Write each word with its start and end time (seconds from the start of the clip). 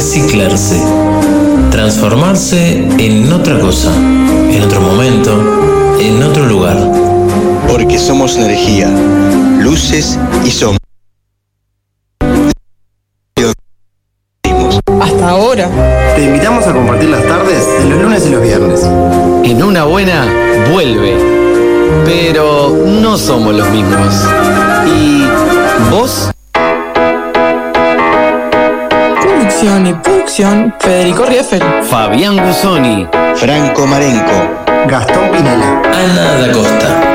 reciclarse, 0.00 0.80
transformarse 1.70 2.88
en 2.98 3.30
otra 3.30 3.58
cosa, 3.58 3.94
en 3.94 4.62
otro 4.62 4.80
momento, 4.80 5.30
en 6.00 6.22
otro 6.22 6.46
lugar. 6.46 6.78
Porque 7.68 7.98
somos 7.98 8.34
energía, 8.38 8.88
luces 9.58 10.18
y 10.42 10.50
sombras. 10.52 10.80
Hasta 15.02 15.28
ahora. 15.28 15.68
Te 16.16 16.24
invitamos 16.24 16.66
a 16.66 16.72
compartir 16.72 17.10
las 17.10 17.22
tardes 17.26 17.62
en 17.82 17.90
los 17.90 18.00
lunes 18.00 18.26
y 18.26 18.30
los 18.30 18.42
viernes. 18.42 18.82
En 19.44 19.62
una 19.62 19.84
buena, 19.84 20.24
vuelve. 20.72 21.14
Pero 22.06 22.70
no 22.86 23.18
somos 23.18 23.54
los 23.54 23.68
mismos. 23.68 24.14
¿Y 24.96 25.24
vos? 25.90 26.30
Y 29.62 29.92
producción, 30.02 30.74
Federico 30.80 31.26
Rieffel. 31.26 31.62
Fabián 31.82 32.34
Gusoni. 32.38 33.06
Franco 33.34 33.86
Marenco. 33.86 34.64
Gastón 34.86 35.30
Pinela. 35.30 35.82
Ana 35.84 36.46
da 36.46 36.52
Costa. 36.52 37.10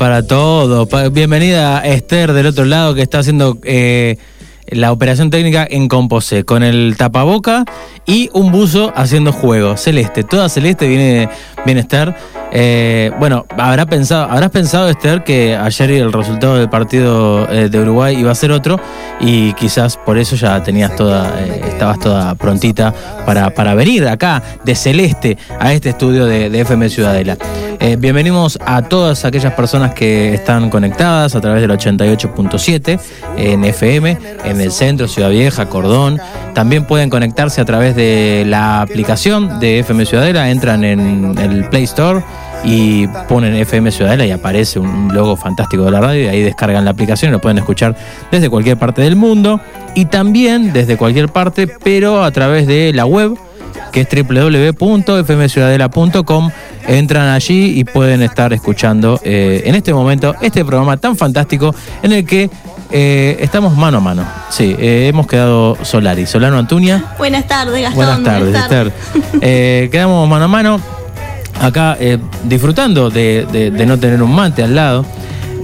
Para 0.00 0.26
todos. 0.26 0.88
Pa- 0.88 1.10
Bienvenida 1.10 1.80
Esther 1.84 2.32
del 2.32 2.46
otro 2.46 2.64
lado 2.64 2.94
que 2.94 3.02
está 3.02 3.18
haciendo 3.18 3.58
eh, 3.64 4.16
la 4.68 4.92
operación 4.92 5.28
técnica 5.28 5.66
en 5.68 5.88
Composé 5.88 6.44
con 6.44 6.62
el 6.62 6.94
tapaboca 6.96 7.66
y 8.06 8.30
un 8.32 8.50
buzo 8.50 8.94
haciendo 8.96 9.30
juego. 9.30 9.76
Celeste, 9.76 10.24
toda 10.24 10.48
celeste 10.48 10.88
viene, 10.88 11.28
viene 11.66 11.82
Esther. 11.82 12.14
Eh, 12.52 13.12
bueno, 13.18 13.46
habrá 13.56 13.86
pensado, 13.86 14.24
habrás 14.28 14.50
pensado 14.50 14.88
Esther 14.88 15.22
que 15.22 15.56
ayer 15.56 15.90
el 15.92 16.12
resultado 16.12 16.56
del 16.56 16.68
partido 16.68 17.48
eh, 17.50 17.68
de 17.68 17.80
Uruguay 17.80 18.16
iba 18.16 18.32
a 18.32 18.34
ser 18.34 18.50
otro 18.50 18.80
y 19.20 19.52
quizás 19.52 19.96
por 19.96 20.18
eso 20.18 20.34
ya 20.34 20.60
tenías 20.62 20.96
toda, 20.96 21.32
eh, 21.40 21.62
estabas 21.68 22.00
toda 22.00 22.34
prontita 22.34 22.92
para, 23.24 23.50
para 23.50 23.74
venir 23.74 24.08
acá 24.08 24.42
de 24.64 24.74
celeste 24.74 25.38
a 25.60 25.72
este 25.72 25.90
estudio 25.90 26.26
de, 26.26 26.50
de 26.50 26.60
FM 26.60 26.88
Ciudadela. 26.88 27.36
Bienvenimos 27.98 28.58
a 28.66 28.82
todas 28.82 29.24
aquellas 29.24 29.54
personas 29.54 29.94
que 29.94 30.34
están 30.34 30.68
conectadas 30.68 31.34
a 31.34 31.40
través 31.40 31.62
del 31.62 31.70
88.7 31.70 33.00
en 33.38 33.64
FM, 33.64 34.18
en 34.44 34.60
el 34.60 34.70
centro, 34.70 35.08
Ciudad 35.08 35.30
Vieja, 35.30 35.66
Cordón. 35.66 36.20
También 36.52 36.84
pueden 36.84 37.08
conectarse 37.08 37.58
a 37.62 37.64
través 37.64 37.96
de 37.96 38.44
la 38.46 38.82
aplicación 38.82 39.60
de 39.60 39.78
FM 39.78 40.04
Ciudadela, 40.04 40.50
entran 40.50 40.84
en 40.84 41.38
el 41.38 41.64
Play 41.70 41.84
Store 41.84 42.22
y 42.64 43.06
ponen 43.28 43.54
FM 43.54 43.90
Ciudadela 43.90 44.26
y 44.26 44.30
aparece 44.30 44.78
un 44.78 45.12
logo 45.14 45.36
fantástico 45.36 45.84
de 45.84 45.90
la 45.90 46.00
radio 46.00 46.24
y 46.24 46.28
ahí 46.28 46.42
descargan 46.42 46.84
la 46.84 46.92
aplicación 46.92 47.30
y 47.30 47.32
lo 47.32 47.40
pueden 47.40 47.58
escuchar 47.58 47.96
desde 48.30 48.48
cualquier 48.50 48.76
parte 48.76 49.02
del 49.02 49.16
mundo 49.16 49.60
y 49.94 50.06
también 50.06 50.72
desde 50.72 50.96
cualquier 50.96 51.28
parte, 51.28 51.66
pero 51.66 52.24
a 52.24 52.30
través 52.30 52.66
de 52.66 52.92
la 52.92 53.06
web 53.06 53.36
que 53.92 54.00
es 54.02 54.08
www.fmciudadela.com. 54.10 56.50
Entran 56.86 57.28
allí 57.28 57.78
y 57.78 57.84
pueden 57.84 58.22
estar 58.22 58.52
escuchando 58.52 59.18
eh, 59.22 59.62
en 59.66 59.74
este 59.74 59.92
momento 59.92 60.34
este 60.40 60.64
programa 60.64 60.96
tan 60.96 61.16
fantástico 61.16 61.74
en 62.02 62.12
el 62.12 62.24
que 62.24 62.48
eh, 62.90 63.36
estamos 63.40 63.76
mano 63.76 63.98
a 63.98 64.00
mano. 64.00 64.24
Sí, 64.48 64.74
eh, 64.78 65.08
hemos 65.08 65.26
quedado 65.26 65.76
Solari. 65.82 66.24
Solano 66.26 66.56
Antuña. 66.58 67.14
Buenas 67.18 67.46
tardes, 67.46 67.82
Gastón. 67.82 67.96
Buenas 67.96 68.22
tardes, 68.22 68.54
Esther. 68.54 68.92
Eh, 69.40 69.88
quedamos 69.92 70.28
mano 70.28 70.46
a 70.46 70.48
mano 70.48 70.80
acá 71.60 71.96
eh, 72.00 72.18
disfrutando 72.44 73.10
de, 73.10 73.46
de- 73.52 73.70
de 73.70 73.86
no 73.86 73.98
tener 73.98 74.22
un 74.22 74.34
mate 74.34 74.62
al 74.62 74.74
lado, 74.74 75.04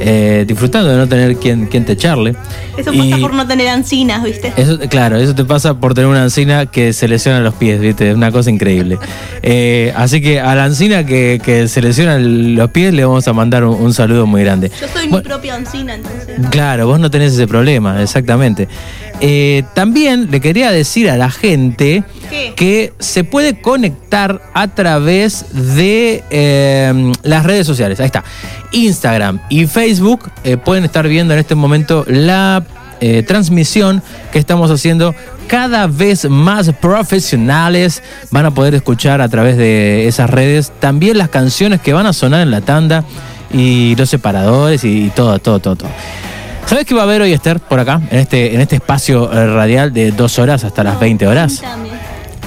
eh, 0.00 0.44
disfrutando 0.46 0.90
de 0.90 0.96
no 0.96 1.06
tener 1.08 1.36
quien, 1.36 1.66
quien 1.66 1.84
te 1.84 1.92
echarle. 1.92 2.34
Eso 2.76 2.92
Y- 2.92 2.98
pasa 3.10 3.18
por 3.20 3.34
no 3.34 3.46
tener 3.46 3.68
ancinas, 3.68 4.22
¿viste? 4.22 4.52
eso, 4.56 4.78
claro, 4.88 5.16
eso 5.16 5.34
te 5.34 5.44
pasa 5.44 5.78
por 5.78 5.94
tener 5.94 6.08
una 6.08 6.22
encina 6.24 6.66
que 6.66 6.92
se 6.92 7.08
lesiona 7.08 7.40
los 7.40 7.54
pies, 7.54 7.80
¿viste? 7.80 8.10
Es 8.10 8.16
una 8.16 8.30
cosa 8.32 8.50
increíble. 8.50 8.98
Eh, 9.48 9.92
así 9.94 10.20
que 10.20 10.40
a 10.40 10.56
la 10.56 10.66
encina 10.66 11.06
que, 11.06 11.40
que 11.44 11.68
se 11.68 11.80
lesiona 11.80 12.18
los 12.18 12.68
pies 12.70 12.92
le 12.92 13.04
vamos 13.04 13.28
a 13.28 13.32
mandar 13.32 13.62
un, 13.64 13.80
un 13.80 13.94
saludo 13.94 14.26
muy 14.26 14.42
grande. 14.42 14.72
Yo 14.80 14.88
soy 14.92 15.06
mi 15.08 15.20
propia 15.20 15.54
ancina, 15.54 15.94
entonces. 15.94 16.40
Claro, 16.50 16.88
vos 16.88 16.98
no 16.98 17.12
tenés 17.12 17.32
ese 17.34 17.46
problema, 17.46 18.02
exactamente. 18.02 18.66
Eh, 19.20 19.62
también 19.72 20.30
le 20.32 20.40
quería 20.40 20.72
decir 20.72 21.08
a 21.08 21.16
la 21.16 21.30
gente 21.30 22.02
¿Qué? 22.28 22.54
que 22.56 22.92
se 22.98 23.22
puede 23.22 23.60
conectar 23.60 24.42
a 24.52 24.66
través 24.74 25.44
de 25.76 27.14
las 27.22 27.44
redes 27.46 27.66
sociales. 27.68 28.00
Ahí 28.00 28.06
está. 28.06 28.24
Instagram 28.72 29.40
y 29.48 29.66
Facebook 29.66 30.30
eh, 30.44 30.56
pueden 30.56 30.84
estar 30.84 31.06
viendo 31.08 31.34
en 31.34 31.40
este 31.40 31.54
momento 31.54 32.04
la 32.06 32.62
eh, 33.00 33.22
transmisión 33.22 34.02
que 34.32 34.38
estamos 34.38 34.70
haciendo 34.70 35.14
cada 35.46 35.86
vez 35.86 36.28
más 36.28 36.70
profesionales. 36.80 38.02
Van 38.30 38.46
a 38.46 38.50
poder 38.52 38.74
escuchar 38.74 39.20
a 39.20 39.28
través 39.28 39.56
de 39.56 40.08
esas 40.08 40.30
redes 40.30 40.72
también 40.80 41.18
las 41.18 41.28
canciones 41.28 41.80
que 41.80 41.92
van 41.92 42.06
a 42.06 42.12
sonar 42.12 42.40
en 42.40 42.50
la 42.50 42.62
tanda 42.62 43.04
y 43.52 43.94
los 43.96 44.08
separadores 44.08 44.84
y 44.84 45.10
todo, 45.14 45.38
todo, 45.38 45.58
todo, 45.60 45.76
todo. 45.76 45.90
¿Sabes 46.66 46.84
qué 46.84 46.94
va 46.94 47.02
a 47.02 47.04
haber 47.04 47.22
hoy, 47.22 47.32
Esther, 47.32 47.60
por 47.60 47.78
acá? 47.78 48.00
En 48.10 48.18
este, 48.18 48.54
en 48.54 48.60
este 48.60 48.76
espacio 48.76 49.32
eh, 49.32 49.46
radial 49.46 49.92
de 49.92 50.10
dos 50.10 50.38
horas 50.38 50.64
hasta 50.64 50.82
las 50.82 50.98
20 50.98 51.26
horas. 51.26 51.62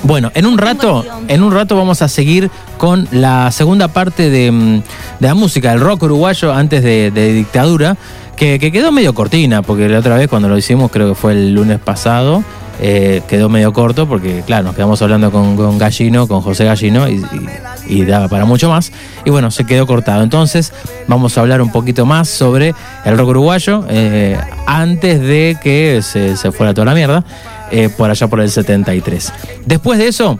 Bueno, 0.03 0.31
en 0.33 0.45
un 0.45 0.57
rato, 0.57 1.05
en 1.27 1.43
un 1.43 1.53
rato 1.53 1.75
vamos 1.77 2.01
a 2.01 2.07
seguir 2.07 2.49
con 2.79 3.07
la 3.11 3.51
segunda 3.51 3.89
parte 3.89 4.31
de, 4.31 4.51
mm, 4.51 4.81
la 5.19 5.35
música, 5.35 5.69
del 5.69 5.81
rock 5.81 6.03
uruguayo 6.03 6.51
antes 6.51 6.81
de, 6.81 7.11
dictadura, 7.11 7.97
que, 8.35 8.57
que 8.57 8.71
quedó 8.71 8.91
medio 8.91 9.13
cortina, 9.13 9.61
porque 9.61 9.87
la 9.87 9.99
otra 9.99 10.15
vez 10.15 10.29
cuando 10.29 10.49
lo 10.49 10.57
hicimos, 10.57 10.89
creo 10.89 11.09
que 11.09 11.15
fue 11.15 11.33
el 11.33 11.53
lunes 11.53 11.77
pasado, 11.77 12.43
eh, 12.81 13.21
quedó 13.27 13.49
medio 13.49 13.73
corto, 13.73 14.07
porque 14.07 14.41
claro, 14.45 14.63
nos 14.63 14.75
quedamos 14.75 15.01
hablando 15.01 15.31
con, 15.31 15.77
Gallino, 15.77 16.27
con 16.29 16.41
José 16.41 16.63
Gallino, 16.63 17.07
y, 17.09 18.05
daba 18.05 18.29
para 18.29 18.45
mucho 18.45 18.69
más. 18.69 18.93
Y 19.25 19.29
bueno, 19.29 19.51
se 19.51 19.65
quedó 19.65 19.85
cortado. 19.85 20.23
Entonces, 20.23 20.71
vamos 21.07 21.37
a 21.37 21.41
hablar 21.41 21.61
un 21.61 21.71
poquito 21.71 22.05
más 22.05 22.29
sobre 22.29 22.73
el 23.03 23.17
rock 23.17 23.29
uruguayo, 23.29 23.85
eh, 23.89 24.39
antes 24.65 25.19
de 25.19 25.57
que 25.61 26.01
se, 26.01 26.37
se 26.37 26.51
fuera 26.53 26.73
toda 26.73 26.85
la 26.85 26.93
mierda, 26.93 27.25
eh, 27.71 27.89
por 27.89 28.09
allá 28.09 28.27
por 28.27 28.39
el 28.39 28.49
73. 28.49 29.33
Después 29.65 29.99
de 29.99 30.07
eso, 30.07 30.39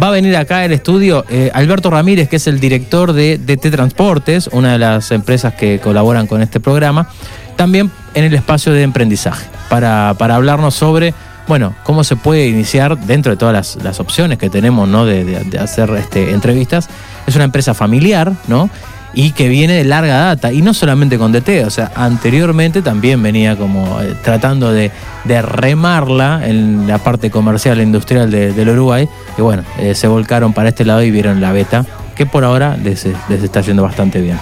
Va 0.00 0.08
a 0.08 0.10
venir 0.10 0.36
acá 0.36 0.60
al 0.62 0.72
estudio 0.72 1.24
eh, 1.28 1.50
Alberto 1.52 1.90
Ramírez, 1.90 2.28
que 2.28 2.36
es 2.36 2.46
el 2.46 2.60
director 2.60 3.12
de 3.12 3.36
DT 3.38 3.70
Transportes, 3.70 4.48
una 4.52 4.72
de 4.72 4.78
las 4.78 5.10
empresas 5.10 5.54
que 5.54 5.80
colaboran 5.80 6.26
con 6.26 6.40
este 6.40 6.60
programa. 6.60 7.08
También 7.56 7.90
en 8.14 8.24
el 8.24 8.34
espacio 8.34 8.72
de 8.72 8.82
emprendizaje 8.82 9.44
para, 9.68 10.14
para 10.18 10.36
hablarnos 10.36 10.74
sobre, 10.74 11.12
bueno, 11.46 11.74
cómo 11.84 12.04
se 12.04 12.16
puede 12.16 12.48
iniciar 12.48 12.98
dentro 12.98 13.32
de 13.32 13.36
todas 13.36 13.76
las, 13.82 14.00
opciones 14.00 14.38
que 14.38 14.48
tenemos, 14.48 14.88
¿no? 14.88 15.04
De, 15.04 15.24
de- 15.24 15.44
de 15.44 15.58
hacer 15.58 15.90
este, 15.90 16.30
entrevistas. 16.30 16.88
Es 17.26 17.34
una 17.36 17.44
empresa 17.44 17.74
familiar, 17.74 18.32
¿no? 18.48 18.70
Y 19.14 19.32
que 19.32 19.48
viene 19.48 19.74
de 19.74 19.84
larga 19.84 20.16
data, 20.18 20.52
y 20.52 20.62
no 20.62 20.72
solamente 20.72 21.18
con 21.18 21.32
DT, 21.32 21.64
o 21.66 21.70
sea, 21.70 21.90
anteriormente 21.94 22.80
también 22.80 23.22
venía 23.22 23.56
como 23.56 24.00
eh, 24.00 24.14
tratando 24.24 24.72
de, 24.72 24.90
de 25.24 25.42
remarla 25.42 26.40
en 26.48 26.86
la 26.86 26.96
parte 26.98 27.30
comercial 27.30 27.78
e 27.80 27.82
industrial 27.82 28.30
de- 28.30 28.52
del 28.54 28.70
Uruguay, 28.70 29.06
y 29.36 29.42
bueno, 29.42 29.64
eh, 29.78 29.94
se 29.94 30.06
volcaron 30.08 30.54
para 30.54 30.70
este 30.70 30.84
lado 30.86 31.02
y 31.02 31.10
vieron 31.10 31.40
la 31.42 31.52
beta, 31.52 31.84
que 32.16 32.24
por 32.24 32.42
ahora 32.44 32.76
les, 32.82 33.06
les 33.28 33.42
está 33.42 33.60
yendo 33.60 33.82
bastante 33.82 34.20
bien. 34.20 34.38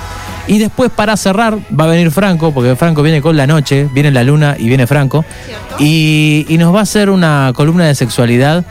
Y 0.47 0.59
después 0.59 0.91
para 0.91 1.17
cerrar 1.17 1.59
va 1.79 1.85
a 1.85 1.89
venir 1.89 2.11
Franco, 2.11 2.53
porque 2.53 2.75
Franco 2.77 3.03
viene 3.03 3.21
con 3.21 3.37
la 3.37 3.47
noche, 3.47 3.89
viene 3.93 4.11
la 4.11 4.23
luna 4.25 4.57
y 4.59 4.67
viene 4.69 4.87
Franco. 4.87 5.25
Y, 5.79 6.47
y 6.49 6.59
nos 6.59 6.75
va 6.75 6.81
a 6.81 6.83
hacer 6.83 7.11
una 7.11 7.53
columna 7.55 7.87
de 7.87 7.95
sexualidad 7.95 8.65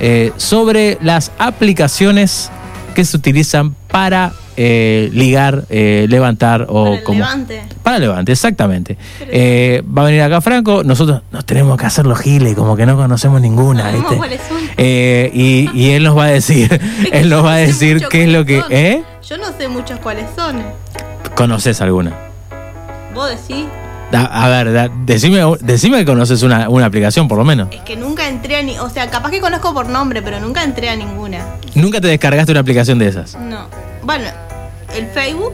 eh, 0.00 0.32
sobre 0.36 0.96
las 1.02 1.32
aplicaciones 1.38 2.50
que 2.96 3.04
se 3.04 3.16
utilizan 3.16 3.74
para 3.88 4.32
eh, 4.56 5.10
ligar, 5.12 5.64
eh, 5.68 6.06
levantar 6.08 6.66
o 6.70 6.84
Para 6.84 6.96
el 6.96 7.02
como... 7.04 7.18
levante. 7.20 7.62
Para 7.82 7.98
levante, 7.98 8.32
exactamente. 8.32 8.96
Eh, 9.20 9.82
va 9.86 10.02
a 10.02 10.04
venir 10.06 10.22
acá 10.22 10.40
Franco, 10.40 10.82
nosotros 10.82 11.20
nos 11.30 11.44
tenemos 11.44 11.76
que 11.78 11.84
hacer 11.84 12.06
los 12.06 12.18
giles, 12.18 12.54
como 12.54 12.74
que 12.74 12.86
no 12.86 12.96
conocemos 12.96 13.40
ninguna, 13.40 13.92
No, 13.92 13.98
¿viste? 13.98 14.16
¿cuáles 14.16 14.40
son? 14.48 14.56
Eh, 14.78 15.30
y, 15.34 15.70
y 15.74 15.90
él 15.90 16.04
nos 16.04 16.16
va 16.16 16.24
a 16.24 16.30
decir, 16.30 16.72
Es 17.04 17.10
que 17.10 17.18
él 17.20 17.28
nos 17.28 17.40
no 17.42 17.44
va 17.44 17.52
a 17.54 17.58
decir 17.58 18.06
qué 18.10 18.24
es 18.24 18.30
lo 18.30 18.46
que... 18.46 18.64
¿Eh? 18.70 19.02
Yo 19.28 19.36
no 19.36 19.52
sé 19.58 19.68
muchos 19.68 20.00
cuáles 20.00 20.24
son. 20.34 20.62
¿Conoces 21.34 21.80
alguna? 21.82 22.12
Vos 23.14 23.28
decís. 23.30 23.66
Da- 24.12 24.26
a 24.26 24.48
ver, 24.48 24.72
da- 24.72 24.90
decime, 25.04 25.40
decime 25.60 25.98
que 25.98 26.04
conoces 26.04 26.42
una, 26.42 26.68
una 26.68 26.86
aplicación, 26.86 27.26
por 27.26 27.38
lo 27.38 27.44
menos. 27.44 27.68
Es 27.72 27.80
que 27.80 27.96
nunca 27.96 28.28
entré 28.28 28.56
a 28.56 28.62
ni. 28.62 28.78
O 28.78 28.88
sea, 28.88 29.10
capaz 29.10 29.30
que 29.30 29.40
conozco 29.40 29.74
por 29.74 29.88
nombre, 29.88 30.22
pero 30.22 30.38
nunca 30.40 30.62
entré 30.62 30.88
a 30.90 30.96
ninguna. 30.96 31.38
Nunca 31.74 32.00
te 32.00 32.08
descargaste 32.08 32.52
una 32.52 32.60
aplicación 32.60 32.98
de 32.98 33.08
esas. 33.08 33.34
No. 33.36 33.66
Bueno, 34.04 34.24
el 34.96 35.06
Facebook. 35.08 35.52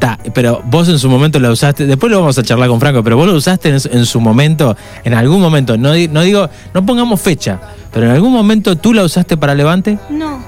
Ta, 0.00 0.18
pero 0.34 0.60
vos 0.64 0.88
en 0.88 0.98
su 0.98 1.08
momento 1.08 1.38
la 1.38 1.50
usaste, 1.50 1.86
después 1.86 2.10
lo 2.10 2.18
vamos 2.20 2.36
a 2.38 2.42
charlar 2.42 2.68
con 2.68 2.80
Franco, 2.80 3.02
pero 3.04 3.16
vos 3.16 3.26
lo 3.26 3.34
usaste 3.34 3.68
en, 3.68 3.76
en 3.90 4.04
su 4.06 4.20
momento, 4.20 4.76
en 5.04 5.14
algún 5.14 5.40
momento, 5.40 5.76
no, 5.76 5.90
no 6.10 6.20
digo, 6.22 6.48
no 6.74 6.84
pongamos 6.84 7.20
fecha, 7.20 7.60
pero 7.92 8.06
en 8.06 8.12
algún 8.12 8.32
momento 8.32 8.76
tú 8.76 8.92
la 8.92 9.02
usaste 9.04 9.36
para 9.36 9.54
Levante 9.54 9.98
No. 10.10 10.42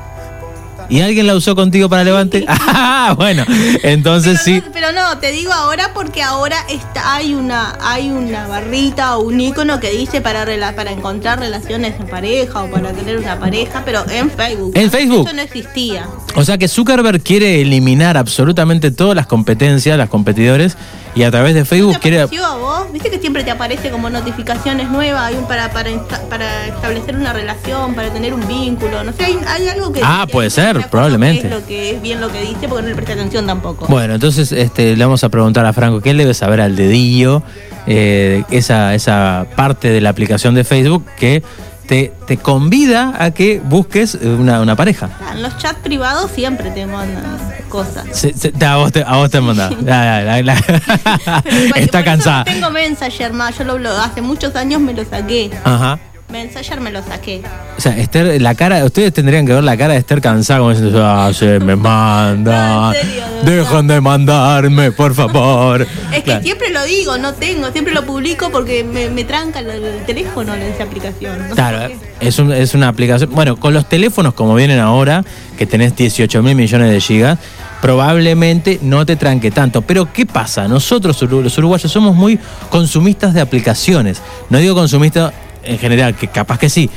Y 0.89 1.01
alguien 1.01 1.27
la 1.27 1.35
usó 1.35 1.55
contigo 1.55 1.89
para 1.89 2.05
Levante. 2.05 2.45
Ah, 2.79 3.15
bueno, 3.17 3.45
entonces 3.85 4.41
sí. 4.43 4.61
No, 4.65 4.73
pero 4.73 4.91
no, 4.93 5.19
te 5.19 5.31
digo 5.31 5.53
ahora 5.53 5.93
porque 5.95 6.23
ahora 6.23 6.57
está, 6.69 7.15
hay 7.15 7.35
una 7.35 7.77
hay 7.81 8.11
una 8.11 8.47
barrita 8.49 9.17
o 9.17 9.23
un 9.23 9.41
icono 9.41 9.79
que 9.81 9.91
dice 9.91 10.21
para 10.21 10.45
rela- 10.45 10.75
para 10.75 10.91
encontrar 10.91 11.39
relaciones 11.39 11.99
en 12.01 12.07
pareja 12.09 12.65
o 12.65 12.71
para 12.71 12.93
tener 12.93 13.17
una 13.19 13.39
pareja, 13.39 13.83
pero 13.85 14.05
en 14.11 14.31
Facebook. 14.31 14.73
¿En 14.77 14.91
Facebook? 14.91 15.27
Eso 15.27 15.37
no 15.37 15.43
existía. 15.43 16.07
O 16.35 16.45
sea 16.45 16.59
que 16.59 16.69
Zuckerberg 16.69 17.23
quiere 17.23 17.61
eliminar 17.63 18.17
absolutamente 18.17 18.91
todas 18.91 19.15
las 19.15 19.27
competencias, 19.27 19.97
las 19.97 20.09
competidores, 20.09 20.77
y 21.15 21.23
a 21.23 21.31
través 21.31 21.55
de 21.55 21.61
¿No 21.61 21.67
Facebook 21.67 21.95
te 21.95 22.01
quiere... 22.01 22.21
a 22.21 22.27
vos? 22.27 22.93
¿Viste 22.93 23.11
que 23.11 23.19
siempre 23.19 23.43
te 23.43 23.51
aparece 23.51 23.91
como 23.91 24.11
notificaciones 24.11 24.91
nuevas 24.91 25.23
hay 25.23 25.35
un 25.37 25.47
para, 25.47 25.71
para, 25.73 25.91
para 26.29 26.67
establecer 26.67 27.17
una 27.17 27.33
relación, 27.33 27.95
para 27.95 28.11
tener 28.13 28.35
un 28.35 28.47
vínculo? 28.47 29.03
No 29.03 29.13
sé, 29.13 29.25
hay, 29.25 29.39
hay 29.49 29.69
algo 29.69 29.93
que... 29.93 30.01
Ah, 30.05 30.27
puede 30.31 30.49
no 30.49 30.55
ser, 30.55 30.76
probablemente. 30.85 31.43
qué 31.43 31.49
Es 31.49 31.55
lo 31.61 31.67
que 31.67 31.91
es 31.91 32.03
bien 32.03 32.21
lo 32.21 32.31
que 32.31 32.41
dice 32.43 32.69
porque 32.69 32.83
no 32.83 32.89
le 32.89 32.95
presté 32.95 33.13
atención 33.15 33.47
tampoco. 33.47 33.87
Bueno, 33.89 34.15
entonces 34.15 34.53
este, 34.53 34.97
le 34.97 35.05
vamos 35.05 35.25
a 35.25 35.29
preguntar 35.29 35.65
a 35.67 35.73
Franco 35.73 36.01
que 36.01 36.11
él 36.11 36.19
debe 36.19 36.35
saber 36.35 36.61
al 36.61 36.77
dedillo 36.77 37.43
eh, 37.87 38.43
esa, 38.51 38.95
esa 38.95 39.47
parte 39.57 39.89
de 39.91 40.01
la 40.01 40.11
aplicación 40.11 40.55
de 40.55 40.65
Facebook 40.65 41.05
que 41.19 41.43
te, 41.87 42.13
te 42.27 42.37
convida 42.37 43.15
a 43.17 43.31
que 43.31 43.61
busques 43.65 44.15
una, 44.17 44.61
una 44.61 44.75
pareja. 44.75 45.09
Ah, 45.25 45.33
En 45.35 45.43
los 45.43 45.57
chats 45.59 45.79
privados 45.85 46.31
siempre 46.33 46.71
te 46.73 46.85
mandan 46.85 47.39
cosas. 47.69 48.05
Se- 48.11 48.33
se- 48.35 48.51
te- 48.51 48.65
a, 48.67 48.75
vos 48.77 48.91
te, 48.91 49.05
a 49.07 49.17
vos 49.17 49.31
te 49.31 49.41
manda. 49.41 49.71
La- 49.85 50.59
Está 51.77 52.03
cansada. 52.05 52.43
Tengo 52.45 52.71
Messenger 52.71 53.33
más, 53.33 53.57
yo 53.57 53.65
lo, 53.65 53.79
lo- 53.79 53.97
hace 53.97 54.21
muchos 54.21 54.57
años 54.57 54.81
me 54.81 54.95
lo 54.95 55.05
saqué. 55.05 55.51
Ajá. 55.65 55.99
Messenger 56.45 56.81
me 56.81 56.91
lo 56.93 57.03
saqué. 57.03 57.43
O 57.77 57.81
sea, 57.81 57.97
Esther, 57.97 58.41
la 58.43 58.55
cara, 58.55 58.85
ustedes 58.85 59.13
tendrían 59.13 59.47
que 59.47 59.53
ver 59.55 59.65
la 59.65 59.77
cara 59.77 59.95
de 59.95 60.01
Esther 60.01 60.21
cansada 60.21 60.61
como 60.61 60.71
diciendo, 60.71 61.03
ah, 61.05 61.31
se 61.33 61.59
me 61.61 61.75
manda. 61.77 62.89
No, 62.89 62.93
serio, 62.93 63.25
de. 63.45 63.57
Dejan 63.57 63.87
de 63.87 64.01
mandarme, 64.01 64.93
por 64.93 65.15
favor. 65.15 65.83
Es 66.13 66.19
que 66.19 66.23
Claro. 66.25 66.43
siempre 66.43 66.73
lo 66.73 66.85
digo, 66.85 67.19
no 67.19 67.35
tengo, 67.35 67.71
siempre 67.73 67.93
lo 67.95 68.05
publico 68.05 68.51
porque 68.51 68.85
me, 68.85 69.11
me 69.11 69.25
tranca 69.25 69.61
el, 69.61 69.69
el 69.71 70.05
teléfono 70.07 70.55
en 70.55 70.63
esa 70.63 70.85
aplicación. 70.85 71.49
no 71.49 71.55
Claro, 71.55 71.93
es, 72.21 72.39
un- 72.39 72.53
es 72.53 72.75
una 72.75 72.89
aplicación. 72.89 73.31
Bueno, 73.33 73.57
con 73.57 73.73
los 73.75 73.89
teléfonos 73.89 74.35
como 74.35 74.55
vienen 74.55 74.79
ahora, 74.79 75.25
que 75.59 75.67
tenés 75.67 75.95
18 75.97 76.43
mil 76.43 76.55
millones 76.55 76.91
de 76.91 77.01
gigas, 77.01 77.39
probablemente 77.81 78.79
no 78.83 79.07
te 79.07 79.17
tranque 79.17 79.51
tanto. 79.51 79.83
Pero 79.83 80.13
¿qué 80.13 80.27
pasa? 80.27 80.67
Nosotros, 80.69 81.21
los 81.23 81.59
uruguayos, 81.59 81.91
somos 81.91 82.15
muy 82.15 82.39
consumistas 82.71 83.33
de 83.35 83.41
aplicaciones. 83.41 84.21
No 84.51 84.59
digo 84.59 84.75
consumistas 84.75 85.33
en 85.67 85.79
general, 85.79 86.15
que 86.15 86.29
capaz 86.29 86.59
que 86.59 86.69
sí, 86.71 86.89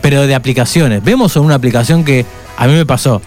pero 0.00 0.26
de 0.26 0.34
aplicaciones. 0.34 1.02
Vemos 1.02 1.34
una 1.36 1.54
aplicación 1.54 2.04
que 2.04 2.24
a 2.56 2.66
mí 2.66 2.74
me 2.74 2.86
pasó. 2.86 3.20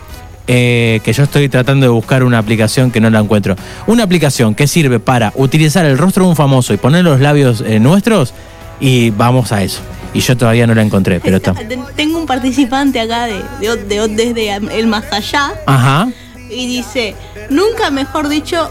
eh, 0.47 0.99
que 1.03 1.13
yo 1.13 1.23
estoy 1.23 1.47
tratando 1.49 1.85
de 1.85 1.89
buscar 1.91 2.23
una 2.23 2.37
aplicación 2.39 2.91
que 2.91 2.99
no 2.99 3.09
la 3.09 3.19
encuentro. 3.19 3.55
Una 3.87 4.03
aplicación 4.03 4.53
que 4.55 4.67
sirve 4.67 4.99
para 4.99 5.31
utilizar 5.35 5.85
el 5.85 5.97
rostro 5.97 6.23
de 6.25 6.29
un 6.31 6.35
famoso 6.35 6.73
y 6.73 6.77
poner 6.77 7.03
los 7.05 7.19
labios 7.21 7.61
eh, 7.65 7.79
nuestros 7.79 8.33
y 8.79 9.11
vamos 9.11 9.51
a 9.53 9.61
eso. 9.63 9.79
Y 10.13 10.19
yo 10.19 10.35
todavía 10.35 10.67
no 10.67 10.73
la 10.73 10.81
encontré, 10.81 11.19
pero 11.21 11.37
está. 11.37 11.53
Ten- 11.67 11.83
Tengo 11.95 12.17
un 12.19 12.25
participante 12.25 12.99
acá 12.99 13.27
de, 13.27 13.41
de, 13.61 13.77
de- 13.77 14.07
desde 14.09 14.77
el 14.77 14.87
más 14.87 15.05
allá 15.13 15.53
Ajá. 15.67 16.09
y 16.49 16.67
dice, 16.67 17.15
nunca 17.49 17.89
mejor 17.91 18.27
dicho, 18.27 18.69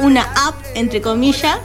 una 0.00 0.22
app, 0.22 0.54
entre 0.74 1.00
comillas, 1.00 1.58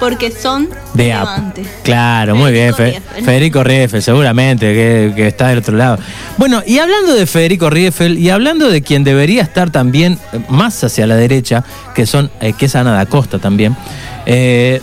porque 0.00 0.30
son 0.30 0.68
De 0.94 1.12
app. 1.12 1.26
relevantes. 1.28 1.66
Claro, 1.82 2.34
muy 2.36 2.52
bien. 2.52 2.74
Fe- 2.74 3.00
Federico 3.24 3.62
Rieffel. 3.62 4.02
Seguramente, 4.02 4.72
que, 4.72 5.12
que 5.14 5.26
está 5.28 5.48
del 5.48 5.58
otro 5.58 5.76
lado. 5.76 5.98
Bueno, 6.38 6.62
y 6.66 6.78
hablando 6.78 7.14
de 7.14 7.26
Federico 7.26 7.70
Rieffel 7.70 8.18
y 8.18 8.30
hablando 8.30 8.68
de 8.68 8.82
quien 8.82 9.04
debería 9.04 9.42
estar 9.42 9.70
también 9.70 10.18
eh, 10.32 10.40
más 10.48 10.82
hacia 10.84 11.06
la 11.06 11.16
derecha, 11.16 11.64
que 11.94 12.06
son 12.06 12.30
eh, 12.40 12.52
que 12.54 12.66
es 12.66 12.74
Ana 12.76 12.92
da 12.92 13.06
Costa 13.06 13.38
también, 13.38 13.76
eh, 14.26 14.80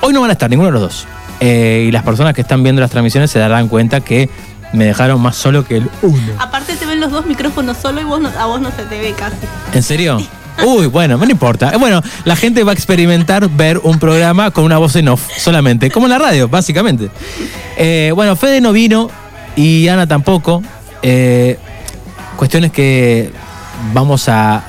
hoy 0.00 0.12
no 0.12 0.20
van 0.20 0.30
a 0.30 0.32
estar 0.34 0.48
ninguno 0.50 0.68
de 0.68 0.72
los 0.72 0.82
dos. 0.82 1.06
Eh, 1.40 1.84
y 1.88 1.92
las 1.92 2.02
personas 2.02 2.34
que 2.34 2.40
están 2.40 2.62
viendo 2.62 2.80
las 2.80 2.90
transmisiones 2.90 3.30
se 3.30 3.38
darán 3.38 3.68
cuenta 3.68 4.00
que 4.00 4.28
me 4.72 4.84
dejaron 4.84 5.20
más 5.20 5.36
solo 5.36 5.64
que 5.64 5.76
el 5.78 5.90
uno. 6.02 6.32
Aparte 6.38 6.76
te 6.76 6.84
ven 6.84 7.00
los 7.00 7.10
dos 7.12 7.24
micrófonos 7.26 7.76
solo 7.78 8.00
y 8.00 8.04
vos 8.04 8.20
no- 8.20 8.28
a 8.38 8.46
vos 8.46 8.60
no 8.60 8.70
se 8.70 8.82
te 8.84 8.98
ve 8.98 9.14
casi. 9.16 9.36
¿En 9.72 9.82
serio? 9.82 10.20
Uy, 10.66 10.86
bueno, 10.86 11.16
no 11.16 11.24
importa. 11.30 11.70
Eh, 11.72 11.76
Bueno, 11.78 12.02
la 12.24 12.36
gente 12.36 12.64
va 12.64 12.72
a 12.72 12.74
experimentar 12.74 13.48
ver 13.48 13.78
un 13.78 13.98
programa 13.98 14.50
con 14.50 14.64
una 14.64 14.78
voz 14.78 14.96
en 14.96 15.08
off 15.08 15.22
solamente, 15.38 15.90
como 15.90 16.06
en 16.06 16.10
la 16.10 16.18
radio, 16.18 16.48
básicamente. 16.48 17.10
Eh, 17.76 18.12
bueno, 18.14 18.34
Fede 18.36 18.60
no 18.60 18.72
vino 18.72 19.10
y 19.56 19.88
Ana 19.88 20.06
tampoco. 20.06 20.62
Eh, 21.02 21.58
cuestiones 22.36 22.72
que 22.72 23.30
vamos 23.92 24.28
a 24.28 24.62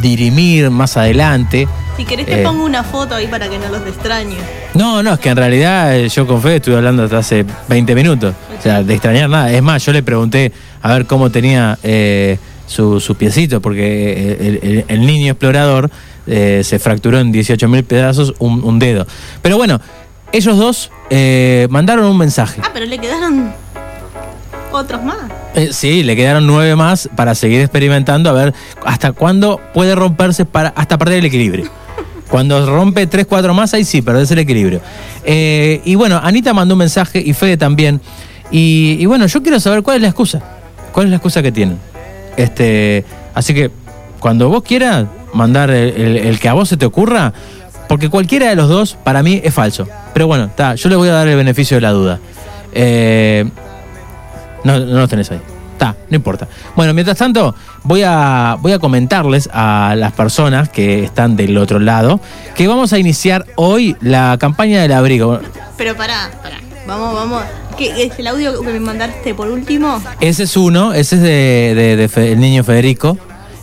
dirimir 0.00 0.70
más 0.70 0.96
adelante. 0.96 1.68
Si 1.96 2.04
querés 2.04 2.26
te 2.26 2.40
Eh. 2.40 2.44
pongo 2.44 2.64
una 2.64 2.82
foto 2.82 3.14
ahí 3.14 3.26
para 3.28 3.48
que 3.48 3.58
no 3.58 3.68
los 3.68 3.86
extrañes. 3.86 4.38
No, 4.74 5.02
no, 5.02 5.14
es 5.14 5.20
que 5.20 5.28
en 5.28 5.36
realidad 5.36 5.96
yo 6.06 6.26
con 6.26 6.42
Fede 6.42 6.56
estuve 6.56 6.76
hablando 6.76 7.04
hasta 7.04 7.18
hace 7.18 7.44
20 7.68 7.94
minutos. 7.94 8.34
O 8.58 8.62
sea, 8.62 8.82
de 8.82 8.94
extrañar 8.94 9.28
nada. 9.30 9.52
Es 9.52 9.62
más, 9.62 9.84
yo 9.84 9.92
le 9.92 10.02
pregunté 10.02 10.50
a 10.82 10.92
ver 10.92 11.06
cómo 11.06 11.30
tenía 11.30 11.78
eh, 11.84 12.38
su, 12.74 13.00
su 13.00 13.14
piecito, 13.14 13.60
porque 13.60 14.12
eh, 14.12 14.36
el, 14.62 14.70
el- 14.70 14.84
el 14.88 15.06
niño 15.06 15.32
explorador 15.32 15.90
eh, 16.26 16.62
se 16.64 16.78
fracturó 16.78 17.18
en 17.20 17.30
18 17.32 17.68
mil 17.68 17.84
pedazos 17.84 18.34
un, 18.38 18.64
un 18.64 18.78
dedo. 18.78 19.06
Pero 19.42 19.56
bueno, 19.56 19.80
ellos 20.32 20.56
dos 20.56 20.90
eh, 21.10 21.66
mandaron 21.70 22.06
un 22.06 22.18
mensaje. 22.18 22.60
Ah, 22.64 22.70
pero 22.72 22.86
le 22.86 22.98
quedaron 22.98 23.52
otros 24.72 25.02
más. 25.04 25.16
Eh, 25.54 25.68
sí, 25.72 26.02
le 26.02 26.16
quedaron 26.16 26.46
nueve 26.46 26.74
más 26.74 27.08
para 27.14 27.34
seguir 27.36 27.60
experimentando 27.60 28.28
a 28.28 28.32
ver 28.32 28.52
hasta 28.84 29.12
cuándo 29.12 29.60
puede 29.72 29.94
romperse 29.94 30.44
para 30.44 30.70
hasta 30.70 30.98
perder 30.98 31.18
el 31.20 31.26
equilibrio. 31.26 31.70
Cuando 32.28 32.66
rompe 32.66 33.06
tres, 33.06 33.26
cuatro 33.26 33.54
más, 33.54 33.72
ahí 33.74 33.84
sí, 33.84 34.02
perdés 34.02 34.30
el 34.32 34.40
equilibrio. 34.40 34.80
Eh, 35.24 35.80
y 35.84 35.94
bueno, 35.94 36.20
Anita 36.22 36.52
mandó 36.52 36.74
un 36.74 36.80
mensaje 36.80 37.22
y 37.24 37.32
Fede 37.34 37.56
también. 37.56 38.00
Y, 38.50 38.96
y 38.98 39.06
bueno, 39.06 39.26
yo 39.26 39.42
quiero 39.42 39.60
saber 39.60 39.82
cuál 39.82 39.96
es 39.96 40.02
la 40.02 40.08
excusa. 40.08 40.42
¿Cuál 40.92 41.06
es 41.06 41.10
la 41.10 41.16
excusa 41.16 41.42
que 41.42 41.52
tienen? 41.52 41.78
Este, 42.36 43.04
así 43.34 43.54
que 43.54 43.70
cuando 44.20 44.48
vos 44.48 44.62
quieras 44.62 45.06
mandar 45.32 45.70
el, 45.70 46.38
que 46.40 46.48
a 46.48 46.52
vos 46.52 46.68
se 46.68 46.76
te 46.76 46.86
ocurra, 46.86 47.32
porque 47.88 48.08
cualquiera 48.08 48.48
de 48.48 48.56
los 48.56 48.68
dos 48.68 48.96
para 49.02 49.22
mí 49.22 49.40
es 49.44 49.52
falso. 49.52 49.86
Pero 50.12 50.26
bueno, 50.26 50.44
está, 50.44 50.74
yo 50.74 50.88
le 50.88 50.96
voy 50.96 51.08
a 51.08 51.12
dar 51.12 51.28
el 51.28 51.36
beneficio 51.36 51.76
de 51.76 51.80
la 51.80 51.90
duda. 51.90 52.20
Eh, 52.72 53.44
no, 54.64 54.78
no 54.78 55.00
los 55.00 55.10
tenés 55.10 55.30
ahí. 55.30 55.40
Está, 55.72 55.96
no 56.08 56.16
importa. 56.16 56.46
Bueno, 56.76 56.94
mientras 56.94 57.18
tanto, 57.18 57.54
voy 57.82 58.02
a, 58.04 58.56
voy 58.60 58.72
a 58.72 58.78
comentarles 58.78 59.50
a 59.52 59.94
las 59.96 60.12
personas 60.12 60.68
que 60.68 61.02
están 61.02 61.34
del 61.34 61.58
otro 61.58 61.80
lado 61.80 62.20
que 62.54 62.68
vamos 62.68 62.92
a 62.92 62.98
iniciar 62.98 63.44
hoy 63.56 63.96
la 64.00 64.36
campaña 64.38 64.80
del 64.80 64.92
abrigo. 64.92 65.40
Pero 65.76 65.96
pará, 65.96 66.30
pará. 66.42 66.63
Vamos, 66.86 67.14
vamos. 67.14 67.42
¿Qué 67.78 68.04
es 68.04 68.18
el 68.18 68.26
audio 68.26 68.60
que 68.60 68.72
me 68.72 68.80
mandaste 68.80 69.34
por 69.34 69.48
último? 69.48 70.02
Ese 70.20 70.44
es 70.44 70.56
uno, 70.56 70.92
ese 70.92 71.16
es 71.16 71.22
de, 71.22 71.74
de- 71.74 71.96
de 71.96 72.08
Fe- 72.08 72.32
el 72.32 72.40
niño 72.40 72.62
Federico. 72.62 73.16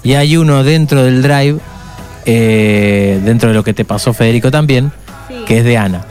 Y 0.03 0.15
hay 0.15 0.35
uno 0.37 0.63
dentro 0.63 1.03
del 1.03 1.21
drive, 1.21 1.59
eh, 2.25 3.21
dentro 3.23 3.49
de 3.49 3.55
lo 3.55 3.63
que 3.63 3.73
te 3.73 3.85
pasó 3.85 4.13
Federico 4.13 4.49
también, 4.49 4.91
Sí. 5.27 5.35
que 5.45 5.59
es 5.59 5.63
de 5.63 5.77
Ana. 5.77 6.03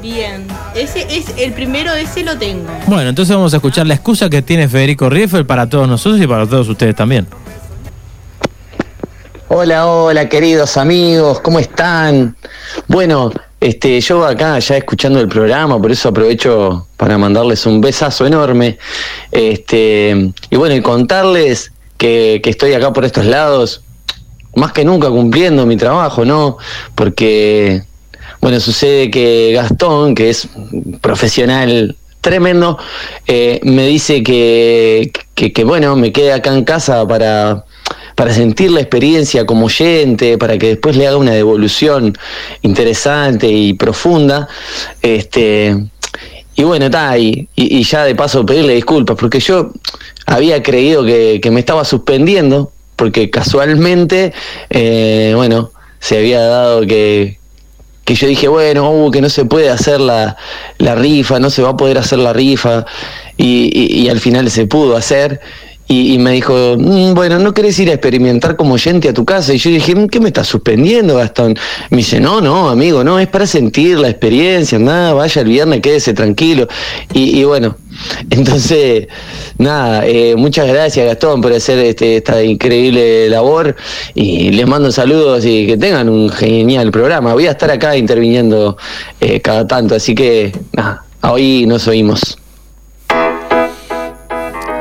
Bien. 0.00 0.46
Ese 0.76 1.06
es 1.10 1.26
el 1.36 1.52
primero, 1.52 1.92
ese 1.92 2.22
lo 2.22 2.38
tengo. 2.38 2.68
Bueno, 2.86 3.10
entonces 3.10 3.34
vamos 3.34 3.52
a 3.52 3.56
escuchar 3.56 3.86
la 3.88 3.94
excusa 3.94 4.30
que 4.30 4.40
tiene 4.42 4.68
Federico 4.68 5.10
Rieffel 5.10 5.44
para 5.44 5.68
todos 5.68 5.88
nosotros 5.88 6.20
y 6.22 6.26
para 6.26 6.46
todos 6.46 6.68
ustedes 6.68 6.94
también. 6.94 7.26
Hola, 9.48 9.86
hola, 9.86 10.28
queridos 10.28 10.76
amigos, 10.76 11.40
¿cómo 11.40 11.58
están? 11.58 12.36
Bueno, 12.86 13.32
este, 13.60 14.00
yo 14.00 14.24
acá 14.24 14.58
ya 14.60 14.76
escuchando 14.76 15.20
el 15.20 15.28
programa, 15.28 15.80
por 15.80 15.90
eso 15.90 16.10
aprovecho 16.10 16.86
para 16.96 17.18
mandarles 17.18 17.66
un 17.66 17.80
besazo 17.80 18.26
enorme. 18.26 18.78
Este, 19.32 20.32
y 20.50 20.56
bueno, 20.56 20.76
y 20.76 20.80
contarles 20.80 21.72
que, 21.96 22.40
que 22.42 22.50
estoy 22.50 22.74
acá 22.74 22.92
por 22.92 23.04
estos 23.04 23.24
lados, 23.24 23.82
más 24.54 24.72
que 24.72 24.84
nunca 24.84 25.08
cumpliendo 25.08 25.66
mi 25.66 25.76
trabajo, 25.76 26.24
¿no? 26.24 26.56
Porque, 26.94 27.82
bueno, 28.40 28.60
sucede 28.60 29.10
que 29.10 29.52
Gastón, 29.54 30.14
que 30.14 30.30
es 30.30 30.48
profesional 31.00 31.96
tremendo, 32.20 32.78
eh, 33.26 33.60
me 33.64 33.86
dice 33.86 34.22
que, 34.22 35.12
que, 35.34 35.52
que, 35.52 35.64
bueno, 35.64 35.96
me 35.96 36.12
quede 36.12 36.32
acá 36.32 36.52
en 36.52 36.64
casa 36.64 37.06
para, 37.06 37.64
para 38.18 38.34
sentir 38.34 38.72
la 38.72 38.80
experiencia 38.80 39.46
como 39.46 39.66
oyente, 39.66 40.38
para 40.38 40.58
que 40.58 40.70
después 40.70 40.96
le 40.96 41.06
haga 41.06 41.18
una 41.18 41.30
devolución 41.30 42.18
interesante 42.62 43.46
y 43.46 43.74
profunda. 43.74 44.48
Este, 45.00 45.76
y 46.56 46.64
bueno, 46.64 46.86
está, 46.86 47.16
y, 47.16 47.48
y, 47.54 47.84
ya 47.84 48.02
de 48.02 48.16
paso 48.16 48.44
pedirle 48.44 48.74
disculpas, 48.74 49.16
porque 49.16 49.38
yo 49.38 49.70
había 50.26 50.64
creído 50.64 51.04
que, 51.04 51.38
que 51.40 51.52
me 51.52 51.60
estaba 51.60 51.84
suspendiendo, 51.84 52.72
porque 52.96 53.30
casualmente, 53.30 54.32
eh, 54.68 55.34
bueno, 55.36 55.70
se 56.00 56.18
había 56.18 56.40
dado 56.40 56.80
que, 56.88 57.38
que 58.04 58.16
yo 58.16 58.26
dije, 58.26 58.48
bueno, 58.48 58.90
uh, 58.90 59.12
que 59.12 59.20
no 59.20 59.28
se 59.28 59.44
puede 59.44 59.70
hacer 59.70 60.00
la, 60.00 60.36
la 60.78 60.96
rifa, 60.96 61.38
no 61.38 61.50
se 61.50 61.62
va 61.62 61.68
a 61.68 61.76
poder 61.76 61.98
hacer 61.98 62.18
la 62.18 62.32
rifa, 62.32 62.84
y 63.36 64.08
al 64.08 64.18
final 64.18 64.50
se 64.50 64.66
pudo 64.66 64.96
hacer. 64.96 65.40
Y, 65.90 66.18
me 66.18 66.32
dijo, 66.32 66.76
"Mm, 66.78 67.14
bueno, 67.14 67.38
¿no 67.38 67.54
querés 67.54 67.78
ir 67.78 67.88
a 67.88 67.94
experimentar 67.94 68.56
como 68.56 68.74
oyente 68.74 69.08
a 69.08 69.14
tu 69.14 69.24
casa? 69.24 69.54
Y 69.54 69.58
yo 69.58 69.70
dije, 69.70 69.94
"Mm, 69.94 70.08
¿qué 70.08 70.20
me 70.20 70.28
estás 70.28 70.46
suspendiendo, 70.46 71.16
Gastón? 71.16 71.56
Me 71.90 71.98
dice, 71.98 72.20
no, 72.20 72.42
no, 72.42 72.68
amigo, 72.68 73.02
no, 73.02 73.18
es 73.18 73.26
para 73.28 73.46
sentir 73.46 73.98
la 73.98 74.10
experiencia, 74.10 74.78
nada, 74.78 75.14
vaya 75.14 75.40
el 75.40 75.48
viernes, 75.48 75.80
quédese 75.80 76.12
tranquilo. 76.12 76.68
Y, 77.14 77.40
y 77.40 77.44
bueno, 77.44 77.76
entonces, 78.30 79.08
nada, 79.58 80.06
eh, 80.06 80.36
muchas 80.36 80.68
gracias, 80.68 81.06
Gastón, 81.06 81.40
por 81.40 81.52
hacer 81.52 81.78
este, 81.78 82.16
esta 82.18 82.42
increíble 82.42 83.28
labor. 83.28 83.76
Y 84.14 84.50
les 84.50 84.66
mando 84.66 84.92
saludos 84.92 85.44
y 85.44 85.66
que 85.66 85.76
tengan 85.76 86.08
un 86.08 86.30
genial 86.30 86.90
programa. 86.90 87.32
Voy 87.34 87.46
a 87.46 87.52
estar 87.52 87.70
acá 87.70 87.96
interviniendo 87.96 88.76
eh, 89.20 89.40
cada 89.40 89.66
tanto, 89.66 89.94
así 89.94 90.14
que, 90.14 90.52
nada, 90.72 91.04
hoy 91.22 91.66
nos 91.66 91.86
oímos. 91.88 92.37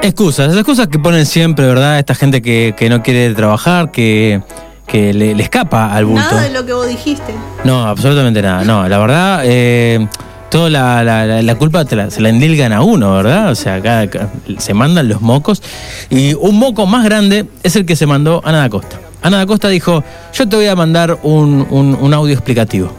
Excusas, 0.01 0.48
las 0.48 0.58
excusas 0.58 0.88
que 0.88 1.00
ponen 1.00 1.25
siempre, 1.25 1.66
¿verdad? 1.66 2.00
Esta 2.00 2.16
gente 2.16 2.42
que, 2.42 2.74
que 2.77 2.89
no 2.89 3.01
quiere 3.04 3.34
trabajar, 3.34 3.92
que, 3.92 4.42
que 4.86 5.13
le, 5.13 5.36
le 5.36 5.44
escapa 5.44 5.94
al 5.94 6.06
bulto. 6.06 6.22
Nada 6.24 6.44
de 6.44 6.50
lo 6.51 6.66
que 6.66 6.74
vos 6.74 6.88
dijiste. 6.88 7.34
No, 7.66 7.86
absolutamente 7.86 8.42
nada. 8.42 8.63
No, 8.63 8.88
la 8.88 8.98
verdad, 9.00 9.42
eh, 9.44 10.08
toda 10.50 10.70
la, 10.70 11.04
la- 11.42 11.56
culpa 11.56 11.84
te 11.84 11.96
la- 11.96 12.10
se 12.10 12.22
la 12.22 12.30
endilgan 12.30 12.72
a 12.74 12.84
uno, 12.84 13.13
¿verdad? 13.16 13.51
O 13.51 13.56
sea, 13.56 13.75
acá, 13.75 14.01
acá 14.01 14.30
se 14.60 14.74
mandan 14.74 15.10
los 15.10 15.20
mocos. 15.22 15.62
Y 16.10 16.34
un 16.36 16.58
moco 16.58 16.86
más 16.86 17.04
grande 17.04 17.46
es 17.63 17.75
el 17.75 17.86
que 17.86 17.96
se 17.96 18.06
mandó 18.06 18.42
Ana 18.46 18.60
da 18.60 18.70
Costa. 18.70 18.98
Ana 19.24 19.38
da 19.39 19.46
Costa 19.46 19.68
dijo, 19.68 20.04
yo 20.34 20.48
te 20.48 20.56
voy 20.56 20.68
a 20.68 20.75
mandar 20.75 21.20
un, 21.24 21.68
un- 21.70 21.98
un 22.00 22.13
audio 22.13 22.34
explicativo. 22.34 22.92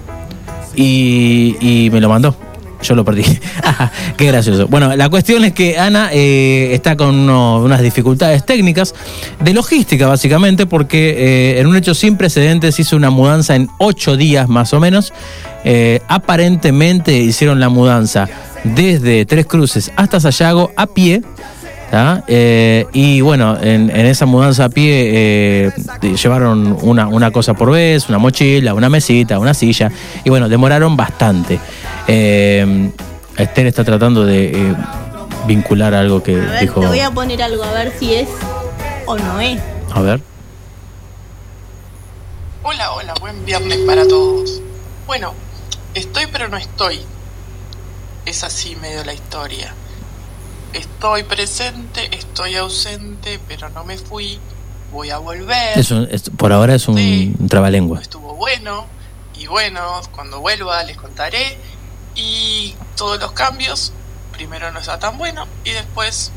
Y, 0.74 1.56
y 1.60 1.90
me 1.90 2.00
lo 2.00 2.08
mandó. 2.10 2.36
Yo 2.82 2.94
lo 2.94 3.04
perdí. 3.04 3.24
Qué 4.16 4.26
gracioso. 4.26 4.68
Bueno, 4.68 4.94
la 4.94 5.08
cuestión 5.08 5.44
es 5.44 5.52
que 5.52 5.78
Ana 5.78 6.10
eh, 6.12 6.70
está 6.72 6.96
con 6.96 7.28
unas 7.28 7.82
dificultades 7.82 8.44
técnicas, 8.46 8.94
de 9.40 9.52
logística 9.52 10.06
básicamente, 10.06 10.66
porque 10.66 11.10
eh, 11.56 11.60
en 11.60 11.66
un 11.66 11.76
hecho 11.76 11.94
sin 11.94 12.16
precedentes 12.16 12.78
hizo 12.78 12.96
una 12.96 13.10
mudanza 13.10 13.56
en 13.56 13.68
ocho 13.78 14.16
días 14.16 14.48
más 14.48 14.72
o 14.72 14.80
menos. 14.80 15.12
Eh, 15.64 16.00
aparentemente 16.08 17.16
hicieron 17.16 17.58
la 17.58 17.68
mudanza 17.68 18.28
desde 18.62 19.26
Tres 19.26 19.46
Cruces 19.46 19.90
hasta 19.96 20.20
Sayago 20.20 20.70
a 20.76 20.86
pie. 20.86 21.22
y 22.92 23.20
bueno, 23.22 23.58
en, 23.60 23.90
esa 23.90 24.26
mudanza 24.26 24.66
a 24.66 24.68
pie 24.68 25.72
llevaron 26.00 26.76
una, 26.82 27.08
una 27.08 27.30
cosa 27.32 27.54
por 27.54 27.72
vez, 27.72 28.08
una 28.08 28.18
mochila, 28.18 28.74
una 28.74 28.88
mesita, 28.88 29.38
una 29.38 29.52
silla, 29.52 29.90
y 30.22 30.30
bueno, 30.30 30.48
demoraron 30.48 30.96
bastante. 30.96 31.58
Eh, 32.08 32.90
Esther 33.36 33.66
está 33.66 33.84
tratando 33.84 34.24
de 34.24 34.70
eh, 34.70 34.74
vincular 35.46 35.94
algo 35.94 36.22
que 36.22 36.34
A 36.36 36.38
ver, 36.38 36.60
dijo. 36.60 36.80
te 36.80 36.86
voy 36.86 37.00
a 37.00 37.10
poner 37.10 37.42
algo 37.42 37.62
a 37.62 37.72
ver 37.72 37.92
si 37.98 38.14
es 38.14 38.28
o 39.06 39.16
no 39.16 39.40
es. 39.40 39.60
A 39.92 40.00
ver. 40.00 40.20
Hola, 42.62 42.92
hola, 42.92 43.14
buen 43.20 43.44
viernes 43.44 43.78
para 43.86 44.06
todos. 44.08 44.60
Bueno, 45.06 45.34
estoy 45.94 46.24
pero 46.32 46.48
no 46.48 46.56
estoy. 46.56 47.00
Es 48.26 48.42
así 48.42 48.74
medio 48.76 49.04
la 49.04 49.12
historia. 49.14 49.74
Estoy 50.72 51.22
presente, 51.22 52.08
estoy 52.16 52.56
ausente, 52.56 53.38
pero 53.48 53.68
no 53.70 53.84
me 53.84 53.96
fui. 53.96 54.38
Voy 54.92 55.10
a 55.10 55.18
volver. 55.18 55.78
Es 55.78 55.90
un- 55.90 56.08
es- 56.10 56.30
por 56.30 56.52
ahora 56.52 56.74
es 56.74 56.88
un, 56.88 56.96
Sí. 56.96 57.34
un 57.38 57.48
trabalengua. 57.48 58.00
Estuvo 58.00 58.34
bueno. 58.34 58.86
Y 59.38 59.46
bueno, 59.46 60.00
cuando 60.14 60.40
vuelva 60.40 60.82
les 60.84 60.96
contaré. 60.96 61.56
Y 62.18 62.74
todos 62.96 63.20
los 63.20 63.30
cambios, 63.30 63.92
primero 64.32 64.72
no 64.72 64.80
está 64.80 64.98
tan 64.98 65.18
bueno 65.18 65.46
y 65.62 65.70
después 65.70 66.32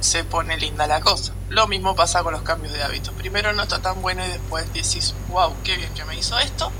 se 0.00 0.24
pone 0.24 0.56
linda 0.58 0.88
la 0.88 1.00
cosa. 1.00 1.32
Lo 1.50 1.68
mismo 1.68 1.94
pasa 1.94 2.24
con 2.24 2.32
los 2.32 2.42
cambios 2.42 2.72
de 2.72 2.82
hábitos. 2.82 3.14
Primero 3.14 3.52
no 3.52 3.62
está 3.62 3.78
tan 3.80 4.02
bueno 4.02 4.24
y 4.24 4.28
después 4.28 4.66
decís, 4.72 5.14
wow, 5.28 5.54
qué 5.62 5.76
bien 5.76 5.94
que 5.94 6.04
me 6.04 6.16
hizo 6.16 6.36
esto. 6.40 6.72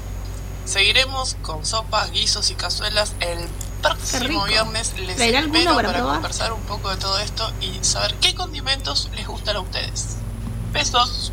Seguiremos 0.65 1.37
con 1.43 1.65
sopas, 1.65 2.11
guisos 2.11 2.51
y 2.51 2.57
cazuelas 2.57 3.15
el 3.21 3.49
próximo 3.83 4.45
viernes. 4.45 4.99
Les 4.99 5.17
¿Traerá 5.17 5.39
alguno 5.39 5.61
espero 5.61 5.93
para 5.93 6.01
conversar 6.01 6.53
un 6.53 6.63
poco 6.63 6.91
de 6.91 6.97
todo 6.97 7.19
esto 7.21 7.53
y 7.61 7.85
saber 7.85 8.15
qué 8.17 8.35
condimentos 8.35 9.11
les 9.15 9.29
gustan 9.29 9.57
a 9.57 9.61
ustedes. 9.61 10.17
Besos. 10.73 11.33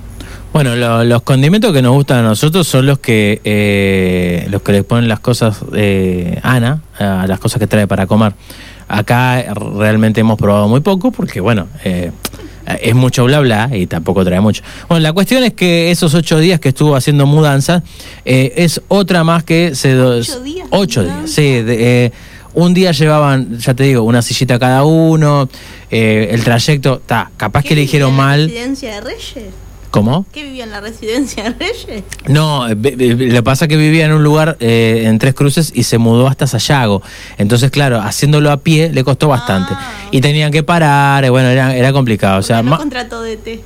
Bueno, 0.54 0.76
lo- 0.76 1.04
los 1.06 1.22
condimentos 1.22 1.72
que 1.72 1.82
nos 1.82 1.94
gustan 1.94 2.20
a 2.20 2.22
nosotros 2.24 2.68
son 2.68 2.86
los 2.86 3.00
que 3.00 3.40
eh, 3.46 4.48
los 4.50 4.62
que 4.62 4.74
le 4.74 4.84
ponen 4.84 5.08
las 5.08 5.22
cosas 5.22 5.58
eh, 5.74 6.40
Ana, 6.44 6.82
a 7.00 7.26
las 7.26 7.40
cosas 7.40 7.60
que 7.60 7.68
trae 7.68 7.88
para 7.88 8.06
comer. 8.06 8.34
Acá 8.90 9.54
realmente 9.54 10.20
hemos 10.20 10.38
probado 10.38 10.68
muy 10.68 10.82
poco 10.82 11.12
porque, 11.12 11.40
bueno, 11.40 11.68
eh, 11.86 12.12
es 12.82 12.94
mucho 12.94 13.24
bla 13.24 13.40
bla 13.40 13.70
y 13.74 13.88
tampoco 13.88 14.26
trae 14.26 14.42
mucho. 14.42 14.62
Bueno, 14.90 15.02
la 15.04 15.14
cuestión 15.14 15.42
es 15.46 15.54
que 15.54 15.90
esos 15.90 16.14
ocho 16.14 16.38
días 16.38 16.60
que 16.60 16.70
estuvo 16.70 16.98
haciendo 16.98 17.26
mudanza 17.26 17.82
eh, 18.26 18.52
es 18.58 18.82
otra 18.90 19.24
más 19.24 19.46
que 19.46 19.74
se... 19.76 19.98
¿Ocho 19.98 20.42
días 20.44 20.70
de 20.70 20.78
Ocho 20.78 21.04
días, 21.06 21.32
sí. 21.32 21.62
de- 21.62 22.06
eh, 22.08 22.12
un 22.54 22.74
día 22.74 22.92
llevaban, 22.92 23.58
ya 23.58 23.74
te 23.74 23.84
digo, 23.84 24.04
una 24.04 24.22
sillita 24.22 24.60
cada 24.60 24.84
uno, 24.84 25.48
eh, 25.90 26.28
el 26.32 26.44
trayecto, 26.44 26.96
está, 26.96 27.32
capaz 27.38 27.62
¿Qué 27.64 27.70
que 27.70 27.76
le 27.76 27.82
dijeron 27.82 28.12
la 28.12 28.18
mal. 28.18 28.42
residencia 28.44 28.96
de 28.96 29.00
Reyes? 29.02 29.46
¿Cómo? 29.92 30.26
¿Qué 30.32 30.44
vivía 30.46 30.64
en 30.64 30.72
la 30.72 30.80
residencia 30.80 31.44
de 31.44 31.50
Reyes? 31.52 32.04
No, 32.28 32.68
eh, 32.70 32.76
lo 32.76 33.36
que 33.36 33.44
pasa 33.44 33.66
es 33.66 33.70
que 33.70 33.76
vivía 33.76 34.06
en 34.06 34.14
un 34.14 34.24
lugar 34.24 34.56
eh, 34.62 35.04
en 35.06 35.20
Tres 35.20 35.34
Cruces 35.34 35.72
y 35.76 35.84
se 35.84 35.98
mudó 35.98 36.28
hasta 36.28 36.48
Sayago. 36.48 37.02
Entonces, 37.38 37.72
claro, 37.72 38.00
haciéndolo 38.00 38.52
a 38.52 38.58
pie 38.58 38.90
le 38.94 39.04
costó 39.04 39.28
bastante. 39.28 39.74
Ah. 39.76 39.92
Y 40.12 40.22
tenían 40.22 40.52
que 40.52 40.64
parar, 40.64 41.26
eh, 41.26 41.30
bueno, 41.30 41.50
era, 41.50 41.76
era 41.76 41.92
complicado. 41.92 42.40
O 42.40 42.44
sea, 42.44 42.64
no 42.64 42.78
contrató 42.78 43.22
de 43.22 43.36
té. 43.38 43.62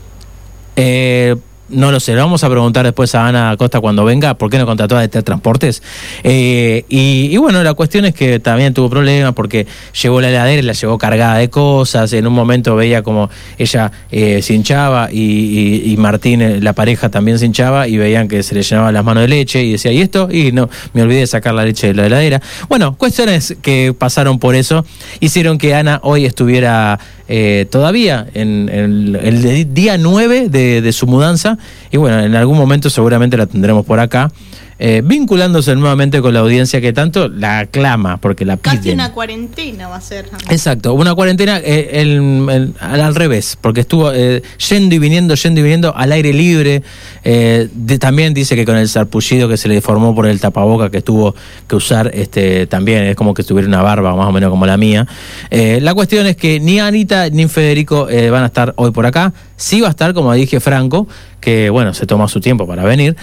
eh, 0.75 1.35
no 1.69 1.91
lo 1.91 1.99
sé, 1.99 2.13
le 2.13 2.19
vamos 2.19 2.43
a 2.43 2.49
preguntar 2.49 2.85
después 2.85 3.15
a 3.15 3.27
Ana 3.27 3.55
Costa 3.57 3.79
cuando 3.79 4.05
venga 4.05 4.35
por 4.35 4.49
qué 4.49 4.57
no 4.57 4.65
contrató 4.65 4.97
a 4.97 5.03
este 5.03 5.23
Transportes. 5.23 5.81
Eh, 6.23 6.85
y, 6.89 7.35
bueno, 7.37 7.63
la 7.63 7.73
cuestión 7.73 8.05
es 8.05 8.13
que 8.13 8.39
también 8.39 8.73
tuvo 8.73 8.89
problemas 8.89 9.33
porque 9.33 9.65
llegó 10.01 10.21
la 10.21 10.29
heladera 10.29 10.59
y 10.59 10.65
la 10.65 10.73
llevó 10.73 10.97
cargada 10.97 11.37
de 11.37 11.49
cosas. 11.49 12.13
En 12.13 12.27
un 12.27 12.33
momento 12.33 12.75
veía 12.75 13.01
como 13.01 13.29
ella 13.57 13.91
eh, 14.11 14.41
se 14.41 14.53
hinchaba 14.53 15.09
y 15.11 15.95
Martín, 15.97 16.41
eh, 16.41 16.61
la 16.61 16.73
pareja, 16.73 17.09
también 17.09 17.39
se 17.39 17.45
hinchaba 17.45 17.87
y 17.87 17.97
veían 17.97 18.27
que 18.27 18.43
se 18.43 18.53
le 18.55 18.61
llenaban 18.61 18.93
las 18.93 19.03
manos 19.03 19.21
de 19.21 19.27
leche 19.27 19.63
y 19.63 19.71
decía, 19.73 19.91
¿y 19.91 20.01
esto? 20.01 20.29
Y 20.31 20.51
no, 20.51 20.69
me 20.93 21.01
olvidé 21.01 21.21
de 21.21 21.27
sacar 21.27 21.53
la 21.53 21.65
leche 21.65 21.87
de 21.87 21.93
la 21.93 22.05
heladera. 22.05 22.41
Bueno, 22.69 22.95
cuestiones 22.97 23.55
que 23.61 23.95
pasaron 23.97 24.39
por 24.39 24.55
eso 24.55 24.85
hicieron 25.19 25.57
que 25.57 25.73
Ana 25.73 25.99
hoy 26.03 26.25
estuviera 26.25 26.99
eh, 27.27 27.65
todavía 27.69 28.27
en, 28.33 28.69
el 28.69 29.73
día 29.73 29.97
9 29.97 30.49
de, 30.49 30.81
de 30.81 30.93
su 30.93 31.07
mudanza 31.07 31.57
y 31.91 31.97
bueno, 31.97 32.19
en 32.19 32.35
algún 32.35 32.57
momento 32.57 32.89
seguramente 32.89 33.37
la 33.37 33.45
tendremos 33.45 33.85
por 33.85 33.99
acá. 33.99 34.31
Eh, 34.77 35.01
vinculándose 35.05 35.73
nuevamente 35.75 36.21
con 36.21 36.33
la 36.33 36.41
audiencia 36.41 36.81
que 36.81 36.91
tanto 36.91 37.29
la 37.29 37.59
aclama, 37.59 38.17
porque 38.17 38.43
la 38.43 38.57
Casi 38.57 38.77
piden. 38.79 38.95
una 38.95 39.11
cuarentena 39.13 39.87
va 39.87 39.95
a 39.97 40.01
ser. 40.01 40.25
Exacto, 40.49 40.93
una 40.93 41.15
cuarentena 41.15 41.59
eh, 41.59 41.89
el- 42.01 42.47
el- 42.49 42.73
al, 42.79 42.99
al 43.01 43.15
revés, 43.15 43.57
porque 43.61 43.81
estuvo 43.81 44.11
eh, 44.11 44.43
yendo 44.69 44.95
y 44.95 44.99
viniendo, 44.99 45.35
yendo 45.35 45.59
y 45.61 45.63
viniendo 45.63 45.95
al 45.95 46.11
aire 46.11 46.33
libre. 46.33 46.83
de- 47.23 47.99
también 47.99 48.33
dice 48.33 48.55
que 48.55 48.65
con 48.65 48.75
el 48.77 48.87
sarpullido 48.89 49.47
que 49.49 49.57
se 49.57 49.67
le 49.67 49.81
formó 49.81 50.13
por 50.13 50.27
el 50.27 50.39
tapaboca 50.39 50.89
que 50.91 51.01
tuvo 51.01 51.33
que 51.67 51.75
usar, 51.75 52.11
este 52.13 52.67
también 52.67 53.03
es 53.03 53.15
como 53.15 53.33
que 53.33 53.43
tuviera 53.43 53.67
una 53.67 53.81
barba 53.81 54.15
más 54.15 54.27
o 54.27 54.31
menos 54.31 54.49
como 54.49 54.65
la 54.65 54.77
mía. 54.77 55.07
La 55.49 55.93
cuestión 55.93 56.27
es 56.27 56.35
que 56.35 56.59
ni 56.59 56.79
Anita 56.79 57.29
ni 57.29 57.47
Federico 57.47 58.07
van 58.31 58.43
a 58.43 58.47
estar 58.47 58.73
hoy 58.77 58.91
por 58.91 59.05
acá. 59.05 59.33
Sí 59.57 59.79
va 59.81 59.87
a 59.87 59.91
estar, 59.91 60.13
como 60.13 60.33
dije, 60.33 60.59
Franco, 60.59 61.07
que 61.39 61.69
bueno, 61.69 61.93
se 61.93 62.05
toma 62.05 62.27
su 62.27 62.39
tiempo 62.41 62.67
para 62.67 62.83
venir. 62.83 63.15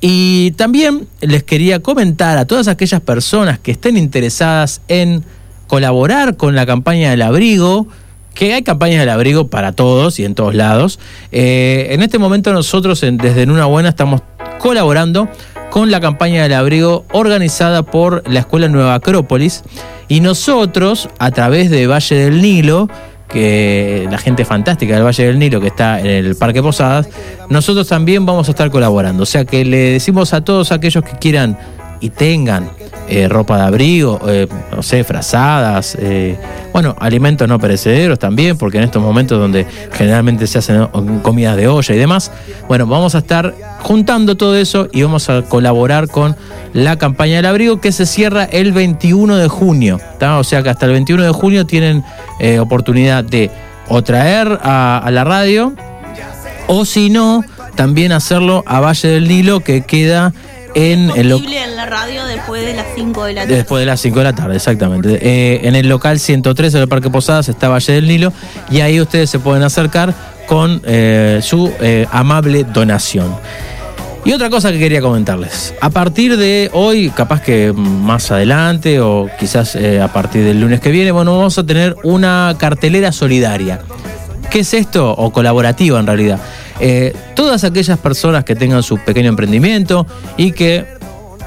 Y 0.00 0.52
también 0.52 1.08
les 1.20 1.42
quería 1.42 1.80
comentar 1.80 2.38
a 2.38 2.44
todas 2.46 2.68
aquellas 2.68 3.00
personas 3.00 3.58
que 3.58 3.72
estén 3.72 3.96
interesadas 3.96 4.80
en 4.88 5.24
colaborar 5.66 6.36
con 6.36 6.54
la 6.54 6.66
campaña 6.66 7.10
del 7.10 7.22
abrigo, 7.22 7.88
que 8.34 8.54
hay 8.54 8.62
campañas 8.62 9.00
del 9.00 9.08
abrigo 9.08 9.48
para 9.48 9.72
todos 9.72 10.18
y 10.20 10.24
en 10.24 10.34
todos 10.36 10.54
lados. 10.54 11.00
Eh, 11.32 11.88
en 11.90 12.02
este 12.02 12.18
momento 12.18 12.52
nosotros 12.52 13.02
en- 13.02 13.16
desde 13.18 13.42
En 13.42 13.50
Una 13.50 13.66
Buena 13.66 13.88
estamos 13.88 14.22
colaborando 14.60 15.28
con 15.70 15.90
la 15.90 16.00
campaña 16.00 16.44
del 16.44 16.54
abrigo 16.54 17.04
organizada 17.12 17.82
por 17.82 18.22
la 18.30 18.40
Escuela 18.40 18.68
Nueva 18.68 18.94
Acrópolis 18.94 19.62
y 20.08 20.20
nosotros 20.20 21.08
a 21.18 21.30
través 21.32 21.70
de 21.70 21.86
Valle 21.88 22.14
del 22.16 22.40
Nilo 22.40 22.88
que 23.28 24.08
la 24.10 24.18
gente 24.18 24.44
fantástica 24.44 24.94
del 24.94 25.04
Valle 25.04 25.26
del 25.26 25.38
Nilo 25.38 25.60
que 25.60 25.68
está 25.68 26.00
en 26.00 26.06
el 26.06 26.36
Parque 26.36 26.62
Posadas, 26.62 27.08
nosotros 27.48 27.86
también 27.88 28.26
vamos 28.26 28.48
a 28.48 28.52
estar 28.52 28.70
colaborando. 28.70 29.22
O 29.22 29.26
sea 29.26 29.44
que 29.44 29.64
le 29.64 29.92
decimos 29.92 30.32
a 30.32 30.40
todos 30.42 30.72
aquellos 30.72 31.04
que 31.04 31.12
quieran 31.18 31.58
y 32.00 32.10
tengan 32.10 32.70
eh, 33.08 33.26
ropa 33.26 33.56
de 33.56 33.62
abrigo, 33.62 34.20
eh, 34.28 34.46
no 34.74 34.82
sé, 34.82 35.02
frazadas, 35.02 35.96
eh, 35.98 36.38
bueno, 36.72 36.94
alimentos 37.00 37.48
no 37.48 37.58
perecederos 37.58 38.18
también, 38.18 38.58
porque 38.58 38.76
en 38.76 38.84
estos 38.84 39.02
momentos 39.02 39.40
donde 39.40 39.66
generalmente 39.92 40.46
se 40.46 40.58
hacen 40.58 40.86
comidas 41.22 41.56
de 41.56 41.68
olla 41.68 41.94
y 41.94 41.98
demás, 41.98 42.30
bueno, 42.68 42.86
vamos 42.86 43.14
a 43.14 43.18
estar 43.18 43.54
juntando 43.80 44.36
todo 44.36 44.56
eso 44.56 44.88
y 44.92 45.02
vamos 45.02 45.30
a 45.30 45.42
colaborar 45.42 46.08
con 46.08 46.36
la 46.74 46.96
campaña 46.96 47.36
del 47.36 47.46
abrigo 47.46 47.80
que 47.80 47.92
se 47.92 48.04
cierra 48.04 48.44
el 48.44 48.72
21 48.72 49.36
de 49.36 49.48
junio, 49.48 49.98
¿tá? 50.18 50.38
o 50.38 50.44
sea 50.44 50.62
que 50.62 50.68
hasta 50.68 50.84
el 50.84 50.92
21 50.92 51.22
de 51.22 51.32
junio 51.32 51.64
tienen 51.64 52.04
oportunidad 52.60 53.24
de 53.24 53.50
o 53.88 54.02
traer 54.02 54.58
a, 54.62 54.98
a 54.98 55.10
la 55.10 55.24
radio 55.24 55.72
o 56.66 56.84
si 56.84 57.08
no, 57.08 57.42
también 57.74 58.12
hacerlo 58.12 58.62
a 58.66 58.80
Valle 58.80 59.08
del 59.08 59.28
Nilo 59.28 59.60
que 59.60 59.80
queda 59.80 60.34
en 60.74 61.10
el, 61.10 61.32
en 61.32 61.76
la 61.76 61.86
radio 61.86 62.24
después 62.26 62.64
de 62.64 62.74
las 62.74 62.86
5 62.94 63.24
de 63.24 63.32
la 63.32 63.42
tarde. 63.42 63.56
Después 63.56 63.80
de 63.80 63.86
las 63.86 64.00
5 64.00 64.18
de 64.18 64.24
la 64.24 64.34
tarde, 64.34 64.56
exactamente. 64.56 65.18
Eh, 65.20 65.60
en 65.64 65.76
el 65.76 65.88
local 65.88 66.18
113 66.18 66.78
del 66.78 66.88
Parque 66.88 67.10
Posadas 67.10 67.48
está 67.48 67.68
Valle 67.68 67.92
del 67.92 68.08
Nilo 68.08 68.32
y 68.70 68.80
ahí 68.80 69.00
ustedes 69.00 69.30
se 69.30 69.38
pueden 69.38 69.62
acercar 69.62 70.14
con 70.46 70.80
eh, 70.84 71.40
su 71.42 71.72
eh, 71.80 72.06
amable 72.10 72.64
donación. 72.64 73.34
Y 74.24 74.32
otra 74.32 74.50
cosa 74.50 74.72
que 74.72 74.78
quería 74.78 75.00
comentarles. 75.00 75.74
A 75.80 75.90
partir 75.90 76.36
de 76.36 76.70
hoy, 76.74 77.08
capaz 77.10 77.40
que 77.40 77.72
más 77.72 78.30
adelante 78.30 79.00
o 79.00 79.28
quizás 79.38 79.76
a 79.76 80.12
partir 80.12 80.44
del 80.44 80.60
lunes 80.60 80.80
que 80.80 80.90
viene, 80.90 81.12
bueno, 81.12 81.36
vamos 81.36 81.56
a 81.56 81.64
tener 81.64 81.96
una 82.02 82.54
cartelera 82.58 83.12
solidaria. 83.12 83.80
¿Qué 84.50 84.60
es 84.60 84.74
esto? 84.74 85.12
O 85.12 85.30
colaborativa 85.30 85.98
en 86.00 86.06
realidad. 86.06 86.40
Eh, 86.80 87.14
todas 87.34 87.64
aquellas 87.64 87.98
personas 87.98 88.44
que 88.44 88.54
tengan 88.54 88.82
su 88.82 88.98
pequeño 88.98 89.28
emprendimiento 89.28 90.06
y 90.36 90.52
que 90.52 90.86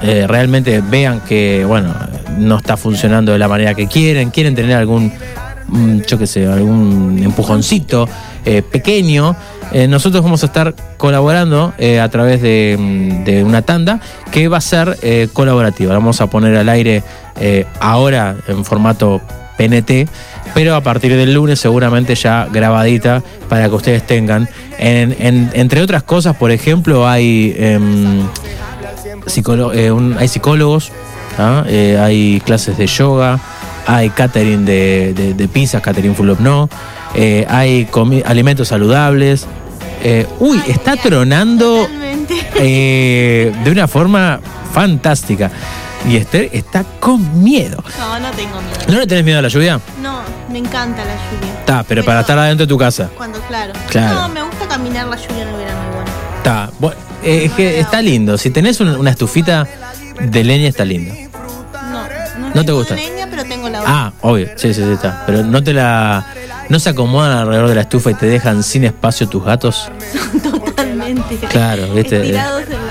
eh, 0.02 0.26
realmente 0.26 0.82
vean 0.82 1.20
que, 1.20 1.64
bueno, 1.66 1.94
no 2.38 2.56
está 2.56 2.76
funcionando 2.76 3.32
de 3.32 3.38
la 3.38 3.48
manera 3.48 3.74
que 3.74 3.86
quieren, 3.86 4.30
quieren 4.30 4.54
tener 4.54 4.76
algún, 4.76 5.12
mm, 5.68 6.00
yo 6.02 6.18
qué 6.18 6.26
sé, 6.26 6.46
algún 6.46 7.20
empujoncito 7.22 8.08
eh, 8.44 8.62
pequeño, 8.62 9.36
nosotros 9.88 10.22
vamos 10.22 10.42
a 10.42 10.46
estar 10.46 10.74
colaborando 10.98 11.72
a 12.02 12.08
través 12.10 12.42
de, 12.42 12.76
mm, 12.78 13.24
de 13.24 13.42
una 13.42 13.62
tanda 13.62 14.00
que 14.30 14.46
va 14.48 14.58
a 14.58 14.60
ser 14.60 14.98
colaborativa. 15.32 15.94
La 15.94 15.98
Vamos 15.98 16.20
a 16.20 16.26
poner 16.26 16.54
al 16.56 16.68
aire 16.68 17.02
ahora 17.80 18.36
en 18.48 18.66
formato 18.66 19.22
PNT, 19.56 20.08
pero 20.54 20.74
a 20.74 20.80
partir 20.80 21.14
del 21.16 21.34
lunes 21.34 21.60
seguramente 21.60 22.14
ya 22.14 22.48
grabadita 22.52 23.22
para 23.48 23.68
que 23.68 23.74
ustedes 23.74 24.06
tengan. 24.06 24.48
En- 24.78 25.14
en- 25.18 25.50
entre 25.54 25.80
otras 25.82 26.02
cosas, 26.02 26.36
por 26.36 26.50
ejemplo, 26.50 27.06
hay, 27.08 27.54
em, 27.58 28.20
eh, 29.74 29.90
un- 29.90 30.16
hay 30.18 30.28
psicólogos, 30.28 30.90
¿ah? 31.38 31.64
Eh, 31.68 31.98
hay 32.00 32.40
clases 32.44 32.76
de 32.76 32.86
yoga, 32.86 33.38
hay 33.86 34.10
catering 34.10 34.64
de, 34.64 35.12
de, 35.14 35.34
de 35.34 35.48
pizzas, 35.48 35.82
catering 35.82 36.14
full 36.14 36.28
of 36.30 36.40
no, 36.40 36.68
eh, 37.14 37.46
hay 37.48 37.88
alimentos 38.24 38.68
saludables. 38.68 39.46
Uy, 40.40 40.60
está 40.66 40.96
tronando 40.96 41.86
de 42.58 43.70
una 43.70 43.86
forma 43.86 44.40
fantástica. 44.72 45.50
Y 46.08 46.16
Esther 46.16 46.50
está 46.52 46.84
con 47.00 47.42
miedo. 47.42 47.82
No, 47.98 48.18
no 48.18 48.30
tengo 48.32 48.60
miedo. 48.60 48.78
¿No 48.88 48.98
le 48.98 49.06
tenés 49.06 49.24
miedo 49.24 49.38
a 49.38 49.42
la 49.42 49.48
lluvia? 49.48 49.80
No, 50.02 50.20
me 50.50 50.58
encanta 50.58 51.04
la 51.04 51.14
lluvia. 51.14 51.52
Está, 51.60 51.84
pero 51.84 52.04
para 52.04 52.20
estar 52.20 52.36
adentro 52.38 52.66
de 52.66 52.68
tu 52.68 52.76
casa. 52.78 53.08
Cuando, 53.16 53.40
claro. 53.42 53.72
Claro. 53.88 54.14
No, 54.22 54.28
me 54.28 54.42
gusta 54.42 54.66
caminar 54.68 55.06
la 55.06 55.16
lluvia 55.16 55.42
en 55.42 55.48
el 55.48 55.56
verano 55.56 55.80
igual. 55.90 56.04
Está. 56.38 56.70
Bu- 56.80 56.94
eh, 57.22 57.44
es 57.44 57.52
que 57.52 57.78
está 57.80 58.02
lindo. 58.02 58.36
Si 58.36 58.50
tenés 58.50 58.80
un- 58.80 58.96
una 58.96 59.10
estufita 59.10 59.66
de 60.20 60.44
leña, 60.44 60.68
está 60.68 60.84
lindo. 60.84 61.14
No, 61.14 62.02
no, 62.38 62.48
¿No 62.48 62.52
te 62.52 62.64
tengo 62.64 62.78
gusta? 62.78 62.94
leña, 62.96 63.28
pero 63.30 63.44
tengo 63.44 63.68
la 63.68 63.82
Ah, 63.86 64.12
obvio. 64.22 64.48
Sí, 64.56 64.74
sí, 64.74 64.82
sí, 64.82 64.90
está. 64.92 65.22
Pero 65.24 65.44
no 65.44 65.62
te 65.62 65.72
la. 65.72 66.26
¿No 66.68 66.78
se 66.80 66.90
acomodan 66.90 67.30
alrededor 67.36 67.68
de 67.68 67.74
la 67.76 67.80
estufa 67.82 68.10
y 68.10 68.14
te 68.14 68.26
dejan 68.26 68.62
sin 68.62 68.84
espacio 68.84 69.28
tus 69.28 69.44
gatos? 69.44 69.90
totalmente. 70.42 71.36
Claro, 71.50 71.86
viste. 71.94 72.16
Estirados 72.22 72.62
en 72.62 72.66
como... 72.72 72.81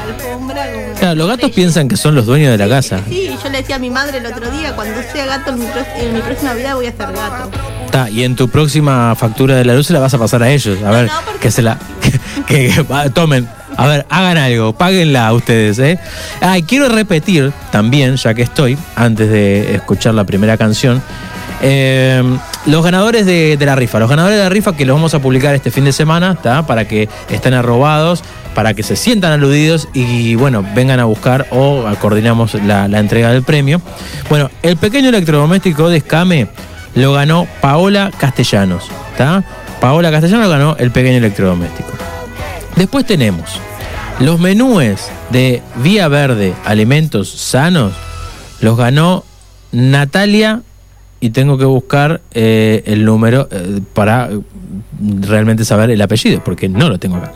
Claro, 1.02 1.16
los 1.16 1.28
gatos 1.28 1.52
piensan 1.52 1.88
que 1.88 1.98
son 1.98 2.14
los 2.16 2.26
dueños 2.28 2.52
de 2.52 2.58
la 2.58 2.70
casa. 2.70 3.00
Sí, 3.10 3.30
yo 3.44 3.50
le 3.50 3.58
decía 3.58 3.76
a 3.78 3.80
mi 3.80 3.90
madre 3.90 4.20
el 4.20 4.26
otro 4.28 4.50
día, 4.52 4.74
cuando 4.76 5.02
sea 5.12 5.26
gato 5.26 5.50
en 5.50 5.60
mi, 5.60 5.66
pro- 5.66 5.84
en 5.98 6.14
mi 6.14 6.22
próxima 6.22 6.54
vida 6.54 6.76
voy 6.76 6.86
a 6.86 6.92
ser 6.92 7.12
gato. 7.12 7.50
Está, 7.86 8.10
y 8.10 8.24
en 8.24 8.36
tu 8.36 8.48
próxima 8.50 9.14
factura 9.16 9.56
de 9.56 9.66
la 9.66 9.74
luz 9.74 9.88
se 9.88 9.94
la 9.94 10.00
vas 10.00 10.14
a 10.14 10.20
pasar 10.20 10.44
a 10.44 10.50
ellos. 10.52 10.78
A 10.84 10.92
ver, 10.92 11.10
que 11.42 11.50
se 11.52 11.62
la. 11.64 11.78
Que, 12.48 12.70
que- 12.70 12.82
va, 12.84 13.10
tomen. 13.10 13.48
A 13.78 13.88
ver, 13.88 14.06
hagan 14.10 14.38
algo, 14.38 14.74
páguenla 14.74 15.34
ustedes, 15.34 15.80
¿eh? 15.80 15.98
Ah, 16.42 16.58
y 16.58 16.64
quiero 16.64 16.88
repetir 16.90 17.52
también, 17.72 18.16
ya 18.18 18.34
que 18.34 18.42
estoy, 18.44 18.78
antes 18.96 19.30
de 19.30 19.76
escuchar 19.76 20.14
la 20.14 20.24
primera 20.26 20.58
canción, 20.58 21.02
eh, 21.62 22.22
los 22.66 22.84
ganadores 22.84 23.26
de, 23.26 23.56
de 23.58 23.66
la 23.66 23.76
rifa. 23.76 23.98
Los 24.00 24.10
ganadores 24.10 24.38
de 24.38 24.44
la 24.44 24.50
rifa 24.50 24.76
que 24.76 24.86
los 24.86 24.96
vamos 24.96 25.14
a 25.14 25.20
publicar 25.20 25.56
este 25.56 25.72
fin 25.72 25.86
de 25.86 25.94
semana, 25.94 26.36
¿tá? 26.36 26.66
Para 26.68 26.86
que 26.88 27.08
estén 27.30 27.54
arrobados, 27.54 28.24
para 28.54 28.74
que 28.74 28.84
se 28.84 28.96
sientan 28.96 29.32
aludidos 29.32 29.88
y, 29.94 30.36
bueno, 30.36 30.66
vengan 30.76 31.00
a 31.00 31.06
buscar 31.06 31.48
o 31.52 31.86
coordinamos 32.00 32.56
la, 32.56 32.86
entrega 32.86 33.32
del 33.32 33.44
premio. 33.44 33.82
Bueno, 34.30 34.50
el 34.62 34.78
pequeño 34.78 35.10
electrodoméstico 35.10 35.90
de 35.90 35.98
Escame 35.98 36.48
lo 36.96 37.14
ganó 37.14 37.48
Paola 37.62 38.12
Castellanos. 38.18 38.90
Paola 39.80 40.12
Castellanos 40.12 40.50
ganó 40.50 40.76
el 40.78 40.92
pequeño 40.92 41.18
electrodoméstico. 41.18 41.90
Después 42.76 43.06
tenemos 43.06 43.60
los 44.20 44.40
menúes 44.40 45.10
de 45.32 45.62
Vía 45.78 46.08
Verde, 46.08 46.54
alimentos 46.66 47.30
sanos, 47.30 47.94
los 48.62 48.78
ganó 48.78 49.24
Natalia 49.72 50.62
y 51.20 51.30
tengo 51.30 51.58
que 51.58 51.66
buscar 51.66 52.22
eh, 52.34 52.84
el 52.86 53.06
número 53.06 53.48
eh, 53.52 53.80
para 53.94 54.30
realmente 55.22 55.66
saber 55.66 55.92
el 55.92 56.02
apellido, 56.02 56.44
porque 56.44 56.68
no 56.68 56.90
lo 56.90 57.00
tengo 57.00 57.18
acá. 57.18 57.34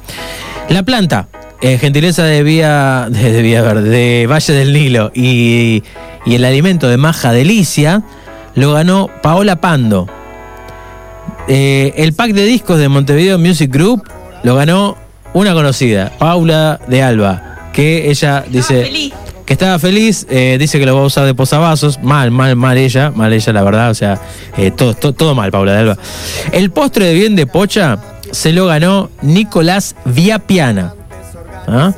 La 0.69 0.81
planta, 0.83 1.27
eh, 1.61 1.77
gentileza 1.77 2.23
de 2.23 2.41
Vía, 2.41 3.07
de, 3.09 3.41
Vía 3.41 3.61
Verde, 3.61 3.89
de 3.89 4.27
Valle 4.27 4.53
del 4.53 4.73
Nilo 4.73 5.11
y, 5.13 5.83
y 6.25 6.35
el 6.35 6.43
alimento 6.43 6.89
de 6.89 6.97
Maja 6.97 7.31
Delicia, 7.31 8.03
lo 8.55 8.73
ganó 8.73 9.09
Paola 9.21 9.61
Pando. 9.61 10.07
Eh, 11.47 11.93
el 11.97 12.13
pack 12.13 12.31
de 12.31 12.45
discos 12.45 12.79
de 12.79 12.89
Montevideo 12.89 13.37
Music 13.37 13.71
Group 13.71 14.09
lo 14.43 14.55
ganó 14.55 14.97
una 15.33 15.53
conocida, 15.53 16.11
Paula 16.17 16.79
de 16.87 17.03
Alba, 17.03 17.69
que 17.71 18.09
ella 18.09 18.43
dice 18.49 18.85
feliz. 18.85 19.13
que 19.45 19.53
estaba 19.53 19.77
feliz, 19.77 20.25
eh, 20.31 20.57
dice 20.59 20.79
que 20.79 20.87
lo 20.87 20.95
va 20.95 21.01
a 21.01 21.05
usar 21.05 21.25
de 21.25 21.35
posavasos, 21.35 22.01
mal, 22.01 22.31
mal, 22.31 22.55
mal 22.55 22.77
ella, 22.77 23.11
mal 23.11 23.31
ella 23.31 23.53
la 23.53 23.63
verdad, 23.63 23.91
o 23.91 23.93
sea, 23.93 24.19
todo, 24.75 24.95
todo, 24.95 25.13
todo 25.13 25.35
mal 25.35 25.51
Paula 25.51 25.73
de 25.73 25.77
Alba. 25.79 25.97
El 26.51 26.71
postre 26.71 27.05
de 27.05 27.13
bien 27.13 27.35
de 27.35 27.45
Pocha 27.45 27.99
se 28.31 28.51
lo 28.51 28.67
ganó 28.67 29.09
Nicolás 29.21 29.95
Viapiana. 30.05 30.93
¿ah? 31.67 31.93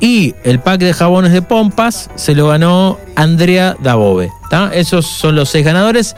Y 0.00 0.34
el 0.44 0.60
pack 0.60 0.80
de 0.80 0.92
jabones 0.92 1.32
de 1.32 1.42
pompas 1.42 2.10
se 2.14 2.34
lo 2.34 2.48
ganó 2.48 2.98
Andrea 3.16 3.76
Dabove. 3.82 4.30
¿tá? 4.50 4.70
Esos 4.74 5.06
son 5.06 5.36
los 5.36 5.48
seis 5.48 5.64
ganadores. 5.64 6.16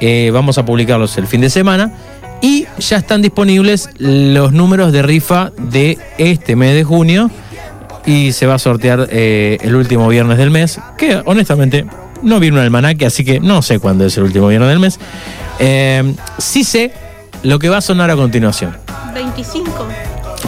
Eh, 0.00 0.30
vamos 0.32 0.58
a 0.58 0.64
publicarlos 0.64 1.16
el 1.18 1.26
fin 1.26 1.40
de 1.40 1.50
semana. 1.50 1.92
Y 2.40 2.66
ya 2.78 2.96
están 2.96 3.22
disponibles 3.22 3.88
los 3.98 4.52
números 4.52 4.92
de 4.92 5.02
rifa 5.02 5.52
de 5.56 5.98
este 6.18 6.56
mes 6.56 6.74
de 6.74 6.82
junio. 6.82 7.30
Y 8.04 8.32
se 8.32 8.46
va 8.46 8.54
a 8.54 8.58
sortear 8.58 9.06
eh, 9.12 9.58
el 9.60 9.76
último 9.76 10.08
viernes 10.08 10.38
del 10.38 10.50
mes. 10.50 10.80
Que 10.98 11.22
honestamente 11.24 11.86
no 12.22 12.40
viene 12.40 12.56
un 12.56 12.64
almanaque, 12.64 13.06
así 13.06 13.24
que 13.24 13.38
no 13.38 13.62
sé 13.62 13.78
cuándo 13.78 14.04
es 14.04 14.16
el 14.16 14.24
último 14.24 14.48
viernes 14.48 14.70
del 14.70 14.80
mes. 14.80 14.98
Eh, 15.60 16.14
sí 16.38 16.64
sé 16.64 16.92
lo 17.42 17.58
que 17.58 17.68
va 17.68 17.78
a 17.78 17.80
sonar 17.80 18.10
a 18.10 18.16
continuación. 18.16 18.76
25. 19.14 19.88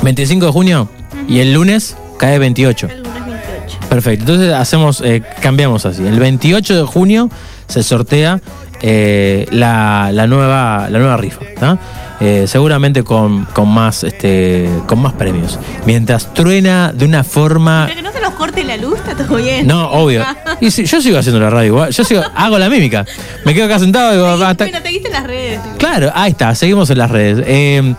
25 0.03 0.47
de 0.47 0.53
junio 0.53 0.89
y 1.29 1.41
el 1.41 1.53
lunes 1.53 1.97
cae 2.19 2.39
28. 2.39 2.89
El 2.91 3.03
lunes 3.03 3.25
28. 3.27 3.79
Perfecto. 3.89 4.23
Entonces 4.33 4.53
hacemos, 4.55 5.01
eh, 5.05 5.23
cambiamos 5.41 5.87
así. 5.87 6.07
El 6.07 6.19
28 6.19 6.77
de 6.77 6.83
junio 6.85 7.31
se 7.69 7.83
sortea 7.83 8.41
eh, 8.83 9.47
la, 9.51 10.11
la 10.13 10.27
nueva, 10.27 10.89
la 10.91 10.99
nueva 10.99 11.17
rifa. 11.17 11.41
¿tá? 11.59 11.79
Eh, 12.21 12.45
seguramente 12.47 13.03
con, 13.03 13.45
con 13.47 13.69
más 13.69 14.05
este, 14.05 14.69
con 14.87 15.01
más 15.01 15.13
premios. 15.15 15.59
Mientras 15.87 16.33
truena 16.35 16.93
de 16.93 17.05
una 17.05 17.25
forma. 17.25 17.85
Pero 17.89 17.97
que 17.97 18.03
no 18.03 18.13
se 18.13 18.21
nos 18.21 18.35
corte 18.35 18.63
la 18.65 18.77
luz, 18.77 18.99
está 18.99 19.15
todo 19.17 19.37
bien. 19.37 19.67
No, 19.67 19.91
obvio. 19.91 20.25
Y 20.61 20.71
si- 20.71 20.85
yo 20.85 21.01
sigo 21.03 21.19
haciendo 21.19 21.41
la 21.41 21.51
radio 21.51 21.67
igual. 21.69 21.91
Yo 21.91 22.05
sigo, 22.05 22.23
hago 22.35 22.59
la 22.59 22.69
mímica. 22.71 23.05
Me 23.45 23.53
quedo 23.55 23.67
acá 23.67 23.79
sentado 23.79 24.13
y 24.13 24.17
digo, 24.17 24.29
hasta- 24.29 24.65
Pero 24.67 24.81
te 24.83 25.11
las 25.11 25.25
redes. 25.25 25.61
Claro, 25.79 26.11
ahí 26.15 26.31
está, 26.31 26.55
seguimos 26.55 26.89
en 26.91 26.99
las 26.99 27.11
redes. 27.11 27.45
Eh, 27.47 27.95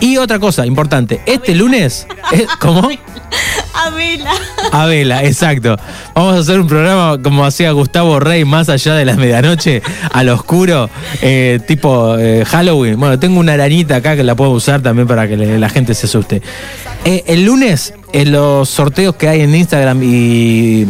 y 0.00 0.16
otra 0.16 0.38
cosa 0.38 0.66
importante, 0.66 1.20
este 1.26 1.54
lunes, 1.54 2.06
eh, 2.32 2.46
¿cómo? 2.60 2.88
Abela. 3.74 4.32
A 4.72 4.86
vela, 4.86 5.24
exacto. 5.24 5.76
Vamos 6.14 6.36
a 6.36 6.38
hacer 6.40 6.60
un 6.60 6.66
programa 6.66 7.18
como 7.22 7.44
hacía 7.44 7.72
Gustavo 7.72 8.20
Rey, 8.20 8.44
más 8.44 8.68
allá 8.68 8.94
de 8.94 9.04
la 9.04 9.14
medianoche, 9.16 9.82
al 10.12 10.28
oscuro, 10.28 10.90
eh, 11.22 11.58
tipo 11.66 12.16
eh, 12.18 12.44
Halloween. 12.44 12.98
Bueno, 13.00 13.18
tengo 13.18 13.40
una 13.40 13.54
arañita 13.54 13.96
acá 13.96 14.14
que 14.16 14.22
la 14.22 14.34
puedo 14.34 14.50
usar 14.50 14.82
también 14.82 15.08
para 15.08 15.26
que 15.26 15.36
le- 15.36 15.58
la 15.58 15.68
gente 15.68 15.94
se 15.94 16.06
asuste. 16.06 16.42
Eh, 17.04 17.24
el 17.26 17.44
lunes, 17.44 17.94
en 18.12 18.32
los 18.32 18.68
sorteos 18.68 19.16
que 19.16 19.28
hay 19.28 19.40
en 19.40 19.54
Instagram 19.54 20.00
y 20.02 20.86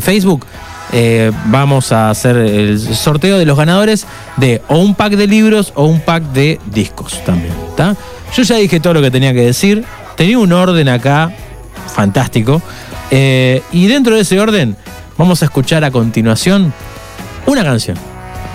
Facebook, 0.00 0.46
eh, 0.92 1.32
vamos 1.46 1.90
a 1.90 2.10
hacer 2.10 2.36
el 2.36 2.78
sorteo 2.78 3.38
de 3.38 3.44
los 3.46 3.56
ganadores 3.58 4.06
de 4.36 4.62
o 4.68 4.78
un 4.78 4.94
pack 4.94 5.14
de 5.14 5.26
libros 5.26 5.72
o 5.74 5.86
un 5.86 6.00
pack 6.00 6.22
de 6.32 6.60
discos 6.66 7.22
también. 7.24 7.52
¿tá? 7.76 7.96
Yo 8.36 8.42
ya 8.42 8.56
dije 8.56 8.80
todo 8.80 8.94
lo 8.94 9.02
que 9.02 9.10
tenía 9.10 9.32
que 9.32 9.42
decir. 9.42 9.84
Tenía 10.16 10.38
un 10.38 10.52
orden 10.52 10.88
acá 10.88 11.30
fantástico. 11.94 12.62
Eh, 13.10 13.62
y 13.72 13.86
dentro 13.86 14.14
de 14.14 14.22
ese 14.22 14.40
orden, 14.40 14.76
vamos 15.18 15.42
a 15.42 15.46
escuchar 15.46 15.84
a 15.84 15.90
continuación 15.90 16.72
una 17.46 17.62
canción. 17.64 17.96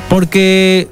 Porque 0.09 0.87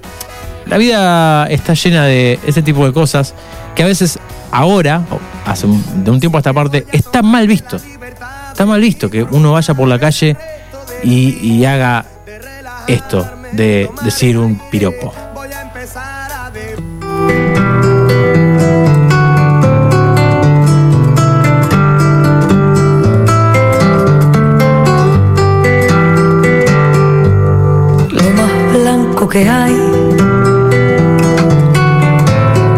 la 0.66 0.78
vida 0.78 1.48
está 1.48 1.74
llena 1.74 2.06
de 2.06 2.40
ese 2.46 2.62
tipo 2.62 2.86
de 2.86 2.94
cosas 2.94 3.34
que 3.76 3.84
a 3.84 3.86
veces 3.88 4.20
ahora, 4.52 5.02
hace 5.46 5.66
un- 5.66 6.04
de 6.04 6.12
un 6.12 6.20
tiempo 6.20 6.38
a 6.38 6.40
esta 6.42 6.54
parte, 6.54 6.86
está 6.92 7.22
mal 7.22 7.48
visto. 7.48 7.78
Está 8.52 8.66
mal 8.66 8.82
visto 8.82 9.10
que 9.10 9.24
uno 9.24 9.54
vaya 9.54 9.74
por 9.74 9.88
la 9.88 10.00
calle 10.00 10.38
y 11.04 11.64
haga 11.66 12.06
esto 12.88 13.28
de 13.52 13.90
decir 14.04 14.38
un 14.38 14.60
piropo. 14.70 15.14
Que 29.36 29.50
hay 29.50 29.76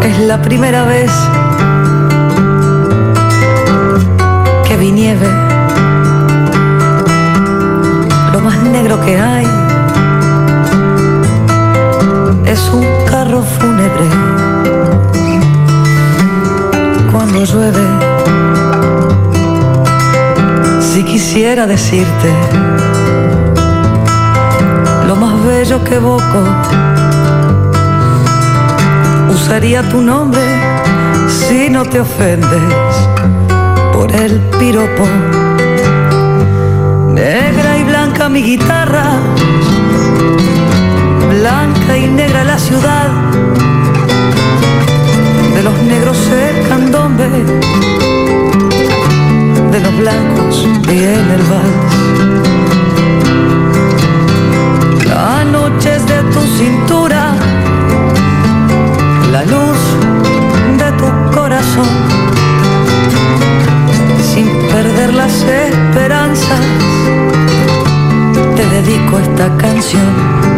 es 0.02 0.18
la 0.26 0.42
primera 0.42 0.82
vez 0.86 1.12
que 4.66 4.76
vi 4.76 4.90
nieve. 4.90 5.28
Lo 8.32 8.40
más 8.40 8.56
negro 8.64 9.00
que 9.04 9.20
hay 9.20 9.46
es 12.44 12.60
un 12.70 12.86
carro 13.08 13.44
fúnebre 13.44 14.08
cuando 17.12 17.44
llueve. 17.44 17.86
Si 20.80 21.04
quisiera 21.04 21.68
decirte 21.68 22.30
bello 25.38 25.82
que 25.84 25.94
evoco. 25.96 26.40
Usaría 29.32 29.82
tu 29.88 30.00
nombre 30.00 30.40
si 31.28 31.70
no 31.70 31.84
te 31.84 32.00
ofendes 32.00 32.94
por 33.92 34.10
el 34.14 34.40
piropo. 34.58 35.04
Negra 37.12 37.78
y 37.78 37.84
blanca 37.84 38.28
mi 38.28 38.42
guitarra, 38.42 39.06
blanca 41.30 41.96
y 41.96 42.06
negra 42.08 42.44
la 42.44 42.58
ciudad. 42.58 43.08
De 45.54 45.62
los 45.62 45.76
negros 45.82 46.18
el 46.30 46.68
candombe, 46.68 47.28
de 49.72 49.80
los 49.80 49.96
blancos 49.98 50.66
viene 50.86 51.34
el 51.34 51.42
vals. 51.42 52.47
Perder 64.70 65.14
las 65.14 65.42
esperanzas, 65.42 66.60
te 68.56 68.66
dedico 68.66 69.18
esta 69.18 69.56
canción. 69.56 70.57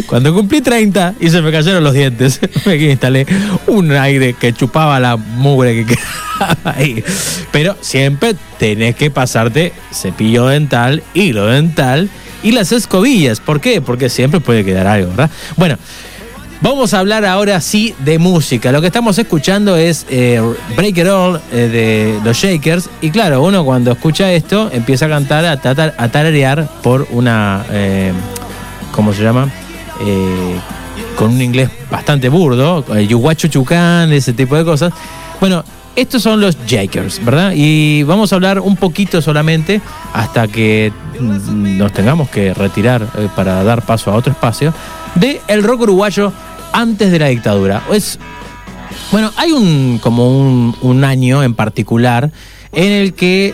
cuando 0.07 0.33
cumplí 0.33 0.59
30 0.59 1.15
y 1.21 1.29
se 1.29 1.41
me 1.41 1.51
cayeron 1.51 1.83
los 1.83 1.93
dientes, 1.93 2.41
me 2.65 2.75
instalé 2.75 3.25
un 3.67 3.91
aire 3.91 4.33
que 4.33 4.51
chupaba 4.51 4.99
la 4.99 5.15
mugre 5.15 5.85
que 5.85 5.95
quedaba 5.95 6.57
ahí. 6.75 7.01
Pero 7.51 7.77
siempre 7.79 8.35
tenés 8.59 8.95
que 8.95 9.09
pasarte 9.09 9.71
cepillo 9.93 10.47
dental, 10.47 11.01
hilo 11.13 11.45
dental 11.45 12.09
y 12.43 12.51
las 12.51 12.73
escobillas. 12.73 13.39
¿Por 13.39 13.61
qué? 13.61 13.79
Porque 13.79 14.09
siempre 14.09 14.41
puede 14.41 14.65
quedar 14.65 14.87
algo, 14.87 15.11
¿verdad? 15.11 15.31
Bueno. 15.55 15.77
Vamos 16.63 16.93
a 16.93 16.99
hablar 16.99 17.25
ahora 17.25 17.59
sí 17.59 17.93
de 18.05 18.17
música. 18.19 18.71
Lo 18.71 18.79
que 18.79 18.87
estamos 18.87 19.17
escuchando 19.19 19.75
es 19.75 20.05
eh, 20.09 20.41
Break 20.77 20.97
It 20.97 21.07
All 21.07 21.41
eh, 21.51 21.67
de 21.67 22.19
los 22.23 22.37
Shakers. 22.37 22.89
Y 23.01 23.09
claro, 23.11 23.43
uno 23.43 23.65
cuando 23.65 23.91
escucha 23.91 24.31
esto 24.31 24.69
empieza 24.71 25.07
a 25.07 25.09
cantar, 25.09 25.43
a, 25.45 25.57
tatar- 25.61 25.93
tararear 26.09 26.69
por 26.81 27.05
una. 27.11 27.65
Eh, 27.69 28.13
¿Cómo 28.93 29.11
se 29.11 29.23
llama? 29.23 29.49
Con 31.17 31.31
un 31.31 31.41
inglés 31.41 31.69
bastante 31.91 32.29
burdo. 32.29 32.85
Yuguacho 32.97 33.49
Chucán, 33.49 34.13
ese 34.13 34.31
tipo 34.31 34.55
de 34.55 34.63
cosas. 34.63 34.93
Bueno, 35.41 35.65
estos 35.97 36.21
son 36.23 36.39
los 36.39 36.55
Shakers, 36.65 37.23
¿verdad? 37.25 37.51
Y 37.55 38.03
vamos 38.03 38.31
a 38.31 38.35
hablar 38.35 38.61
un 38.61 38.77
poquito 38.77 39.21
solamente 39.21 39.81
hasta 40.13 40.47
que 40.47 40.93
mm, 41.19 41.77
nos 41.77 41.91
tengamos 41.91 42.29
que 42.29 42.53
retirar 42.53 43.05
para 43.35 43.63
dar 43.65 43.81
paso 43.81 44.11
a 44.11 44.15
otro 44.15 44.31
espacio 44.31 44.73
de 45.15 45.41
el 45.47 45.61
rock 45.61 45.81
uruguayo 45.81 46.31
antes 46.73 47.11
de 47.11 47.19
la 47.19 47.27
dictadura. 47.27 47.83
Es, 47.91 48.19
bueno, 49.11 49.31
hay 49.37 49.51
un 49.51 49.99
como 50.01 50.27
un, 50.81 51.03
año 51.03 51.43
en 51.43 51.53
particular 51.53 52.31
en 52.71 52.91
el 52.91 53.13
que 53.13 53.53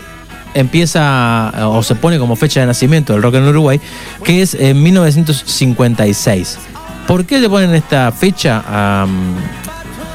empieza 0.54 1.52
o 1.68 1.82
se 1.82 1.94
pone 1.94 2.18
como 2.18 2.34
fecha 2.34 2.60
de 2.60 2.66
nacimiento 2.66 3.12
del 3.12 3.22
rock 3.22 3.36
en 3.36 3.44
Uruguay, 3.48 3.80
que 4.24 4.42
es 4.42 4.54
en 4.54 4.82
1956. 4.82 6.58
¿Por 7.06 7.24
qué 7.24 7.38
le 7.40 7.48
ponen 7.48 7.74
esta 7.74 8.10
fecha 8.12 8.62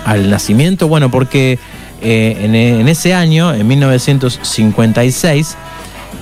al 0.06 0.30
nacimiento? 0.30 0.88
Bueno, 0.88 1.10
porque 1.12 1.60
eh, 2.02 2.38
en, 2.80 2.88
ese 2.88 3.14
año, 3.14 3.54
en 3.54 3.68
1956, 3.68 5.56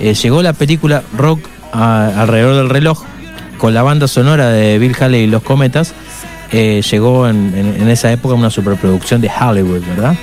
eh, 0.00 0.14
llegó 0.14 0.42
la 0.42 0.52
película 0.52 1.02
Rock 1.16 1.40
a- 1.72 2.06
alrededor 2.22 2.56
del 2.56 2.70
reloj 2.70 3.02
con 3.58 3.72
la 3.74 3.82
banda 3.82 4.08
sonora 4.08 4.48
de 4.48 4.78
Bill 4.78 4.96
Haley 4.98 5.22
y 5.22 5.26
los 5.26 5.42
Cometas. 5.42 5.92
Eh, 6.56 6.82
llegó 6.88 7.26
en, 7.26 7.88
esa 7.88 8.12
época 8.12 8.36
una 8.36 8.48
superproducción 8.48 9.20
de 9.20 9.28
Hollywood, 9.28 9.80
¿verdad? 9.88 10.14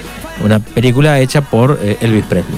Una 0.41 0.59
película 0.59 1.19
hecha 1.19 1.41
por 1.41 1.77
eh, 1.83 1.97
Elvis 1.99 2.23
Presley. 2.23 2.57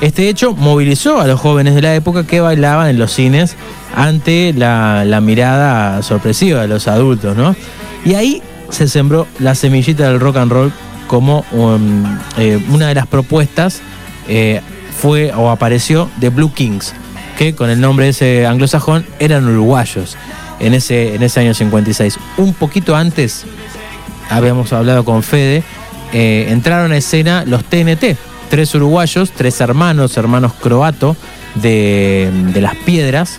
Este 0.00 0.28
hecho 0.28 0.54
movilizó 0.54 1.20
a 1.20 1.26
los 1.26 1.40
jóvenes 1.40 1.74
de 1.74 1.82
la 1.82 1.92
época 1.96 2.24
que 2.24 2.40
bailaban 2.40 2.88
en 2.88 3.00
los 3.00 3.12
cines 3.12 3.56
ante 3.96 4.54
la, 4.56 5.20
mirada 5.20 6.04
sorpresiva 6.04 6.60
de 6.62 6.68
los 6.68 6.86
adultos, 6.86 7.36
¿no? 7.36 7.56
Y 8.04 8.14
ahí 8.14 8.42
se 8.68 8.86
sembró 8.86 9.26
la 9.40 9.56
semillita 9.56 10.08
del 10.08 10.20
rock 10.20 10.36
and 10.36 10.52
roll 10.52 10.72
como 11.08 11.44
um, 11.50 12.04
eh, 12.38 12.64
una 12.70 12.86
de 12.86 12.94
las 12.94 13.08
propuestas 13.08 13.82
fue 14.96 15.32
o 15.32 15.50
apareció 15.50 16.08
de 16.18 16.28
Blue 16.28 16.52
Kings, 16.54 16.94
que 17.36 17.56
con 17.56 17.70
el 17.70 17.80
nombre 17.80 18.08
ese 18.08 18.46
anglosajón 18.46 19.04
eran 19.18 19.48
uruguayos 19.48 20.16
en 20.60 20.74
ese, 20.74 21.14
en 21.14 21.22
ese 21.22 21.40
año 21.40 21.54
56. 21.54 22.18
Un 22.36 22.54
poquito 22.54 22.94
antes, 22.96 23.44
habíamos 24.28 24.72
hablado 24.72 25.04
con 25.04 25.22
Fede, 25.22 25.62
eh, 26.12 26.46
entraron 26.50 26.92
a 26.92 26.96
escena 26.96 27.44
los 27.46 27.64
TNT, 27.64 28.16
tres 28.48 28.74
uruguayos, 28.74 29.30
tres 29.32 29.60
hermanos, 29.60 30.16
hermanos 30.16 30.52
croato 30.54 31.16
de, 31.56 32.30
de 32.52 32.60
Las 32.60 32.74
Piedras 32.76 33.38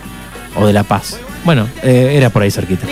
o 0.56 0.66
de 0.66 0.72
La 0.72 0.82
Paz. 0.84 1.18
Bueno, 1.44 1.66
eh, 1.82 2.12
era 2.16 2.30
por 2.30 2.42
ahí 2.42 2.50
cerquita. 2.50 2.86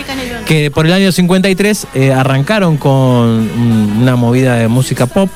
Que 0.45 0.69
por 0.71 0.85
el 0.85 0.91
año 0.93 1.11
53 1.11 1.87
eh, 1.93 2.11
arrancaron 2.11 2.75
con 2.77 2.91
un- 2.91 3.97
una 4.01 4.15
movida 4.17 4.55
de 4.55 4.67
música 4.67 5.05
pop, 5.05 5.29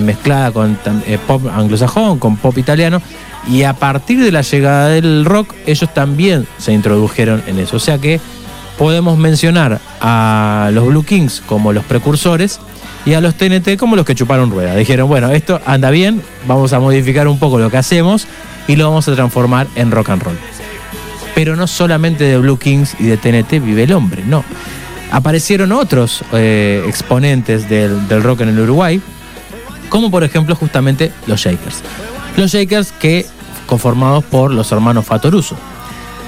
mezclada 0.00 0.52
con 0.52 0.78
pop 1.26 1.42
anglosajón, 1.52 2.18
con 2.20 2.36
pop 2.36 2.56
italiano, 2.56 3.02
Y 3.48 3.64
a 3.64 3.74
partir 3.74 4.22
de 4.22 4.30
la 4.30 4.42
llegada 4.42 4.88
del 4.88 5.24
rock, 5.24 5.52
ellos 5.66 5.92
también 5.92 6.46
se 6.58 6.72
introdujeron 6.72 7.42
en 7.46 7.58
eso. 7.58 7.76
O 7.76 7.80
sea 7.80 7.98
que 7.98 8.20
podemos 8.78 9.18
mencionar 9.18 9.80
a 10.00 10.70
los 10.72 10.86
Blue 10.86 11.04
Kings 11.04 11.42
como 11.46 11.72
los 11.72 11.84
precursores 11.84 12.60
y 13.04 13.14
a 13.14 13.20
los 13.20 13.34
TNT 13.34 13.76
como 13.78 13.96
los 13.96 14.06
que 14.06 14.14
chuparon 14.14 14.50
rueda. 14.50 14.74
Dijeron, 14.76 15.08
bueno, 15.08 15.30
esto 15.30 15.60
anda 15.66 15.90
bien, 15.90 16.22
vamos 16.46 16.72
a 16.72 16.80
modificar 16.80 17.26
un 17.28 17.38
poco 17.38 17.58
lo 17.58 17.70
que 17.70 17.76
hacemos 17.76 18.26
y 18.68 18.76
lo 18.76 18.88
vamos 18.88 19.08
a 19.08 19.14
transformar 19.14 19.66
en 19.74 19.90
rock 19.90 20.10
and 20.10 20.22
roll. 20.22 20.36
Pero 21.34 21.56
no 21.56 21.66
solamente 21.66 22.24
de 22.24 22.38
Blue 22.38 22.58
Kings 22.58 22.94
y 23.00 23.04
de 23.04 23.16
TNT 23.16 23.64
vive 23.64 23.84
el 23.84 23.92
hombre, 23.92 24.22
no. 24.24 24.44
Aparecieron 25.10 25.72
otros 25.72 26.24
eh, 26.32 26.84
exponentes 26.86 27.68
del, 27.68 28.08
del 28.08 28.22
rock 28.22 28.42
en 28.42 28.50
el 28.50 28.60
Uruguay, 28.60 29.00
como 29.88 30.10
por 30.10 30.24
ejemplo 30.24 30.54
justamente 30.54 31.12
los 31.26 31.40
Shakers. 31.40 31.82
Los 32.36 32.52
Shakers 32.52 32.92
que 32.92 33.26
conformados 33.66 34.24
por 34.24 34.50
los 34.50 34.70
hermanos 34.72 35.04
Fatoruso. 35.06 35.56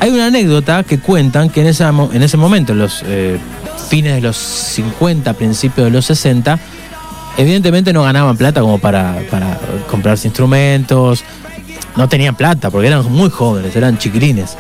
Hay 0.01 0.11
una 0.11 0.27
anécdota 0.27 0.83
que 0.83 0.99
cuentan 0.99 1.51
que 1.51 1.61
en, 1.61 1.67
esa 1.69 1.89
en 2.13 2.23
ese 2.23 2.37
momento, 2.37 2.73
en 2.73 2.79
los 2.79 3.03
eh, 3.07 3.39
fines 3.89 4.15
de 4.15 4.21
los 4.21 4.37
50, 4.37 5.33
principios 5.35 5.87
de 5.87 5.91
los 5.91 6.05
60, 6.07 6.59
evidentemente 7.37 7.93
no 7.93 8.03
ganaban 8.03 8.37
plata 8.37 8.61
como 8.61 8.79
para, 8.79 9.19
para 9.31 9.59
comprarse 9.91 10.29
instrumentos, 10.29 11.25
no 11.97 12.09
tenían 12.09 12.35
plata 12.35 12.71
porque 12.71 12.89
eran 12.89 13.11
muy 13.11 13.31
jóvenes, 13.31 13.75
eran 13.77 13.99
chiquilines. 13.99 14.57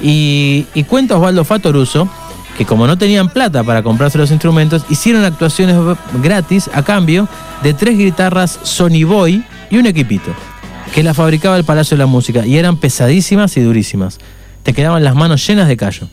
Y, 0.00 0.66
y 0.74 0.84
cuenta 0.84 1.16
Osvaldo 1.16 1.44
Fatoruso 1.44 2.08
que 2.56 2.64
como 2.64 2.86
no 2.86 2.96
tenían 2.96 3.28
plata 3.28 3.62
para 3.64 3.82
comprarse 3.82 4.18
los 4.18 4.30
instrumentos, 4.30 4.84
hicieron 4.88 5.24
actuaciones 5.24 5.76
gratis 6.22 6.70
a 6.72 6.82
cambio 6.82 7.28
de 7.62 7.74
tres 7.74 7.98
guitarras 7.98 8.58
Sony 8.62 9.04
Boy 9.06 9.44
y 9.70 9.76
un 9.76 9.86
equipito, 9.86 10.32
que 10.96 11.02
la 11.02 11.12
fabricaba 11.12 11.58
el 11.58 11.64
Palacio 11.64 11.94
de 11.94 12.02
la 12.02 12.06
Música, 12.06 12.46
y 12.46 12.56
eran 12.56 12.78
pesadísimas 12.78 13.54
y 13.58 13.60
durísimas. 13.60 14.16
Te 14.62 14.72
quedaban 14.72 15.04
las 15.04 15.14
manos 15.14 15.46
llenas 15.46 15.68
de 15.68 15.76
callo. 15.76 16.08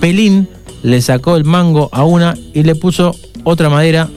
Pelín 0.00 0.48
le 0.82 1.02
sacó 1.02 1.36
el 1.36 1.44
mango 1.44 1.90
a 1.92 2.04
una 2.04 2.34
y 2.54 2.62
le 2.62 2.74
puso 2.74 3.14
otra 3.44 3.68
madera 3.68 4.08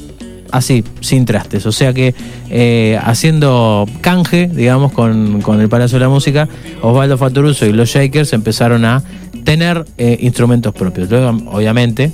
así, 0.50 0.86
sin 1.02 1.26
trastes. 1.26 1.66
O 1.66 1.74
sea 1.74 1.92
que 1.92 2.16
eh, 2.50 2.98
haciendo 3.04 3.86
canje, 4.00 4.48
digamos, 4.48 4.94
con, 4.94 5.42
con 5.42 5.60
el 5.60 5.68
Palacio 5.68 6.00
de 6.00 6.06
la 6.06 6.10
Música, 6.10 6.48
Osvaldo 6.82 7.18
Fatoruso 7.18 7.66
y 7.66 7.74
los 7.74 7.90
Shakers 7.90 8.32
empezaron 8.32 8.86
a 8.86 9.04
tener 9.44 9.84
eh, 9.98 10.20
instrumentos 10.22 10.74
propios. 10.74 11.10
Luego, 11.10 11.38
obviamente, 11.52 12.14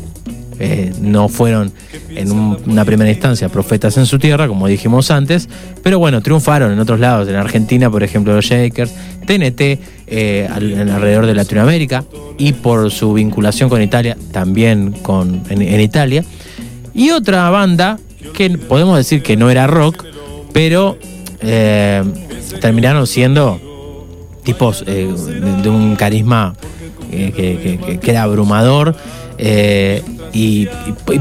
eh, 0.59 0.91
no 1.01 1.29
fueron 1.29 1.71
en 2.09 2.31
un- 2.31 2.57
una 2.65 2.83
primera 2.83 3.09
instancia 3.11 3.49
profetas 3.49 3.95
en 3.97 4.05
su 4.05 4.17
tierra, 4.17 4.47
como 4.47 4.67
dijimos 4.67 5.11
antes, 5.11 5.47
pero 5.83 5.99
bueno, 5.99 6.21
triunfaron 6.21 6.71
en 6.71 6.79
otros 6.79 6.99
lados, 6.99 7.27
en 7.29 7.35
Argentina, 7.35 7.89
por 7.91 8.03
ejemplo, 8.03 8.33
los 8.33 8.45
Shakers, 8.45 8.91
TNT, 9.25 9.79
eh, 10.07 10.47
alrededor 10.49 11.25
de 11.25 11.35
Latinoamérica, 11.35 12.03
y 12.37 12.53
por 12.53 12.89
su 12.91 13.13
vinculación 13.13 13.69
con 13.69 13.81
Italia, 13.81 14.17
también 14.31 14.91
con, 14.91 15.43
en, 15.49 15.79
Italia. 15.79 16.23
Y 16.93 17.11
otra 17.11 17.49
banda 17.49 17.99
que 18.33 18.49
podemos 18.57 18.97
decir 18.97 19.21
que 19.21 19.37
no 19.37 19.49
era 19.51 19.67
rock, 19.67 20.05
pero 20.53 20.97
eh, 21.41 22.03
terminaron 22.61 23.05
siendo 23.05 23.59
tipos 24.43 24.83
de, 24.85 25.05
un 25.69 25.95
carisma 25.97 26.55
que 27.11 27.99
era 28.03 28.23
abrumador 28.23 28.95
eh, 29.37 30.03
y, 30.33 30.67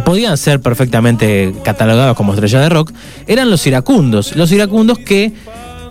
podían 0.04 0.36
ser 0.36 0.60
perfectamente 0.60 1.54
catalogados 1.64 2.16
como 2.16 2.32
estrellas 2.32 2.62
de 2.62 2.68
rock, 2.68 2.92
eran 3.26 3.50
los 3.50 3.66
iracundos. 3.66 4.34
Los 4.36 4.52
iracundos 4.52 4.98
que 4.98 5.32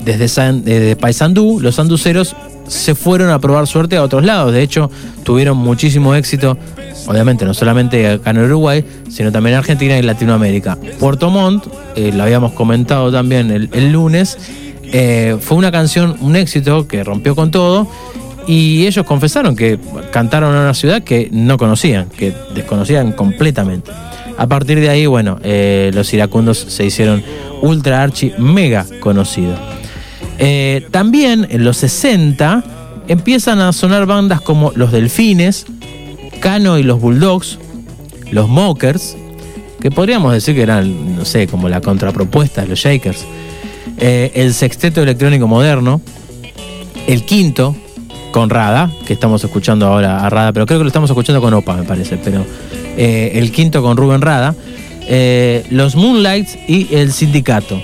desde, 0.03 0.53
desde 0.53 0.95
Paysandú, 0.95 1.59
los 1.59 1.79
anduceros 1.79 2.35
se 2.67 2.95
fueron 2.95 3.29
a 3.29 3.39
probar 3.39 3.67
suerte 3.67 3.97
a 3.97 4.03
otros 4.03 4.23
lados. 4.23 4.53
De 4.53 4.61
hecho, 4.61 4.89
tuvieron 5.23 5.57
muchísimo 5.57 6.15
éxito, 6.15 6.57
obviamente 7.07 7.45
no 7.45 7.53
solamente 7.53 8.07
acá 8.09 8.31
en 8.31 8.39
Uruguay, 8.39 8.83
sino 9.09 9.31
también 9.31 9.53
en 9.53 9.59
Argentina 9.59 9.97
y 9.97 10.01
Latinoamérica. 10.01 10.77
Puerto 10.99 11.29
Montt, 11.29 11.67
eh, 11.95 12.11
lo 12.13 12.23
habíamos 12.23 12.53
comentado 12.53 13.11
también 13.11 13.51
el, 13.51 13.69
el 13.71 13.91
lunes, 13.91 14.37
eh, 14.91 15.37
fue 15.39 15.57
una 15.57 15.71
canción, 15.71 16.15
un 16.21 16.35
éxito 16.35 16.87
que 16.87 17.03
rompió 17.03 17.35
con 17.35 17.51
todo. 17.51 17.87
Y 18.47 18.85
ellos 18.85 19.05
confesaron 19.05 19.55
que 19.55 19.79
cantaron 20.11 20.53
en 20.53 20.61
una 20.61 20.73
ciudad 20.73 21.03
que 21.03 21.29
no 21.31 21.57
conocían, 21.57 22.09
que 22.09 22.33
desconocían 22.53 23.11
completamente. 23.11 23.91
A 24.37 24.47
partir 24.47 24.79
de 24.79 24.89
ahí, 24.89 25.05
bueno, 25.05 25.39
eh, 25.43 25.91
los 25.93 26.13
iracundos 26.13 26.57
se 26.57 26.85
hicieron 26.85 27.23
ultra 27.61 28.03
archi 28.03 28.33
mega 28.37 28.85
conocidos. 28.99 29.59
Eh, 30.37 30.85
también 30.91 31.47
en 31.49 31.63
los 31.63 31.77
60 31.77 32.63
empiezan 33.07 33.59
a 33.59 33.71
sonar 33.71 34.05
bandas 34.05 34.41
como 34.41 34.71
Los 34.75 34.91
Delfines, 34.91 35.65
Cano 36.39 36.77
y 36.77 36.83
los 36.83 36.99
Bulldogs, 36.99 37.57
Los 38.31 38.49
Mokers, 38.49 39.15
que 39.79 39.91
podríamos 39.91 40.33
decir 40.33 40.55
que 40.55 40.63
eran, 40.63 41.15
no 41.15 41.25
sé, 41.25 41.47
como 41.47 41.69
la 41.69 41.79
contrapropuesta 41.79 42.61
de 42.63 42.67
los 42.67 42.79
Shakers, 42.79 43.25
eh, 43.97 44.31
el 44.35 44.53
Sexteto 44.53 45.01
Electrónico 45.01 45.47
Moderno, 45.47 46.01
el 47.07 47.23
Quinto, 47.23 47.75
con 48.35 48.49
Rada, 48.49 48.91
que 49.07 49.13
estamos 49.13 49.41
escuchando 49.45 49.87
ahora 49.87 50.25
a 50.25 50.29
Rada, 50.29 50.51
pero 50.51 50.65
creo 50.65 50.77
que 50.77 50.83
lo 50.83 50.89
estamos 50.89 51.09
escuchando 51.09 51.39
con 51.39 51.53
Opa, 51.53 51.77
me 51.77 51.83
parece, 51.83 52.17
pero 52.17 52.45
eh, 52.97 53.31
el 53.35 53.49
Quinto 53.49 53.81
con 53.81 53.95
Rubén 53.95 54.19
Rada, 54.19 54.53
eh, 55.07 55.65
los 55.69 55.95
Moonlights 55.95 56.57
y 56.67 56.93
el 56.93 57.13
Sindicato. 57.13 57.81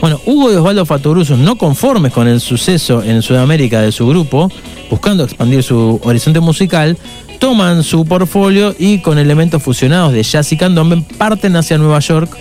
Bueno, 0.00 0.20
Hugo 0.26 0.52
y 0.52 0.56
Osvaldo 0.56 0.84
Fatoruso, 0.86 1.36
no 1.36 1.56
conformes 1.56 2.12
con 2.12 2.26
el 2.26 2.40
suceso 2.40 3.00
en 3.04 3.22
Sudamérica 3.22 3.80
de 3.80 3.92
su 3.92 4.04
grupo, 4.08 4.50
buscando 4.90 5.22
expandir 5.22 5.62
su 5.62 6.00
horizonte 6.02 6.40
musical, 6.40 6.98
toman 7.38 7.84
su 7.84 8.04
portfolio 8.04 8.74
y 8.76 8.98
con 9.02 9.18
elementos 9.18 9.62
fusionados 9.62 10.12
de 10.12 10.24
jazz 10.24 10.50
y 10.50 10.56
candombe 10.56 11.00
parten 11.16 11.54
hacia 11.54 11.78
Nueva 11.78 12.00
York 12.00 12.36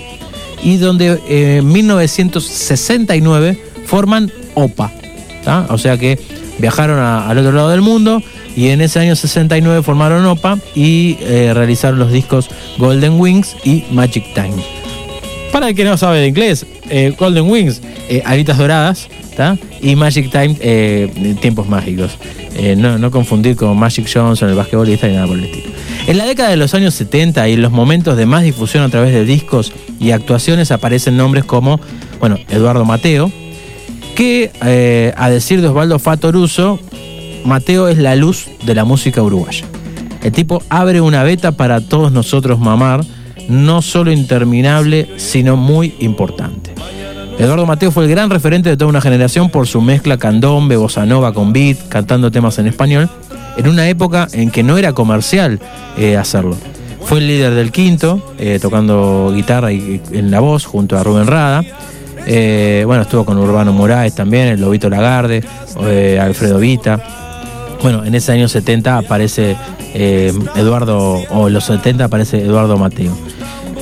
y 0.64 0.78
donde 0.78 1.20
eh, 1.30 1.58
en 1.60 1.72
1969 1.72 3.64
forman 3.86 4.32
OPA. 4.56 4.92
O 5.70 5.78
sea 5.78 5.98
que 5.98 6.41
viajaron 6.62 7.00
al 7.00 7.38
otro 7.38 7.52
lado 7.52 7.70
del 7.70 7.82
mundo 7.82 8.22
y 8.56 8.70
en 8.70 8.82
ese 8.82 9.00
año 9.00 9.16
69 9.16 9.82
formaron 9.84 10.26
OPA 10.26 10.58
y 10.76 11.18
eh, 11.22 11.52
realizaron 11.54 12.00
los 12.00 12.12
discos 12.12 12.50
Golden 12.78 13.20
Wings 13.20 13.56
y 13.64 13.84
Magic 13.92 14.34
Time. 14.34 14.56
Para 15.52 15.70
el 15.70 15.76
que 15.76 15.84
no 15.84 15.98
sabe 15.98 16.20
de 16.20 16.28
inglés, 16.28 16.66
eh, 16.90 17.14
Golden 17.18 17.50
Wings, 17.50 17.82
eh, 18.10 18.22
alitas 18.26 18.58
doradas, 18.58 19.10
¿tá? 19.36 19.58
y 19.82 19.96
Magic 19.96 20.32
Time, 20.32 20.56
eh, 20.62 21.36
tiempos 21.42 21.68
mágicos. 21.68 22.12
No, 22.78 23.00
no 23.00 23.10
confundir 23.10 23.56
con 23.56 23.76
Magic 23.78 24.08
Johnson, 24.14 24.50
el 24.50 24.56
basquetbolista 24.56 25.08
ni 25.08 25.16
nada 25.16 25.26
por 25.26 25.38
el 25.38 25.46
estilo. 25.46 25.72
En 26.06 26.18
la 26.18 26.26
década 26.26 26.50
de 26.50 26.58
los 26.58 26.74
años 26.74 26.94
70 26.94 27.48
y 27.48 27.54
en 27.54 27.62
los 27.62 27.72
momentos 27.72 28.18
de 28.18 28.26
más 28.26 28.44
difusión 28.44 28.84
a 28.84 28.90
través 28.90 29.14
de 29.14 29.26
discos 29.26 29.72
y 30.00 30.12
actuaciones 30.12 30.70
aparecen 30.70 31.18
nombres 31.18 31.46
como, 31.46 31.80
bueno, 32.20 32.38
Eduardo 32.50 32.86
Mateo, 32.86 33.32
que 34.22 34.52
eh, 34.64 35.14
a 35.18 35.32
decir 35.32 35.62
de 35.62 35.68
Osvaldo 35.68 35.98
Fatoruso, 35.98 36.80
Mateo 37.44 37.88
es 37.88 37.98
la 37.98 38.16
luz 38.16 38.46
de 38.64 38.76
la 38.76 38.86
música 38.86 39.24
uruguaya. 39.24 39.66
El 40.22 40.32
tipo 40.32 40.62
abre 40.70 41.02
una 41.02 41.24
beta 41.24 41.54
para 41.54 41.82
todos 41.82 42.12
nosotros 42.12 42.60
mamar, 42.60 43.04
no 43.50 43.82
solo 43.82 44.12
interminable, 44.12 45.10
sino 45.18 45.58
muy 45.58 45.96
importante. 46.02 46.72
Eduardo 47.40 47.66
Mateo 47.66 47.90
fue 47.90 48.04
el 48.04 48.12
gran 48.12 48.30
referente 48.30 48.70
de 48.70 48.78
toda 48.78 48.92
una 48.92 49.02
generación 49.02 49.50
por 49.50 49.66
su 49.66 49.82
mezcla 49.82 50.18
candombe, 50.18 50.78
bossa 50.78 51.04
nova 51.08 51.34
con 51.34 51.52
beat, 51.52 51.90
cantando 51.90 52.30
temas 52.30 52.60
en 52.60 52.68
español, 52.68 53.10
en 53.58 53.68
una 53.68 53.90
época 53.90 54.28
en 54.34 54.52
que 54.52 54.62
no 54.62 54.78
era 54.78 54.94
comercial 54.94 55.60
eh, 55.98 56.16
hacerlo. 56.16 56.56
Fue 57.06 57.18
el 57.18 57.28
líder 57.28 57.56
del 57.56 57.72
quinto, 57.72 58.22
eh, 58.38 58.60
tocando 58.62 59.34
guitarra 59.34 59.72
y, 59.72 60.00
y 60.12 60.18
en 60.20 60.30
la 60.30 60.42
voz 60.42 60.66
junto 60.66 60.96
a 60.96 61.04
Rubén 61.04 61.26
Rada. 61.26 61.64
Eh, 62.26 62.84
bueno, 62.86 63.04
estuvo 63.04 63.26
con 63.26 63.38
Urbano 63.38 63.74
Moraes 63.74 64.16
también, 64.16 64.48
el 64.48 64.62
Lobito 64.62 64.90
Lagarde, 64.90 65.44
eh, 65.82 66.20
Alfredo 66.22 66.60
Vita. 66.60 67.00
Bueno, 67.82 68.06
en 68.06 68.14
ese 68.14 68.32
año 68.32 68.48
70 68.48 68.98
aparece 68.98 69.56
eh, 69.94 70.34
Eduardo, 70.56 71.16
o 71.32 71.48
en 71.48 71.54
los 71.54 71.64
70 71.66 72.06
aparece 72.06 72.42
Eduardo 72.42 72.78
Mateo. 72.78 73.12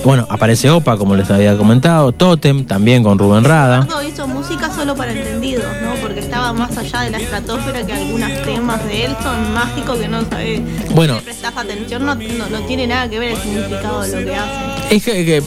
Bueno, 0.06 0.26
aparece 0.30 0.70
Opa, 0.70 0.98
como 0.98 1.16
les 1.16 1.30
había 1.30 1.58
comentado, 1.58 2.14
Totem, 2.14 2.66
también 2.66 3.04
con 3.04 3.20
Rubén 3.20 3.44
Rada. 3.44 3.84
Eduardo 3.84 4.08
hizo 4.08 4.28
música 4.28 4.74
solo 4.74 4.96
para 4.96 5.12
entendidos, 5.12 5.66
¿no? 5.84 5.94
Porque 6.02 6.22
estaba 6.22 6.54
más 6.54 6.78
allá 6.78 7.02
de 7.02 7.10
la 7.10 7.18
estratosfera 7.18 7.86
que 7.86 7.94
algunos 7.94 8.32
temas 8.44 8.86
de 8.88 9.06
él 9.06 9.16
son 9.22 9.54
mágicos 9.54 9.98
que 9.98 10.08
no 10.08 10.22
sabes. 10.30 10.62
Bueno. 10.96 11.18
Si 11.18 11.26
prestas 11.26 11.58
atención, 11.58 12.06
no, 12.06 12.16
no, 12.16 12.50
no 12.50 12.60
tiene 12.66 12.88
nada 12.88 13.10
que 13.10 13.20
ver 13.20 13.32
el 13.32 13.38
significado 13.38 14.02
de 14.02 14.22
lo 14.22 14.26
que 14.26 14.36
hace. 14.36 14.96
Es 14.96 15.04
que, 15.04 15.26
que, 15.26 15.44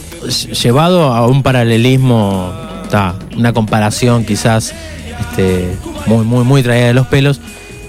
llevado 0.54 1.14
a 1.14 1.26
un 1.26 1.42
paralelismo, 1.42 2.52
una 3.36 3.52
comparación 3.52 4.24
quizás 4.24 4.72
este, 5.20 5.68
muy, 6.06 6.24
muy, 6.24 6.44
muy 6.44 6.62
traída 6.62 6.88
de 6.88 6.94
los 6.94 7.06
pelos, 7.06 7.40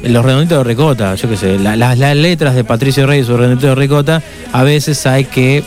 los 0.04 0.24
redonditos 0.26 0.58
de 0.60 0.64
ricota, 0.64 1.16
yo 1.16 1.30
qué 1.30 1.38
sé, 1.38 1.60
la- 1.60 1.76
la- 1.76 1.95
las 1.95 2.16
letras 2.16 2.56
de 2.56 2.64
Patricio 2.64 3.06
Rey 3.08 3.22
y 3.22 3.24
sus 3.24 3.38
redonditos 3.38 3.70
de 3.70 3.76
ricota, 3.76 4.22
a 4.51 4.64
veces 4.64 5.06
hay 5.06 5.26
que 5.26 5.64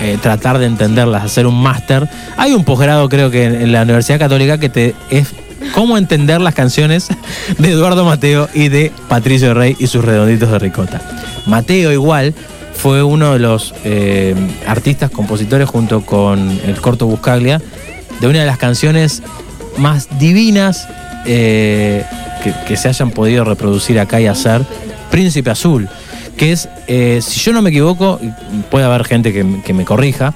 eh, 0.00 0.16
tratar 0.22 0.58
de 0.58 0.66
entenderlas, 0.66 1.24
hacer 1.24 1.44
un 1.46 1.60
máster. 1.60 2.08
Hay 2.36 2.52
un 2.52 2.62
posgrado, 2.64 3.08
creo 3.08 3.32
que 3.32 3.44
en, 3.46 3.54
en 3.60 3.72
la 3.72 3.82
Universidad 3.82 4.20
Católica 4.20 4.56
que 4.58 4.68
te 4.68 4.94
es 5.10 5.32
cómo 5.74 5.98
entender 5.98 6.40
las 6.40 6.54
canciones 6.54 7.08
de 7.58 7.70
Eduardo 7.72 8.04
Mateo 8.04 8.48
y 8.54 8.68
de 8.68 8.92
Patricio 9.08 9.54
Rey 9.54 9.74
y 9.78 9.88
sus 9.88 10.04
redonditos 10.04 10.52
de 10.52 10.58
ricota. 10.60 11.00
Mateo 11.46 11.90
igual 11.92 12.32
fue 12.74 13.02
uno 13.02 13.32
de 13.32 13.40
los 13.40 13.74
eh, 13.84 14.36
artistas, 14.68 15.10
compositores 15.10 15.68
junto 15.68 16.02
con 16.02 16.48
el 16.64 16.80
corto 16.80 17.06
Buscaglia 17.06 17.60
de 18.20 18.26
una 18.26 18.40
de 18.40 18.46
las 18.46 18.58
canciones 18.58 19.22
más 19.76 20.08
divinas 20.18 20.88
eh, 21.26 22.04
que, 22.66 22.76
se 22.76 22.88
hayan 22.88 23.10
podido 23.10 23.44
reproducir 23.44 23.98
acá 24.00 24.20
y 24.20 24.26
hacer, 24.26 24.62
Príncipe 25.10 25.50
Azul, 25.50 25.88
que 26.36 26.52
es, 26.52 26.68
eh, 26.86 27.20
si 27.22 27.40
yo 27.40 27.52
no 27.52 27.62
me 27.62 27.70
equivoco, 27.70 28.20
puede 28.70 28.84
haber 28.84 29.04
gente 29.04 29.32
que, 29.32 29.74
me 29.74 29.84
corrija, 29.84 30.34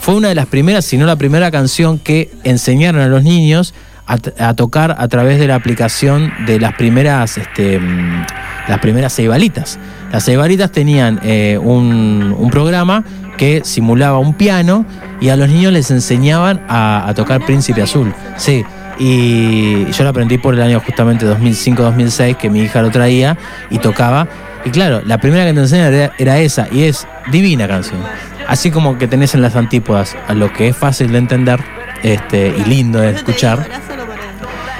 fue 0.00 0.14
una 0.14 0.28
de 0.28 0.34
las 0.34 0.46
primeras, 0.46 0.84
si 0.84 0.96
no 0.96 1.06
la 1.06 1.16
primera 1.16 1.50
canción 1.50 1.98
que 1.98 2.30
enseñaron 2.44 3.02
a 3.02 3.06
los 3.06 3.22
niños 3.22 3.74
a, 4.06 4.54
tocar 4.54 4.96
a 4.98 5.08
través 5.08 5.38
de 5.38 5.46
la 5.46 5.54
aplicación 5.54 6.32
de 6.44 6.58
las 6.58 6.74
primeras, 6.74 7.38
este, 7.38 7.78
mm, 7.78 8.26
las 8.68 8.78
primeras 8.80 9.14
ceibalitas. 9.14 9.78
Las 10.10 10.24
ceibalitas 10.24 10.72
tenían 10.72 11.20
eh, 11.22 11.56
un 11.62 12.48
programa 12.50 13.04
que 13.38 13.62
simulaba 13.64 14.18
un 14.18 14.34
piano 14.34 14.84
y 15.22 15.28
a 15.28 15.36
los 15.36 15.48
niños 15.48 15.72
les 15.72 15.90
enseñaban 15.92 16.60
a, 16.68 17.12
tocar 17.14 17.46
Príncipe 17.46 17.80
Azul. 17.80 18.12
Sí, 18.36 18.64
y 18.98 19.88
yo 19.92 20.02
lo 20.02 20.10
aprendí 20.10 20.36
por 20.36 20.54
el 20.54 20.62
año 20.62 20.80
justamente 20.80 21.24
2005-2006 21.26 22.36
que 22.36 22.50
mi 22.50 22.62
hija 22.62 22.82
lo 22.82 22.90
traía 22.90 23.38
y 23.70 23.78
tocaba. 23.78 24.26
Y 24.64 24.70
claro, 24.70 25.00
la 25.06 25.18
primera 25.18 25.44
que 25.44 25.54
te 25.54 25.60
enseñan 25.60 25.94
era, 25.94 26.12
era 26.18 26.38
esa 26.38 26.66
y 26.72 26.84
es 26.84 27.06
divina 27.30 27.68
canción. 27.68 28.00
Así 28.48 28.72
como 28.72 28.98
que 28.98 29.06
tenés 29.06 29.34
en 29.34 29.42
las 29.42 29.54
antípodas 29.54 30.16
a 30.26 30.34
lo 30.34 30.52
que 30.52 30.68
es 30.68 30.76
fácil 30.76 31.12
de 31.12 31.18
entender 31.18 31.60
este, 32.02 32.48
y 32.58 32.64
lindo 32.64 33.00
de 33.00 33.12
escuchar. 33.12 33.64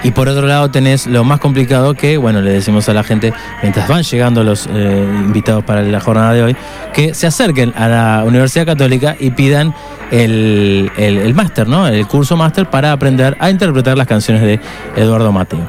Y 0.04 0.10
por 0.10 0.28
otro 0.28 0.46
lado 0.46 0.70
tenés 0.70 1.06
lo 1.06 1.22
más 1.22 1.38
complicado 1.38 1.94
que, 1.94 2.16
bueno, 2.16 2.40
le 2.40 2.50
decimos 2.50 2.88
a 2.88 2.94
la 2.94 3.04
gente, 3.04 3.32
mientras 3.62 3.86
van 3.88 4.02
llegando 4.02 4.42
los 4.42 4.66
eh, 4.66 5.06
invitados 5.24 5.62
para 5.62 5.82
la 5.82 6.00
jornada 6.00 6.32
de 6.32 6.42
hoy, 6.42 6.56
que 6.92 7.14
se 7.14 7.28
acerquen 7.28 7.72
a 7.76 7.88
la 7.88 8.24
Universidad 8.26 8.66
Católica 8.66 9.14
y 9.18 9.30
pidan 9.30 9.74
el, 10.10 10.90
el, 10.96 11.34
máster, 11.34 11.68
¿no? 11.68 11.86
El 11.86 12.06
curso 12.08 12.36
máster 12.36 12.66
para 12.66 12.90
aprender 12.90 13.36
a 13.38 13.50
interpretar 13.50 13.96
las 13.96 14.08
canciones 14.08 14.42
de 14.42 14.60
Eduardo 14.96 15.30
Mateo. 15.30 15.68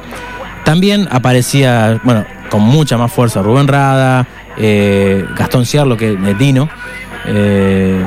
También 0.64 1.06
aparecía, 1.12 2.00
bueno, 2.02 2.24
con 2.50 2.62
mucha 2.62 2.98
más 2.98 3.12
fuerza 3.12 3.40
Rubén 3.40 3.68
Rada, 3.68 4.26
eh, 4.56 5.24
Gastón 5.36 5.64
Ciarlo, 5.64 5.96
que 5.96 6.12
es 6.12 6.38
Dino, 6.38 6.68
eh, 7.26 8.02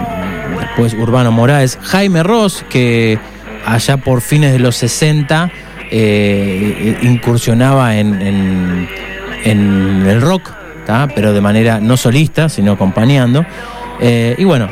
después 0.60 0.94
Urbano 0.94 1.32
Moraes, 1.32 1.80
Jaime 1.82 2.24
Ross, 2.24 2.66
que 2.70 3.18
allá 3.66 3.98
por 3.98 4.22
fines 4.22 4.52
de 4.52 4.60
los 4.60 4.76
60 4.76 5.52
eh, 5.92 6.98
incursionaba 7.02 7.96
en, 7.98 8.22
en- 8.22 8.88
el 9.44 10.22
rock, 10.22 10.52
pero 11.16 11.32
de 11.34 11.42
manera 11.42 11.80
no 11.80 11.96
solista, 11.98 12.50
sino 12.50 12.74
acompañando. 12.74 13.46
Eh, 14.02 14.36
y 14.38 14.44
bueno, 14.44 14.68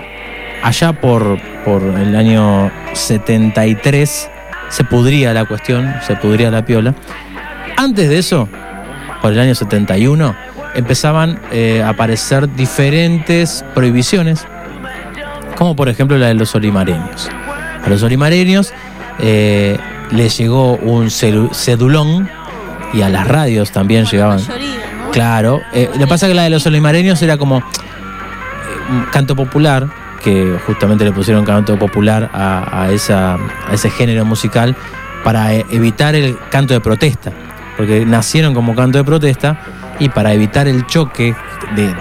allá 0.64 0.94
por, 0.94 1.38
por 1.64 1.82
el 1.84 2.16
año 2.16 2.72
73 2.94 4.30
se 4.70 4.84
pudría 4.84 5.34
la 5.34 5.46
cuestión, 5.46 5.94
se 6.06 6.16
pudría 6.16 6.52
la 6.52 6.66
piola. 6.66 6.94
Antes 7.78 8.10
de 8.10 8.18
eso, 8.18 8.50
por 9.22 9.32
el 9.34 9.40
año 9.40 9.56
71, 9.56 10.36
empezaban 10.76 11.40
eh, 11.52 11.82
a 11.84 11.90
aparecer 11.90 12.54
diferentes 12.54 13.64
prohibiciones, 13.74 14.46
como 15.58 15.76
por 15.76 15.88
ejemplo 15.90 16.18
la 16.18 16.28
de 16.28 16.34
los 16.34 16.54
olimareños. 16.56 17.30
A 17.86 17.90
los 17.90 18.04
olimareños 18.04 18.74
les 20.12 20.38
llegó 20.38 20.74
un 20.78 21.10
cedulón 21.10 22.30
y 22.94 23.02
a 23.02 23.10
las 23.10 23.28
radios 23.28 23.72
también 23.72 24.06
llegaban. 24.06 24.40
Claro, 25.12 25.62
eh, 25.74 25.90
lo 25.94 26.00
que 26.00 26.08
pasa 26.08 26.26
es 26.26 26.32
que 26.32 26.36
la 26.36 26.44
de 26.44 26.50
los 26.50 26.66
olimareños 26.66 27.22
era 27.22 27.38
como 27.38 27.60
eh, 27.60 27.64
canto 29.12 29.36
popular, 29.36 29.88
que 30.24 30.58
justamente 30.66 31.04
le 31.06 31.12
pusieron 31.12 31.46
canto 31.46 31.78
popular 31.78 32.30
a, 32.34 32.84
a 32.84 32.92
esa, 32.92 33.36
a 33.36 33.74
ese 33.74 33.90
género 33.90 34.26
musical 34.26 34.76
para 35.24 35.54
eh, 35.54 35.66
evitar 35.72 36.16
el 36.16 36.38
canto 36.50 36.74
de 36.74 36.80
protesta, 36.82 37.32
porque 37.78 38.06
nacieron 38.06 38.54
como 38.54 38.76
canto 38.76 38.98
de 38.98 39.04
protesta 39.04 39.58
y 40.00 40.10
para 40.10 40.34
evitar 40.34 40.68
el 40.68 40.86
choque 40.86 41.36
de- 41.76 41.88
de- 41.88 41.94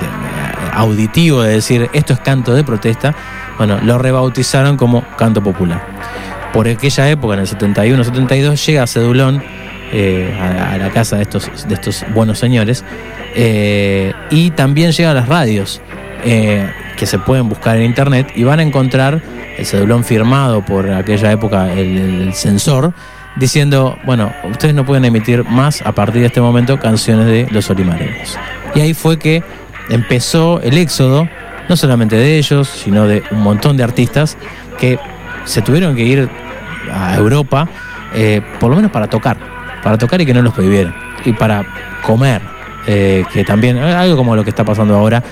auditivo 0.72 1.42
de 1.42 1.52
decir 1.54 1.88
esto 1.92 2.14
es 2.14 2.20
canto 2.20 2.52
de 2.52 2.64
protesta, 2.64 3.14
bueno, 3.58 3.78
lo 3.82 3.96
rebautizaron 3.98 4.76
como 4.76 5.04
canto 5.16 5.40
popular. 5.42 5.86
Por 6.54 6.68
aquella 6.68 7.10
época, 7.10 7.34
en 7.34 7.40
el 7.40 7.46
71-72, 7.46 8.64
llega 8.64 8.86
Cedulón 8.86 9.42
eh, 9.92 10.32
a, 10.40 10.72
a 10.72 10.78
la 10.78 10.90
casa 10.90 11.16
de 11.16 11.22
estos, 11.22 11.68
de 11.68 11.74
estos 11.74 12.04
buenos 12.14 12.38
señores 12.38 12.84
eh, 13.34 14.12
y 14.30 14.50
también 14.52 14.92
llega 14.92 15.10
a 15.10 15.14
las 15.14 15.28
radios 15.28 15.82
eh, 16.24 16.70
que 16.96 17.06
se 17.06 17.18
pueden 17.18 17.48
buscar 17.48 17.76
en 17.76 17.82
internet 17.82 18.32
y 18.34 18.44
van 18.44 18.60
a 18.60 18.62
encontrar 18.62 19.20
el 19.58 19.66
cedulón 19.66 20.04
firmado 20.04 20.64
por 20.64 20.90
aquella 20.90 21.32
época 21.32 21.72
el, 21.72 21.98
el 21.98 22.34
censor 22.34 22.94
diciendo, 23.36 23.98
bueno, 24.04 24.32
ustedes 24.44 24.74
no 24.74 24.86
pueden 24.86 25.04
emitir 25.04 25.44
más 25.44 25.82
a 25.82 25.92
partir 25.92 26.20
de 26.20 26.28
este 26.28 26.40
momento 26.40 26.78
canciones 26.78 27.26
de 27.26 27.48
los 27.50 27.68
olimareños. 27.68 28.38
Y 28.74 28.80
ahí 28.80 28.94
fue 28.94 29.18
que 29.18 29.42
empezó 29.90 30.60
el 30.60 30.78
éxodo, 30.78 31.28
no 31.68 31.76
solamente 31.76 32.16
de 32.16 32.38
ellos, 32.38 32.68
sino 32.68 33.06
de 33.06 33.24
un 33.32 33.42
montón 33.42 33.76
de 33.76 33.82
artistas 33.82 34.36
que 34.78 34.98
se 35.44 35.62
tuvieron 35.62 35.94
que 35.94 36.02
ir 36.02 36.28
a 36.92 37.16
Europa, 37.16 37.68
eh, 38.14 38.40
por 38.60 38.70
lo 38.70 38.76
menos 38.76 38.90
para 38.90 39.06
tocar, 39.08 39.36
para 39.82 39.98
tocar 39.98 40.20
y 40.20 40.26
que 40.26 40.34
no 40.34 40.42
los 40.42 40.52
prohibieran, 40.54 40.94
y 41.24 41.32
para 41.32 41.64
comer, 42.02 42.42
eh, 42.86 43.24
que 43.32 43.44
también, 43.44 43.76
eh, 43.78 43.94
algo 43.94 44.16
como 44.16 44.36
lo 44.36 44.44
que 44.44 44.50
está 44.50 44.64
pasando 44.64 44.94
ahora, 44.94 45.22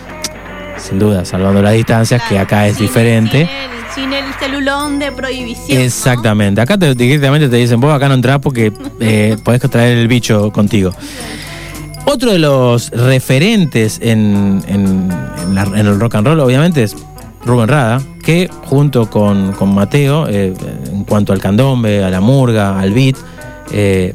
sin 0.77 0.99
duda, 0.99 1.25
salvando 1.25 1.63
las 1.63 1.75
distancias, 1.75 2.23
que 2.29 2.39
acá 2.39 2.67
es 2.67 2.79
diferente. 2.79 3.49
Sin 3.95 4.11
el 4.13 4.25
celulón 4.41 4.99
de 4.99 5.13
prohibición. 5.13 5.81
Exactamente, 5.83 6.61
acá 6.63 6.79
te, 6.79 6.95
directamente 6.95 7.49
te 7.49 7.57
dicen, 7.57 7.79
vos 7.81 7.95
acá 7.95 8.09
no 8.09 8.15
entrás 8.15 8.39
porque 8.41 8.73
eh, 9.01 9.37
podés 9.45 9.61
traer 9.71 9.99
el 9.99 10.09
bicho 10.09 10.51
contigo. 10.51 10.93
Otro 12.05 12.33
de 12.33 12.39
los 12.39 12.91
referentes 12.91 14.01
en, 14.03 14.63
en- 14.67 15.09
en 15.47 15.55
la- 15.55 15.63
en 15.79 15.87
el 15.87 16.01
rock 16.01 16.17
and 16.17 16.27
roll, 16.27 16.41
obviamente, 16.41 16.83
es 16.83 16.97
Rubén 17.45 17.69
Rada, 17.69 18.01
que 18.23 18.49
junto 18.67 19.11
con, 19.11 19.53
con 19.53 19.75
Mateo, 19.75 20.27
eh, 20.29 20.55
en 20.93 21.05
cuanto 21.05 21.33
al 21.33 21.41
candombe, 21.41 22.03
a 22.05 22.11
la 22.11 22.21
murga, 22.21 22.79
al 22.81 22.93
beat, 22.93 23.17
eh, 23.73 24.15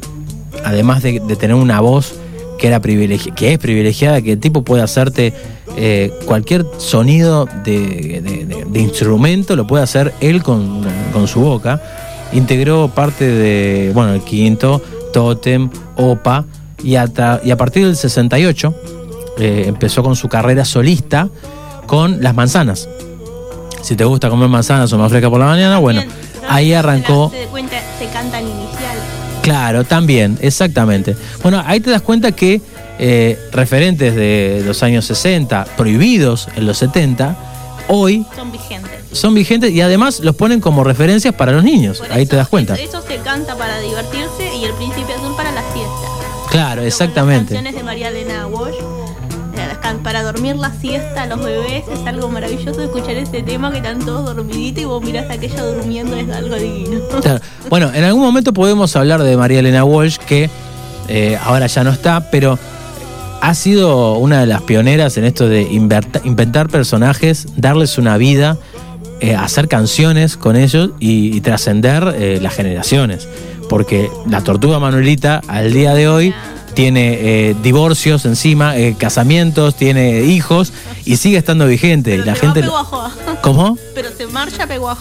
además 0.64 1.02
de, 1.02 1.20
tener 1.38 1.54
una 1.54 1.80
voz 1.80 2.14
que, 2.58 2.66
era 2.68 2.80
privilegi- 2.82 3.32
que 3.34 3.52
es 3.52 3.58
privilegiada, 3.58 4.20
que 4.22 4.32
el 4.32 4.40
tipo 4.40 4.62
puede 4.62 4.82
hacerte 4.82 5.32
eh, 5.76 6.12
cualquier 6.24 6.64
sonido 6.78 7.46
de, 7.64 8.56
de- 8.70 8.80
instrumento, 8.80 9.54
lo 9.56 9.66
puede 9.66 9.82
hacer 9.84 10.12
él 10.20 10.42
con, 10.42 10.82
con 11.12 11.28
su 11.28 11.40
boca. 11.40 11.80
Integró 12.32 12.88
parte 12.94 13.24
de, 13.26 13.90
bueno, 13.94 14.12
el 14.14 14.20
quinto, 14.22 14.82
Totem, 15.12 15.70
Opa, 15.96 16.44
y, 16.82 16.90
y 16.92 16.96
a 16.96 17.56
partir 17.56 17.86
del 17.86 17.96
68 17.96 18.74
eh, 19.38 19.64
empezó 19.66 20.02
con 20.02 20.14
su 20.16 20.28
carrera 20.28 20.64
solista 20.64 21.28
con 21.86 22.22
Las 22.22 22.34
Manzanas. 22.34 22.88
Si 23.88 23.96
te 23.96 24.04
gusta 24.04 24.28
comer 24.28 24.50
manzanas 24.50 24.92
o 24.92 24.98
más 24.98 25.10
fresca 25.10 25.30
por 25.30 25.40
la 25.40 25.46
mañana, 25.46 25.78
bueno, 25.78 26.02
ahí 26.46 26.74
arrancó. 26.74 27.30
Se, 27.34 27.46
cuenta, 27.46 27.76
se 27.98 28.04
canta 28.08 28.38
el 28.38 28.46
inicial. 28.46 28.98
Claro, 29.40 29.84
también, 29.84 30.36
exactamente. 30.42 31.16
Bueno, 31.42 31.62
ahí 31.64 31.80
te 31.80 31.88
das 31.90 32.02
cuenta 32.02 32.32
que 32.32 32.60
eh, 32.98 33.38
referentes 33.50 34.14
de 34.14 34.62
los 34.66 34.82
años 34.82 35.06
60, 35.06 35.64
prohibidos 35.78 36.48
en 36.54 36.66
los 36.66 36.76
70, 36.76 37.34
hoy 37.88 38.26
Son 38.36 38.52
vigentes. 38.52 38.90
son 39.12 39.32
vigentes 39.32 39.70
y 39.70 39.80
además 39.80 40.20
los 40.20 40.36
ponen 40.36 40.60
como 40.60 40.84
referencias 40.84 41.32
para 41.34 41.52
los 41.52 41.64
niños. 41.64 42.02
Ahí 42.10 42.26
te 42.26 42.36
das 42.36 42.48
cuenta. 42.48 42.74
Eso 42.74 43.00
se 43.00 43.16
canta 43.20 43.56
para 43.56 43.80
divertirse 43.80 44.54
y 44.54 44.66
el 44.66 44.74
príncipe 44.74 45.14
azul 45.14 45.34
para 45.34 45.50
la 45.50 45.62
siesta. 45.72 46.28
Claro, 46.50 46.82
exactamente. 46.82 47.54
Canciones 47.54 47.74
de 47.74 47.82
María 47.82 48.08
Elena 48.08 48.37
Para 50.08 50.22
dormir 50.22 50.56
la 50.56 50.72
siesta 50.72 51.24
a 51.24 51.26
los 51.26 51.44
bebés 51.44 51.84
es 51.86 52.06
algo 52.06 52.30
maravilloso 52.30 52.80
escuchar 52.80 53.16
este 53.16 53.42
tema 53.42 53.70
que 53.70 53.76
están 53.76 53.98
todos 53.98 54.34
dormiditos 54.34 54.82
y 54.82 54.86
vos 54.86 55.04
mirás 55.04 55.28
a 55.28 55.34
aquella 55.34 55.62
durmiendo, 55.62 56.16
es 56.16 56.30
algo 56.30 56.56
divino. 56.56 57.00
Claro. 57.20 57.40
Bueno, 57.68 57.92
en 57.92 58.04
algún 58.04 58.22
momento 58.22 58.54
podemos 58.54 58.96
hablar 58.96 59.22
de 59.22 59.36
María 59.36 59.58
Elena 59.58 59.84
Walsh, 59.84 60.16
que 60.16 60.48
eh, 61.08 61.38
ahora 61.44 61.66
ya 61.66 61.84
no 61.84 61.90
está, 61.90 62.30
pero 62.30 62.58
ha 63.42 63.52
sido 63.52 64.14
una 64.14 64.40
de 64.40 64.46
las 64.46 64.62
pioneras 64.62 65.18
en 65.18 65.26
esto 65.26 65.46
de 65.46 65.60
inventar 65.60 66.70
personajes, 66.70 67.46
darles 67.58 67.98
una 67.98 68.16
vida, 68.16 68.56
eh, 69.20 69.34
hacer 69.34 69.68
canciones 69.68 70.38
con 70.38 70.56
ellos 70.56 70.92
y, 71.00 71.36
y 71.36 71.42
trascender 71.42 72.14
eh, 72.16 72.38
las 72.40 72.54
generaciones. 72.54 73.28
Porque 73.68 74.10
la 74.26 74.40
tortuga 74.40 74.78
Manuelita 74.78 75.42
al 75.48 75.70
día 75.74 75.92
de 75.92 76.08
hoy 76.08 76.34
tiene 76.74 77.18
eh, 77.50 77.56
divorcios 77.62 78.24
encima, 78.24 78.76
eh, 78.76 78.94
casamientos, 78.98 79.74
tiene 79.76 80.22
hijos 80.24 80.72
y 81.04 81.16
sigue 81.16 81.36
estando 81.38 81.66
vigente. 81.66 82.14
y 82.14 82.18
la 82.18 82.34
gente. 82.34 82.60
Pegó 82.60 82.78
a 82.78 82.84
Joa. 82.84 83.10
¿Cómo? 83.42 83.76
Pero 83.94 84.08
se 84.16 84.26
marcha, 84.26 84.66
Joa. 84.66 84.96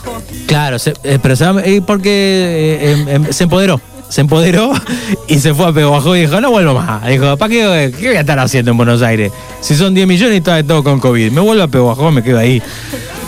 Claro, 0.47 0.79
se- 0.79 0.93
eh, 1.03 1.19
pero 1.21 1.35
se 1.35 1.45
va- 1.45 1.61
eh, 1.63 1.81
porque 1.85 2.09
eh, 2.81 2.91
em- 2.91 3.09
em- 3.25 3.31
se 3.33 3.43
empoderó. 3.43 3.79
se 4.09 4.21
empoderó 4.21 4.71
y 5.27 5.37
se 5.39 5.53
fue 5.53 5.67
a 5.67 5.73
Peguajó 5.73 6.15
y 6.15 6.21
dijo, 6.21 6.39
no 6.39 6.49
vuelvo 6.49 6.73
más. 6.75 7.05
Dijo, 7.07 7.35
¿para 7.35 7.49
qué, 7.49 7.93
qué 7.99 8.07
voy 8.07 8.15
a 8.15 8.21
estar 8.21 8.39
haciendo 8.39 8.71
en 8.71 8.77
Buenos 8.77 9.01
Aires? 9.01 9.31
Si 9.59 9.75
son 9.75 9.93
10 9.93 10.07
millones 10.07 10.37
y 10.37 10.41
todo, 10.41 10.63
todo 10.63 10.83
con 10.83 10.99
COVID. 11.01 11.31
Me 11.31 11.41
vuelvo 11.41 11.63
a 11.63 11.67
Peguajó, 11.67 12.09
me 12.11 12.23
quedo 12.23 12.39
ahí. 12.39 12.61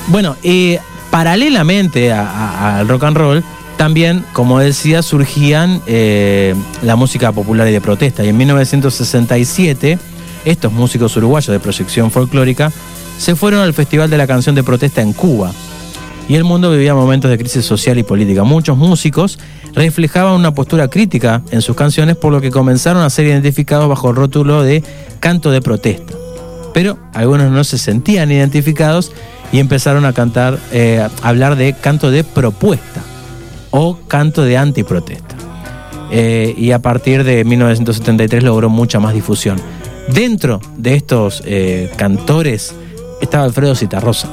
Bueno, 0.07 0.37
y 0.41 0.77
paralelamente 1.11 2.11
al 2.13 2.87
rock 2.87 3.03
and 3.03 3.17
roll, 3.17 3.43
también, 3.79 4.25
como 4.33 4.59
decía, 4.59 5.01
surgían 5.01 5.81
eh, 5.87 6.53
la 6.81 6.97
música 6.97 7.31
popular 7.31 7.65
y 7.69 7.71
de 7.71 7.79
protesta. 7.79 8.25
Y 8.25 8.27
en 8.27 8.35
1967, 8.35 9.97
estos 10.43 10.73
músicos 10.73 11.15
uruguayos 11.15 11.53
de 11.53 11.61
proyección 11.61 12.11
folclórica 12.11 12.73
se 13.17 13.37
fueron 13.37 13.61
al 13.61 13.73
Festival 13.73 14.09
de 14.09 14.17
la 14.17 14.27
Canción 14.27 14.53
de 14.53 14.63
Protesta 14.63 15.01
en 15.01 15.13
Cuba. 15.13 15.53
Y 16.27 16.35
el 16.35 16.43
mundo 16.43 16.69
vivía 16.71 16.93
momentos 16.93 17.31
de 17.31 17.37
crisis 17.37 17.63
social 17.63 17.97
y 17.97 18.03
política. 18.03 18.43
Muchos 18.43 18.75
músicos 18.75 19.39
reflejaban 19.73 20.33
una 20.33 20.53
postura 20.53 20.89
crítica 20.89 21.41
en 21.51 21.61
sus 21.61 21.77
canciones, 21.77 22.17
por 22.17 22.33
lo 22.33 22.41
que 22.41 22.51
comenzaron 22.51 23.01
a 23.01 23.09
ser 23.09 23.27
identificados 23.27 23.87
bajo 23.87 24.09
el 24.09 24.17
rótulo 24.17 24.61
de 24.61 24.83
canto 25.21 25.51
de 25.51 25.61
protesta. 25.61 26.15
Pero 26.73 26.99
algunos 27.13 27.49
no 27.49 27.63
se 27.63 27.77
sentían 27.77 28.29
identificados 28.29 29.13
y 29.53 29.59
empezaron 29.59 30.03
a 30.03 30.11
cantar, 30.11 30.59
eh, 30.73 30.99
a 30.99 31.29
hablar 31.29 31.55
de 31.55 31.71
canto 31.71 32.11
de 32.11 32.25
propuesta 32.25 33.05
o 33.71 33.97
canto 34.07 34.43
de 34.43 34.57
antiprotesta. 34.57 35.35
Eh, 36.11 36.53
y 36.57 36.71
a 36.71 36.79
partir 36.79 37.23
de 37.23 37.43
1973 37.43 38.43
logró 38.43 38.69
mucha 38.69 38.99
más 38.99 39.13
difusión. 39.13 39.59
Dentro 40.07 40.59
de 40.77 40.95
estos 40.95 41.43
eh, 41.45 41.91
cantores 41.97 42.73
estaba 43.21 43.43
Alfredo 43.43 43.75
Citarrosa. 43.75 44.27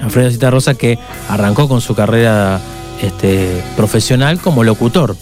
Alfredo 0.00 0.30
Citarrosa 0.30 0.74
que 0.74 0.98
arrancó 1.28 1.68
con 1.68 1.80
su 1.80 1.94
carrera 1.94 2.60
este, 3.02 3.62
profesional 3.76 4.38
como 4.38 4.64
locutor. 4.64 5.16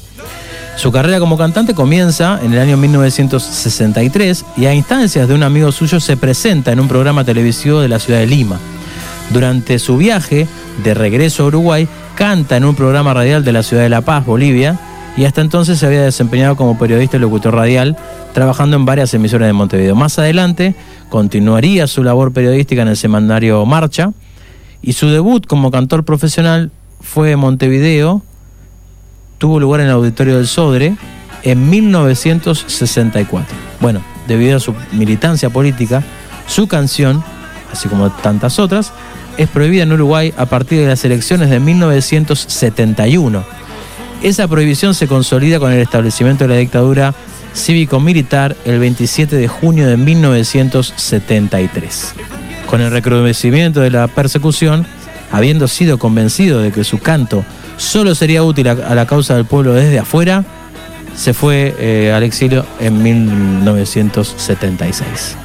Su 0.76 0.90
carrera 0.90 1.20
como 1.20 1.36
cantante 1.36 1.74
comienza 1.74 2.40
en 2.42 2.54
el 2.54 2.58
año 2.58 2.76
1963 2.78 4.44
y 4.56 4.64
a 4.64 4.74
instancias 4.74 5.28
de 5.28 5.34
un 5.34 5.42
amigo 5.42 5.72
suyo 5.72 6.00
se 6.00 6.16
presenta 6.16 6.72
en 6.72 6.80
un 6.80 6.88
programa 6.88 7.22
televisivo 7.24 7.80
de 7.80 7.88
la 7.88 7.98
ciudad 7.98 8.20
de 8.20 8.26
Lima. 8.26 8.58
Durante 9.30 9.78
su 9.78 9.98
viaje 9.98 10.48
de 10.82 10.94
regreso 10.94 11.44
a 11.44 11.46
Uruguay, 11.46 11.86
canta 12.16 12.56
en 12.56 12.64
un 12.64 12.74
programa 12.74 13.14
radial 13.14 13.44
de 13.44 13.52
la 13.52 13.62
ciudad 13.62 13.82
de 13.82 13.88
La 13.88 14.02
Paz, 14.02 14.26
Bolivia, 14.26 14.78
y 15.16 15.24
hasta 15.24 15.40
entonces 15.40 15.78
se 15.78 15.86
había 15.86 16.02
desempeñado 16.02 16.56
como 16.56 16.78
periodista 16.78 17.16
y 17.16 17.20
locutor 17.20 17.54
radial, 17.54 17.96
trabajando 18.32 18.76
en 18.76 18.84
varias 18.84 19.12
emisoras 19.14 19.48
de 19.48 19.52
Montevideo. 19.52 19.94
Más 19.94 20.18
adelante, 20.18 20.74
continuaría 21.08 21.86
su 21.86 22.04
labor 22.04 22.32
periodística 22.32 22.82
en 22.82 22.88
el 22.88 22.96
semanario 22.96 23.64
Marcha, 23.66 24.12
y 24.82 24.92
su 24.94 25.08
debut 25.08 25.46
como 25.46 25.70
cantor 25.70 26.04
profesional 26.04 26.70
fue 27.00 27.32
en 27.32 27.38
Montevideo, 27.38 28.22
tuvo 29.38 29.60
lugar 29.60 29.80
en 29.80 29.86
el 29.86 29.92
Auditorio 29.92 30.36
del 30.36 30.46
Sodre 30.46 30.96
en 31.42 31.70
1964. 31.70 33.56
Bueno, 33.80 34.02
debido 34.28 34.56
a 34.56 34.60
su 34.60 34.74
militancia 34.92 35.50
política, 35.50 36.02
su 36.46 36.68
canción, 36.68 37.22
así 37.72 37.88
como 37.88 38.10
tantas 38.10 38.58
otras, 38.58 38.92
es 39.36 39.48
prohibida 39.48 39.84
en 39.84 39.92
Uruguay 39.92 40.34
a 40.36 40.46
partir 40.46 40.80
de 40.80 40.88
las 40.88 41.04
elecciones 41.04 41.50
de 41.50 41.60
1971. 41.60 43.44
Esa 44.22 44.48
prohibición 44.48 44.94
se 44.94 45.06
consolida 45.06 45.58
con 45.58 45.72
el 45.72 45.80
establecimiento 45.80 46.44
de 46.44 46.54
la 46.54 46.60
dictadura 46.60 47.14
cívico-militar 47.54 48.56
el 48.64 48.78
27 48.78 49.36
de 49.36 49.48
junio 49.48 49.86
de 49.86 49.96
1973. 49.96 52.14
Con 52.66 52.80
el 52.80 52.90
recrudecimiento 52.90 53.80
de 53.80 53.90
la 53.90 54.08
persecución, 54.08 54.86
habiendo 55.32 55.68
sido 55.68 55.98
convencido 55.98 56.60
de 56.60 56.72
que 56.72 56.84
su 56.84 56.98
canto 56.98 57.44
solo 57.76 58.14
sería 58.14 58.42
útil 58.42 58.68
a, 58.68 58.94
la 58.94 59.06
causa 59.06 59.36
del 59.36 59.46
pueblo 59.46 59.72
desde 59.72 59.98
afuera, 59.98 60.44
se 61.16 61.32
fue 61.34 61.74
eh, 61.78 62.12
al 62.14 62.22
exilio 62.22 62.64
en 62.78 63.02
1976. 63.02 65.36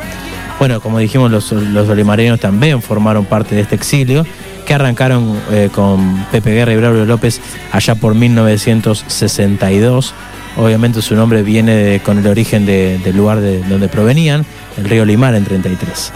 Bueno, 0.59 0.79
como 0.79 0.99
dijimos, 0.99 1.29
los, 1.31 1.51
los 1.51 1.89
olimareños 1.89 2.39
también 2.39 2.81
formaron 2.81 3.25
parte 3.25 3.55
de 3.55 3.61
este 3.61 3.75
exilio, 3.75 4.25
que 4.65 4.73
arrancaron 4.73 5.37
eh, 5.51 5.69
con 5.73 6.25
Pepe 6.31 6.53
Guerra 6.53 6.71
y 6.73 6.77
Braulio 6.77 7.05
López 7.05 7.41
allá 7.71 7.95
por 7.95 8.15
1962. 8.15 10.13
Obviamente 10.57 11.01
su 11.01 11.15
nombre 11.15 11.43
viene 11.43 11.75
de- 11.75 11.99
con 11.99 12.17
el 12.17 12.27
origen 12.27 12.65
de- 12.65 12.97
del 12.99 13.17
lugar 13.17 13.41
de 13.41 13.61
donde 13.63 13.89
provenían, 13.89 14.45
el 14.77 14.85
río 14.85 15.03
Limar 15.03 15.35
en 15.35 15.43
33. 15.43 16.13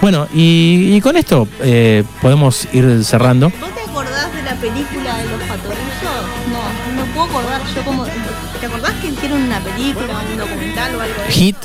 Bueno, 0.00 0.26
y, 0.32 0.94
y 0.94 1.00
con 1.02 1.16
esto 1.16 1.46
eh, 1.62 2.02
podemos 2.22 2.66
ir 2.72 3.04
cerrando. 3.04 3.50
¿Vos 3.60 3.70
te 3.74 3.82
acordás 3.90 4.34
de 4.34 4.42
la 4.42 4.54
película 4.54 5.18
de 5.18 5.24
los 5.24 5.40
patorrizos? 5.42 6.24
No, 6.50 6.96
no 7.04 7.04
puedo 7.14 7.26
acordar. 7.26 7.60
Yo 7.74 7.82
como. 7.84 8.04
¿Te 8.60 8.66
acordás 8.66 8.92
que 9.02 9.08
hicieron 9.08 9.42
una 9.42 9.60
película, 9.60 10.20
un 10.32 10.38
documental 10.38 10.94
o 10.96 11.00
algo? 11.00 11.14
Hit. 11.28 11.56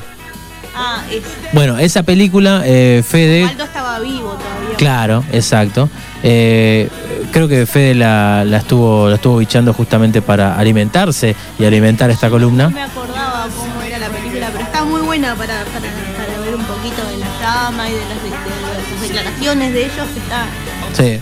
Ah, 0.76 1.04
es. 1.12 1.22
Bueno, 1.54 1.78
esa 1.78 2.04
película, 2.04 2.62
eh, 2.66 3.04
Fede, 3.08 3.44
Aldo 3.46 3.64
estaba 3.66 4.00
vivo 4.00 4.32
todavía. 4.34 4.78
Claro, 4.78 5.24
exacto. 5.32 5.90
Eh, 6.24 6.88
creo 7.32 7.48
que 7.48 7.66
Fede 7.66 7.94
la, 7.96 8.44
la 8.46 8.58
estuvo 8.58 9.10
la 9.10 9.16
estuvo 9.16 9.38
bichando 9.38 9.74
justamente 9.74 10.22
para 10.22 10.58
alimentarse 10.58 11.36
y 11.60 11.66
alimentar 11.66 12.10
esta 12.10 12.28
No 12.28 12.34
columna. 12.34 12.70
me 12.70 12.84
acordaba 12.84 13.48
cómo 13.58 13.82
era 13.82 13.98
la 13.98 14.10
película, 14.10 14.50
pero 14.52 14.64
está 14.64 14.84
muy 14.84 15.02
buena 15.02 15.36
para, 15.36 15.64
para, 15.66 15.90
para 16.18 16.40
ver 16.46 16.56
un 16.56 16.64
poquito 16.64 17.02
de 17.10 17.18
la 17.18 17.28
llama 17.42 17.90
y 17.90 17.94
de 17.94 18.00
las, 18.00 18.24
de- 18.24 18.30
de 18.30 18.92
las 18.94 19.02
declaraciones 19.02 19.74
de 19.74 19.80
ellos. 19.86 20.08
Está, 20.16 20.46
Sí. 20.94 21.20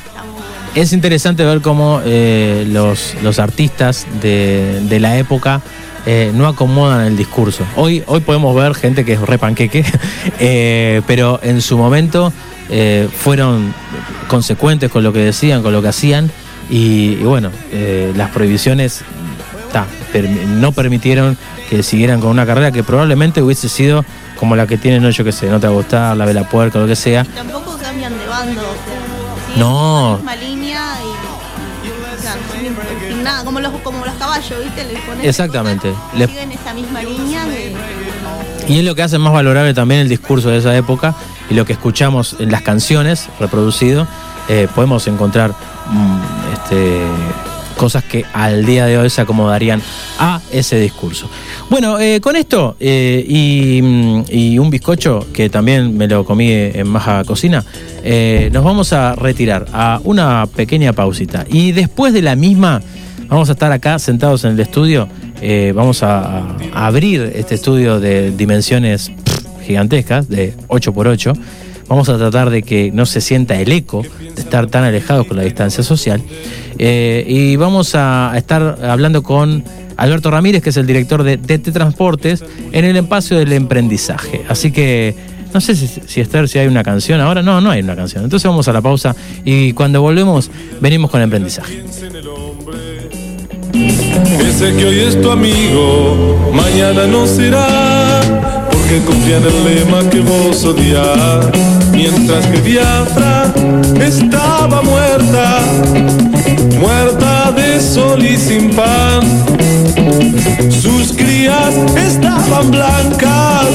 Es 0.75 0.93
interesante 0.93 1.43
ver 1.43 1.61
cómo 1.61 1.99
eh, 2.05 2.63
los, 2.69 3.15
los 3.23 3.39
artistas 3.39 4.05
de, 4.21 4.79
de 4.83 4.99
la 4.99 5.17
época 5.17 5.61
eh, 6.05 6.31
no 6.33 6.47
acomodan 6.47 7.05
el 7.05 7.17
discurso. 7.17 7.65
Hoy, 7.75 8.03
hoy 8.07 8.21
podemos 8.21 8.55
ver 8.55 8.75
gente 8.75 9.05
que 9.05 9.13
es 9.13 9.21
re 9.21 9.37
panqueque, 9.37 9.85
eh, 10.39 11.01
pero 11.07 11.39
en 11.43 11.61
su 11.61 11.77
momento 11.77 12.31
eh, 12.69 13.07
fueron 13.11 13.73
consecuentes 14.27 14.91
con 14.91 15.03
lo 15.03 15.11
que 15.11 15.19
decían, 15.19 15.63
con 15.63 15.73
lo 15.73 15.81
que 15.81 15.87
hacían, 15.89 16.31
y, 16.69 17.13
y 17.13 17.23
bueno, 17.23 17.51
eh, 17.71 18.13
las 18.15 18.29
prohibiciones 18.29 19.01
ta, 19.71 19.87
no 20.47 20.71
permitieron 20.71 21.37
que 21.69 21.83
siguieran 21.83 22.19
con 22.19 22.29
una 22.29 22.45
carrera 22.45 22.71
que 22.71 22.83
probablemente 22.83 23.41
hubiese 23.41 23.69
sido 23.69 24.03
como 24.39 24.55
la 24.55 24.67
que 24.67 24.77
tienen, 24.77 25.03
no, 25.03 25.09
yo 25.09 25.23
qué 25.23 25.31
sé, 25.31 25.47
no 25.49 25.59
te 25.59 25.67
va 25.67 25.73
a 25.73 25.75
gustar, 25.75 26.17
la 26.17 26.25
vela 26.25 26.47
puerca, 26.47 26.79
lo 26.79 26.87
que 26.87 26.95
sea. 26.95 27.23
tampoco 27.23 27.77
cambian 27.77 28.17
de 28.17 28.25
bando. 28.25 28.61
No. 29.57 30.11
La 30.11 30.33
misma 30.33 30.35
línea 30.35 30.97
y. 31.03 31.18
nada, 33.23 33.43
como 33.43 33.59
los, 33.59 33.71
como 33.81 34.05
los 34.05 34.13
caballos, 34.15 34.63
¿viste? 34.63 34.83
Pones 35.05 35.25
Exactamente. 35.25 35.93
Le- 36.15 36.27
siguen 36.27 36.51
esa 36.51 36.73
misma 36.73 37.01
línea 37.01 37.45
de. 37.45 37.75
Y 38.67 38.79
es 38.79 38.85
lo 38.85 38.93
que 38.95 39.03
hace 39.03 39.17
más 39.17 39.33
valorable 39.33 39.73
también 39.73 40.01
el 40.01 40.09
discurso 40.09 40.49
de 40.49 40.57
esa 40.57 40.75
época 40.75 41.15
y 41.49 41.53
lo 41.55 41.65
que 41.65 41.73
escuchamos 41.73 42.35
en 42.39 42.51
las 42.51 42.61
canciones 42.61 43.27
reproducido. 43.39 44.07
eh, 44.47 44.67
podemos 44.73 45.05
encontrar 45.07 45.51
mm, 45.51 46.19
este, 46.53 47.01
cosas 47.79 48.03
que 48.03 48.25
al 48.33 48.65
día 48.65 48.85
de 48.87 48.97
hoy 48.97 49.09
se 49.09 49.21
acomodarían 49.21 49.81
a 50.19 50.41
ese 50.51 50.77
discurso. 50.77 51.29
Bueno, 51.69 51.97
eh, 51.97 52.19
con 52.19 52.35
esto 52.35 52.75
eh, 52.77 53.25
y, 53.25 53.81
mm, 53.81 54.23
y 54.29 54.59
un 54.59 54.69
bizcocho 54.69 55.25
que 55.31 55.49
también 55.49 55.97
me 55.97 56.05
lo 56.05 56.25
comí 56.25 56.51
en 56.51 56.89
Maja 56.89 57.23
Cocina, 57.23 57.63
eh, 58.03 58.49
nos 58.51 58.65
vamos 58.65 58.91
a 58.91 59.15
retirar 59.15 59.65
a 59.71 60.01
una 60.03 60.45
pequeña 60.53 60.91
pausita. 60.91 61.45
Y 61.49 61.71
después 61.71 62.11
de 62.11 62.21
la 62.21 62.35
misma, 62.35 62.81
vamos 63.29 63.47
a 63.47 63.53
estar 63.53 63.71
acá 63.71 63.97
sentados 63.97 64.43
en 64.43 64.51
el 64.51 64.59
estudio. 64.59 65.07
vamos 65.73 66.03
a, 66.03 66.57
abrir 66.73 67.31
este 67.33 67.55
estudio 67.55 68.01
de 68.01 68.31
dimensiones 68.31 69.09
gigantescas, 69.65 70.27
de 70.27 70.53
8x8. 70.67 71.33
Vamos 71.89 72.07
a 72.07 72.17
tratar 72.17 72.51
de 72.51 72.61
que 72.63 72.91
no 72.91 73.05
se 73.05 73.19
sienta 73.19 73.59
el 73.59 73.71
eco 73.71 74.03
de 74.19 74.41
estar 74.41 74.67
tan 74.67 74.83
alejados 74.83 75.25
con 75.27 75.37
la 75.37 75.43
distancia 75.43 75.83
social. 75.83 76.21
Eh, 76.77 77.25
y 77.27 77.55
vamos 77.55 77.95
a 77.95 78.31
estar 78.35 78.77
hablando 78.83 79.23
con 79.23 79.63
Alberto 79.97 80.31
Ramírez, 80.31 80.61
que 80.61 80.69
es 80.69 80.77
el 80.77 80.87
director 80.87 81.23
de 81.23 81.37
DT 81.37 81.73
Transportes, 81.73 82.43
en 82.71 82.85
el 82.85 82.95
espacio 82.95 83.37
del 83.37 83.51
emprendizaje. 83.53 84.45
Así 84.47 84.71
que 84.71 85.15
no 85.53 85.61
sé 85.61 85.75
si, 85.75 85.87
si 85.87 86.23
si 86.47 86.59
hay 86.59 86.67
una 86.67 86.83
canción 86.83 87.19
ahora. 87.21 87.41
No, 87.41 87.59
no 87.59 87.71
hay 87.71 87.81
una 87.81 87.95
canción. 87.95 88.23
Entonces 88.23 88.47
vamos 88.47 88.67
a 88.67 88.73
la 88.73 88.81
pausa 88.81 89.15
y 89.43 89.73
cuando 89.73 90.01
volvemos 90.01 90.51
venimos 90.79 91.09
con 91.09 91.21
emprendizaje. 91.21 91.83
Ese 94.39 94.75
que 94.75 94.85
hoy 94.85 94.99
porque 98.89 99.05
confía 99.05 99.37
el 99.37 99.63
lema 99.63 100.09
que 100.09 100.19
vos 100.19 100.65
odias. 100.65 101.45
Mientras 101.91 102.45
que 102.47 102.59
Biafra 102.61 103.53
estaba 104.01 104.81
muerta, 104.81 105.59
muerta 106.79 107.51
de 107.51 107.79
sol 107.79 108.23
y 108.23 108.35
sin 108.37 108.71
pan. 108.71 109.21
Sus 110.71 111.13
crías 111.13 111.75
estaban 111.95 112.71
blancas, 112.71 113.67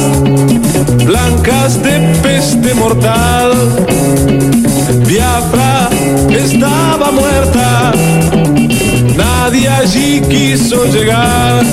blancas 1.05 1.81
de 1.83 2.01
peste 2.23 2.75
mortal. 2.75 3.53
Biafra 5.07 5.91
estaba 6.31 7.13
muerta, 7.13 7.93
nadie 9.17 9.69
allí 9.69 10.21
quiso 10.29 10.87
llegar. 10.87 11.65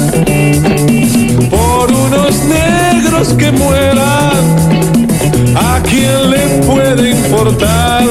Por 1.49 1.91
unos 1.91 2.35
negros 2.45 2.90
que 3.30 3.51
mueran, 3.51 4.55
¿a 5.55 5.80
quién 5.84 6.32
le 6.32 6.63
puede 6.65 7.11
importar? 7.11 8.03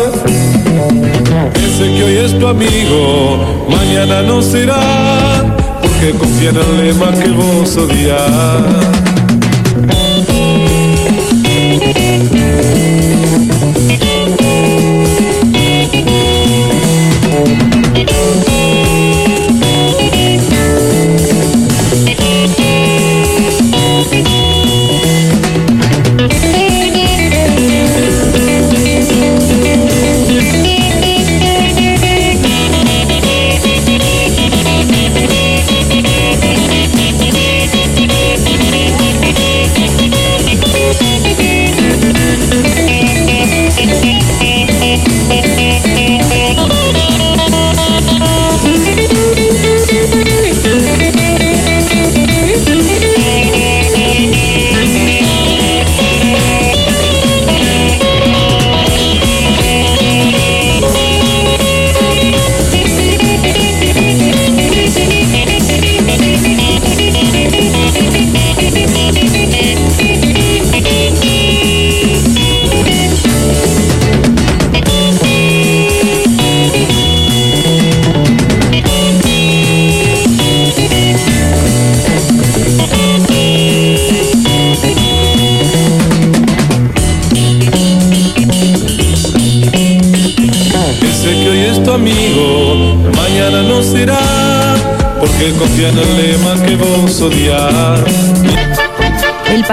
Ese 1.56 1.84
que 1.96 2.04
hoy 2.04 2.16
es 2.16 2.38
tu 2.38 2.46
amigo, 2.46 3.66
mañana 3.68 4.22
no 4.22 4.40
será, 4.40 5.42
porque 5.82 6.12
confía 6.12 6.50
en 6.50 6.56
el 6.56 6.86
lema 6.86 7.10
que 7.10 7.28
vos 7.30 7.76
odias. 7.76 9.19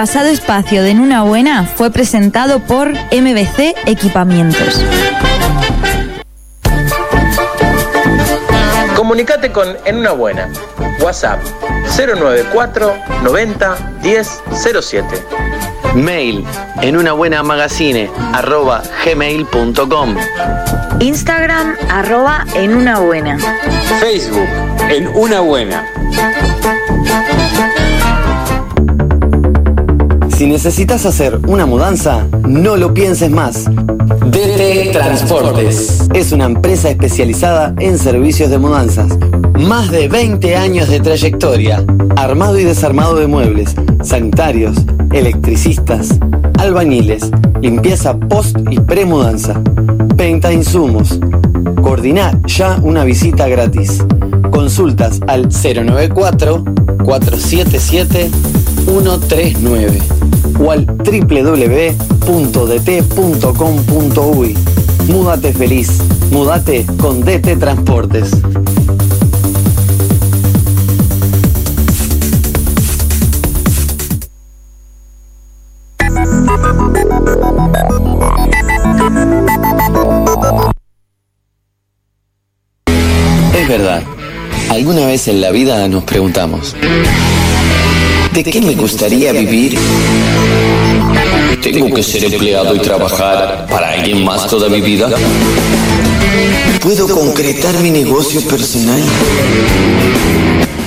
Pasado 0.08 0.28
espacio 0.28 0.82
de 0.82 0.92
En 0.92 1.00
una 1.00 1.20
buena 1.22 1.66
fue 1.66 1.90
presentado 1.90 2.60
por 2.60 2.88
MBC 2.88 3.74
Equipamientos. 3.84 4.82
Comunicate 8.96 9.52
con 9.52 9.76
En 9.84 9.98
una 9.98 10.12
buena. 10.12 10.48
WhatsApp 11.02 11.42
094 11.94 12.94
90 13.22 13.98
10 14.00 14.42
07. 14.80 15.22
Mail 15.94 16.42
en 16.80 16.96
una 16.96 17.12
buena 17.12 17.42
magazine 17.42 18.10
arroba 18.32 18.82
gmail.com. 19.04 20.16
Instagram 21.00 21.76
arroba 21.90 22.46
en 22.54 22.74
una 22.74 22.98
buena. 23.00 23.38
Facebook, 24.00 24.48
en 24.88 25.06
una 25.08 25.40
buena. 25.40 25.97
Necesitas 30.58 31.06
hacer 31.06 31.38
una 31.46 31.66
mudanza, 31.66 32.26
no 32.48 32.76
lo 32.76 32.92
pienses 32.92 33.30
más. 33.30 33.66
DT 33.66 34.90
Transportes. 34.90 36.08
Es 36.12 36.32
una 36.32 36.46
empresa 36.46 36.90
especializada 36.90 37.72
en 37.78 37.96
servicios 37.96 38.50
de 38.50 38.58
mudanzas. 38.58 39.16
Más 39.56 39.88
de 39.92 40.08
20 40.08 40.56
años 40.56 40.88
de 40.88 40.98
trayectoria. 40.98 41.84
Armado 42.16 42.58
y 42.58 42.64
desarmado 42.64 43.14
de 43.14 43.28
muebles, 43.28 43.76
sanitarios, 44.02 44.78
electricistas, 45.12 46.18
albañiles, 46.58 47.30
limpieza 47.60 48.18
post 48.18 48.56
y 48.68 48.80
premudanza, 48.80 49.62
venta 50.16 50.48
de 50.48 50.54
insumos. 50.54 51.20
Coordina 51.80 52.36
ya 52.46 52.80
una 52.82 53.04
visita 53.04 53.46
gratis. 53.46 54.04
Consultas 54.50 55.20
al 55.28 55.50
094 55.50 56.64
477 57.04 58.28
139 58.86 60.27
o 60.58 60.70
al 60.70 60.86
www.dt.com.uy. 60.86 61.88
Múdate 65.08 65.52
feliz. 65.52 65.98
Múdate 66.30 66.84
con 66.98 67.24
DT 67.24 67.58
Transportes. 67.58 68.30
Es 83.54 83.68
verdad, 83.68 84.02
alguna 84.70 85.06
vez 85.06 85.28
en 85.28 85.40
la 85.40 85.50
vida 85.50 85.88
nos 85.88 86.04
preguntamos, 86.04 86.74
¿de 88.44 88.52
qué 88.52 88.60
me 88.60 88.76
gustaría 88.76 89.32
vivir? 89.32 89.76
¿Tengo 91.60 91.92
que 91.92 92.04
ser 92.04 92.22
empleado 92.32 92.72
y 92.72 92.78
trabajar 92.78 93.66
para 93.68 93.90
alguien 93.94 94.24
más 94.24 94.46
toda 94.46 94.68
mi 94.68 94.80
vida? 94.80 95.10
¿Puedo 96.80 97.08
concretar 97.08 97.74
mi 97.80 97.90
negocio 97.90 98.40
personal? 98.42 99.02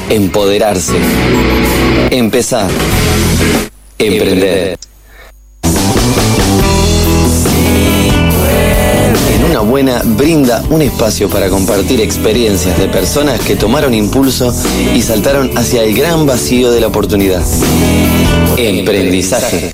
Empoderarse. 0.09 0.95
Empezar. 2.09 2.69
Emprender. 3.99 4.80
Brinda 10.03 10.63
un 10.69 10.81
espacio 10.81 11.29
para 11.29 11.49
compartir 11.49 12.01
experiencias 12.01 12.77
de 12.77 12.87
personas 12.87 13.39
que 13.39 13.55
tomaron 13.55 13.93
impulso 13.93 14.53
y 14.93 15.01
saltaron 15.01 15.57
hacia 15.57 15.83
el 15.83 15.95
gran 15.95 16.25
vacío 16.25 16.71
de 16.71 16.81
la 16.81 16.87
oportunidad. 16.87 17.41
Emprendizaje. 18.57 19.71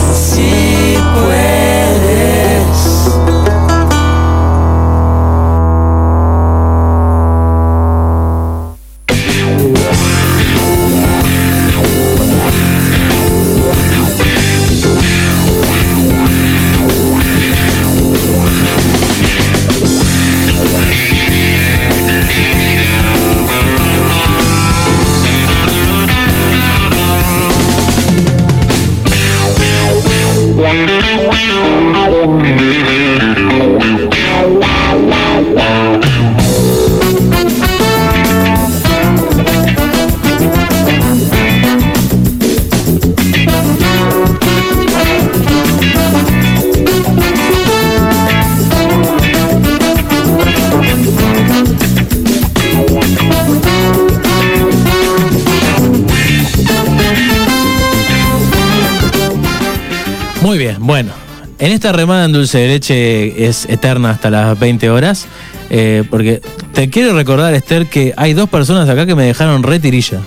Bueno. 60.87 61.11
En 61.59 61.71
esta 61.71 61.91
remada 61.91 62.25
en 62.25 62.31
dulce 62.31 62.59
de 62.59 62.67
leche 62.67 63.47
es 63.47 63.65
eterna 63.65 64.11
hasta 64.11 64.29
las 64.29 64.57
20 64.59 64.89
horas, 64.89 65.27
eh, 65.69 66.03
porque 66.09 66.41
Te 66.73 66.89
quiero 66.89 67.15
recordar, 67.15 67.53
Esther, 67.55 67.87
que 67.87 68.13
hay 68.15 68.33
dos 68.33 68.47
personas 68.47 68.87
acá 68.87 69.05
que 69.07 69.15
me 69.15 69.25
dejaron 69.25 69.63
retirilla. 69.63 70.19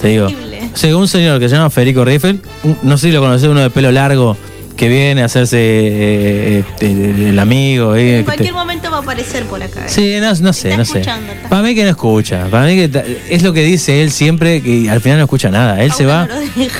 Te 0.00 0.08
digo. 0.08 0.28
Sí, 0.74 0.92
un 0.92 1.08
señor 1.08 1.40
que 1.40 1.48
se 1.48 1.56
llama 1.56 1.70
Federico 1.70 2.04
Riffel, 2.04 2.40
no 2.82 2.96
sé 2.96 3.08
si 3.08 3.12
lo 3.12 3.20
conoces, 3.20 3.48
uno 3.48 3.60
de 3.60 3.70
pelo 3.70 3.92
largo, 3.92 4.36
que 4.78 4.88
viene 4.88 5.22
a 5.22 5.24
hacerse 5.24 5.58
eh, 5.58 6.64
eh, 6.80 7.28
el 7.30 7.38
amigo. 7.38 7.96
En 7.96 8.24
cualquier 8.24 8.54
momento 8.54 8.77
va 8.86 8.98
a 8.98 9.00
aparecer 9.00 9.44
por 9.46 9.60
acá. 9.60 9.80
¿eh? 9.86 9.88
Sí, 9.88 10.14
no, 10.20 10.32
no 10.34 10.52
sé, 10.52 10.76
no 10.76 10.84
sé. 10.84 11.00
está. 11.00 11.18
Para 11.48 11.62
mí 11.62 11.74
que 11.74 11.82
no 11.82 11.90
escucha. 11.90 12.46
Para 12.50 12.66
mí 12.66 12.76
que 12.76 13.16
es 13.30 13.42
lo 13.42 13.52
que 13.52 13.62
dice 13.64 14.00
él 14.02 14.12
siempre, 14.12 14.62
que 14.62 14.88
al 14.88 15.00
final 15.00 15.18
no 15.18 15.24
escucha 15.24 15.50
nada. 15.50 15.82
Él 15.82 15.90
se 15.92 16.06
va, 16.06 16.28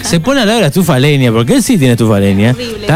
se 0.02 0.20
pone 0.20 0.42
a 0.42 0.44
lado 0.44 0.58
de 0.58 0.62
la 0.62 0.68
estufa 0.68 0.98
leña, 1.00 1.32
porque 1.32 1.54
él 1.54 1.62
sí 1.64 1.76
tiene 1.78 1.94
estufa 1.94 2.20
leña. 2.20 2.52
Horrible, 2.52 2.86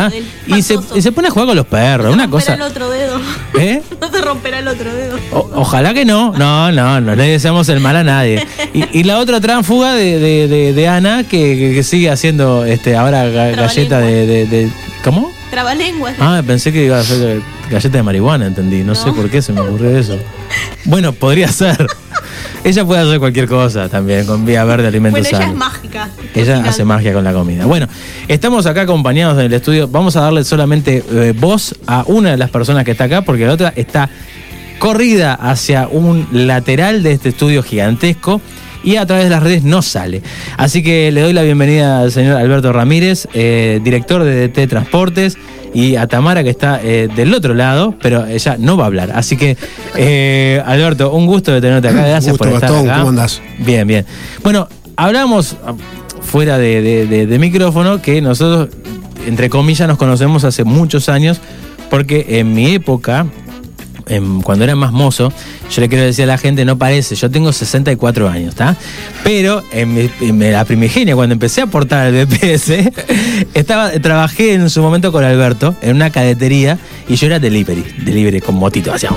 Y 0.47 0.63
se, 0.63 0.77
y 0.95 1.03
se 1.03 1.11
pone 1.11 1.27
a 1.29 1.31
jugar 1.33 1.49
con 1.49 1.57
los 1.57 1.67
perros. 1.67 2.13
Una 2.15 2.27
Romperá 2.27 2.31
cosa. 2.31 2.55
el 2.55 2.63
otro 2.63 2.89
dedo. 2.91 3.21
¿Eh? 3.59 3.83
No 4.01 4.11
te 4.11 4.21
romperá 4.21 4.59
el 4.59 4.69
otro 4.69 4.93
dedo. 4.95 5.17
O- 5.33 5.51
ojalá 5.55 5.95
que 5.95 6.05
no. 6.05 6.33
No, 6.37 6.71
no, 6.71 7.01
no 7.01 7.15
le 7.17 7.25
deseamos 7.25 7.69
el 7.71 7.81
mal 7.81 7.97
a 7.97 8.05
nadie. 8.05 8.45
Y, 8.75 8.99
y 9.01 9.05
la 9.05 9.19
otra 9.19 9.41
tránfuga 9.41 9.95
de, 9.95 10.19
de- 10.19 10.49
de- 10.49 10.73
de 10.73 10.89
Ana, 10.89 11.23
que, 11.25 11.57
que- 11.57 11.73
que 11.75 11.83
sigue 11.83 12.11
haciendo 12.11 12.65
este 12.65 12.97
ahora 12.97 13.25
ga- 13.27 13.55
galleta 13.57 13.99
de- 14.01 14.69
¿Cómo? 15.05 15.33
Trabalenguas. 15.51 16.15
Ah, 16.19 16.43
pensé 16.47 16.73
que 16.73 16.85
iba 16.85 16.97
a 16.97 17.01
hacer 17.01 17.41
galleta 17.73 17.97
de 17.97 18.03
marihuana, 18.03 18.47
entendí. 18.47 18.83
No, 18.83 18.95
sé 18.95 19.13
por 19.13 19.29
qué 19.31 19.43
se 19.43 19.53
me 19.53 19.61
ocurrió 19.61 19.97
eso. 19.97 20.19
Bueno, 20.85 21.13
podría 21.13 21.49
ser. 21.49 21.87
Ella 22.65 22.85
puede 22.85 23.03
hacer 23.03 23.19
cualquier 23.19 23.49
cosa 23.49 23.89
también 23.89 24.25
con 24.25 24.45
vía 24.45 24.63
verde 24.65 24.87
alimentos 24.87 25.23
bueno, 25.23 25.39
ella 25.39 25.51
es 25.51 25.57
mágica. 25.57 26.09
Ella 26.35 26.63
hace 26.65 26.85
magia 26.85 27.13
con 27.13 27.25
la 27.25 27.33
comida. 27.33 27.67
Bueno, 27.67 27.89
estamos 28.29 28.67
acá 28.67 28.83
acompañados 28.83 29.39
en 29.39 29.47
el 29.47 29.53
estudio. 29.53 29.89
Vamos 29.89 30.15
a 30.15 30.21
darle 30.21 30.45
solamente 30.45 31.03
eh, 31.11 31.35
voz 31.37 31.75
a 31.87 32.05
una 32.07 32.31
de 32.31 32.37
las 32.37 32.51
personas 32.51 32.85
que 32.85 32.93
está 32.93 33.05
acá, 33.05 33.23
porque 33.23 33.47
la 33.47 33.53
otra 33.53 33.73
está 33.75 34.09
corrida 34.79 35.35
hacia 35.35 35.89
un 35.89 36.29
lateral 36.31 37.03
de 37.03 37.13
este 37.13 37.31
estudio 37.31 37.63
gigantesco 37.63 38.41
y 38.85 38.97
a 38.97 39.07
través 39.07 39.25
de 39.25 39.31
las 39.31 39.43
redes 39.43 39.63
no 39.63 39.83
sale. 39.83 40.23
Así 40.57 40.83
que 40.83 41.11
le 41.13 41.21
doy 41.21 41.33
la 41.33 41.43
bienvenida 41.43 42.01
al 42.01 42.13
señor 42.13 42.37
Alberto 42.37 42.73
Ramírez, 42.73 43.29
eh, 43.33 43.81
director 43.83 44.25
de 44.25 44.49
DT 44.49 44.69
Transportes, 44.69 45.37
y 45.75 45.97
a 45.97 46.07
Tamara 46.07 46.43
que 46.45 46.51
está 46.51 46.81
eh, 46.83 47.09
del 47.15 47.33
otro 47.35 47.55
lado, 47.55 47.95
pero 48.01 48.27
ella 48.27 48.57
no 48.59 48.77
va 48.77 48.85
a 48.85 48.87
hablar. 48.89 49.13
Así 49.15 49.37
que, 49.37 49.57
eh, 49.97 50.63
Alberto, 50.67 51.13
un 51.13 51.27
gusto 51.27 51.53
de 51.53 51.61
tenerte 51.61 51.89
acá. 51.89 52.07
Gracias 52.07 52.33
Gusto, 52.33 52.45
por 52.45 52.55
estar 52.55 52.71
Gastón, 52.71 52.89
acá. 52.89 52.99
¿cómo 52.99 53.09
andás? 53.11 53.41
Bien, 53.59 53.87
bien. 53.87 54.05
Bueno, 54.43 54.69
hablamos 54.97 55.57
ah, 55.67 55.75
fuera 56.21 56.59
de, 56.59 56.83
de- 56.83 57.07
de- 57.07 57.27
de 57.27 57.39
micrófono 57.39 58.03
que 58.03 58.21
nosotros, 58.21 58.69
entre 59.27 59.49
comillas, 59.51 59.89
nos 59.89 59.99
conocemos 59.99 60.45
hace 60.45 60.65
muchos 60.65 61.09
años, 61.09 61.41
porque 61.91 62.25
en 62.41 62.55
mi 62.55 62.75
época, 62.75 63.27
cuando 64.43 64.65
era 64.65 64.75
más 64.77 64.93
mozo, 64.93 65.33
yo 65.71 65.81
le 65.81 65.89
quiero 65.89 66.05
decir 66.05 66.25
a 66.25 66.27
la 66.29 66.39
gente, 66.39 66.65
no 66.65 66.77
parece, 66.79 67.15
yo 67.15 67.31
tengo 67.31 67.53
64 67.53 68.29
años, 68.29 68.51
¿está? 68.51 68.77
Pero 69.25 69.63
en, 69.73 69.95
mi- 69.95 70.51
la 70.51 70.65
primigenia, 70.65 71.15
cuando 71.15 71.33
empecé 71.35 71.61
a 71.61 71.65
aportar 71.65 72.07
al 72.09 72.27
BPS, 72.27 72.73
estaba, 73.55 73.91
trabajé 73.93 74.55
en 74.55 74.69
su 74.71 74.83
momento 74.83 75.13
con 75.13 75.25
Alberto 75.25 75.75
en 75.83 75.97
una 75.97 76.11
cadetería 76.11 76.79
y 77.09 77.17
yo 77.17 77.27
era 77.27 77.39
delivery, 77.39 77.85
delivery 78.05 78.41
con 78.41 78.55
motito, 78.57 78.93
hacía 78.93 79.11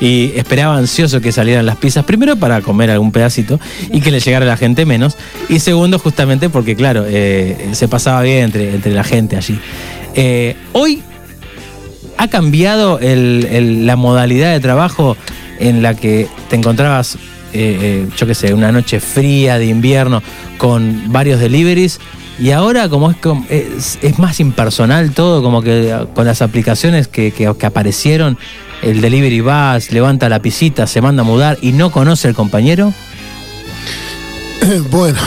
y 0.00 0.32
esperaba 0.36 0.76
ansioso 0.76 1.20
que 1.20 1.32
salieran 1.32 1.66
las 1.66 1.76
pizzas, 1.76 2.04
primero 2.04 2.36
para 2.36 2.60
comer 2.60 2.90
algún 2.90 3.12
pedacito 3.12 3.60
y 3.90 4.00
que 4.00 4.10
le 4.10 4.20
llegara 4.20 4.44
a 4.44 4.48
la 4.48 4.56
gente 4.56 4.84
menos, 4.86 5.16
y 5.48 5.58
segundo 5.60 5.98
justamente 5.98 6.48
porque, 6.50 6.74
claro, 6.76 7.04
eh, 7.06 7.70
se 7.72 7.88
pasaba 7.88 8.22
bien 8.22 8.44
entre, 8.44 8.74
entre 8.74 8.92
la 8.92 9.04
gente 9.04 9.36
allí. 9.36 9.58
Eh, 10.14 10.56
hoy 10.72 11.02
¿Ha 12.18 12.28
cambiado 12.28 12.98
la 13.00 13.96
modalidad 13.96 14.52
de 14.52 14.60
trabajo 14.60 15.16
en 15.58 15.82
la 15.82 15.94
que 15.94 16.28
te 16.48 16.56
encontrabas, 16.56 17.16
eh, 17.16 17.18
eh, 17.54 18.08
yo 18.16 18.26
qué 18.26 18.34
sé, 18.34 18.54
una 18.54 18.72
noche 18.72 19.00
fría 19.00 19.58
de 19.58 19.66
invierno 19.66 20.22
con 20.58 21.12
varios 21.12 21.40
deliveries? 21.40 22.00
Y 22.38 22.50
ahora 22.50 22.88
como 22.88 23.14
es, 23.48 24.18
más 24.18 24.40
impersonal 24.40 25.12
todo, 25.12 25.42
como 25.42 25.62
que 25.62 25.90
eh, 25.90 26.06
con 26.14 26.26
las 26.26 26.42
aplicaciones 26.42 27.08
que, 27.08 27.32
aparecieron, 27.62 28.38
el 28.82 29.00
delivery 29.00 29.40
va, 29.40 29.78
levanta 29.90 30.28
la 30.28 30.40
pisita, 30.40 30.86
se 30.86 31.00
manda 31.00 31.22
a 31.22 31.24
mudar 31.24 31.58
y 31.60 31.72
no 31.72 31.92
conoce 31.92 32.28
al 32.28 32.34
compañero. 32.34 32.92
Bueno, 34.90 35.18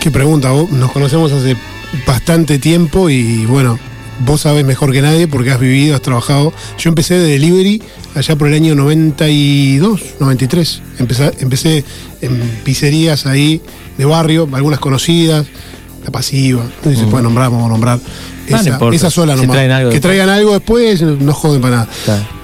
qué 0.00 0.10
pregunta. 0.10 0.50
Nos 0.70 0.90
conocemos 0.90 1.30
hace 1.30 1.56
bastante 2.04 2.58
tiempo 2.58 3.08
y 3.08 3.46
bueno, 3.46 3.78
vos 4.24 4.40
sabés 4.42 4.64
mejor 4.64 4.92
que 4.92 5.02
nadie 5.02 5.28
porque 5.28 5.50
has 5.50 5.60
vivido, 5.60 5.94
has 5.94 6.02
trabajado. 6.02 6.52
Yo 6.78 6.88
empecé 6.88 7.14
de 7.14 7.28
delivery 7.32 7.82
allá 8.14 8.36
por 8.36 8.48
el 8.48 8.54
año 8.54 8.74
92, 8.74 10.00
93. 10.20 10.82
Empecé, 10.98 11.32
empecé 11.40 11.84
en 12.22 12.40
pizzerías 12.64 13.26
ahí 13.26 13.60
de 13.98 14.04
barrio, 14.04 14.48
algunas 14.52 14.78
conocidas, 14.80 15.46
la 16.04 16.10
pasiva, 16.10 16.62
no 16.62 16.90
sé 16.90 16.96
si 16.96 17.02
se 17.04 17.06
puede 17.08 17.22
nombrar, 17.24 17.50
vamos 17.50 17.66
a 17.66 17.68
nombrar. 17.70 17.98
Ah, 18.52 18.62
no 18.80 18.92
Esa, 18.92 19.10
sola 19.10 19.34
nomás. 19.34 19.50
traen 19.56 19.70
algo 19.72 19.90
que 19.90 19.94
después. 19.94 20.02
traigan 20.02 20.28
algo 20.28 20.52
después, 20.52 21.02
no 21.02 21.32
joden 21.32 21.60
para 21.60 21.76
nada. 21.76 21.88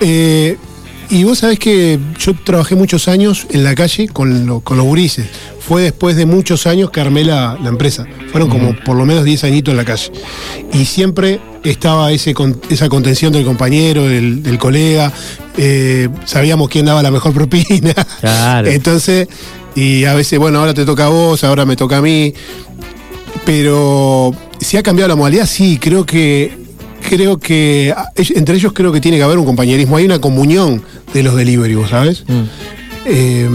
Eh, 0.00 0.56
y 1.10 1.24
vos 1.24 1.38
sabés 1.40 1.58
que 1.58 1.98
yo 2.18 2.34
trabajé 2.34 2.74
muchos 2.74 3.06
años 3.06 3.46
en 3.50 3.62
la 3.64 3.74
calle 3.74 4.08
con, 4.08 4.46
lo- 4.46 4.60
con 4.60 4.78
los 4.78 4.86
gurises. 4.86 5.26
Fue 5.60 5.82
después 5.82 6.16
de 6.16 6.26
muchos 6.26 6.66
años 6.66 6.90
que 6.90 7.00
armé 7.00 7.24
la, 7.24 7.56
la 7.62 7.68
empresa. 7.68 8.04
Fueron 8.32 8.48
como 8.48 8.74
por 8.84 8.96
lo 8.96 9.04
menos 9.06 9.22
10 9.24 9.44
añitos 9.44 9.72
en 9.72 9.76
la 9.76 9.84
calle. 9.84 10.10
Y 10.72 10.86
siempre 10.86 11.38
estaba 11.64 12.12
ese 12.12 12.34
esa 12.70 12.88
contención 12.88 13.32
del 13.32 13.44
compañero, 13.44 14.04
del, 14.04 14.42
del 14.42 14.58
colega. 14.58 15.12
Eh, 15.56 16.08
sabíamos 16.24 16.68
quién 16.68 16.86
daba 16.86 17.02
la 17.02 17.10
mejor 17.10 17.32
propina. 17.34 17.94
Claro. 18.20 18.68
Entonces, 18.68 19.28
y 19.74 20.04
a 20.04 20.14
veces, 20.14 20.38
bueno, 20.38 20.58
ahora 20.58 20.74
te 20.74 20.84
toca 20.84 21.06
a 21.06 21.08
vos, 21.08 21.44
ahora 21.44 21.64
me 21.64 21.76
toca 21.76 21.98
a 21.98 22.02
mí. 22.02 22.34
Pero 23.44 24.34
si 24.60 24.76
ha 24.76 24.82
cambiado 24.82 25.08
la 25.08 25.16
modalidad, 25.16 25.46
sí, 25.46 25.78
creo 25.80 26.06
que 26.06 26.62
creo 27.08 27.38
que 27.38 27.92
ah, 27.96 28.12
entre 28.16 28.54
ellos 28.54 28.72
creo 28.72 28.92
que 28.92 29.00
tiene 29.00 29.16
que 29.16 29.24
haber 29.24 29.38
un 29.38 29.44
compañerismo, 29.44 29.96
hay 29.96 30.04
una 30.04 30.20
comunión 30.20 30.82
de 31.12 31.22
los 31.24 31.34
delivery, 31.34 31.74
¿vos 31.74 31.90
¿sabes? 31.90 32.24
Eh, 33.04 33.48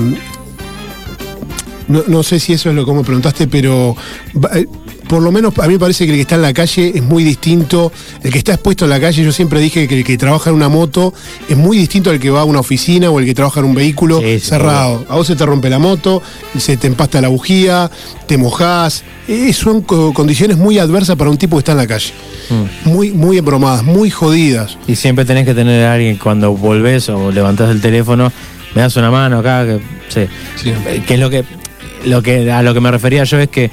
no, 1.87 2.03
no 2.07 2.23
sé 2.23 2.39
si 2.39 2.53
eso 2.53 2.69
es 2.69 2.75
lo 2.75 2.85
que 2.85 2.91
me 2.91 3.03
preguntaste, 3.03 3.47
pero 3.47 3.95
eh, 4.53 4.65
por 5.07 5.21
lo 5.21 5.31
menos 5.31 5.53
a 5.59 5.67
mí 5.67 5.73
me 5.73 5.79
parece 5.79 6.05
que 6.05 6.11
el 6.11 6.17
que 6.17 6.21
está 6.21 6.35
en 6.35 6.41
la 6.41 6.53
calle 6.53 6.91
es 6.95 7.01
muy 7.03 7.23
distinto. 7.23 7.91
El 8.23 8.31
que 8.31 8.37
está 8.39 8.53
expuesto 8.53 8.85
en 8.85 8.89
la 8.91 8.99
calle, 8.99 9.23
yo 9.23 9.31
siempre 9.31 9.59
dije 9.59 9.87
que 9.87 9.97
el 9.99 10.03
que 10.03 10.17
trabaja 10.17 10.49
en 10.49 10.55
una 10.55 10.69
moto 10.69 11.13
es 11.47 11.55
muy 11.57 11.77
distinto 11.77 12.09
al 12.09 12.19
que 12.19 12.29
va 12.29 12.41
a 12.41 12.43
una 12.43 12.59
oficina 12.59 13.09
o 13.09 13.19
el 13.19 13.25
que 13.25 13.33
trabaja 13.33 13.59
en 13.61 13.67
un 13.67 13.75
vehículo 13.75 14.21
cerrado. 14.41 15.05
A 15.09 15.15
vos 15.15 15.27
se 15.27 15.35
te 15.35 15.45
rompe 15.45 15.69
la 15.69 15.79
moto, 15.79 16.21
se 16.57 16.77
te 16.77 16.87
empasta 16.87 17.21
la 17.21 17.27
bujía, 17.29 17.89
te 18.27 18.37
mojás. 18.37 19.03
Eh, 19.27 19.51
son 19.53 19.81
co- 19.81 20.13
condiciones 20.13 20.57
muy 20.57 20.79
adversas 20.79 21.15
para 21.15 21.29
un 21.29 21.37
tipo 21.37 21.55
que 21.57 21.59
está 21.59 21.71
en 21.73 21.77
la 21.79 21.87
calle. 21.87 22.11
Muy, 22.85 23.11
muy 23.11 23.37
embromadas, 23.37 23.83
muy 23.83 24.09
jodidas. 24.09 24.77
Y 24.87 24.95
siempre 24.95 25.25
tenés 25.25 25.45
que 25.45 25.53
tener 25.53 25.85
a 25.85 25.93
alguien 25.93 26.17
cuando 26.17 26.53
volvés 26.53 27.09
o 27.09 27.31
levantás 27.31 27.69
el 27.71 27.81
teléfono, 27.81 28.31
me 28.75 28.81
das 28.81 28.95
una 28.95 29.11
mano 29.11 29.39
acá, 29.39 29.65
que, 29.65 29.79
sí. 30.09 30.71
Eh, 30.87 31.03
que 31.05 31.13
es 31.15 31.19
lo 31.19 31.29
que, 31.29 31.43
lo 32.05 32.21
que 32.21 32.51
a 32.51 32.61
lo 32.61 32.73
que 32.73 32.79
me 32.79 32.91
refería 32.91 33.23
yo 33.25 33.39
es 33.39 33.49
que 33.49 33.69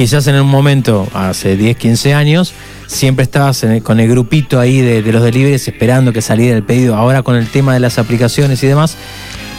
quizás 0.00 0.26
en 0.28 0.36
un 0.40 0.46
momento, 0.48 1.06
hace 1.12 1.58
10, 1.58 1.76
15 1.76 2.14
años, 2.14 2.54
siempre 2.86 3.22
estabas 3.22 3.62
en 3.64 3.72
el- 3.72 3.82
con 3.82 4.00
el 4.00 4.08
grupito 4.08 4.58
ahí 4.58 4.80
de, 4.80 5.02
de 5.02 5.12
los 5.12 5.22
deliveries 5.22 5.68
esperando 5.68 6.10
que 6.14 6.22
saliera 6.22 6.56
el 6.56 6.62
pedido. 6.62 6.96
Ahora 6.96 7.22
con 7.22 7.36
el 7.36 7.46
tema 7.48 7.74
de 7.74 7.80
las 7.80 7.98
aplicaciones 7.98 8.62
y 8.62 8.66
demás, 8.66 8.96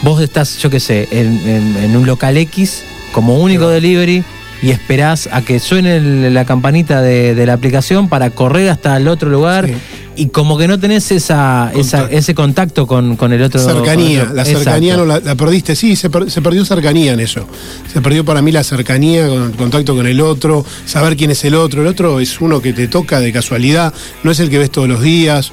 vos 0.02 0.20
estás, 0.20 0.58
yo 0.58 0.68
qué 0.68 0.80
sé, 0.80 1.06
en, 1.12 1.48
en- 1.48 1.76
en 1.84 1.96
un 1.96 2.06
local 2.06 2.36
X 2.38 2.82
como 3.12 3.36
único 3.38 3.68
delivery 3.68 4.24
y 4.62 4.70
esperás 4.72 5.28
a 5.30 5.42
que 5.42 5.60
suene 5.60 5.94
el- 5.98 6.34
la 6.34 6.44
campanita 6.44 7.02
de, 7.02 7.36
de 7.36 7.46
la 7.46 7.52
aplicación 7.52 8.08
para 8.08 8.30
correr 8.30 8.68
hasta 8.68 8.96
el 8.96 9.06
otro 9.06 9.30
lugar 9.30 9.68
y 10.16 10.26
como 10.26 10.58
que 10.58 10.68
no 10.68 10.78
tenés 10.78 11.10
esa, 11.10 11.72
esa- 11.74 12.08
ese 12.10 12.34
contacto 12.34 12.86
con, 12.86 13.16
con 13.16 13.32
el 13.32 13.42
otro. 13.42 13.60
cercanía, 13.60 14.22
otro- 14.22 14.34
la 14.34 14.44
cercanía 14.44 14.96
no 14.96 15.04
la, 15.06 15.20
la 15.20 15.34
perdiste, 15.34 15.74
sí, 15.74 15.96
se, 15.96 16.10
per- 16.10 16.30
se 16.30 16.42
perdió 16.42 16.64
cercanía 16.64 17.12
en 17.14 17.20
eso. 17.20 17.46
Se 17.92 18.00
perdió 18.00 18.24
para 18.24 18.42
mí 18.42 18.52
la 18.52 18.62
cercanía, 18.64 19.26
con 19.28 19.42
el 19.44 19.52
contacto 19.52 19.94
con 19.96 20.06
el 20.06 20.20
otro, 20.20 20.64
saber 20.86 21.16
quién 21.16 21.30
es 21.30 21.44
el 21.44 21.54
otro. 21.54 21.80
El 21.82 21.88
otro 21.88 22.20
es 22.20 22.40
uno 22.40 22.60
que 22.60 22.72
te 22.72 22.88
toca 22.88 23.20
de 23.20 23.32
casualidad, 23.32 23.92
no 24.22 24.30
es 24.30 24.40
el 24.40 24.50
que 24.50 24.58
ves 24.58 24.70
todos 24.70 24.88
los 24.88 25.00
días. 25.02 25.50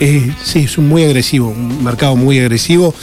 Eh, 0.00 0.32
sí, 0.44 0.60
es 0.60 0.78
un 0.78 0.88
muy 0.88 1.04
agresivo, 1.04 1.48
un 1.48 1.82
mercado 1.84 2.16
muy 2.16 2.38
agresivo. 2.38 2.94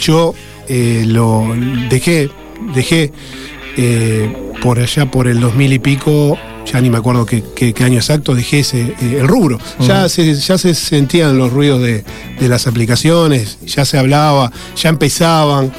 Yo 0.00 0.34
eh, 0.68 1.04
lo 1.06 1.54
dejé, 1.88 2.30
dejé 2.74 3.10
eh, 3.76 4.32
por 4.62 4.78
allá 4.78 5.10
por 5.10 5.28
el 5.28 5.40
2000 5.40 5.72
y 5.72 5.78
pico, 5.78 6.38
ya 6.64 6.80
ni 6.80 6.90
me 6.90 6.98
acuerdo 6.98 7.24
qué, 7.26 7.42
qué- 7.54 7.72
qué 7.72 7.84
año 7.84 7.96
exacto, 7.98 8.34
dejé 8.34 8.60
ese, 8.60 8.80
eh, 9.00 9.18
el 9.20 9.28
rubro. 9.28 9.58
Ya, 9.80 10.08
se, 10.08 10.34
ya 10.34 10.58
se 10.58 10.74
sentían 10.74 11.36
los 11.38 11.52
ruidos 11.52 11.82
de, 11.82 12.04
de 12.38 12.48
las 12.48 12.66
aplicaciones, 12.66 13.58
ya 13.66 13.84
se 13.84 13.98
hablaba, 13.98 14.50
ya 14.76 14.88
empezaban 14.88 15.72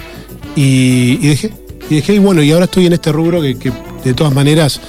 y, 0.56 1.18
y 1.22 1.28
dejé. 1.28 1.54
Y 1.90 1.96
dejé, 1.96 2.14
y 2.16 2.20
bueno, 2.20 2.42
y 2.42 2.52
ahora 2.52 2.66
estoy 2.66 2.86
en 2.86 2.94
este 2.94 3.12
rubro 3.12 3.42
que, 3.42 3.58
que 3.58 3.72
de 4.06 4.14
todas 4.14 4.34
maneras 4.34 4.80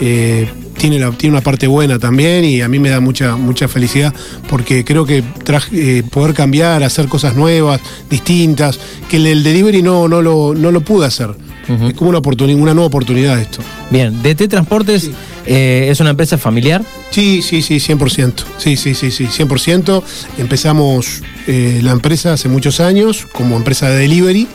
eh, 0.00 0.48
tiene, 0.78 0.98
la, 0.98 1.10
tiene 1.12 1.36
una 1.36 1.42
parte 1.42 1.66
buena 1.66 1.98
también 1.98 2.44
y 2.44 2.60
a 2.60 2.68
mí 2.68 2.78
me 2.78 2.90
da 2.90 3.00
mucha, 3.00 3.36
mucha 3.36 3.68
felicidad 3.68 4.14
porque 4.48 4.84
creo 4.84 5.04
que 5.04 5.22
traje, 5.44 5.98
eh, 5.98 6.02
poder 6.02 6.34
cambiar, 6.34 6.82
hacer 6.82 7.08
cosas 7.08 7.36
nuevas, 7.36 7.80
distintas, 8.10 8.78
que 9.08 9.16
el, 9.16 9.26
el 9.26 9.42
delivery 9.42 9.82
no, 9.82 10.08
no, 10.08 10.22
lo, 10.22 10.54
no 10.54 10.70
lo 10.70 10.80
pude 10.80 11.06
hacer. 11.06 11.34
Es 11.68 11.94
como 11.94 12.10
una, 12.10 12.18
oportunidad, 12.18 12.60
una 12.60 12.74
nueva 12.74 12.86
oportunidad 12.86 13.40
esto. 13.40 13.58
Bien, 13.90 14.22
DT 14.22 14.48
Transportes 14.48 15.10
eh, 15.46 15.88
es 15.90 15.98
una 15.98 16.10
empresa 16.10 16.38
familiar. 16.38 16.82
Sí, 17.10 17.42
sí, 17.42 17.60
sí, 17.60 17.76
100%. 17.76 18.32
Sí, 18.56 18.76
sí, 18.76 18.94
sí, 18.94 19.10
sí, 19.10 19.26
100%. 19.26 20.02
Empezamos 20.38 21.22
eh, 21.48 21.80
la 21.82 21.90
empresa 21.90 22.34
hace 22.34 22.48
muchos 22.48 22.78
años 22.78 23.26
como 23.32 23.56
empresa 23.56 23.88
de 23.88 23.98
delivery. 23.98 24.46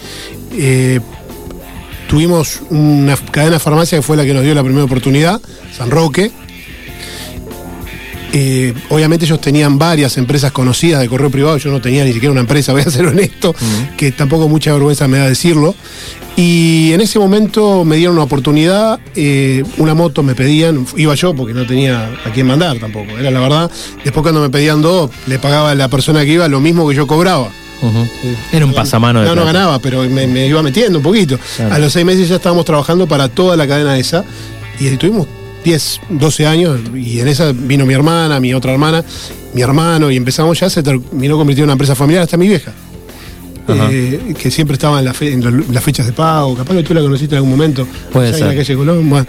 Tuvimos 2.11 2.59
una 2.69 3.15
cadena 3.15 3.53
de 3.53 3.59
farmacia 3.59 3.97
que 3.97 4.01
fue 4.01 4.17
la 4.17 4.25
que 4.25 4.33
nos 4.33 4.43
dio 4.43 4.53
la 4.53 4.63
primera 4.63 4.83
oportunidad, 4.83 5.39
San 5.73 5.89
Roque. 5.89 6.29
Eh, 8.33 8.73
obviamente 8.89 9.23
ellos 9.23 9.39
tenían 9.39 9.79
varias 9.79 10.17
empresas 10.17 10.51
conocidas 10.51 10.99
de 10.99 11.07
correo 11.07 11.29
privado, 11.29 11.55
yo 11.55 11.71
no 11.71 11.79
tenía 11.79 12.03
ni 12.03 12.11
siquiera 12.11 12.33
una 12.33 12.41
empresa, 12.41 12.73
voy 12.73 12.81
a 12.81 12.91
ser 12.91 13.05
honesto, 13.05 13.55
que 13.95 14.11
tampoco 14.11 14.49
mucha 14.49 14.73
vergüenza 14.73 15.07
me 15.07 15.19
da 15.19 15.29
decirlo. 15.29 15.73
Y 16.35 16.91
en 16.91 16.99
ese 16.99 17.17
momento 17.17 17.85
me 17.85 17.95
dieron 17.95 18.15
una 18.15 18.25
oportunidad, 18.25 18.99
eh, 19.15 19.63
una 19.77 19.93
moto 19.93 20.21
me 20.21 20.35
pedían, 20.35 20.85
iba 20.97 21.15
yo 21.15 21.33
porque 21.33 21.53
no 21.53 21.65
tenía 21.65 22.09
a 22.25 22.33
quién 22.33 22.45
mandar 22.45 22.77
tampoco, 22.77 23.17
era 23.17 23.31
la 23.31 23.39
verdad. 23.39 23.71
Después 24.03 24.21
cuando 24.21 24.41
me 24.41 24.49
pedían 24.49 24.81
dos, 24.81 25.11
le 25.27 25.39
pagaba 25.39 25.71
a 25.71 25.75
la 25.75 25.87
persona 25.87 26.25
que 26.25 26.33
iba 26.33 26.49
lo 26.49 26.59
mismo 26.59 26.89
que 26.89 26.93
yo 26.93 27.07
cobraba. 27.07 27.49
Era 28.51 28.65
un 28.65 28.73
pasamano 28.73 29.19
de 29.21 29.25
No, 29.27 29.35
no 29.35 29.41
plata. 29.43 29.53
ganaba, 29.57 29.79
pero 29.79 30.03
me, 30.03 30.27
me 30.27 30.47
iba 30.47 30.61
metiendo 30.63 30.99
un 30.99 31.03
poquito. 31.03 31.39
Claro. 31.55 31.75
A 31.75 31.79
los 31.79 31.91
seis 31.93 32.05
meses 32.05 32.27
ya 32.29 32.35
estábamos 32.35 32.65
trabajando 32.65 33.07
para 33.07 33.27
toda 33.29 33.55
la 33.57 33.67
cadena 33.67 33.97
esa 33.97 34.23
y 34.79 34.89
tuvimos 34.97 35.27
10, 35.63 35.99
12 36.09 36.45
años 36.47 36.79
y 36.95 37.19
en 37.19 37.27
esa 37.27 37.51
vino 37.51 37.85
mi 37.85 37.93
hermana, 37.93 38.39
mi 38.39 38.53
otra 38.53 38.71
hermana, 38.71 39.03
mi 39.53 39.61
hermano 39.61 40.09
y 40.11 40.17
empezamos 40.17 40.59
ya, 40.59 40.69
se 40.69 40.81
terminó 40.83 41.37
convirtiendo 41.37 41.63
en 41.63 41.69
una 41.69 41.73
empresa 41.73 41.95
familiar 41.95 42.23
hasta 42.23 42.37
mi 42.37 42.47
vieja. 42.47 42.71
Eh, 43.67 44.33
que 44.37 44.51
siempre 44.51 44.73
estaba 44.73 44.99
en, 44.99 45.05
la 45.05 45.13
fe- 45.13 45.31
en 45.31 45.41
lo- 45.43 45.65
las 45.71 45.83
fechas 45.83 46.05
de 46.05 46.11
pago, 46.13 46.55
capaz 46.57 46.73
que 46.75 46.83
tú 46.83 46.93
la 46.93 46.99
conociste 47.01 47.35
en 47.35 47.37
algún 47.37 47.51
momento, 47.51 47.87
Puede 48.11 48.33
ser. 48.33 48.41
en 48.41 48.47
la 48.49 48.55
calle 48.55 48.75
Colón. 48.75 49.09
bueno. 49.09 49.25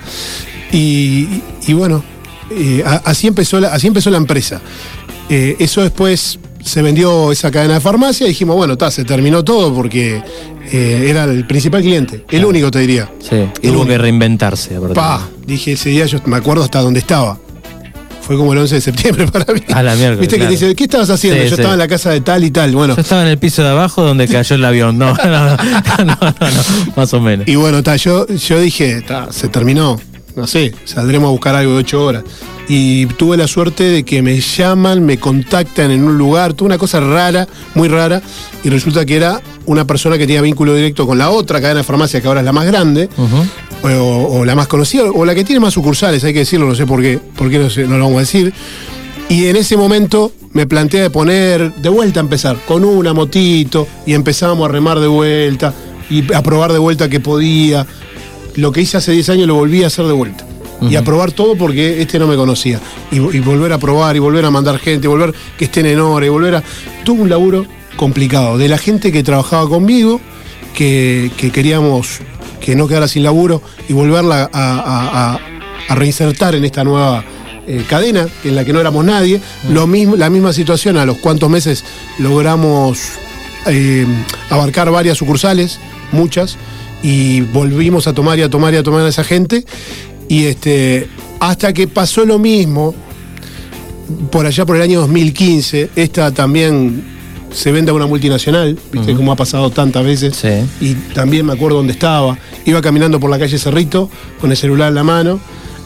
Y, 0.73 1.29
y 1.67 1.73
bueno, 1.75 2.03
eh, 2.51 2.83
así, 3.05 3.27
empezó 3.29 3.61
la, 3.61 3.69
así 3.73 3.87
empezó 3.87 4.11
la 4.11 4.17
empresa. 4.17 4.61
Eh, 5.29 5.57
eso 5.61 5.83
después 5.83 6.39
se 6.65 6.83
vendió 6.83 7.33
esa 7.33 7.51
cadena 7.51 7.75
de 7.75 7.81
farmacia 7.81 8.27
y 8.27 8.31
dijimos, 8.31 8.57
bueno, 8.57 8.77
ta, 8.77 8.91
se 8.91 9.05
terminó 9.05 9.45
todo 9.45 9.75
porque 9.75 10.23
eh, 10.71 11.07
era 11.09 11.25
el 11.25 11.47
principal 11.47 11.83
cliente, 11.83 12.25
el 12.31 12.45
único 12.45 12.71
te 12.71 12.81
diría. 12.81 13.11
Sí, 13.21 13.49
tuvo 13.63 13.87
que 13.87 13.99
reinventarse. 13.99 14.79
Pa, 14.95 15.29
dije 15.47 15.73
ese 15.73 15.91
día, 15.91 16.07
yo 16.07 16.19
me 16.27 16.37
acuerdo 16.37 16.63
hasta 16.65 16.81
dónde 16.81 17.01
estaba. 17.01 17.39
Fue 18.23 18.37
como 18.37 18.53
el 18.53 18.61
11 18.61 18.77
de 18.77 18.81
septiembre 18.81 19.27
para 19.33 19.53
mí. 19.53 19.61
A 19.75 19.83
la 19.83 19.97
miércoles. 19.97 20.21
Viste 20.21 20.39
que 20.39 20.45
te 20.45 20.51
dice, 20.51 20.75
¿qué 20.77 20.85
estabas 20.85 21.11
haciendo? 21.11 21.43
Sí, 21.43 21.51
yo 21.51 21.57
sí. 21.57 21.61
estaba 21.61 21.75
en 21.75 21.81
la 21.81 21.89
casa 21.89 22.11
de 22.11 22.21
tal 22.21 22.45
y 22.45 22.53
tal. 22.53 22.73
Bueno, 22.73 22.95
Yo 22.95 23.03
estaba 23.03 23.23
en 23.23 23.29
el 23.29 23.39
piso 23.39 23.63
de 23.63 23.71
abajo 23.71 24.03
donde 24.03 24.29
cayó 24.29 24.55
el 24.55 24.65
avión. 24.65 24.97
No, 24.97 25.13
no, 25.25 25.25
no, 25.25 25.57
no, 25.57 26.05
no, 26.05 26.17
no, 26.41 26.93
más 26.95 27.13
o 27.13 27.21
menos. 27.21 27.49
Y 27.49 27.57
bueno, 27.57 27.83
ta, 27.83 27.97
yo, 27.97 28.27
yo 28.29 28.61
dije, 28.61 29.03
ta, 29.03 29.33
se 29.33 29.49
terminó. 29.49 30.01
No 30.37 30.47
sé, 30.47 30.73
saldremos 30.85 31.29
a 31.29 31.31
buscar 31.33 31.55
algo 31.57 31.73
de 31.73 31.79
ocho 31.79 32.05
horas. 32.05 32.23
Y 32.69 33.07
tuve 33.07 33.37
la 33.37 33.49
suerte 33.49 33.85
de 33.85 34.05
que 34.05 34.23
me 34.23 34.41
llaman, 34.41 35.05
me 35.05 35.19
contactan 35.19 35.91
en 35.91 36.05
un 36.05 36.17
lugar, 36.17 36.55
tuve 36.55 36.67
una 36.67 36.79
cosa 36.79 37.01
rara, 37.01 37.47
muy 37.75 37.89
rara, 37.89 38.23
y 38.63 38.69
resulta 38.69 39.05
que 39.05 39.17
era 39.17 39.41
una 39.67 39.85
persona 39.85 40.17
que 40.17 40.27
tenía 40.27 40.43
vínculo 40.43 40.75
directo 40.75 41.07
con 41.07 41.19
la 41.19 41.31
otra 41.31 41.61
cadena 41.61 41.79
de 41.79 41.85
farmacia, 41.85 42.21
que 42.21 42.29
ahora 42.29 42.41
es 42.41 42.47
la 42.47 42.53
más 42.53 42.67
grande, 42.67 43.09
o, 43.83 43.89
o 43.89 44.45
la 44.45 44.55
más 44.55 44.69
conocida, 44.69 45.05
o 45.05 45.25
la 45.25 45.35
que 45.35 45.45
tiene 45.45 45.61
más 45.61 45.75
sucursales, 45.75 46.23
hay 46.25 46.33
que 46.33 46.41
decirlo, 46.41 46.67
no 46.67 46.75
sé 46.75 46.87
por 46.87 47.03
qué, 47.03 47.19
por 47.37 47.51
qué 47.51 47.59
no, 47.59 47.69
sé, 47.69 47.87
no 47.87 47.99
lo 47.99 48.05
vamos 48.05 48.19
a 48.19 48.21
decir. 48.21 48.53
Y 49.29 49.47
en 49.47 49.57
ese 49.57 49.77
momento 49.77 50.33
me 50.53 50.67
planteé 50.67 51.01
de 51.03 51.11
poner, 51.11 51.75
de 51.75 51.89
vuelta 51.89 52.21
a 52.21 52.23
empezar, 52.23 52.59
con 52.67 52.85
una 52.85 53.13
motito, 53.13 53.89
y 54.07 54.15
empezábamos 54.15 54.69
a 54.69 54.73
remar 54.73 55.01
de 55.01 55.09
vuelta, 55.09 55.75
y 56.11 56.33
a 56.33 56.43
probar 56.43 56.73
de 56.73 56.79
vuelta 56.79 57.09
que 57.09 57.21
podía. 57.21 57.87
Lo 58.57 58.71
que 58.71 58.83
hice 58.83 58.99
hace 58.99 59.13
10 59.13 59.31
años 59.31 59.47
lo 59.47 59.55
volví 59.55 59.83
a 59.83 59.87
hacer 59.87 60.07
de 60.07 60.13
vuelta. 60.13 60.47
Y 60.91 60.97
a 60.97 61.03
probar 61.03 61.33
todo 61.33 61.57
porque 61.57 62.01
este 62.03 62.19
no 62.19 62.27
me 62.27 62.37
conocía. 62.37 62.81
Y, 63.11 63.17
y 63.17 63.41
volver 63.41 63.73
a 63.73 63.79
probar, 63.79 64.17
y 64.17 64.19
volver 64.19 64.45
a 64.45 64.51
mandar 64.51 64.79
gente, 64.79 65.07
y 65.07 65.09
volver 65.09 65.33
que 65.59 65.65
estén 65.67 65.87
en 65.87 66.01
hora, 66.01 66.27
y 66.27 66.29
volver 66.29 66.57
a. 66.57 66.63
Tuve 67.05 67.23
un 67.23 67.29
laburo 67.31 67.67
complicado. 67.97 68.59
De 68.59 68.69
la 68.69 68.79
gente 68.79 69.13
que 69.13 69.23
trabajaba 69.23 69.69
conmigo, 69.69 70.21
que, 70.75 71.31
que 71.37 71.51
queríamos 71.51 72.21
que 72.61 72.75
no 72.77 72.87
quedara 72.89 73.09
sin 73.09 73.23
laburo, 73.25 73.61
y 73.89 73.93
volverla 73.93 74.49
a, 74.53 74.71
a- 74.81 75.33
a- 75.35 75.41
a 75.89 75.95
reinsertar 75.97 76.55
en 76.55 76.65
esta 76.65 76.85
nueva 76.85 77.25
eh, 77.67 77.85
cadena 77.89 78.27
en 78.45 78.55
la 78.55 78.65
que 78.65 78.73
no 78.73 78.81
éramos 78.81 79.05
nadie. 79.05 79.41
Lo 79.69 79.87
mismo, 79.87 80.17
la 80.17 80.31
misma 80.31 80.53
situación, 80.53 80.97
a 80.97 81.05
los 81.05 81.19
cuantos 81.19 81.51
meses 81.51 81.85
logramos 82.19 83.01
eh, 83.67 84.07
abarcar 84.51 84.91
varias 84.91 85.19
sucursales, 85.19 85.79
muchas, 86.13 86.57
y 87.03 87.41
volvimos 87.41 88.07
a 88.07 88.13
tomar 88.15 88.39
y 88.39 88.43
a 88.43 88.49
tomar 88.49 88.73
y 88.75 88.77
a 88.77 88.83
tomar 88.85 89.03
a 89.05 89.09
esa 89.09 89.25
gente. 89.25 89.65
Y 90.33 90.47
este, 90.47 91.09
hasta 91.41 91.73
que 91.73 91.87
pasó 91.89 92.25
lo 92.25 92.39
mismo, 92.39 92.95
por 94.31 94.47
allá 94.47 94.65
por 94.65 94.77
el 94.77 94.83
año 94.83 95.01
2015, 95.01 95.91
esta 95.97 96.33
también 96.33 97.05
se 97.53 97.71
vende 97.71 97.91
a 97.91 97.95
una 97.95 98.07
multinacional, 98.07 98.79
¿viste? 98.93 99.15
Como 99.15 99.31
ha 99.33 99.37
pasado 99.37 99.69
tantas 99.71 100.05
veces. 100.05 100.35
Y 100.81 100.95
también 101.15 101.45
me 101.45 101.53
acuerdo 101.53 101.77
dónde 101.79 101.93
estaba. 101.93 102.39
Iba 102.65 102.81
caminando 102.81 103.21
por 103.21 103.29
la 103.31 103.39
calle 103.39 103.59
Cerrito 103.59 104.09
con 104.41 104.51
el 104.51 104.57
celular 104.57 104.89
en 104.89 104.95
la 104.95 105.05
mano, 105.05 105.39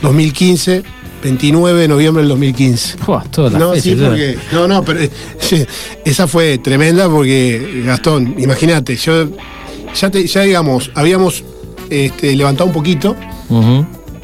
2015. 0.03 0.82
29 1.24 1.80
de 1.80 1.88
noviembre 1.88 2.22
del 2.22 2.28
2015. 2.28 2.99
todas 3.32 3.51
las 3.53 3.61
no, 3.61 3.74
sí, 3.74 3.97
porque. 3.97 4.38
No, 4.53 4.68
no, 4.68 4.84
pero 4.84 5.01
eh, 5.01 5.11
esa 6.05 6.28
fue 6.28 6.59
tremenda 6.59 7.09
porque, 7.09 7.82
Gastón, 7.84 8.36
imagínate, 8.38 8.94
yo 8.94 9.30
ya, 9.99 10.11
te- 10.11 10.24
ya 10.26 10.42
digamos, 10.42 10.90
habíamos 10.94 11.42
este, 11.90 12.36
levantado 12.36 12.68
un 12.68 12.72
poquito. 12.74 13.16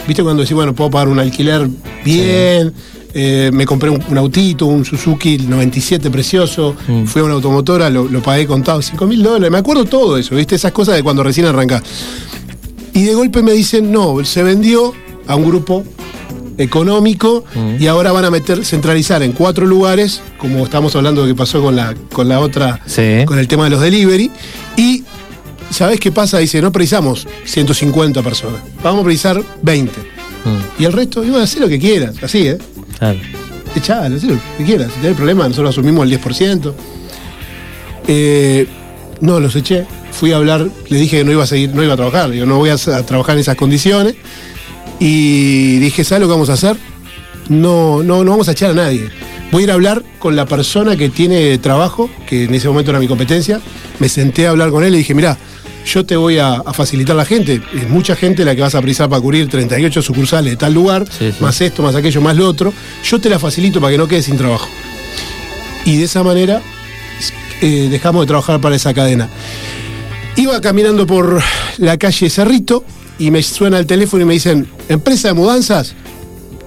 ¿Viste 0.06 0.22
cuando 0.22 0.42
decís, 0.42 0.54
bueno, 0.54 0.74
puedo 0.74 0.90
pagar 0.90 1.08
un 1.08 1.18
alquiler 1.18 1.68
bien? 2.04 2.72
Eh, 3.14 3.50
me 3.52 3.66
compré 3.66 3.90
un, 3.90 4.02
un 4.08 4.18
autito, 4.18 4.66
un 4.66 4.84
Suzuki 4.84 5.38
97 5.38 6.10
precioso. 6.10 6.74
Fui 7.06 7.20
a 7.20 7.24
una 7.24 7.34
automotora, 7.34 7.90
lo, 7.90 8.08
lo 8.08 8.22
pagué 8.22 8.46
contado 8.46 8.80
5 8.80 9.06
mil 9.06 9.22
dólares. 9.22 9.50
Me 9.50 9.58
acuerdo 9.58 9.84
todo 9.84 10.16
eso, 10.16 10.34
¿viste? 10.34 10.54
Esas 10.54 10.72
cosas 10.72 10.96
de 10.96 11.02
cuando 11.02 11.22
recién 11.22 11.46
arrancás. 11.46 11.82
Y 12.94 13.04
de 13.04 13.14
golpe 13.14 13.42
me 13.42 13.52
dicen, 13.52 13.92
no, 13.92 14.24
se 14.24 14.42
vendió 14.42 14.92
a 15.26 15.36
un 15.36 15.44
grupo 15.44 15.84
económico 16.58 17.44
y 17.78 17.86
ahora 17.86 18.12
van 18.12 18.24
a 18.26 18.30
meter, 18.30 18.64
centralizar 18.64 19.22
en 19.22 19.32
cuatro 19.32 19.66
lugares, 19.66 20.20
como 20.38 20.64
estamos 20.64 20.94
hablando 20.96 21.22
de 21.22 21.28
que 21.28 21.34
pasó 21.34 21.62
con 21.62 21.76
la, 21.76 21.94
con 22.12 22.28
la 22.28 22.40
otra, 22.40 22.80
con 23.26 23.38
el 23.38 23.48
tema 23.48 23.64
de 23.64 23.70
los 23.70 23.80
delivery. 23.80 24.30
Y, 24.76 25.04
¿sabés 25.72 26.00
qué 26.00 26.12
pasa? 26.12 26.38
Dice, 26.38 26.60
no 26.60 26.72
precisamos 26.72 27.26
150 27.44 28.22
personas, 28.22 28.60
vamos 28.82 29.02
a 29.02 29.04
precisar 29.04 29.42
20. 29.62 29.92
Y 30.78 30.84
el 30.84 30.92
resto, 30.92 31.22
y 31.22 31.28
bueno, 31.28 31.44
haz 31.44 31.56
lo 31.56 31.68
que 31.68 31.78
quieras, 31.78 32.16
así, 32.22 32.48
¿eh? 32.48 32.58
Claro. 32.98 33.18
Echalo, 33.76 34.16
haz 34.16 34.24
lo 34.24 34.38
que 34.58 34.64
quieras. 34.64 34.90
Si 34.94 35.00
tenés 35.00 35.16
problema, 35.16 35.48
nosotros 35.48 35.70
asumimos 35.70 36.10
el 36.10 36.20
10%. 36.20 36.72
Eh, 38.08 38.66
no, 39.20 39.38
los 39.38 39.54
eché. 39.54 39.86
Fui 40.10 40.32
a 40.32 40.36
hablar, 40.36 40.68
le 40.88 40.98
dije 40.98 41.18
que 41.18 41.24
no 41.24 41.32
iba 41.32 41.44
a 41.44 41.46
seguir, 41.46 41.74
no 41.74 41.82
iba 41.82 41.94
a 41.94 41.96
trabajar. 41.96 42.30
Digo, 42.30 42.44
no 42.44 42.58
voy 42.58 42.70
a, 42.70 42.74
a 42.74 43.06
trabajar 43.06 43.36
en 43.36 43.40
esas 43.40 43.56
condiciones. 43.56 44.14
Y 44.98 45.78
dije, 45.78 46.04
¿sabes 46.04 46.22
lo 46.22 46.26
que 46.26 46.32
vamos 46.32 46.50
a 46.50 46.54
hacer? 46.54 46.76
No, 47.48 48.02
no, 48.02 48.24
no 48.24 48.30
vamos 48.32 48.48
a 48.48 48.52
echar 48.52 48.70
a 48.70 48.74
nadie. 48.74 49.08
Voy 49.50 49.62
a 49.62 49.64
ir 49.64 49.70
a 49.70 49.74
hablar 49.74 50.02
con 50.18 50.34
la 50.36 50.46
persona 50.46 50.96
que 50.96 51.08
tiene 51.08 51.56
trabajo, 51.58 52.10
que 52.28 52.44
en 52.44 52.54
ese 52.54 52.68
momento 52.68 52.90
era 52.90 53.00
mi 53.00 53.08
competencia. 53.08 53.60
Me 54.00 54.08
senté 54.08 54.46
a 54.46 54.50
hablar 54.50 54.70
con 54.70 54.84
él 54.84 54.94
y 54.94 54.98
dije, 54.98 55.14
mirá, 55.14 55.38
yo 55.84 56.04
te 56.04 56.16
voy 56.16 56.38
a, 56.38 56.54
a 56.54 56.72
facilitar 56.72 57.16
la 57.16 57.24
gente. 57.24 57.60
Es 57.74 57.88
mucha 57.88 58.16
gente 58.16 58.44
la 58.44 58.54
que 58.54 58.62
vas 58.62 58.74
a 58.74 58.80
precisar 58.80 59.08
para 59.08 59.20
cubrir 59.20 59.48
38 59.48 60.02
sucursales 60.02 60.52
de 60.52 60.56
tal 60.56 60.74
lugar, 60.74 61.04
más 61.40 61.60
esto, 61.60 61.82
más 61.82 61.94
aquello, 61.94 62.20
más 62.20 62.36
lo 62.36 62.48
otro. 62.48 62.72
Yo 63.04 63.20
te 63.20 63.28
la 63.28 63.38
facilito 63.38 63.80
para 63.80 63.92
que 63.92 63.98
no 63.98 64.08
quedes 64.08 64.26
sin 64.26 64.36
trabajo. 64.36 64.68
Y 65.84 65.96
de 65.96 66.04
esa 66.04 66.22
manera 66.22 66.62
eh, 67.60 67.88
dejamos 67.90 68.22
de 68.22 68.26
trabajar 68.26 68.60
para 68.60 68.76
esa 68.76 68.94
cadena. 68.94 69.28
Iba 70.36 70.60
caminando 70.60 71.06
por 71.06 71.42
la 71.78 71.98
calle 71.98 72.30
Cerrito 72.30 72.84
y 73.18 73.30
me 73.30 73.42
suena 73.42 73.78
el 73.78 73.86
teléfono 73.86 74.22
y 74.22 74.26
me 74.26 74.34
dicen, 74.34 74.66
¿empresa 74.88 75.28
de 75.28 75.34
mudanzas? 75.34 75.94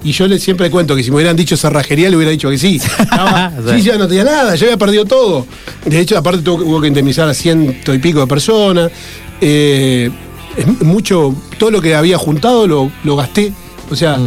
Y 0.06 0.12
yo 0.12 0.28
le 0.28 0.40
siempre 0.40 0.70
cuento 0.70 0.96
que 0.96 1.04
si 1.04 1.10
me 1.10 1.16
hubieran 1.18 1.36
dicho 1.36 1.58
cerrajería 1.58 2.10
le 2.10 2.16
hubiera 2.16 2.32
dicho 2.32 2.50
que 2.50 2.58
sí. 2.58 2.76
Estaba- 3.00 3.52
sí, 3.76 3.82
ya 3.82 3.98
no 3.98 4.08
tenía 4.08 4.24
nada, 4.24 4.56
ya 4.56 4.66
había 4.66 4.78
perdido 4.78 5.04
todo. 5.06 5.46
De 5.84 6.00
hecho, 6.00 6.18
aparte 6.18 6.42
tuvo, 6.44 6.64
hubo 6.64 6.80
que 6.82 6.88
indemnizar 6.88 7.28
a 7.28 7.34
ciento 7.34 7.94
y 7.94 7.98
pico 8.00 8.20
de 8.22 8.28
personas. 8.28 8.92
Eh, 9.42 10.10
mucho, 10.82 11.34
todo 11.58 11.72
lo 11.72 11.82
que 11.82 11.96
había 11.96 12.18
juntado 12.18 12.68
lo, 12.68 12.92
lo 13.04 13.16
gasté. 13.16 13.52
O 13.90 13.96
sea, 13.96 14.18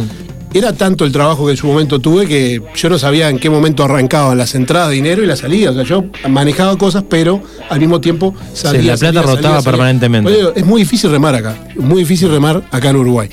era 0.53 0.73
tanto 0.73 1.05
el 1.05 1.11
trabajo 1.11 1.45
que 1.45 1.51
en 1.51 1.57
su 1.57 1.67
momento 1.67 1.99
tuve 1.99 2.27
que 2.27 2.61
yo 2.75 2.89
no 2.89 2.97
sabía 2.99 3.29
en 3.29 3.39
qué 3.39 3.49
momento 3.49 3.83
arrancaban 3.83 4.37
las 4.37 4.55
entradas 4.55 4.89
de 4.89 4.95
dinero 4.95 5.23
y 5.23 5.27
las 5.27 5.39
salidas. 5.39 5.71
O 5.71 5.75
sea, 5.75 5.83
yo 5.85 6.05
manejaba 6.29 6.77
cosas, 6.77 7.03
pero 7.09 7.41
al 7.69 7.79
mismo 7.79 8.01
tiempo 8.01 8.35
salía. 8.53 8.81
Sí, 8.81 8.87
la 8.87 8.97
plata 8.97 9.19
salía, 9.21 9.35
rotaba 9.35 9.55
salía. 9.61 9.71
permanentemente. 9.71 10.31
Es 10.55 10.65
muy 10.65 10.81
difícil 10.81 11.09
remar 11.09 11.35
acá, 11.35 11.55
muy 11.77 12.01
difícil 12.01 12.29
remar 12.29 12.63
acá 12.71 12.89
en 12.89 12.95
Uruguay. 12.97 13.29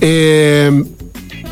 Eh, 0.00 0.84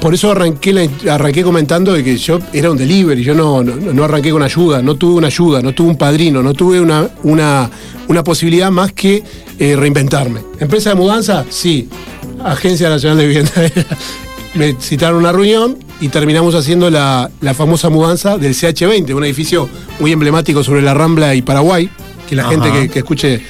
Por 0.03 0.13
eso 0.15 0.33
arranqué, 0.33 0.73
la- 0.73 1.15
arranqué 1.15 1.45
comentando 1.45 1.93
de 1.93 2.03
que 2.03 2.17
yo 2.19 2.41
era 2.53 2.71
un 2.73 2.77
delivery, 2.77 3.23
yo 3.23 3.35
no, 3.37 3.63
no, 3.63 3.77
no 3.77 4.03
arranqué 4.05 4.33
con 4.33 4.43
ayuda, 4.43 4.83
no 4.83 4.97
tuve 4.97 5.15
una 5.15 5.29
ayuda, 5.29 5.63
no 5.63 5.73
tuve 5.73 5.91
un 5.91 5.97
padrino, 5.97 6.43
no 6.43 6.53
tuve 6.55 6.81
una, 6.81 7.09
una, 7.23 7.71
una 8.09 8.25
posibilidad 8.25 8.69
más 8.73 8.93
que 8.93 9.23
eh, 9.61 9.77
reinventarme. 9.77 10.41
Empresa 10.59 10.91
de 10.91 10.97
mudanza, 10.97 11.45
sí. 11.49 11.89
Agencia 12.45 12.89
Nacional 12.89 13.19
de 13.19 13.27
Vivienda. 13.29 13.53
Me 14.55 14.75
citaron 14.81 15.19
una 15.21 15.31
reunión 15.33 15.79
y 16.01 16.09
terminamos 16.09 16.55
haciendo 16.57 16.91
la, 16.91 17.31
la 17.41 17.55
famosa 17.55 17.89
mudanza 17.89 18.37
del 18.39 18.55
CH20, 18.55 19.15
un 19.15 19.25
edificio 19.25 19.69
muy 20.01 20.11
emblemático 20.13 20.65
sobre 20.65 20.83
la 20.83 20.93
Rambla 20.95 21.35
y 21.37 21.43
Paraguay, 21.43 21.89
que 22.29 22.35
la 22.37 22.43
Ajá. 22.43 22.51
gente 22.51 22.73
que, 22.73 22.89
que 22.91 22.99
escuche 22.99 23.41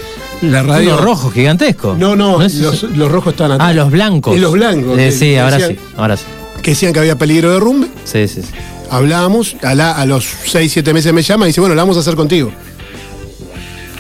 la 0.43 0.63
radio... 0.63 0.93
Uno 0.95 1.03
rojo, 1.03 1.31
gigantesco. 1.31 1.97
No, 1.99 2.15
no, 2.15 2.43
es- 2.43 2.57
los, 2.57 2.83
los 2.83 3.11
rojos 3.11 3.33
están 3.33 3.53
atrás. 3.53 3.69
Ah, 3.71 3.73
los 3.73 3.91
blancos. 3.91 4.37
Y 4.37 4.39
los 4.39 4.53
blancos. 4.53 4.99
Eh, 4.99 5.11
sí, 5.11 5.35
ahora 5.37 5.57
decían- 5.57 5.71
sí, 5.77 5.79
ahora 5.97 6.17
sí. 6.19 6.25
Que 6.63 6.71
decían 6.73 6.93
que 6.93 7.01
había 7.01 7.17
peligro 7.17 7.49
de 7.49 7.55
derrumbe. 7.55 7.89
Sí, 8.05 8.29
sí, 8.29 8.43
sí. 8.43 8.49
Hablábamos, 8.91 9.57
a, 9.63 9.75
la- 9.75 9.93
a 9.93 10.07
los 10.07 10.27
6, 10.47 10.71
7 10.73 10.93
meses 10.93 11.13
me 11.13 11.23
llama 11.23 11.47
y 11.47 11.49
dice, 11.49 11.61
bueno, 11.61 11.75
la 11.75 11.83
vamos 11.83 11.97
a 11.97 12.01
hacer 12.01 12.15
contigo. 12.15 12.53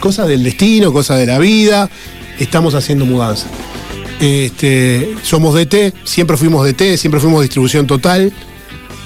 Cosas 0.00 0.28
del 0.28 0.42
destino, 0.42 0.92
cosas 0.92 1.18
de 1.18 1.26
la 1.26 1.38
vida, 1.38 1.88
estamos 2.38 2.74
haciendo 2.74 3.04
mudanza. 3.06 3.46
Este, 4.20 5.14
somos 5.22 5.54
DT, 5.54 5.94
siempre 6.04 6.36
fuimos 6.36 6.64
DT, 6.66 6.96
siempre 6.96 7.20
fuimos 7.20 7.42
distribución 7.42 7.86
total. 7.86 8.32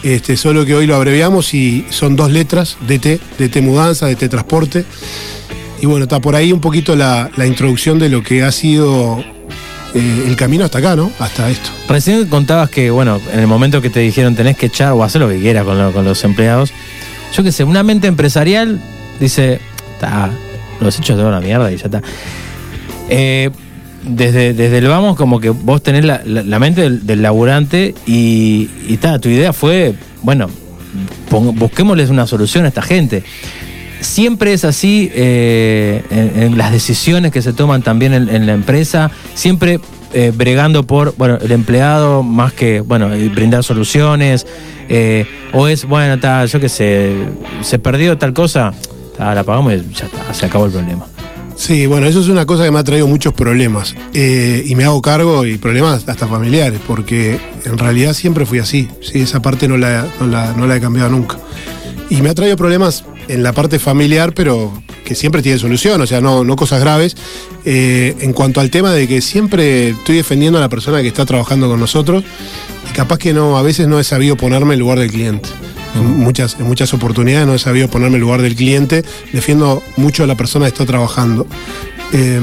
Este, 0.03 0.37
solo 0.37 0.65
que 0.67 0.75
hoy 0.75 0.87
lo 0.87 0.95
abreviamos 0.95 1.53
y 1.55 1.87
son 1.91 2.17
dos 2.17 2.31
letras, 2.31 2.77
DT, 2.87 3.21
DT 3.39 3.61
Mudanza, 3.63 4.07
DT 4.07 4.29
Transporte. 4.29 4.85
Y 5.81 5.87
bueno, 5.87 6.05
está 6.05 6.21
por 6.21 6.35
ahí 6.35 6.53
un 6.53 6.61
poquito 6.61 6.97
la, 6.97 7.31
la 7.37 7.47
introducción 7.47 7.99
de 7.99 8.09
lo 8.09 8.23
que 8.23 8.43
ha 8.43 8.53
sido 8.53 9.23
eh, 9.97 10.25
el 10.27 10.37
camino 10.37 10.65
hasta 10.65 10.79
acá, 10.79 10.95
¿no? 10.97 11.11
Hasta 11.19 11.49
esto. 11.51 11.71
Recién 11.89 12.27
contabas 12.27 12.71
que, 12.71 12.91
bueno, 12.91 13.21
en 13.33 13.41
el 13.41 13.47
momento 13.47 13.81
que 13.81 13.91
te 13.91 14.01
dijeron 14.01 14.35
tenés 14.37 14.57
que 14.57 14.67
echar 14.67 14.93
o 14.93 15.03
hacer 15.03 15.21
lo 15.21 15.29
que 15.29 15.39
quieras 15.41 15.65
con, 15.65 15.79
lo- 15.79 15.93
con 15.93 16.05
los 16.05 16.23
empleados, 16.25 16.73
yo 17.35 17.43
qué 17.43 17.53
sé, 17.53 17.65
una 17.65 17.83
mente 17.83 18.07
empresarial 18.07 18.81
dice, 19.21 19.61
está, 19.95 20.31
los 20.81 20.99
hechos 20.99 21.17
de 21.19 21.25
una 21.25 21.41
mierda 21.41 21.71
y 21.73 21.77
ya 21.77 21.87
está. 21.87 22.03
Eh, 23.09 23.51
desde, 24.05 24.55
desde 24.55 24.79
el 24.79 24.87
vamos, 24.89 25.17
como 25.17 25.41
que 25.41 25.51
vos 25.51 25.83
tenés 25.83 26.05
la, 26.05 26.21
mente 26.61 26.83
del, 26.91 27.23
laburante 27.23 27.95
y, 28.07 28.69
y 28.89 28.97
ta, 28.99 29.19
tu 29.19 29.29
idea 29.29 29.53
fue, 29.53 29.95
bueno, 30.23 30.49
pon- 31.29 31.55
busquémosles 31.59 32.11
una 32.11 32.27
solución 32.27 32.65
a 32.65 32.69
esta 32.69 32.83
gente. 32.83 33.25
Siempre 34.01 34.53
es 34.53 34.65
así 34.65 35.11
eh, 35.15 36.03
en, 36.11 36.59
las 36.59 36.71
decisiones 36.73 37.33
que 37.33 37.43
se 37.43 37.53
toman 37.53 37.83
también 37.83 38.13
en, 38.13 38.47
la 38.47 38.53
empresa, 38.53 39.11
siempre 39.35 39.81
eh, 40.13 40.33
bregando 40.35 40.85
por 40.85 41.15
bueno, 41.17 41.39
el 41.41 41.51
empleado 41.53 42.23
más 42.23 42.53
que 42.53 42.81
bueno 42.81 43.13
eh, 43.13 43.29
brindar 43.29 43.65
soluciones, 43.65 44.47
o 45.53 45.67
es, 45.69 45.85
bueno, 45.87 46.21
ta, 46.21 46.45
yo 46.45 46.61
qué 46.61 46.69
sé, 46.69 47.13
se 47.63 47.79
perdió 47.79 48.17
tal 48.19 48.33
cosa, 48.33 48.73
ta, 49.17 49.35
la 49.35 49.45
pagamos 49.45 49.73
y 49.73 49.77
ya 49.95 50.07
está, 50.07 50.33
se 50.35 50.47
acabó 50.47 50.67
el 50.67 50.73
problema. 50.73 51.07
Sí, 51.57 51.87
bueno, 51.87 52.07
eso 52.07 52.21
es 52.21 52.29
una 52.29 52.45
cosa 52.45 52.65
que 52.65 52.71
me 52.71 52.79
ha 52.79 52.85
traído 52.85 53.07
muchos 53.07 53.33
problemas. 53.33 53.95
Y 54.13 54.75
me 54.75 54.85
hago 54.85 55.01
cargo 55.01 55.47
y 55.47 55.57
problemas 55.57 56.07
hasta 56.07 56.29
familiares, 56.29 56.79
porque 56.87 57.41
en 57.65 57.79
realidad 57.79 58.13
siempre 58.13 58.45
fui 58.45 58.59
así. 58.59 58.91
Sí, 59.01 59.23
esa 59.23 59.41
parte 59.41 59.67
no 59.67 59.79
la, 59.79 60.05
no 60.21 60.27
la- 60.27 60.53
no 60.53 60.67
la 60.67 60.77
he 60.77 60.81
cambiado 60.83 61.09
nunca. 61.09 61.39
Y 62.11 62.21
me 62.21 62.29
ha 62.29 62.35
traído 62.35 62.59
problemas 62.59 63.05
en 63.29 63.43
la 63.43 63.53
parte 63.53 63.79
familiar, 63.79 64.33
pero 64.35 64.73
que 65.05 65.15
siempre 65.15 65.43
tiene 65.43 65.59
solución, 65.59 66.01
o 66.01 66.07
sea, 66.07 66.21
no, 66.21 66.45
no 66.45 66.57
cosas 66.57 66.81
graves. 66.81 67.17
Eh, 67.65 68.15
en 68.21 68.33
cuanto 68.33 68.61
al 68.61 68.71
tema 68.71 68.93
de 68.93 69.09
que 69.09 69.21
siempre 69.21 69.91
estoy 69.91 70.17
defendiendo 70.17 70.59
a 70.59 70.61
la 70.61 70.69
persona 70.69 71.03
que 71.03 71.09
está 71.09 71.25
trabajando 71.25 71.69
con 71.69 71.81
nosotros, 71.81 72.25
y 72.89 72.93
capaz 72.95 73.19
que 73.19 73.33
no, 73.33 73.57
a 73.57 73.63
veces 73.63 73.89
no 73.89 73.99
he 73.99 74.05
sabido 74.05 74.37
ponerme 74.37 74.75
en 74.75 74.81
lugar 74.81 74.99
del 74.99 75.11
cliente. 75.11 75.49
En 75.95 76.19
muchas, 76.19 76.57
en 76.61 76.67
muchas 76.67 76.93
oportunidades 76.93 77.47
no 77.47 77.55
he 77.55 77.59
sabido 77.59 77.89
ponerme 77.89 78.17
en 78.17 78.21
lugar 78.21 78.43
del 78.43 78.55
cliente, 78.55 79.05
defiendo 79.33 79.83
mucho 79.97 80.25
a 80.25 80.27
la 80.27 80.35
persona 80.35 80.67
que 80.67 80.71
está 80.71 80.85
trabajando. 80.85 81.47
Eh, 82.13 82.41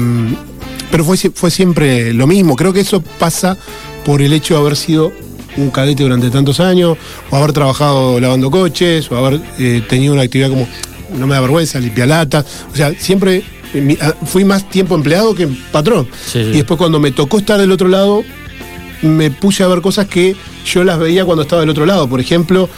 pero 0.90 1.04
fue, 1.04 1.16
fue 1.16 1.50
siempre 1.50 2.12
lo 2.12 2.26
mismo. 2.26 2.56
Creo 2.56 2.72
que 2.72 2.80
eso 2.80 3.02
pasa 3.18 3.56
por 4.04 4.22
el 4.22 4.32
hecho 4.32 4.54
de 4.54 4.60
haber 4.60 4.76
sido 4.76 5.12
un 5.56 5.70
cadete 5.70 6.02
durante 6.02 6.30
tantos 6.30 6.60
años, 6.60 6.96
o 7.30 7.36
haber 7.36 7.52
trabajado 7.52 8.18
lavando 8.20 8.50
coches, 8.50 9.10
o 9.10 9.16
haber 9.16 9.40
eh, 9.58 9.82
tenido 9.88 10.12
una 10.14 10.22
actividad 10.22 10.48
como, 10.50 10.66
no 11.16 11.26
me 11.26 11.34
da 11.34 11.40
vergüenza, 11.40 11.78
limpialata. 11.80 12.44
O 12.72 12.76
sea, 12.76 12.92
siempre 12.98 13.42
eh, 13.74 13.80
mi- 13.80 13.98
ah, 14.00 14.14
fui 14.26 14.44
más 14.44 14.68
tiempo 14.68 14.94
empleado 14.94 15.34
que 15.34 15.46
patrón. 15.72 16.08
Sí, 16.26 16.32
sí. 16.44 16.50
Y 16.50 16.52
después 16.58 16.78
cuando 16.78 16.98
me 17.00 17.12
tocó 17.12 17.38
estar 17.38 17.58
del 17.60 17.70
otro 17.72 17.88
lado, 17.88 18.22
me 19.02 19.30
puse 19.30 19.62
a 19.62 19.66
ver 19.68 19.80
cosas 19.82 20.06
que 20.06 20.34
yo 20.64 20.82
las 20.82 20.98
veía 20.98 21.24
cuando 21.26 21.42
estaba 21.42 21.60
del 21.60 21.68
otro 21.70 21.84
lado. 21.84 22.08
Por 22.08 22.20
ejemplo, 22.20 22.68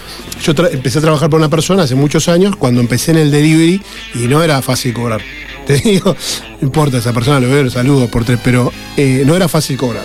yo 0.43 0.53
empecé 0.73 0.99
a 0.99 1.03
trabajar 1.03 1.31
por 1.31 1.39
una 1.39 1.49
persona 1.49 1.85
hace 1.85 1.95
muchos 1.95 2.29
años, 2.29 2.57
cuando 2.57 2.81
empecé 2.81 3.13
en 3.13 3.19
el 3.19 3.31
delivery, 3.31 3.81
y 4.15 4.19
no 4.27 4.43
era 4.43 4.61
fácil 4.61 4.93
cobrar. 4.93 5.21
Te 5.67 5.77
digo, 5.79 6.15
no 6.61 6.67
importa, 6.67 6.99
esa 6.99 7.13
persona 7.13 7.41
lo 7.41 7.49
veo, 7.49 7.63
lo 7.65 7.71
saludo 7.71 8.09
por 8.09 8.25
tres, 8.25 8.39
pero 8.43 8.73
eh, 8.97 9.23
no 9.25 9.35
era 9.37 9.47
fácil 9.49 9.77
cobrar. 9.77 10.05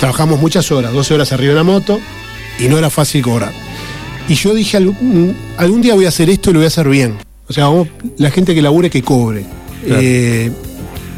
Trabajamos 0.00 0.38
muchas 0.40 0.70
horas, 0.72 0.92
12 0.92 1.14
horas 1.14 1.32
arriba 1.32 1.50
de 1.52 1.56
la 1.56 1.64
moto, 1.64 1.98
y 2.58 2.68
no 2.68 2.76
era 2.78 2.90
fácil 2.90 3.22
cobrar. 3.22 3.52
Y 4.28 4.34
yo 4.34 4.54
dije, 4.54 4.76
algún, 4.76 5.36
algún 5.56 5.80
día 5.80 5.94
voy 5.94 6.04
a 6.04 6.08
hacer 6.08 6.28
esto 6.30 6.50
y 6.50 6.52
lo 6.54 6.58
voy 6.58 6.64
a 6.64 6.68
hacer 6.68 6.88
bien. 6.88 7.14
O 7.48 7.52
sea, 7.52 7.64
vamos- 7.64 7.88
la 8.18 8.30
gente 8.30 8.54
que 8.54 8.60
labure, 8.62 8.90
que 8.90 9.02
cobre. 9.02 9.44
Claro. 9.86 10.00
Eh, 10.02 10.50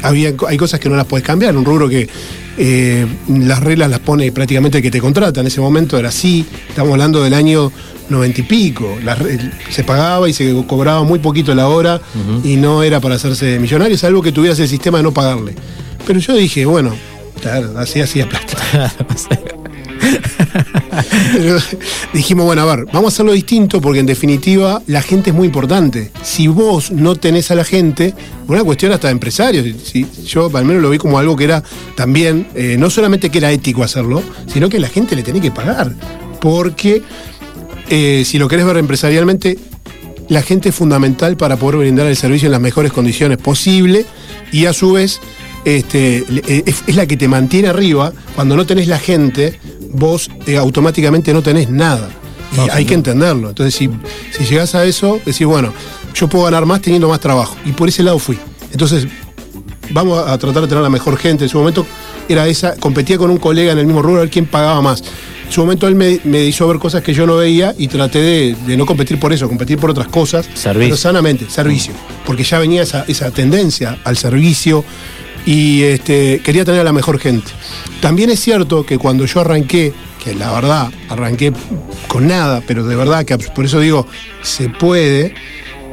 había, 0.03 0.33
hay 0.47 0.57
cosas 0.57 0.79
que 0.79 0.87
no 0.89 0.95
las 0.95 1.05
puedes 1.05 1.25
cambiar, 1.25 1.57
un 1.57 1.65
rubro 1.65 1.89
que 1.89 2.07
eh, 2.57 3.05
las 3.27 3.59
reglas 3.61 3.89
las 3.89 3.99
pone 3.99 4.31
prácticamente 4.31 4.77
el 4.77 4.81
que 4.83 4.91
te 4.91 5.01
contrata. 5.01 5.41
En 5.41 5.47
ese 5.47 5.59
momento 5.59 5.97
era 5.97 6.09
así, 6.09 6.45
estamos 6.69 6.91
hablando 6.93 7.23
del 7.23 7.33
año 7.33 7.71
noventa 8.09 8.41
y 8.41 8.43
pico. 8.43 8.95
Se 9.69 9.83
pagaba 9.83 10.29
y 10.29 10.33
se 10.33 10.53
cobraba 10.67 11.03
muy 11.03 11.19
poquito 11.19 11.53
la 11.55 11.67
hora 11.67 11.99
y 12.43 12.55
no 12.57 12.83
era 12.83 12.99
para 13.01 13.15
hacerse 13.15 13.59
millonario, 13.59 13.97
salvo 13.97 14.21
que 14.21 14.31
tuvieras 14.31 14.59
el 14.59 14.67
sistema 14.69 14.99
de 14.99 15.03
no 15.03 15.13
pagarle. 15.13 15.55
Pero 16.07 16.19
yo 16.19 16.33
dije, 16.35 16.65
bueno, 16.65 16.95
claro, 17.41 17.77
así 17.77 18.01
hacía 18.01 18.27
plata. 18.27 18.93
Pero 21.33 21.57
dijimos, 22.13 22.45
bueno, 22.45 22.61
a 22.61 22.75
ver, 22.75 22.85
vamos 22.85 23.05
a 23.05 23.15
hacerlo 23.15 23.33
distinto 23.33 23.81
porque 23.81 23.99
en 23.99 24.05
definitiva 24.05 24.81
la 24.87 25.01
gente 25.01 25.29
es 25.29 25.35
muy 25.35 25.47
importante. 25.47 26.11
Si 26.23 26.47
vos 26.47 26.91
no 26.91 27.15
tenés 27.15 27.51
a 27.51 27.55
la 27.55 27.63
gente, 27.63 28.13
una 28.47 28.63
cuestión 28.63 28.91
hasta 28.91 29.07
de 29.07 29.13
empresarios, 29.13 29.65
si, 29.83 30.05
yo 30.25 30.49
al 30.53 30.65
menos 30.65 30.81
lo 30.81 30.89
vi 30.89 30.97
como 30.97 31.19
algo 31.19 31.35
que 31.35 31.45
era 31.45 31.63
también, 31.95 32.47
eh, 32.55 32.75
no 32.77 32.89
solamente 32.89 33.29
que 33.29 33.37
era 33.37 33.51
ético 33.51 33.83
hacerlo, 33.83 34.23
sino 34.47 34.69
que 34.69 34.79
la 34.79 34.87
gente 34.87 35.15
le 35.15 35.23
tenía 35.23 35.41
que 35.41 35.51
pagar. 35.51 35.93
Porque 36.41 37.03
eh, 37.89 38.23
si 38.25 38.37
lo 38.37 38.47
querés 38.47 38.65
ver 38.65 38.77
empresarialmente, 38.77 39.57
la 40.29 40.41
gente 40.41 40.69
es 40.69 40.75
fundamental 40.75 41.37
para 41.37 41.57
poder 41.57 41.79
brindar 41.79 42.07
el 42.07 42.15
servicio 42.15 42.47
en 42.47 42.51
las 42.51 42.61
mejores 42.61 42.93
condiciones 42.93 43.39
posible 43.39 44.05
y 44.51 44.65
a 44.65 44.73
su 44.73 44.93
vez 44.93 45.19
este, 45.65 46.23
eh, 46.47 46.63
es, 46.65 46.83
es 46.87 46.95
la 46.95 47.05
que 47.05 47.17
te 47.17 47.27
mantiene 47.27 47.67
arriba. 47.67 48.13
Cuando 48.35 48.55
no 48.55 48.65
tenés 48.65 48.87
la 48.87 48.99
gente, 48.99 49.59
vos 49.91 50.29
eh, 50.45 50.57
automáticamente 50.57 51.33
no 51.33 51.41
tenés 51.41 51.69
nada. 51.69 52.09
Y 52.57 52.69
hay 52.71 52.85
que 52.85 52.95
entenderlo. 52.95 53.49
Entonces, 53.49 53.75
si, 53.75 53.89
si 54.31 54.43
llegás 54.45 54.73
a 54.73 54.83
eso, 54.85 55.19
decís, 55.23 55.45
bueno, 55.45 55.71
yo 56.15 56.27
puedo 56.27 56.45
ganar 56.45 56.65
más 56.65 56.81
teniendo 56.81 57.07
más 57.07 57.19
trabajo. 57.19 57.55
Y 57.65 57.73
por 57.73 57.89
ese 57.89 58.01
lado 58.01 58.17
fui. 58.17 58.39
Entonces, 58.71 59.05
vamos 59.91 60.17
a 60.27 60.37
tratar 60.37 60.63
de 60.63 60.67
tener 60.67 60.83
la 60.83 60.89
mejor 60.89 61.17
gente. 61.17 61.43
En 61.43 61.49
su 61.49 61.59
momento 61.59 61.85
era 62.27 62.47
esa, 62.47 62.75
competía 62.77 63.17
con 63.17 63.29
un 63.29 63.37
colega 63.37 63.71
en 63.71 63.77
el 63.77 63.85
mismo 63.85 64.01
rubro 64.01 64.17
a 64.17 64.21
ver 64.21 64.29
quién 64.31 64.47
pagaba 64.47 64.81
más. 64.81 65.03
En 65.45 65.51
su 65.51 65.61
momento 65.61 65.87
él 65.87 65.95
me, 65.95 66.19
me 66.23 66.43
hizo 66.45 66.67
ver 66.67 66.77
cosas 66.77 67.01
que 67.01 67.13
yo 67.13 67.25
no 67.25 67.37
veía 67.37 67.73
y 67.77 67.87
traté 67.87 68.19
de, 68.19 68.55
de 68.67 68.77
no 68.77 68.85
competir 68.85 69.19
por 69.19 69.33
eso, 69.33 69.47
competir 69.47 69.79
por 69.79 69.89
otras 69.89 70.07
cosas. 70.07 70.47
Servicio. 70.53 70.89
Pero 70.89 70.97
sanamente, 70.97 71.49
servicio. 71.49 71.93
Porque 72.25 72.43
ya 72.43 72.59
venía 72.59 72.83
esa, 72.83 73.03
esa 73.07 73.31
tendencia 73.31 73.97
al 74.03 74.17
servicio 74.17 74.83
y 75.49 75.81
este, 75.81 76.41
quería 76.43 76.63
tener 76.63 76.81
a 76.81 76.83
la 76.83 76.93
mejor 76.93 77.17
gente. 77.17 77.51
También 78.01 78.29
es 78.29 78.39
cierto 78.39 78.85
que 78.85 78.99
cuando 78.99 79.25
yo 79.25 79.39
arranqué, 79.39 79.91
que 80.23 80.35
la 80.35 80.51
verdad 80.51 80.91
arranqué 81.09 81.51
con 82.07 82.27
nada, 82.27 82.61
pero 82.67 82.85
de 82.85 82.95
verdad 82.95 83.25
que 83.25 83.35
por 83.39 83.65
eso 83.65 83.79
digo, 83.79 84.05
se 84.43 84.69
puede, 84.69 85.33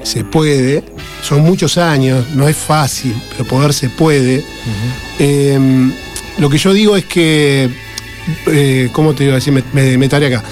se 0.02 0.24
puede, 0.24 0.84
son 1.22 1.40
muchos 1.40 1.78
años, 1.78 2.26
no 2.34 2.46
es 2.46 2.54
fácil, 2.54 3.14
pero 3.30 3.48
poder 3.48 3.72
se 3.72 3.88
puede. 3.88 4.44
Eh, 5.18 5.90
lo 6.36 6.50
que 6.50 6.58
yo 6.58 6.74
digo 6.74 6.94
es 6.94 7.06
que, 7.06 7.70
eh, 8.48 8.90
¿cómo 8.92 9.14
te 9.14 9.24
iba 9.24 9.32
a 9.32 9.36
decir? 9.36 9.54
Me, 9.54 9.64
me, 9.72 9.96
me 9.96 10.08
taré 10.10 10.26
acá. 10.26 10.44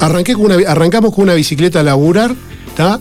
Arranqué 0.00 0.34
con 0.34 0.46
una, 0.46 0.56
arrancamos 0.68 1.14
con 1.14 1.22
una 1.22 1.34
bicicleta 1.34 1.78
a 1.78 1.82
laburar, 1.84 2.34
¿está? 2.66 2.98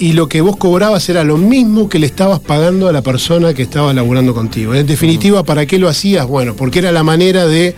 Y 0.00 0.14
lo 0.14 0.28
que 0.28 0.40
vos 0.40 0.56
cobrabas 0.56 1.06
era 1.10 1.22
lo 1.24 1.36
mismo 1.36 1.88
que 1.88 1.98
le 1.98 2.06
estabas 2.06 2.40
pagando 2.40 2.88
a 2.88 2.92
la 2.92 3.02
persona 3.02 3.52
que 3.52 3.62
estaba 3.62 3.92
laburando 3.92 4.32
contigo. 4.34 4.74
En 4.74 4.86
definitiva, 4.86 5.42
¿para 5.44 5.66
qué 5.66 5.78
lo 5.78 5.88
hacías? 5.88 6.26
Bueno, 6.26 6.56
porque 6.56 6.78
era 6.78 6.90
la 6.90 7.02
manera 7.04 7.46
de 7.46 7.76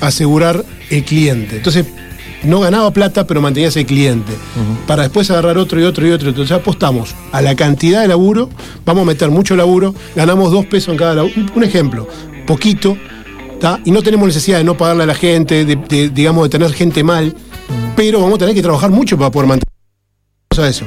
asegurar 0.00 0.62
el 0.90 1.04
cliente. 1.04 1.56
Entonces, 1.56 1.86
no 2.42 2.60
ganaba 2.60 2.90
plata, 2.90 3.26
pero 3.26 3.40
mantenías 3.40 3.74
el 3.78 3.86
cliente. 3.86 4.32
Para 4.86 5.04
después 5.04 5.30
agarrar 5.30 5.56
otro 5.56 5.80
y 5.80 5.84
otro 5.84 6.06
y 6.06 6.10
otro. 6.10 6.28
Entonces 6.28 6.54
apostamos 6.54 7.14
a 7.32 7.40
la 7.40 7.56
cantidad 7.56 8.02
de 8.02 8.08
laburo, 8.08 8.50
vamos 8.84 9.02
a 9.04 9.06
meter 9.06 9.30
mucho 9.30 9.56
laburo, 9.56 9.94
ganamos 10.14 10.52
dos 10.52 10.66
pesos 10.66 10.90
en 10.92 10.98
cada 10.98 11.14
laburo. 11.14 11.34
Un- 11.56 11.64
ejemplo, 11.64 12.06
poquito, 12.46 12.98
¿tá? 13.58 13.80
Y 13.86 13.90
no 13.90 14.02
tenemos 14.02 14.26
necesidad 14.26 14.58
de 14.58 14.64
no 14.64 14.76
pagarle 14.76 15.04
a 15.04 15.06
la 15.06 15.14
gente, 15.14 15.64
de, 15.64 15.76
de, 15.76 16.10
digamos, 16.10 16.44
de 16.44 16.50
tener 16.50 16.70
gente 16.74 17.02
mal, 17.02 17.34
pero 17.96 18.20
vamos 18.20 18.34
a 18.34 18.38
tener 18.40 18.54
que 18.54 18.60
trabajar 18.60 18.90
mucho 18.90 19.16
para 19.16 19.30
poder 19.30 19.48
mantener 19.48 19.64
a 20.58 20.68
eso. 20.68 20.84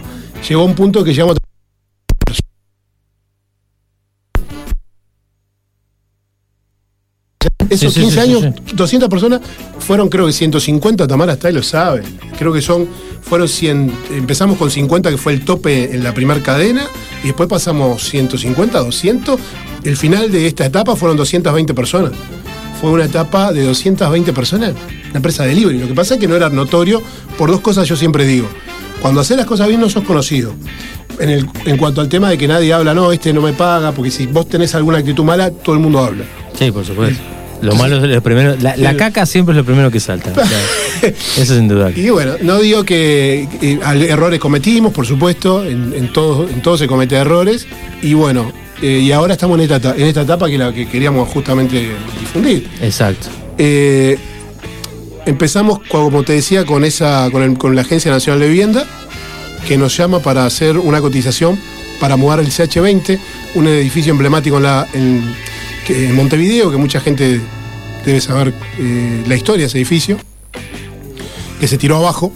Llegó 0.47 0.63
un 0.63 0.75
punto 0.75 1.03
que 1.03 1.13
llegamos 1.13 1.35
a 1.35 1.47
Esos 7.69 7.93
Sí, 7.93 7.99
sí, 7.99 8.05
15 8.05 8.13
sí, 8.13 8.19
años, 8.19 8.55
sí, 8.65 8.75
200 8.75 9.09
personas, 9.09 9.41
fueron 9.79 10.07
creo 10.09 10.25
que 10.25 10.31
150, 10.31 11.05
Tamara 11.07 11.33
está 11.33 11.49
y 11.49 11.53
lo 11.53 11.63
sabe. 11.63 12.03
Creo 12.37 12.53
que 12.53 12.61
son, 12.61 12.87
fueron 13.21 13.47
100, 13.47 13.91
empezamos 14.11 14.57
con 14.57 14.71
50 14.71 15.11
que 15.11 15.17
fue 15.17 15.33
el 15.33 15.43
tope 15.43 15.93
en 15.93 16.03
la 16.03 16.13
primera 16.13 16.41
cadena 16.41 16.87
y 17.23 17.27
después 17.27 17.49
pasamos 17.49 18.03
150, 18.03 18.79
200. 18.79 19.39
El 19.83 19.97
final 19.97 20.31
de 20.31 20.47
esta 20.47 20.65
etapa 20.65 20.95
fueron 20.95 21.17
220 21.17 21.73
personas. 21.73 22.11
Fue 22.79 22.91
una 22.91 23.05
etapa 23.05 23.51
de 23.51 23.63
220 23.63 24.33
personas, 24.33 24.73
una 25.09 25.17
empresa 25.17 25.43
de 25.43 25.49
delivery. 25.49 25.79
Lo 25.79 25.87
que 25.87 25.93
pasa 25.93 26.13
es 26.13 26.19
que 26.19 26.27
no 26.27 26.35
era 26.35 26.49
notorio 26.49 27.01
por 27.37 27.49
dos 27.49 27.59
cosas 27.59 27.87
yo 27.87 27.95
siempre 27.95 28.25
digo. 28.25 28.47
Cuando 29.01 29.21
haces 29.21 29.37
las 29.37 29.45
cosas 29.45 29.67
bien 29.67 29.79
no 29.81 29.89
sos 29.89 30.03
conocido. 30.03 30.53
En, 31.19 31.29
el- 31.29 31.47
en 31.65 31.77
cuanto 31.77 32.01
al 32.01 32.09
tema 32.09 32.29
de 32.29 32.37
que 32.37 32.47
nadie 32.47 32.71
habla, 32.73 32.93
no, 32.93 33.11
este 33.11 33.33
no 33.33 33.41
me 33.41 33.53
paga, 33.53 33.91
porque 33.91 34.11
si 34.11 34.25
vos 34.27 34.47
tenés 34.49 34.75
alguna 34.75 34.99
actitud 34.99 35.23
mala, 35.23 35.49
todo 35.51 35.75
el 35.75 35.81
mundo 35.81 35.99
habla. 36.03 36.23
Sí, 36.57 36.71
por 36.71 36.85
supuesto. 36.85 37.19
Lo 37.61 37.73
malo 37.75 37.97
es 37.97 38.03
lo 38.03 38.21
primero. 38.21 38.55
La, 38.61 38.77
la 38.77 38.95
caca 38.95 39.25
siempre 39.25 39.53
es 39.53 39.57
lo 39.57 39.65
primero 39.65 39.89
que 39.89 39.99
salta. 39.99 40.31
Eso 41.37 41.55
sin 41.55 41.67
duda. 41.67 41.91
Y 41.95 42.09
bueno, 42.09 42.33
no 42.41 42.59
digo 42.59 42.83
que 42.83 43.47
eh, 43.61 43.79
errores 44.09 44.39
cometimos, 44.39 44.93
por 44.93 45.07
supuesto, 45.07 45.65
en, 45.65 45.91
en 45.93 46.13
todo, 46.13 46.47
en 46.47 46.61
todo 46.61 46.77
se 46.77 46.85
cometen 46.85 47.17
errores. 47.19 47.65
Y 48.03 48.13
bueno, 48.13 48.51
eh, 48.81 48.99
y 49.03 49.11
ahora 49.11 49.33
estamos 49.33 49.57
en 49.59 49.71
esta, 49.71 49.95
en 49.95 50.03
esta 50.05 50.21
etapa 50.21 50.45
que 50.47 50.53
es 50.53 50.59
la 50.59 50.71
que 50.71 50.87
queríamos 50.87 51.27
justamente 51.29 51.89
difundir. 52.19 52.67
Exacto. 52.79 53.27
Eh, 53.57 54.19
empezamos, 55.27 55.79
como 55.89 56.23
te 56.23 56.33
decía, 56.33 56.65
con, 56.65 56.83
esa, 56.83 57.29
con, 57.31 57.75
la 57.75 57.81
Agencia 57.81 58.09
Nacional 58.11 58.39
de 58.39 58.47
Vivienda, 58.47 58.85
que 59.67 59.77
nos 59.77 59.95
llama 59.95 60.19
para 60.19 60.45
hacer 60.45 60.77
una 60.77 61.01
cotización 61.01 61.59
para 61.99 62.15
mudar 62.15 62.39
el 62.39 62.47
CH20, 62.47 63.19
un 63.55 63.67
edificio 63.67 64.11
emblemático 64.11 64.59
en, 64.93 65.35
Montevideo, 66.15 66.69
que 66.69 66.77
mucha 66.77 66.99
gente 66.99 67.39
debe 68.05 68.19
saber 68.19 68.53
eh, 68.77 69.23
la 69.25 69.35
historia 69.35 69.61
de 69.63 69.67
ese 69.67 69.77
edificio, 69.77 70.17
que 71.59 71.67
se 71.67 71.77
tiró 71.77 71.97
abajo. 71.97 72.33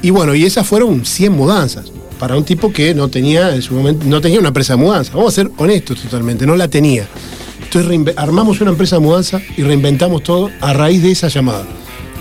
Y 0.00 0.10
bueno, 0.10 0.34
y 0.34 0.44
esas 0.44 0.66
fueron 0.66 1.04
100 1.04 1.32
mudanzas 1.32 1.92
para 2.18 2.36
un 2.36 2.44
tipo 2.44 2.72
que 2.72 2.94
no 2.94 3.08
tenía 3.08 3.54
en 3.54 3.60
su 3.60 3.74
momento, 3.74 4.06
no 4.06 4.20
tenía 4.20 4.38
una 4.38 4.48
empresa 4.48 4.74
de 4.74 4.82
mudanza. 4.82 5.12
Vamos 5.14 5.34
a 5.34 5.36
ser 5.36 5.50
honestos 5.58 6.00
totalmente, 6.00 6.46
no 6.46 6.56
la 6.56 6.68
tenía. 6.68 7.06
Entonces 7.62 8.14
armamos 8.16 8.60
una 8.62 8.70
empresa 8.70 8.96
de 8.96 9.00
mudanza 9.00 9.42
y 9.56 9.62
reinventamos 9.62 10.22
todo 10.22 10.50
a 10.60 10.72
raíz 10.72 11.02
de 11.02 11.12
esa 11.12 11.28
llamada. 11.28 11.66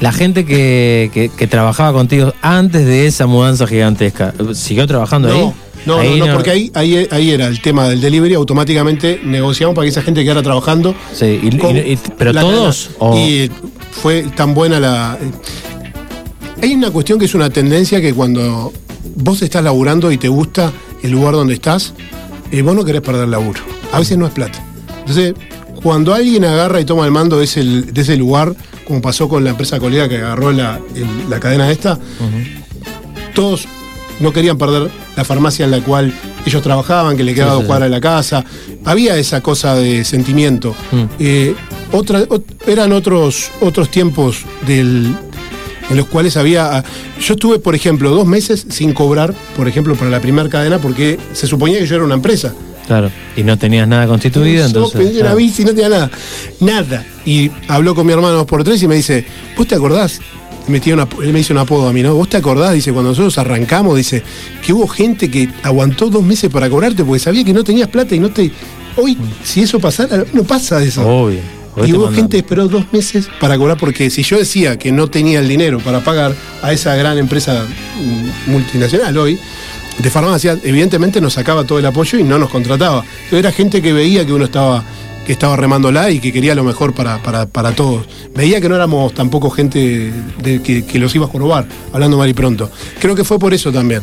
La 0.02 0.12
gente 0.14 0.46
que, 0.46 1.12
que- 1.14 1.30
que 1.30 1.48
trabajaba 1.48 1.92
contigo 1.94 2.34
antes 2.42 2.86
de 2.86 3.06
esa 3.08 3.28
mudanza 3.28 3.68
gigantesca, 3.68 4.34
¿siguió 4.54 4.88
trabajando 4.88 5.30
ahí? 5.30 5.40
No, 5.40 5.54
no, 5.86 6.00
Ahí 6.00 6.20
no, 6.20 6.28
no, 6.28 6.34
porque 6.34 6.52
ahí, 6.52 6.72
ahí, 6.74 7.08
ahí 7.12 7.32
era 7.32 7.48
el 7.48 7.62
tema 7.62 7.88
del 7.90 8.00
delivery, 8.02 8.34
automáticamente 8.36 9.20
negociamos 9.24 9.76
para 9.76 9.86
que 9.86 9.90
esa 9.90 10.02
gente 10.02 10.24
quedara 10.24 10.42
trabajando. 10.44 10.96
Sí, 11.14 11.40
y- 11.42 11.58
con 11.58 11.76
y- 11.76 11.80
y- 11.80 12.00
¿pero 12.18 12.34
todos, 12.34 12.92
o- 13.00 13.18
Y 13.18 13.50
fue 13.92 14.24
tan 14.36 14.54
buena 14.54 14.80
la. 14.80 15.18
Hay 16.62 16.74
una 16.74 16.92
cuestión 16.92 17.18
que 17.20 17.26
es 17.26 17.34
una 17.36 17.50
tendencia 17.50 18.02
que 18.02 18.14
cuando 18.14 18.72
vos 19.16 19.42
estás 19.42 19.64
laburando 19.64 20.12
y 20.12 20.18
te 20.18 20.28
gusta 20.28 20.72
el 21.04 21.12
lugar 21.12 21.34
donde 21.34 21.54
estás, 21.54 21.94
eh, 22.52 22.62
vos 22.62 22.76
no 22.76 22.84
querés 22.84 23.02
perder 23.02 23.28
laburo. 23.30 23.62
A 23.94 24.00
veces 24.00 24.18
no 24.18 24.26
es 24.28 24.34
plata. 24.34 24.62
Entonces, 25.00 25.34
cuando 25.82 26.14
alguien 26.14 26.44
agarra 26.46 26.80
y 26.82 26.86
toma 26.86 27.06
el 27.06 27.12
mando 27.12 27.38
de 27.38 27.46
ese, 27.46 27.64
de 27.64 28.02
ese 28.02 28.18
lugar, 28.18 28.56
como 28.88 29.02
pasó 29.02 29.28
con 29.30 29.44
la 29.44 29.52
empresa 29.52 29.80
colega 29.80 30.08
que 30.10 30.18
agarró 30.18 30.52
la, 30.52 30.80
el- 30.96 31.30
la 31.30 31.40
cadena 31.40 31.72
esta, 31.72 31.98
todos 33.34 33.66
no 34.20 34.34
querían 34.34 34.58
perder 34.58 34.90
la 35.16 35.24
farmacia 35.24 35.66
en 35.66 35.72
la 35.72 35.80
cual 35.82 36.14
ellos 36.46 36.62
trabajaban, 36.62 37.16
que 37.16 37.24
le 37.24 37.34
quedaba 37.34 37.52
Sí, 37.52 37.56
dos 37.56 37.64
sí, 37.64 37.68
cuadras 37.68 37.90
de 37.90 37.96
la 37.96 38.02
casa. 38.02 38.44
Había 38.86 39.16
esa 39.18 39.42
cosa 39.42 39.76
de 39.76 40.04
sentimiento. 40.04 40.76
Mm. 40.92 41.04
Eh, 41.20 41.56
otra, 41.94 42.22
ot- 42.28 42.44
eran 42.68 42.92
otros, 42.92 43.50
otros 43.62 43.90
tiempos 43.90 44.44
del, 44.68 45.16
en 45.90 45.98
los 45.98 46.08
cuales 46.08 46.36
había. 46.36 46.84
Yo 47.22 47.34
estuve, 47.36 47.60
por 47.60 47.76
ejemplo, 47.76 48.10
dos 48.12 48.26
meses 48.28 48.66
sin 48.70 48.92
cobrar, 48.94 49.34
por 49.56 49.68
ejemplo, 49.70 49.96
para 49.96 50.10
la 50.12 50.20
primera 50.20 50.50
cadena, 50.50 50.80
porque 50.80 51.18
se 51.34 51.48
suponía 51.48 51.80
que 51.80 51.86
yo 51.88 51.96
era 51.96 52.04
una 52.06 52.16
empresa. 52.16 52.54
Claro. 52.90 53.12
Y 53.38 53.44
no 53.44 53.56
tenías 53.56 53.88
nada 53.88 54.08
constituido, 54.08 54.62
Yo 54.64 54.66
entonces. 54.66 55.00
pedí 55.00 55.22
una 55.22 55.36
bici, 55.36 55.64
no 55.64 55.70
tenía 55.70 55.90
nada. 55.90 56.10
Nada. 56.60 57.06
Y 57.24 57.52
habló 57.68 57.94
con 57.94 58.08
mi 58.08 58.14
hermano 58.14 58.34
dos 58.34 58.48
por 58.48 58.64
tres 58.64 58.82
y 58.82 58.88
me 58.88 58.96
dice, 58.96 59.24
¿vos 59.56 59.68
te 59.68 59.76
acordás? 59.76 60.20
Me 60.68 60.80
tiene 60.80 61.04
una- 61.04 61.24
él 61.24 61.32
me 61.32 61.40
hizo 61.40 61.54
un 61.54 61.60
apodo 61.60 61.88
a 61.88 61.94
mí, 61.94 62.02
¿no? 62.02 62.16
¿Vos 62.16 62.28
te 62.30 62.38
acordás? 62.38 62.74
Dice, 62.74 62.92
cuando 62.92 63.12
nosotros 63.12 63.38
arrancamos, 63.38 63.96
dice, 63.96 64.24
que 64.66 64.74
hubo 64.74 64.88
gente 64.88 65.30
que 65.30 65.50
aguantó 65.62 66.10
dos 66.10 66.24
meses 66.24 66.50
para 66.50 66.68
cobrarte 66.68 67.04
porque 67.04 67.20
sabía 67.20 67.44
que 67.44 67.54
no 67.54 67.64
tenías 67.64 67.90
plata 67.90 68.16
y 68.16 68.20
no 68.20 68.30
te. 68.32 68.52
Hoy, 68.96 69.16
si 69.44 69.62
eso 69.62 69.80
pasara, 69.80 70.26
no 70.34 70.44
pasa 70.44 70.84
eso. 70.84 71.08
Obvio. 71.08 71.40
Hoy 71.76 71.90
Y 71.92 71.94
hubo 71.94 72.08
gente 72.12 72.32
que 72.32 72.38
esperó 72.40 72.68
dos 72.68 72.86
meses 72.92 73.28
para 73.40 73.56
cobrar 73.56 73.78
porque 73.78 74.10
si 74.10 74.24
yo 74.24 74.38
decía 74.40 74.78
que 74.80 74.92
no 74.92 75.08
tenía 75.10 75.40
el 75.40 75.48
dinero 75.48 75.78
para 75.80 76.04
pagar 76.04 76.34
a 76.64 76.74
esa 76.74 76.96
gran 76.96 77.20
empresa 77.20 77.66
multinacional 78.48 79.16
hoy, 79.18 79.40
de 80.00 80.10
farmacia, 80.10 80.58
evidentemente 80.64 81.20
nos 81.22 81.34
sacaba 81.34 81.66
todo 81.66 81.78
el 81.80 81.86
apoyo 81.86 82.18
y 82.18 82.24
no 82.24 82.38
nos 82.40 82.50
contrataba. 82.50 83.04
Era 83.32 83.52
gente 83.52 83.82
que 83.82 83.94
veía 83.94 84.26
que 84.26 84.34
uno 84.34 84.46
estaba 84.46 84.84
que 85.26 85.34
estaba 85.34 85.56
remándola 85.56 86.10
y 86.10 86.20
que 86.20 86.34
quería 86.34 86.56
lo 86.56 86.64
mejor 86.64 86.96
para, 86.96 87.22
para, 87.22 87.46
para 87.46 87.74
todos. 87.74 88.04
Veía 88.34 88.60
que 88.60 88.68
no 88.68 88.74
éramos 88.76 89.14
tampoco 89.14 89.52
gente 89.52 90.12
de, 90.42 90.62
que, 90.64 90.84
que 90.86 90.98
los 90.98 91.14
iba 91.14 91.26
a 91.26 91.30
jorobar, 91.30 91.68
hablando 91.94 92.18
mal 92.18 92.28
y 92.28 92.34
pronto. 92.34 92.72
Creo 93.00 93.14
que 93.14 93.24
fue 93.24 93.38
por 93.38 93.54
eso 93.54 93.72
también. 93.72 94.02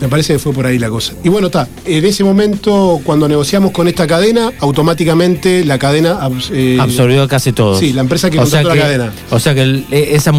Me 0.00 0.08
parece 0.08 0.32
que 0.32 0.38
fue 0.38 0.52
por 0.54 0.64
ahí 0.66 0.78
la 0.78 0.88
cosa. 0.88 1.12
Y 1.22 1.28
bueno, 1.28 1.48
está. 1.48 1.68
En 1.84 2.04
ese 2.04 2.24
momento, 2.24 3.00
cuando 3.04 3.28
negociamos 3.28 3.72
con 3.72 3.86
esta 3.88 4.06
cadena, 4.06 4.52
automáticamente 4.58 5.64
la 5.66 5.78
cadena. 5.78 6.18
eh, 6.50 6.78
Absorbió 6.80 7.28
casi 7.28 7.52
todo. 7.52 7.78
Sí, 7.78 7.92
la 7.92 8.00
empresa 8.00 8.30
que 8.30 8.38
O 8.40 8.46
sea 8.46 8.62
contrató 8.62 8.74
la 8.76 8.82
cadena. 8.82 9.12
O 9.30 9.38
sea 9.38 9.54
que 9.54 9.62
el- 9.62 9.84
esa 9.90 10.32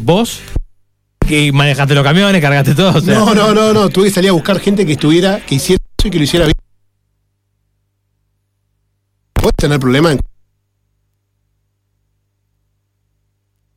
vos 0.00 0.40
que 1.26 1.52
manejaste 1.52 1.94
los 1.94 2.04
camiones, 2.04 2.40
cargaste 2.40 2.74
todo. 2.74 2.98
o 2.98 3.00
sea. 3.00 3.18
No, 3.18 3.34
no, 3.34 3.52
no, 3.52 3.72
no. 3.72 3.88
Tuve 3.90 4.06
que 4.06 4.14
salir 4.14 4.30
a 4.30 4.32
buscar 4.32 4.58
gente 4.60 4.86
que 4.86 4.92
estuviera, 4.92 5.44
que 5.44 5.56
hiciera 5.56 5.82
eso 5.98 6.08
y 6.08 6.10
que 6.10 6.18
lo 6.18 6.24
hiciera 6.24 6.46
bien. 6.46 6.54
Puedes 9.34 9.56
tener 9.56 9.78
problemas 9.78 10.12
en. 10.12 10.20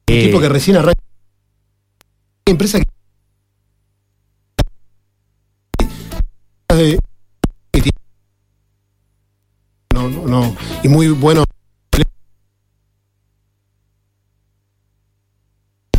Eh. 0.07 0.25
tipo 0.25 0.39
que 0.39 0.49
recién 0.49 0.77
arranca. 0.77 1.01
Empresa 2.45 2.79
que. 2.79 2.85
No, 9.93 10.07
no, 10.07 10.25
no. 10.25 10.55
Y 10.83 10.87
muy 10.87 11.09
bueno. 11.09 11.43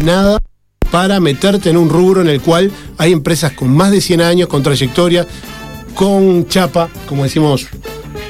Nada 0.03 0.39
para 0.91 1.21
meterte 1.21 1.71
en 1.71 1.77
un 1.77 1.89
rubro 1.89 2.21
en 2.21 2.29
el 2.29 2.41
cual 2.41 2.71
hay 2.99 3.12
empresas 3.12 3.53
con 3.53 3.75
más 3.75 3.91
de 3.91 4.01
100 4.01 4.21
años, 4.21 4.49
con 4.49 4.62
trayectoria, 4.62 5.27
con 5.95 6.47
chapa, 6.49 6.89
como 7.09 7.25
decimos, 7.25 7.67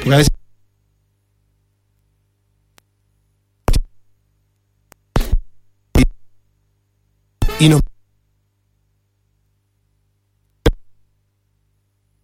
porque 0.03 0.13
a 0.13 0.17
veces 0.17 0.31
y 7.59 7.69
nos 7.69 7.81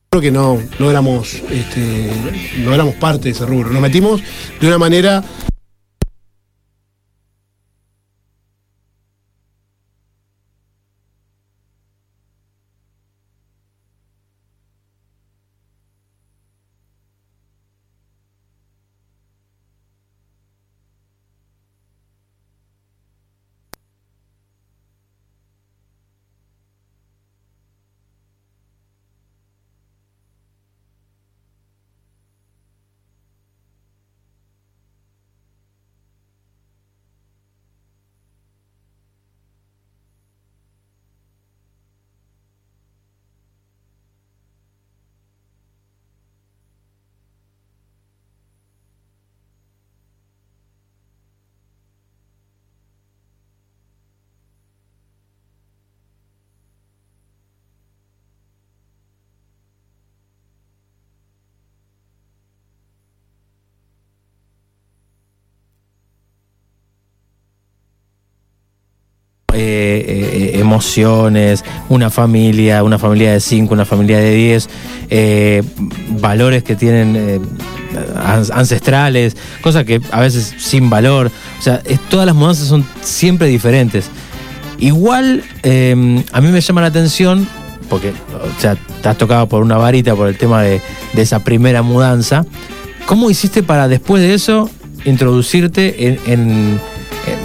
creo 0.10 0.22
que 0.22 0.32
no, 0.32 0.60
no 0.80 0.90
éramos 0.90 1.36
este, 1.52 2.12
no 2.64 2.74
éramos 2.74 2.96
parte 2.96 3.26
de 3.26 3.30
ese 3.32 3.46
rubro. 3.46 3.70
Nos 3.70 3.82
metimos 3.82 4.22
de 4.60 4.68
una 4.68 4.80
manera 4.80 5.24
emociones, 71.02 71.64
una 71.90 72.10
familia, 72.10 72.84
una 72.84 72.98
familia 72.98 73.34
de 73.34 73.40
cinco, 73.40 73.74
una 73.74 73.86
familia 73.86 74.18
de 74.20 74.34
diez, 74.34 74.70
eh, 75.10 75.64
valores 76.20 76.64
que 76.64 76.76
tienen 76.76 77.16
eh, 77.16 77.40
an- 78.16 78.46
ancestrales, 78.54 79.36
cosas 79.62 79.84
que 79.86 80.02
a 80.12 80.22
veces 80.22 80.54
sin 80.58 80.90
valor. 80.90 81.32
O 81.60 81.62
sea, 81.62 81.82
todas 82.10 82.26
las 82.26 82.36
mudanzas 82.36 82.68
son 82.68 82.86
siempre 83.02 83.48
diferentes. 83.48 84.10
Igual 84.80 85.44
eh, 85.64 86.24
a 86.32 86.42
mí 86.42 86.50
me 86.52 86.62
llama 86.62 86.82
la 86.82 86.88
atención, 86.88 87.48
porque 87.90 88.10
o 88.10 88.62
sea, 88.62 88.76
te 89.02 89.10
has 89.10 89.18
tocado 89.18 89.48
por 89.48 89.64
una 89.64 89.78
varita 89.78 90.16
por 90.16 90.28
el 90.28 90.38
tema 90.38 90.62
de, 90.62 90.82
de 91.14 91.22
esa 91.22 91.40
primera 91.40 91.82
mudanza. 91.82 92.46
¿Cómo 93.06 93.30
hiciste 93.30 93.64
para 93.64 93.88
después 93.88 94.22
de 94.22 94.34
eso 94.34 94.70
introducirte 95.06 96.20
en- 96.28 96.80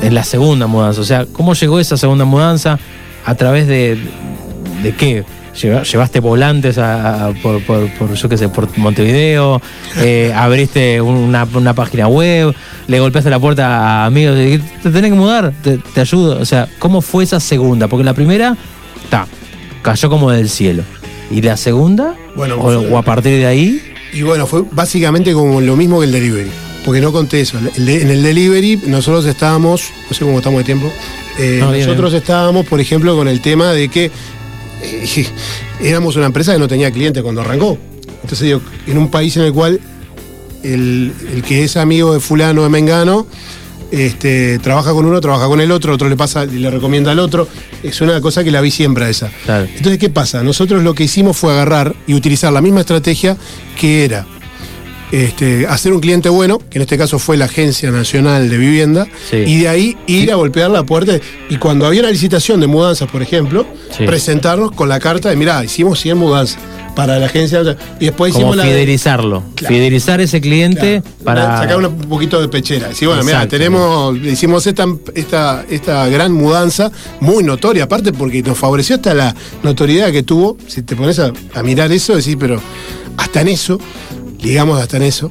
en 0.03 0.15
la 0.15 0.25
segunda 0.25 0.67
mudanza? 0.67 1.01
O 1.01 1.05
sea, 1.05 1.27
¿cómo 1.33 1.55
llegó 1.55 1.79
esa 1.81 1.97
segunda 1.97 2.25
mudanza? 2.25 2.79
¿A 3.25 3.35
través 3.35 3.67
de, 3.67 3.99
de 4.83 4.95
qué? 4.95 5.25
Lleva- 5.61 5.83
¿Llevaste 5.83 6.21
volantes 6.21 6.79
a- 6.79 7.27
a- 7.27 7.33
por, 7.35 7.63
por, 7.65 7.89
por, 7.95 8.15
yo 8.15 8.29
qué 8.29 8.39
sé, 8.39 8.49
por 8.49 8.67
Montevideo? 8.79 9.61
Eh, 9.99 10.33
¿Abriste 10.35 11.01
una, 11.01 11.47
una 11.55 11.75
página 11.75 12.09
web? 12.09 12.55
¿Le 12.87 13.01
golpeaste 13.01 13.29
la 13.31 13.39
puerta 13.39 13.67
a 13.67 14.07
amigos? 14.07 14.39
y 14.39 14.59
¿Te 14.83 14.91
tenés 14.91 15.11
que 15.11 15.17
mudar? 15.17 15.53
¿Te, 15.63 15.77
te 15.79 16.01
ayudo? 16.01 16.41
O 16.41 16.45
sea, 16.47 16.69
¿cómo 16.79 17.01
fue 17.03 17.25
esa 17.25 17.39
segunda? 17.39 17.87
Porque 17.89 18.03
la 18.05 18.15
primera, 18.15 18.57
está, 19.05 19.27
cayó 19.83 20.09
como 20.09 20.31
del 20.31 20.49
cielo. 20.49 20.83
¿Y 21.31 21.43
la 21.43 21.57
segunda? 21.57 22.15
Bueno, 22.35 22.57
o, 22.57 22.81
o 22.95 22.97
a 22.99 23.03
partir 23.03 23.39
de 23.39 23.47
ahí? 23.47 23.81
Y 24.15 24.23
bueno, 24.23 24.47
fue 24.47 24.63
básicamente 24.73 25.33
como 25.35 25.61
lo 25.61 25.77
mismo 25.77 26.01
que 26.01 26.07
el 26.07 26.13
delivery. 26.13 26.51
Porque 26.85 27.01
no 27.01 27.13
conté 27.13 27.43
eso. 27.43 27.59
El 27.77 27.87
de- 27.87 28.03
en 28.03 28.11
el 28.11 28.23
delivery 28.23 28.81
nosotros 28.87 29.25
estábamos, 29.27 29.83
no 30.11 30.15
sé 30.17 30.25
cómo 30.25 30.39
estamos 30.39 30.59
de 30.59 30.65
tiempo, 30.65 30.91
eh, 31.39 31.59
No, 31.61 31.71
bien, 31.73 31.87
nosotros 31.87 32.13
bien. 32.13 32.23
estábamos, 32.23 32.67
por 32.67 32.81
ejemplo, 32.81 33.17
con 33.17 33.29
el 33.29 33.41
tema 33.41 33.73
de 33.73 33.89
que 33.89 34.11
eh, 34.83 35.27
éramos 35.81 36.17
una 36.17 36.27
empresa 36.27 36.53
que 36.53 36.59
no 36.59 36.69
tenía 36.69 36.91
clientes 36.91 37.23
cuando 37.23 37.41
arrancó. 37.41 37.79
Entonces 38.23 38.41
digo, 38.41 38.61
en 38.87 38.99
un 38.99 39.11
país 39.11 39.37
en 39.37 39.43
el 39.45 39.53
cual 39.53 39.81
el, 40.63 41.13
el 41.35 41.43
que 41.43 41.65
es 41.65 41.77
amigo 41.77 42.15
de 42.15 42.21
fulano 42.21 42.63
de 42.63 42.69
Mengano, 42.69 43.27
este, 43.91 44.59
trabaja 44.61 44.93
con 44.93 45.05
uno, 45.05 45.21
trabaja 45.21 45.47
con 45.49 45.61
el 45.61 45.71
otro, 45.71 45.93
otro 45.93 46.09
le 46.09 46.17
pasa 46.17 46.45
y 46.45 46.59
le 46.59 46.71
recomienda 46.71 47.11
al 47.11 47.19
otro. 47.19 47.47
Es 47.83 48.01
una 48.01 48.21
cosa 48.21 48.43
que 48.43 48.51
la 48.51 48.61
vi 48.61 48.71
siempre 48.71 49.05
a 49.05 49.11
esa. 49.11 49.31
Entonces, 49.47 49.99
¿qué 49.99 50.09
pasa? 50.09 50.43
Nosotros 50.43 50.83
lo 50.83 50.95
que 50.95 51.05
hicimos 51.05 51.37
fue 51.37 51.53
agarrar 51.53 51.95
y 52.07 52.15
utilizar 52.15 52.53
la 52.53 52.63
misma 52.63 52.81
estrategia 52.81 53.37
que 53.79 54.05
era 54.05 54.27
este, 55.13 55.67
hacer 55.67 55.93
un 55.93 56.01
cliente 56.01 56.29
bueno, 56.29 56.59
que 56.59 56.79
en 56.79 56.83
este 56.83 56.99
caso 56.99 57.19
fue 57.19 57.37
la 57.37 57.45
Agencia 57.45 57.91
Nacional 57.91 58.49
de 58.49 58.59
Vivienda, 58.59 59.07
y 59.33 59.61
de 59.61 59.69
ahí 59.69 59.97
ir 60.07 60.33
a 60.33 60.37
golpear 60.37 60.71
la 60.71 60.85
puerta. 60.85 61.13
Y 61.49 61.57
cuando 61.59 61.87
había 61.87 62.01
una 62.01 62.11
licitación 62.11 62.59
de 62.61 62.67
mudanzas, 62.67 63.09
por 63.11 63.23
ejemplo, 63.23 63.67
Sí. 63.97 64.05
presentarnos 64.07 64.73
con 64.73 64.89
la 64.89 64.99
carta 64.99 65.29
de, 65.29 65.37
mirá, 65.37 65.63
hicimos 65.63 66.01
100 66.01 66.17
mudanzas 66.17 66.59
para 66.97 67.19
la 67.19 67.27
agencia. 67.27 67.61
Y 68.01 68.07
después 68.07 68.33
Como 68.33 68.47
hicimos 68.53 68.57
la 68.57 68.65
de-. 68.65 68.71
Claro. 69.55 69.75
Fidelizar 69.75 70.21
ese 70.23 70.41
cliente 70.41 71.03
para... 71.23 71.59
sacar 71.59 71.77
un 71.77 71.99
poquito 72.09 72.41
de 72.41 72.49
pechera. 72.49 72.89
Decir, 72.89 73.09
bueno, 73.09 73.23
mira, 73.23 73.47
tenemos, 73.47 74.17
hicimos 74.19 74.67
esta, 74.67 74.87
esta, 75.15 75.65
esta 75.71 76.09
gran 76.09 76.33
mudanza, 76.33 76.91
muy 77.21 77.45
notoria, 77.45 77.85
aparte 77.85 78.13
porque 78.13 78.43
nos 78.43 78.57
favoreció 78.59 78.97
hasta 78.97 79.13
la 79.15 79.35
notoriedad 79.63 80.11
que 80.11 80.23
tuvo. 80.23 80.57
Si 80.67 80.83
te 80.83 80.97
pones 80.97 81.19
a, 81.19 81.33
a 81.55 81.63
mirar 81.63 81.93
eso, 81.93 82.17
decís, 82.17 82.37
pero 82.41 82.61
hasta 83.19 83.43
en 83.43 83.49
eso, 83.49 83.79
digamos 84.43 84.81
hasta 84.81 84.97
en 84.99 85.05
eso. 85.05 85.31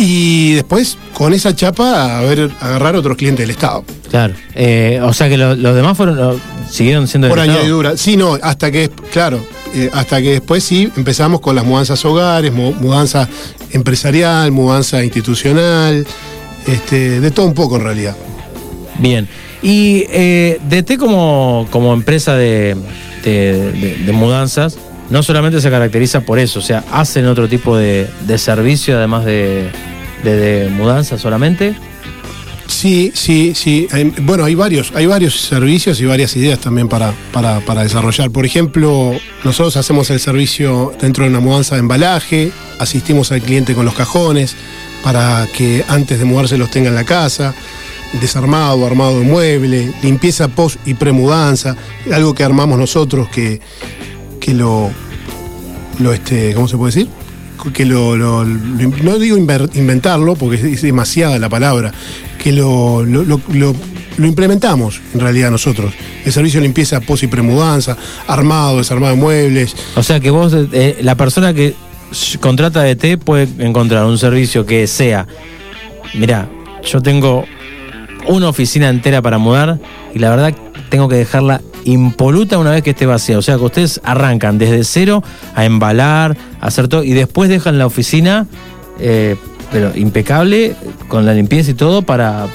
Y 0.00 0.52
después, 0.52 0.96
con 1.14 1.34
esa 1.34 1.56
chapa, 1.56 2.18
a 2.18 2.22
ver, 2.22 2.50
agarrar 2.60 2.94
otros 2.94 3.16
clientes 3.16 3.42
del 3.42 3.50
Estado. 3.50 3.84
Claro. 4.10 4.34
Eh, 4.54 5.00
o 5.02 5.12
sea 5.12 5.28
que 5.28 5.36
lo- 5.36 5.56
los 5.56 5.74
demás 5.74 5.96
fueron 5.96 6.16
lo- 6.16 6.40
siguieron 6.70 7.08
siendo 7.08 7.26
del 7.26 7.32
Por 7.32 7.40
Estado. 7.40 7.58
añadidura. 7.58 7.96
Sí, 7.96 8.16
no, 8.16 8.38
hasta 8.40 8.70
que, 8.70 8.90
claro, 9.12 9.40
eh, 9.74 9.90
hasta 9.92 10.22
que 10.22 10.30
después 10.32 10.62
sí 10.62 10.88
empezamos 10.96 11.40
con 11.40 11.56
las 11.56 11.64
mudanzas 11.64 12.04
hogares, 12.04 12.52
mu- 12.52 12.72
mudanza 12.74 13.28
empresarial, 13.72 14.52
mudanza 14.52 15.02
institucional, 15.02 16.06
este, 16.66 17.20
de 17.20 17.30
todo 17.32 17.46
un 17.46 17.54
poco 17.54 17.76
en 17.76 17.82
realidad. 17.82 18.16
Bien. 19.00 19.28
Y 19.62 20.04
eh, 20.10 20.60
DT 20.68 20.96
como, 20.96 21.66
como 21.72 21.92
empresa 21.92 22.34
de, 22.36 22.76
de- 23.24 23.72
de- 23.72 23.96
de 24.06 24.12
mudanzas, 24.12 24.78
no 25.10 25.22
solamente 25.22 25.60
se 25.60 25.70
caracteriza 25.70 26.20
por 26.20 26.38
eso, 26.38 26.58
o 26.58 26.62
sea, 26.62 26.84
hacen 26.92 27.26
otro 27.26 27.48
tipo 27.48 27.76
de, 27.76 28.08
servicio 28.36 28.96
además 28.96 29.24
de, 29.24 29.70
de, 30.22 30.68
mudanza 30.70 31.18
solamente. 31.18 31.74
Sí, 32.66 33.10
sí, 33.14 33.54
sí. 33.54 33.88
Bueno, 34.20 34.44
hay 34.44 34.54
varios, 34.54 34.92
hay 34.94 35.06
varios 35.06 35.40
servicios 35.40 36.00
y 36.00 36.04
varias 36.04 36.36
ideas 36.36 36.58
también 36.58 36.86
para, 36.86 37.14
para, 37.32 37.60
para 37.60 37.82
desarrollar. 37.82 38.30
Por 38.30 38.44
ejemplo, 38.44 39.14
nosotros 39.42 39.76
hacemos 39.78 40.10
el 40.10 40.20
servicio 40.20 40.92
dentro 41.00 41.24
de 41.24 41.30
una 41.30 41.40
mudanza 41.40 41.76
de 41.76 41.80
embalaje, 41.80 42.52
asistimos 42.78 43.32
al 43.32 43.40
cliente 43.40 43.74
con 43.74 43.86
los 43.86 43.94
cajones 43.94 44.54
para 45.02 45.46
que 45.56 45.84
antes 45.88 46.18
de 46.18 46.24
mudarse 46.26 46.58
los 46.58 46.70
tenga 46.70 46.90
en 46.90 46.94
la 46.94 47.04
casa, 47.04 47.54
desarmado, 48.20 48.86
armado 48.86 49.18
de 49.18 49.24
mueble, 49.24 49.92
limpieza 50.02 50.48
post 50.48 50.76
y 50.86 50.94
premudanza, 50.94 51.74
algo 52.12 52.34
que 52.34 52.44
armamos 52.44 52.78
nosotros 52.78 53.28
que, 53.28 53.60
que 54.38 54.54
lo, 54.54 54.90
lo 55.98 56.12
este, 56.12 56.54
¿cómo 56.54 56.68
se 56.68 56.76
puede 56.76 56.92
decir? 56.94 57.08
que 57.72 57.84
lo, 57.84 58.16
no 58.16 59.18
digo 59.18 59.36
inventarlo 59.36 60.36
porque 60.36 60.72
es, 60.72 60.82
demasiada 60.82 61.38
la 61.38 61.48
palabra, 61.48 61.92
que 62.42 62.52
lo, 62.52 63.04
lo, 63.04 63.74
implementamos 64.18 65.00
en 65.14 65.20
realidad 65.20 65.50
nosotros. 65.50 65.92
El 66.24 66.32
servicio 66.32 66.60
de 66.60 66.66
limpieza 66.66 67.00
post 67.00 67.24
y 67.24 67.26
premudanza, 67.26 67.96
armado, 68.26 68.78
desarmado 68.78 69.14
de 69.14 69.20
muebles. 69.20 69.76
O 69.96 70.02
sea 70.02 70.20
que 70.20 70.30
vos, 70.30 70.54
eh, 70.72 70.98
la 71.02 71.14
persona 71.14 71.52
que 71.54 71.74
contrata 72.40 72.82
DT 72.82 73.18
puede 73.18 73.48
encontrar 73.58 74.04
un 74.04 74.18
servicio 74.18 74.64
que 74.66 74.86
sea, 74.86 75.26
mira, 76.14 76.48
yo 76.84 77.00
tengo 77.00 77.44
una 78.26 78.48
oficina 78.48 78.88
entera 78.88 79.22
para 79.22 79.38
mudar 79.38 79.78
y 80.14 80.18
la 80.18 80.30
verdad 80.30 80.54
tengo 80.90 81.08
que 81.08 81.16
dejarla 81.16 81.60
impoluta 81.84 82.58
una 82.58 82.70
vez 82.72 82.82
que 82.82 82.90
esté 82.90 83.06
vacía. 83.06 83.38
O 83.38 83.42
sea 83.42 83.56
que 83.56 83.64
ustedes 83.64 84.00
arrancan 84.04 84.58
desde 84.58 84.84
cero 84.84 85.22
a 85.54 85.64
embalar, 85.64 86.36
a 86.60 86.66
hacer 86.66 86.88
todo 86.88 87.04
y 87.04 87.12
después 87.12 87.48
dejan 87.48 87.78
la 87.78 87.86
oficina, 87.86 88.46
eh, 89.00 89.36
pero 89.70 89.92
impecable, 89.96 90.74
con 91.08 91.24
la 91.26 91.34
limpieza 91.34 91.70
y 91.70 91.74
todo 91.74 92.02
para, 92.02 92.46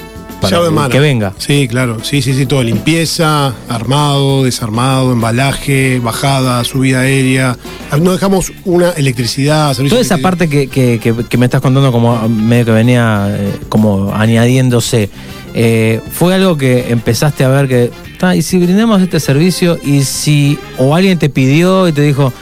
mano. 0.72 0.88
que 0.90 0.98
venga. 1.00 1.32
Sí, 1.38 1.68
claro, 1.68 1.98
sí, 2.02 2.20
sí, 2.22 2.34
sí, 2.34 2.44
todo. 2.44 2.62
Limpieza, 2.62 3.54
armado, 3.68 4.44
desarmado, 4.44 5.12
embalaje, 5.12 6.00
bajada, 6.00 6.62
subida 6.64 7.00
aérea. 7.00 7.56
No 8.00 8.12
dejamos 8.12 8.52
una 8.64 8.90
electricidad, 8.90 9.72
servicio 9.74 9.96
Toda 9.96 10.02
esa 10.02 10.18
parte 10.18 10.48
que, 10.48 10.66
que- 10.66 10.98
que- 11.00 11.14
que 11.28 11.38
me 11.38 11.46
estás 11.46 11.60
contando 11.60 11.92
como 11.92 12.28
medio 12.28 12.64
que 12.66 12.72
venía 12.72 13.28
eh, 13.30 13.52
como 13.68 14.12
añadiéndose, 14.12 15.08
eh, 15.54 16.00
¿fue 16.12 16.34
algo 16.34 16.56
que 16.56 16.90
empezaste 16.90 17.44
a 17.44 17.48
ver 17.48 17.68
que, 17.68 17.90
"Ta, 18.18 18.34
y 18.36 18.42
si 18.42 18.58
brindamos 18.58 19.00
este 19.00 19.20
servicio 19.20 19.78
y 19.84 20.02
si, 20.04 20.58
o 20.78 20.94
alguien 20.94 21.18
te 21.18 21.28
pidió 21.28 21.86
y 21.88 21.92
te 21.92 22.02
dijo, 22.02 22.32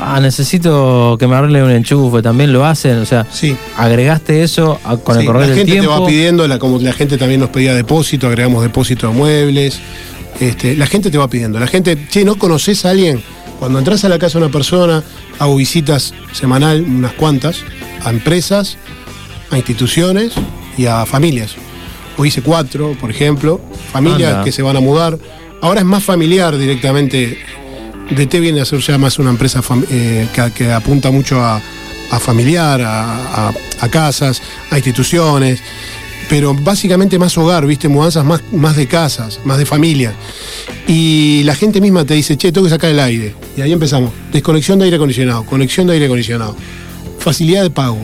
ah, 0.00 0.20
necesito 0.20 1.16
que 1.18 1.26
me 1.26 1.34
arregle 1.36 1.62
un 1.62 1.70
enchufe, 1.70 2.22
también 2.22 2.52
lo 2.52 2.64
hacen, 2.64 2.98
o 2.98 3.04
sea, 3.06 3.26
agregaste 3.76 4.42
eso 4.42 4.78
a- 4.84 4.96
con 4.96 5.18
el 5.18 5.26
correr 5.26 5.40
la 5.42 5.46
del 5.48 5.56
gente 5.56 5.72
tiempo? 5.72 5.92
te 5.94 6.00
va 6.00 6.06
pidiendo, 6.06 6.46
la, 6.48 6.58
como 6.58 6.78
la 6.78 6.92
gente 6.92 7.18
también 7.18 7.40
nos 7.40 7.50
pedía 7.50 7.74
depósito, 7.74 8.26
agregamos 8.28 8.62
depósito 8.62 9.08
de 9.08 9.14
muebles. 9.14 9.80
Este, 10.40 10.76
la 10.76 10.86
gente 10.86 11.10
te 11.10 11.18
va 11.18 11.28
pidiendo. 11.28 11.58
La 11.58 11.66
gente, 11.66 11.98
che, 12.08 12.24
¿no 12.24 12.36
conoces 12.36 12.84
a 12.84 12.90
alguien? 12.90 13.20
Cuando 13.58 13.80
entras 13.80 14.04
a 14.04 14.08
la 14.08 14.20
casa 14.20 14.38
de 14.38 14.44
una 14.44 14.52
persona, 14.52 15.02
hago 15.40 15.56
visitas 15.56 16.14
semanal, 16.32 16.82
unas 16.82 17.12
cuantas, 17.14 17.56
a 18.04 18.10
empresas, 18.10 18.76
a 19.50 19.56
instituciones 19.56 20.34
y 20.76 20.86
a 20.86 21.04
familias. 21.06 21.56
Hoy 22.18 22.28
hice 22.28 22.42
cuatro, 22.42 22.94
por 23.00 23.10
ejemplo, 23.10 23.60
familias 23.92 24.32
Anda. 24.32 24.44
que 24.44 24.52
se 24.52 24.60
van 24.62 24.76
a 24.76 24.80
mudar. 24.80 25.18
Ahora 25.62 25.80
es 25.80 25.86
más 25.86 26.02
familiar 26.04 26.56
directamente. 26.58 27.38
DT 28.10 28.40
viene 28.40 28.60
a 28.60 28.64
ser 28.64 28.80
ya 28.80 28.98
más 28.98 29.18
una 29.18 29.30
empresa 29.30 29.62
eh, 29.90 30.26
que, 30.32 30.50
que 30.52 30.72
apunta 30.72 31.10
mucho 31.10 31.40
a, 31.44 31.60
a 32.10 32.18
familiar, 32.20 32.80
a, 32.82 33.48
a- 33.48 33.54
a 33.80 33.88
casas, 33.88 34.42
a 34.70 34.76
instituciones, 34.76 35.60
pero 36.28 36.54
básicamente 36.54 37.18
más 37.18 37.36
hogar, 37.38 37.66
¿viste? 37.66 37.88
Mudanzas 37.88 38.24
más, 38.24 38.42
más 38.52 38.74
de 38.76 38.86
casas, 38.88 39.40
más 39.44 39.58
de 39.58 39.66
familia. 39.66 40.12
Y 40.88 41.42
la 41.44 41.54
gente 41.54 41.80
misma 41.80 42.04
te 42.04 42.14
dice, 42.14 42.36
che, 42.36 42.50
tengo 42.50 42.64
que 42.66 42.70
sacar 42.70 42.90
el 42.90 42.98
aire. 42.98 43.34
Y 43.56 43.60
ahí 43.60 43.72
empezamos. 43.72 44.10
Desconexión 44.32 44.78
de 44.78 44.86
aire 44.86 44.96
acondicionado, 44.96 45.44
conexión 45.44 45.86
de 45.86 45.92
aire 45.92 46.06
acondicionado, 46.06 46.56
facilidad 47.20 47.62
de 47.62 47.70
pago, 47.70 47.98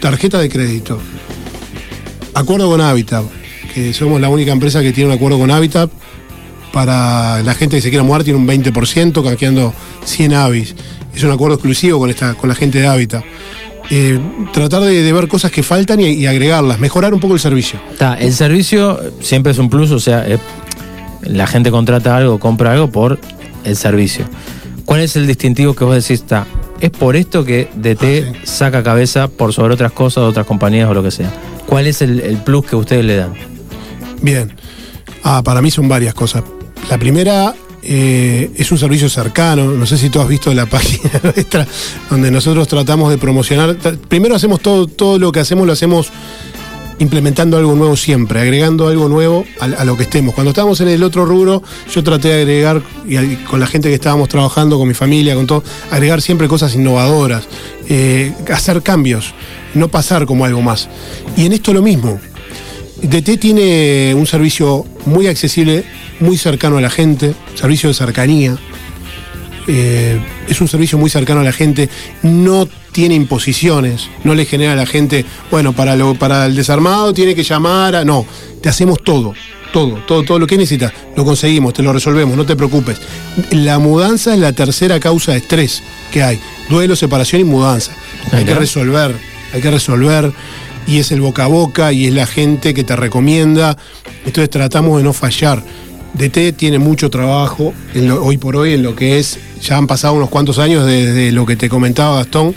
tarjeta 0.00 0.38
de 0.38 0.48
crédito, 0.48 0.98
acuerdo 2.34 2.68
con 2.68 2.80
Habitat, 2.80 3.24
que 3.74 3.92
somos 3.92 4.20
la 4.20 4.28
única 4.28 4.52
empresa 4.52 4.82
que 4.82 4.92
tiene 4.92 5.10
un 5.10 5.16
acuerdo 5.16 5.38
con 5.38 5.50
Habitat 5.50 5.90
para 6.72 7.42
la 7.42 7.54
gente 7.54 7.76
que 7.76 7.82
se 7.82 7.90
quiera 7.90 8.02
mudar 8.02 8.24
tiene 8.24 8.38
un 8.38 8.46
20%, 8.46 9.22
canjeando 9.22 9.74
100 10.04 10.34
avis. 10.34 10.74
Es 11.14 11.22
un 11.22 11.30
acuerdo 11.30 11.56
exclusivo 11.56 11.98
con, 11.98 12.10
esta, 12.10 12.34
con 12.34 12.48
la 12.48 12.54
gente 12.54 12.80
de 12.80 12.86
Habitat. 12.86 13.24
Eh, 13.90 14.18
tratar 14.52 14.82
de, 14.82 15.02
de 15.02 15.12
ver 15.12 15.28
cosas 15.28 15.50
que 15.50 15.62
faltan 15.62 16.00
y, 16.00 16.06
y 16.06 16.26
agregarlas, 16.26 16.78
mejorar 16.78 17.12
un 17.12 17.20
poco 17.20 17.34
el 17.34 17.40
servicio. 17.40 17.78
El 18.18 18.32
servicio 18.32 18.98
siempre 19.20 19.52
es 19.52 19.58
un 19.58 19.68
plus, 19.68 19.90
o 19.90 20.00
sea, 20.00 20.26
eh, 20.26 20.38
la 21.22 21.46
gente 21.46 21.70
contrata 21.70 22.16
algo, 22.16 22.38
compra 22.38 22.72
algo 22.72 22.90
por 22.90 23.18
el 23.64 23.76
servicio. 23.76 24.24
¿Cuál 24.86 25.00
es 25.00 25.16
el 25.16 25.26
distintivo 25.26 25.74
que 25.74 25.84
vos 25.84 25.94
decís, 25.94 26.22
está? 26.22 26.46
Es 26.80 26.90
por 26.90 27.16
esto 27.16 27.44
que 27.44 27.68
DT 27.74 28.46
saca 28.46 28.82
cabeza 28.82 29.28
por 29.28 29.52
sobre 29.52 29.74
otras 29.74 29.92
cosas, 29.92 30.24
otras 30.24 30.46
compañías 30.46 30.88
o 30.88 30.94
lo 30.94 31.02
que 31.02 31.10
sea. 31.10 31.30
¿Cuál 31.72 31.86
es 31.86 32.02
el, 32.02 32.20
el 32.20 32.36
plus 32.36 32.66
que 32.66 32.76
ustedes 32.76 33.02
le 33.02 33.16
dan? 33.16 33.32
Bien. 34.20 34.54
Ah, 35.24 35.42
para 35.42 35.62
mí 35.62 35.70
son 35.70 35.88
varias 35.88 36.12
cosas. 36.12 36.42
La 36.90 36.98
primera 36.98 37.54
eh, 37.82 38.50
es 38.54 38.70
un 38.72 38.76
servicio 38.76 39.08
cercano. 39.08 39.70
No 39.70 39.86
sé 39.86 39.96
si 39.96 40.10
tú 40.10 40.20
has 40.20 40.28
visto 40.28 40.52
la 40.52 40.66
página 40.70 41.10
nuestra, 41.22 41.66
donde 42.10 42.30
nosotros 42.30 42.68
tratamos 42.68 43.08
de 43.08 43.16
promocionar. 43.16 43.74
Primero 44.06 44.34
hacemos 44.34 44.60
todo, 44.60 44.86
todo 44.86 45.18
lo 45.18 45.32
que 45.32 45.40
hacemos, 45.40 45.66
lo 45.66 45.72
hacemos 45.72 46.10
implementando 47.02 47.56
algo 47.56 47.74
nuevo 47.74 47.96
siempre, 47.96 48.40
agregando 48.40 48.88
algo 48.88 49.08
nuevo 49.08 49.44
a, 49.60 49.84
lo 49.84 49.96
que 49.96 50.04
estemos. 50.04 50.34
Cuando 50.34 50.50
estábamos 50.50 50.80
en 50.80 50.88
el 50.88 51.02
otro 51.02 51.26
rubro, 51.26 51.62
yo 51.92 52.02
traté 52.02 52.28
de 52.28 52.34
agregar, 52.42 52.82
y 53.06 53.36
con 53.44 53.60
la 53.60 53.66
gente 53.66 53.88
que 53.88 53.94
estábamos 53.96 54.28
trabajando, 54.28 54.78
con 54.78 54.88
mi 54.88 54.94
familia, 54.94 55.34
con 55.34 55.46
todo, 55.46 55.64
agregar 55.90 56.22
siempre 56.22 56.48
cosas 56.48 56.74
innovadoras, 56.74 57.44
eh, 57.88 58.32
hacer 58.52 58.82
cambios, 58.82 59.34
no 59.74 59.88
pasar 59.88 60.26
como 60.26 60.44
algo 60.44 60.62
más. 60.62 60.88
Y 61.36 61.44
en 61.44 61.52
esto 61.52 61.74
lo 61.74 61.82
mismo. 61.82 62.20
DT 63.02 63.36
tiene 63.38 64.14
un 64.14 64.26
servicio 64.26 64.86
muy 65.04 65.26
accesible, 65.26 65.84
muy 66.20 66.38
cercano 66.38 66.78
a 66.78 66.80
la 66.80 66.90
gente, 66.90 67.34
servicio 67.56 67.88
de 67.88 67.94
cercanía. 67.94 68.56
Eh, 69.66 70.20
es 70.48 70.60
un 70.60 70.68
servicio 70.68 70.98
muy 70.98 71.10
cercano 71.10 71.40
a 71.40 71.44
la 71.44 71.52
gente, 71.52 71.88
no 72.22 72.68
tiene 72.92 73.14
imposiciones, 73.14 74.08
no 74.24 74.34
le 74.34 74.44
genera 74.44 74.72
a 74.74 74.76
la 74.76 74.86
gente, 74.86 75.24
bueno, 75.50 75.72
para, 75.72 75.96
lo, 75.96 76.14
para 76.14 76.46
el 76.46 76.54
desarmado 76.54 77.12
tiene 77.12 77.34
que 77.34 77.42
llamar 77.42 77.96
a. 77.96 78.04
No, 78.04 78.26
te 78.60 78.68
hacemos 78.68 79.02
todo, 79.02 79.34
todo, 79.72 79.96
todo, 80.06 80.22
todo 80.22 80.38
lo 80.38 80.46
que 80.46 80.56
necesitas, 80.56 80.92
lo 81.16 81.24
conseguimos, 81.24 81.72
te 81.72 81.82
lo 81.82 81.92
resolvemos, 81.92 82.36
no 82.36 82.44
te 82.46 82.54
preocupes. 82.56 82.98
La 83.50 83.78
mudanza 83.78 84.34
es 84.34 84.38
la 84.40 84.52
tercera 84.52 85.00
causa 85.00 85.32
de 85.32 85.38
estrés 85.38 85.82
que 86.12 86.22
hay: 86.22 86.38
duelo, 86.68 86.94
separación 86.94 87.40
y 87.40 87.44
mudanza. 87.44 87.92
Hay 88.30 88.44
que 88.44 88.54
resolver, 88.54 89.16
hay 89.52 89.60
que 89.60 89.70
resolver. 89.70 90.32
Y 90.86 90.98
es 90.98 91.12
el 91.12 91.20
boca 91.20 91.44
a 91.44 91.46
boca 91.46 91.92
y 91.92 92.06
es 92.08 92.12
la 92.12 92.26
gente 92.26 92.74
que 92.74 92.82
te 92.84 92.96
recomienda. 92.96 93.76
Entonces 94.26 94.50
tratamos 94.50 94.98
de 94.98 95.04
no 95.04 95.12
fallar. 95.12 95.62
DT 96.14 96.52
tiene 96.56 96.78
mucho 96.78 97.08
trabajo 97.08 97.72
lo- 97.94 98.22
hoy 98.22 98.36
por 98.36 98.54
hoy 98.56 98.74
en 98.74 98.82
lo 98.82 98.94
que 98.94 99.18
es, 99.18 99.38
ya 99.62 99.78
han 99.78 99.86
pasado 99.86 100.12
unos 100.14 100.28
cuantos 100.28 100.58
años 100.58 100.84
desde 100.84 101.32
lo 101.32 101.46
que 101.46 101.56
te 101.56 101.68
comentaba 101.70 102.16
Gastón, 102.16 102.54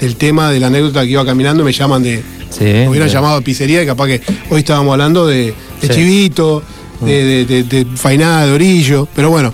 del 0.00 0.16
tema 0.16 0.50
de 0.50 0.60
la 0.60 0.68
anécdota 0.68 1.02
que 1.02 1.10
iba 1.10 1.24
caminando, 1.24 1.64
me 1.64 1.72
llaman 1.72 2.02
de, 2.02 2.22
me 2.60 2.88
hubieran 2.88 3.08
sí. 3.08 3.14
llamado 3.14 3.36
a 3.36 3.40
pizzería 3.40 3.82
y 3.82 3.86
capaz 3.86 4.06
que 4.06 4.20
hoy 4.50 4.60
estábamos 4.60 4.92
hablando 4.92 5.26
de, 5.26 5.46
de 5.46 5.54
Sí. 5.82 5.88
chivito, 5.88 6.62
de, 7.00 7.24
de, 7.24 7.44
de- 7.44 7.62
de 7.64 7.86
fainada 7.96 8.46
de 8.46 8.52
orillo, 8.52 9.08
pero 9.14 9.30
bueno. 9.30 9.52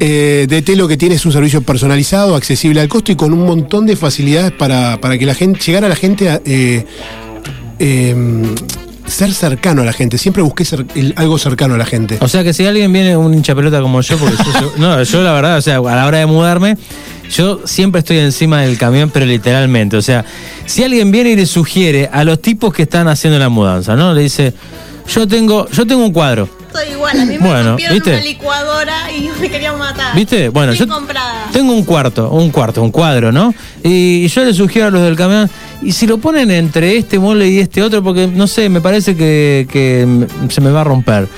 Eh, 0.00 0.46
DT 0.48 0.76
lo 0.76 0.86
que 0.86 0.96
tiene 0.96 1.16
es 1.16 1.26
un 1.26 1.32
servicio 1.32 1.60
personalizado, 1.60 2.36
accesible 2.36 2.80
al 2.80 2.88
costo 2.88 3.10
y 3.10 3.16
con 3.16 3.32
un 3.32 3.44
montón 3.44 3.84
de 3.84 3.96
facilidades 3.96 4.52
para, 4.52 5.00
para 5.00 5.18
que 5.18 5.26
la 5.26 5.34
gente, 5.34 5.58
llegar 5.66 5.84
a 5.84 5.88
la 5.88 5.96
gente 5.96 6.30
a, 6.30 6.40
eh, 6.44 6.84
eh, 7.80 8.14
ser 9.06 9.32
cercano 9.32 9.82
a 9.82 9.84
la 9.84 9.92
gente. 9.92 10.16
Siempre 10.18 10.42
busqué 10.42 10.64
ser- 10.64 10.86
el- 10.94 11.14
algo 11.16 11.36
cercano 11.38 11.74
a 11.74 11.78
la 11.78 11.86
gente. 11.86 12.18
O 12.20 12.28
sea 12.28 12.44
que 12.44 12.52
si 12.52 12.64
alguien 12.66 12.92
viene 12.92 13.16
un 13.16 13.34
hincha 13.34 13.54
pelota 13.54 13.80
como 13.80 14.00
yo, 14.00 14.16
porque 14.18 14.36
yo, 14.36 14.60
yo- 14.60 14.72
no, 14.76 15.02
yo 15.02 15.22
la 15.22 15.32
verdad, 15.32 15.58
o 15.58 15.62
sea, 15.62 15.78
a 15.78 15.80
la 15.96 16.06
hora 16.06 16.18
de 16.18 16.26
mudarme, 16.26 16.76
yo 17.30 17.66
siempre 17.66 18.00
estoy 18.00 18.18
encima 18.18 18.62
del 18.62 18.78
camión, 18.78 19.10
pero 19.10 19.26
literalmente. 19.26 19.96
O 19.96 20.02
sea, 20.02 20.24
si 20.66 20.84
alguien 20.84 21.10
viene 21.10 21.30
y 21.30 21.36
le 21.36 21.46
sugiere 21.46 22.08
a 22.12 22.24
los 22.24 22.40
tipos 22.40 22.72
que 22.72 22.82
están 22.82 23.08
haciendo 23.08 23.38
la 23.38 23.48
mudanza, 23.48 23.96
¿no? 23.96 24.14
Le 24.14 24.22
dice, 24.22 24.54
yo 25.08 25.26
tengo, 25.26 25.68
yo 25.70 25.86
tengo 25.86 26.04
un 26.04 26.12
cuadro. 26.12 26.48
Soy 26.72 26.92
igual, 26.92 27.18
a 27.18 27.24
mí 27.24 27.38
me 27.38 27.48
Bueno, 27.48 27.76
¿viste? 27.76 28.10
una 28.10 28.20
licuadora 28.20 29.10
y 29.10 29.30
me 29.40 29.50
querían 29.50 29.78
matar. 29.78 30.14
¿Viste? 30.14 30.50
Bueno, 30.50 30.72
yo 30.74 30.86
comprada. 30.86 31.48
tengo 31.52 31.72
un 31.72 31.84
cuarto, 31.84 32.30
un 32.30 32.50
cuarto, 32.50 32.82
un 32.82 32.90
cuadro, 32.90 33.32
¿no? 33.32 33.54
Y, 33.82 34.24
y 34.24 34.28
yo 34.28 34.44
le 34.44 34.52
sugiero 34.52 34.88
a 34.88 34.90
los 34.90 35.02
del 35.02 35.16
camión, 35.16 35.50
y 35.80 35.92
si 35.92 36.06
lo 36.06 36.18
ponen 36.18 36.50
entre 36.50 36.96
este 36.96 37.18
mole 37.18 37.48
y 37.48 37.58
este 37.58 37.82
otro, 37.82 38.02
porque 38.02 38.26
no 38.26 38.46
sé, 38.46 38.68
me 38.68 38.80
parece 38.80 39.16
que, 39.16 39.66
se 40.48 40.60
me 40.60 40.70
va 40.70 40.80
a 40.80 40.84
romper. 40.84 41.28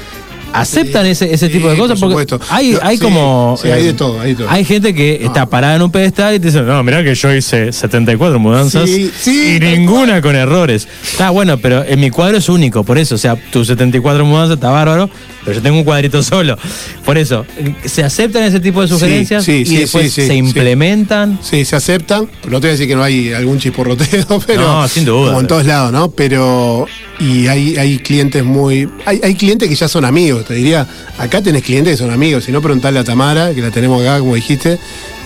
¿Aceptan 0.52 1.06
ese, 1.06 1.32
ese 1.32 1.48
tipo 1.48 1.68
de 1.70 1.76
cosas? 1.76 1.98
por 1.98 2.12
Porque 2.12 2.44
hay, 2.48 2.76
hay 2.82 2.96
sí, 2.96 3.02
como. 3.02 3.56
sí, 3.60 3.68
hay 3.70 3.84
de 3.84 3.92
todo, 3.92 4.20
hay 4.20 4.30
de 4.30 4.36
todo. 4.36 4.50
Hay 4.50 4.64
gente 4.64 4.94
que 4.94 5.24
está 5.24 5.46
parada 5.46 5.76
en 5.76 5.82
un 5.82 5.90
pedestal 5.90 6.34
y 6.34 6.40
te 6.40 6.46
dice, 6.46 6.62
no, 6.62 6.82
mirá 6.82 7.04
que 7.04 7.14
yo 7.14 7.34
hice 7.34 7.72
74 7.72 8.38
mudanzas 8.38 8.88
y 8.88 9.58
ninguna 9.60 10.20
con 10.20 10.34
errores. 10.36 10.88
Está 11.02 11.30
bueno, 11.30 11.58
pero 11.58 11.84
en 11.84 12.00
mi 12.00 12.10
cuadro 12.10 12.38
es 12.38 12.48
único, 12.48 12.84
por 12.84 12.98
eso. 12.98 13.14
O 13.14 13.18
sea, 13.18 13.36
tus 13.50 13.68
74 13.68 14.24
mudanzas 14.24 14.56
está 14.56 14.70
bárbaro, 14.70 15.08
pero 15.44 15.56
yo 15.56 15.62
tengo 15.62 15.78
un 15.78 15.84
cuadrito 15.84 16.22
solo. 16.22 16.56
Por 17.04 17.18
eso, 17.18 17.46
¿se 17.84 18.02
aceptan 18.02 18.44
ese 18.44 18.60
tipo 18.60 18.82
de 18.82 18.88
sugerencias 18.88 19.46
y 19.48 19.76
después 19.76 20.12
se 20.12 20.34
implementan? 20.34 21.38
Sí, 21.42 21.64
se 21.64 21.76
aceptan. 21.76 22.28
No 22.44 22.60
te 22.60 22.66
voy 22.66 22.68
a 22.68 22.72
decir 22.72 22.88
que 22.88 22.96
no 22.96 23.02
hay 23.02 23.32
algún 23.32 23.58
chisporroteo, 23.58 24.40
pero. 24.46 24.62
No, 24.62 24.88
sin 24.88 25.04
duda. 25.04 25.28
Como 25.28 25.40
en 25.40 25.46
todos 25.46 25.64
lados, 25.66 25.92
¿no? 25.92 26.10
Pero. 26.10 26.86
Y 27.18 27.48
hay, 27.48 27.76
hay 27.76 27.98
clientes 27.98 28.42
muy. 28.42 28.88
Hay, 29.04 29.20
hay 29.22 29.34
clientes 29.34 29.68
que 29.68 29.74
ya 29.74 29.88
son 29.88 30.04
amigos, 30.04 30.39
te 30.44 30.54
diría. 30.54 30.86
Acá 31.18 31.42
tenés 31.42 31.62
clientes 31.62 31.92
que 31.94 31.96
son 31.96 32.10
amigos. 32.12 32.44
Si 32.44 32.52
no, 32.52 32.60
preguntale 32.62 32.98
a 32.98 33.04
Tamara, 33.04 33.54
que 33.54 33.60
la 33.62 33.70
tenemos 33.70 34.00
acá, 34.02 34.18
como 34.18 34.34
dijiste. 34.34 34.78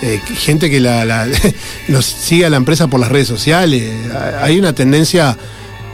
eh, 0.03 0.21
gente 0.37 0.69
que 0.71 0.81
la, 0.81 1.05
la- 1.05 1.27
nos 1.89 2.05
sigue 2.05 2.45
a 2.47 2.51
la 2.51 2.57
empresa 2.57 2.87
por 2.89 3.01
las 3.01 3.11
redes 3.11 3.29
sociales. 3.29 3.83
Hay 4.43 4.59
una 4.59 4.73
tendencia. 4.75 5.37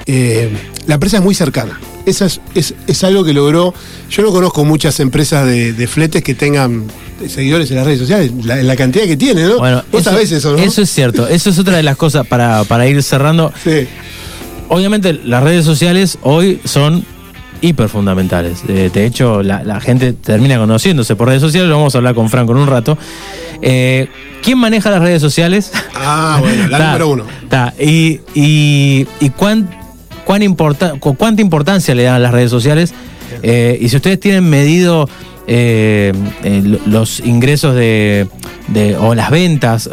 eh, 0.06 0.50
la 0.86 0.94
empresa 0.94 1.18
es 1.18 1.22
muy 1.22 1.34
cercana. 1.34 1.78
Esa 2.06 2.26
es, 2.26 2.40
es- 2.54 2.74
es 2.86 3.04
algo 3.04 3.24
que 3.24 3.32
logró. 3.32 3.74
Yo 4.10 4.22
no 4.22 4.32
conozco 4.32 4.64
muchas 4.64 4.98
empresas 5.00 5.46
de, 5.46 5.72
de 5.72 5.86
fletes 5.86 6.22
que 6.24 6.34
tengan 6.34 6.84
seguidores 7.28 7.70
en 7.70 7.76
las 7.76 7.84
redes 7.86 8.00
sociales. 8.00 8.32
La, 8.44 8.56
la 8.56 8.74
cantidad 8.76 9.04
que 9.04 9.16
tiene, 9.18 9.44
¿no? 9.44 9.58
Bueno, 9.58 9.84
Vos 9.92 10.02
sabés 10.04 10.32
eso, 10.32 10.52
¿no? 10.56 10.58
Eso 10.62 10.80
es 10.82 10.90
cierto. 10.90 11.28
Eso 11.28 11.50
es 11.50 11.58
otra 11.58 11.76
de 11.76 11.82
las 11.82 11.96
cosas 11.96 12.26
para, 12.26 12.64
para 12.64 12.88
ir 12.88 13.02
cerrando. 13.02 13.52
Obviamente, 14.68 15.12
las 15.24 15.42
redes 15.42 15.64
sociales 15.64 16.18
hoy 16.22 16.60
son 16.64 17.04
hiper 17.60 17.88
fundamentales. 17.88 18.62
Eh, 18.68 18.90
de 18.92 19.06
hecho, 19.06 19.42
la, 19.42 19.62
la 19.64 19.80
gente 19.80 20.12
termina 20.12 20.58
conociéndose 20.58 21.16
por 21.16 21.28
redes 21.28 21.40
sociales. 21.42 21.68
Lo 21.68 21.76
vamos 21.76 21.94
a 21.94 21.98
hablar 21.98 22.14
con 22.14 22.28
Franco 22.30 22.52
en 22.52 22.58
un 22.58 22.66
rato. 22.66 22.96
Eh, 23.62 24.08
¿Quién 24.42 24.58
maneja 24.58 24.90
las 24.90 25.00
redes 25.02 25.20
sociales? 25.20 25.70
Ah, 25.94 26.38
bueno, 26.40 26.66
la 26.68 26.78
Ta, 26.78 26.86
número 26.86 27.08
uno. 27.08 27.24
ta. 27.48 27.74
Y, 27.78 28.20
y, 28.34 29.06
y 29.20 29.30
cuán, 29.30 29.68
cuán 30.24 30.42
importa, 30.42 30.94
cu- 30.98 31.14
cuánta 31.16 31.42
importancia 31.42 31.94
le 31.94 32.04
dan 32.04 32.14
a 32.14 32.18
las 32.18 32.32
redes 32.32 32.50
sociales. 32.50 32.94
Eh, 33.42 33.78
y 33.80 33.88
si 33.88 33.96
ustedes 33.96 34.18
tienen 34.20 34.48
medido 34.48 35.08
lo- 35.46 36.78
los 36.86 37.20
ingresos 37.20 37.74
de, 37.74 38.26
de- 38.68 38.96
o 38.96 39.14
las 39.14 39.30
ventas, 39.30 39.88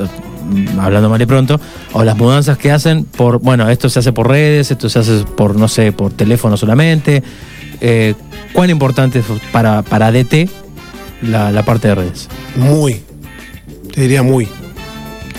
hablando 0.80 1.10
mal 1.10 1.22
y 1.22 1.26
pronto, 1.26 1.60
o 1.94 2.04
las 2.04 2.18
mudanzas 2.18 2.58
que 2.58 2.72
hacen 2.72 3.06
por, 3.06 3.40
bueno, 3.40 3.70
esto 3.70 3.90
se 3.90 4.00
hace 4.00 4.14
por 4.14 4.28
redes, 4.28 4.72
esto 4.72 4.90
se 4.90 5.00
hace 5.00 5.24
por, 5.24 5.56
no 5.56 5.68
sé, 5.68 5.92
por 5.92 6.14
teléfono 6.14 6.58
solamente. 6.58 7.24
Eh, 7.82 8.16
¿Cuán 8.54 8.70
importante 8.70 9.20
es 9.20 9.26
para, 9.52 9.82
para 9.82 10.12
DT 10.12 10.50
la, 11.22 11.52
la 11.52 11.64
parte 11.64 11.90
de 11.90 11.96
redes? 11.96 12.30
Muy. 12.56 13.02
Te 13.94 14.02
diría 14.02 14.24
muy. 14.24 14.48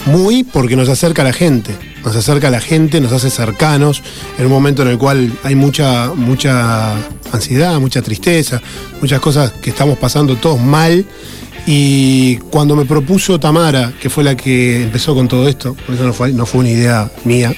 Muy 0.07 0.45
porque 0.45 0.77
nos 0.77 0.89
acerca 0.89 1.23
a 1.23 1.25
la 1.25 1.33
gente. 1.33 1.75
Nos 2.05 2.15
acerca 2.15 2.49
a 2.49 2.51
la 2.51 2.61
gente, 2.61 3.01
nos 3.01 3.13
hace 3.13 3.29
cercanos 3.29 4.03
en 4.39 4.47
un 4.47 4.53
momento 4.53 4.83
en 4.83 4.89
el 4.89 4.99
cual 4.99 5.33
hay 5.43 5.55
mucha, 5.55 6.13
mucha 6.15 6.95
ansiedad, 7.33 7.79
mucha 7.81 8.03
tristeza, 8.03 8.63
muchas 9.01 9.21
cosas 9.21 9.53
que 9.53 9.71
estamos 9.71 9.99
pasando 9.99 10.37
todos 10.37 10.61
mal. 10.61 11.05
Y 11.71 12.37
cuando 12.51 12.75
me 12.77 12.87
propuso 12.87 13.39
Tamara, 13.39 13.93
que 14.01 14.09
fue 14.09 14.25
la 14.25 14.35
que 14.35 14.85
empezó 14.85 15.15
con 15.15 15.29
todo 15.29 15.47
esto, 15.47 15.75
por 15.75 15.95
eso 15.95 16.05
no 16.05 16.15
fue, 16.15 16.33
no 16.33 16.47
fue 16.47 16.61
una 16.61 16.71
idea 16.71 17.11
mía, 17.25 17.53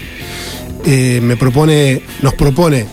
eh, 0.85 1.21
me 1.23 1.37
propone, 1.37 2.03
nos 2.21 2.35
propone 2.35 2.87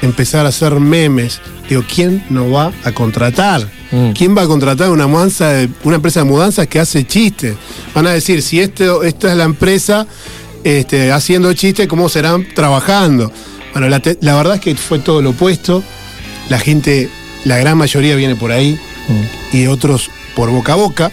empezar 0.00 0.46
a 0.46 0.50
hacer 0.50 0.78
memes. 0.78 1.40
Digo, 1.68 1.82
¿quién 1.92 2.24
nos 2.30 2.54
va 2.54 2.72
a 2.84 2.92
contratar? 2.92 3.68
¿Quién 4.16 4.36
va 4.36 4.42
a 4.42 4.46
contratar 4.46 4.90
una 4.90 5.08
mudanza 5.08 5.48
de- 5.48 5.68
una 5.82 5.96
empresa 5.96 6.20
de 6.20 6.26
mudanzas 6.26 6.68
que 6.68 6.78
hace 6.78 7.04
chistes? 7.04 7.56
Van 7.92 8.06
a 8.06 8.10
decir, 8.12 8.40
si 8.40 8.60
esto, 8.60 9.02
esta 9.02 9.32
es 9.32 9.36
la 9.36 9.44
empresa 9.44 10.06
este, 10.62 11.10
haciendo 11.10 11.52
chistes, 11.54 11.88
¿cómo 11.88 12.08
serán 12.08 12.46
trabajando? 12.54 13.32
Bueno, 13.72 13.88
la, 13.88 13.98
verdad 14.36 14.54
es 14.54 14.60
que 14.60 14.74
fue 14.76 15.00
todo 15.00 15.20
lo 15.20 15.30
opuesto. 15.30 15.82
La 16.48 16.60
gente, 16.60 17.08
la 17.44 17.56
gran 17.58 17.76
mayoría 17.76 18.14
viene 18.14 18.36
por 18.36 18.52
ahí 18.52 18.78
y 19.52 19.66
otros 19.66 20.10
por 20.38 20.50
boca 20.50 20.74
a 20.74 20.76
boca. 20.76 21.10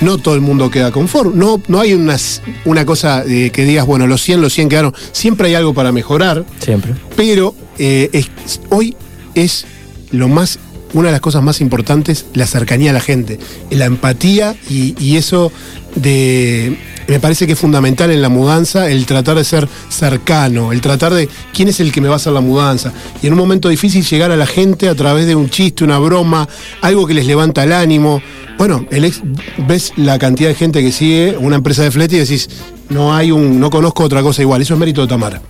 No 0.00 0.18
todo 0.18 0.34
el 0.34 0.40
mundo 0.40 0.68
queda 0.68 0.90
conforme. 0.90 1.36
No, 1.36 1.62
no 1.68 1.78
hay 1.78 1.94
unas- 1.94 2.42
una 2.64 2.84
cosa 2.84 3.22
eh, 3.24 3.50
que 3.52 3.64
digas, 3.64 3.86
bueno, 3.86 4.08
los 4.08 4.20
100, 4.20 4.40
los 4.40 4.52
100 4.52 4.68
quedaron. 4.68 4.92
Siempre 5.12 5.46
hay 5.48 5.54
algo 5.54 5.74
para 5.74 5.92
mejorar. 5.92 6.44
Siempre. 6.58 6.94
Pero 7.16 7.54
eh, 7.78 8.10
es- 8.12 8.60
hoy 8.70 8.96
es 9.36 9.64
lo 10.10 10.26
más 10.26 10.58
una 10.94 11.08
de 11.08 11.12
las 11.12 11.20
cosas 11.20 11.42
más 11.42 11.60
importantes, 11.60 12.26
la 12.34 12.46
cercanía 12.46 12.90
a 12.90 12.94
la 12.94 13.00
gente, 13.00 13.38
la 13.70 13.86
empatía 13.86 14.56
y, 14.68 14.94
y 14.98 15.16
eso 15.16 15.52
de... 15.94 16.78
Me 17.08 17.20
parece 17.20 17.46
que 17.46 17.54
es 17.54 17.58
fundamental 17.58 18.10
en 18.10 18.20
la 18.20 18.28
mudanza 18.28 18.90
el 18.90 19.06
tratar 19.06 19.38
de 19.38 19.44
ser 19.44 19.66
cercano, 19.88 20.72
el 20.72 20.82
tratar 20.82 21.14
de 21.14 21.26
quién 21.54 21.68
es 21.68 21.80
el 21.80 21.90
que 21.90 22.02
me 22.02 22.08
va 22.08 22.14
a 22.14 22.16
hacer 22.16 22.34
la 22.34 22.42
mudanza. 22.42 22.92
Y 23.22 23.28
en 23.28 23.32
un 23.32 23.38
momento 23.38 23.70
difícil 23.70 24.04
llegar 24.04 24.30
a 24.30 24.36
la 24.36 24.46
gente 24.46 24.90
a 24.90 24.94
través 24.94 25.26
de 25.26 25.34
un 25.34 25.48
chiste, 25.48 25.84
una 25.84 25.98
broma, 25.98 26.46
algo 26.82 27.06
que 27.06 27.14
les 27.14 27.26
levanta 27.26 27.64
el 27.64 27.72
ánimo. 27.72 28.20
Bueno, 28.58 28.84
el 28.90 29.06
ex, 29.06 29.22
ves 29.66 29.94
la 29.96 30.18
cantidad 30.18 30.50
de 30.50 30.54
gente 30.54 30.82
que 30.82 30.92
sigue 30.92 31.34
una 31.38 31.56
empresa 31.56 31.82
de 31.82 31.90
flete 31.90 32.16
y 32.16 32.18
decís, 32.18 32.50
no 32.90 33.14
hay 33.14 33.30
un, 33.30 33.58
no 33.58 33.70
conozco 33.70 34.04
otra 34.04 34.20
cosa 34.22 34.42
igual. 34.42 34.60
Eso 34.60 34.74
es 34.74 34.80
mérito 34.80 35.00
de 35.00 35.08
Tamara. 35.08 35.40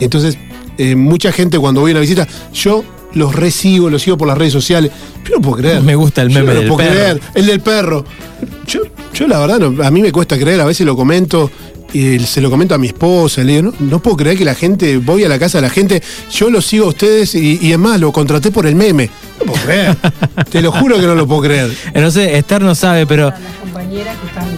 Entonces, 0.00 0.36
eh, 0.76 0.96
mucha 0.96 1.32
gente 1.32 1.58
cuando 1.58 1.80
voy 1.80 1.92
a 1.92 1.94
una 1.94 2.00
visita, 2.02 2.28
yo 2.52 2.84
los 3.14 3.34
recibo, 3.34 3.90
los 3.90 4.02
sigo 4.02 4.16
por 4.18 4.28
las 4.28 4.38
redes 4.38 4.52
sociales. 4.52 4.90
Yo 5.28 5.36
no 5.36 5.40
puedo 5.42 5.56
creer. 5.56 5.82
Me 5.82 5.94
gusta 5.94 6.22
el 6.22 6.28
Yo 6.28 6.40
meme 6.40 6.54
no 6.54 6.60
del 6.60 6.68
puedo 6.68 6.78
perro. 6.78 6.92
creer. 6.94 7.20
El 7.34 7.46
del 7.46 7.60
perro. 7.60 8.04
Yo, 8.66 8.80
yo 9.14 9.26
la 9.26 9.38
verdad, 9.38 9.58
no- 9.60 9.82
a 9.84 9.90
mí 9.90 10.00
me 10.02 10.12
cuesta 10.12 10.38
creer, 10.38 10.60
a 10.60 10.64
veces 10.64 10.86
lo 10.86 10.96
comento. 10.96 11.50
Y 11.90 12.18
se 12.18 12.42
lo 12.42 12.50
comento 12.50 12.74
a 12.74 12.78
mi 12.78 12.88
esposa, 12.88 13.42
le 13.42 13.56
digo, 13.56 13.62
no, 13.62 13.74
no 13.80 13.98
puedo 14.02 14.18
creer 14.18 14.36
que 14.36 14.44
la 14.44 14.54
gente, 14.54 14.98
voy 14.98 15.24
a 15.24 15.28
la 15.28 15.38
casa 15.38 15.56
de 15.56 15.62
la 15.62 15.70
gente, 15.70 16.02
yo 16.30 16.50
los 16.50 16.66
sigo 16.66 16.84
a 16.84 16.88
ustedes 16.88 17.34
y, 17.34 17.58
y 17.62 17.72
es 17.72 17.78
más, 17.78 17.98
lo 17.98 18.12
contraté 18.12 18.50
por 18.50 18.66
el 18.66 18.74
meme. 18.74 19.08
No 19.40 19.46
puedo 19.46 19.64
creer. 19.64 19.96
Te 20.50 20.60
lo 20.60 20.70
juro 20.70 20.96
que 21.00 21.06
no 21.06 21.14
lo 21.14 21.26
puedo 21.26 21.40
creer. 21.40 21.74
Eh, 21.94 22.00
No 22.02 22.10
sé, 22.10 22.36
Esther 22.36 22.60
no 22.60 22.74
sabe, 22.74 23.06
pero. 23.06 23.32
compañeras 23.62 24.18
que 24.18 24.26
están 24.26 24.48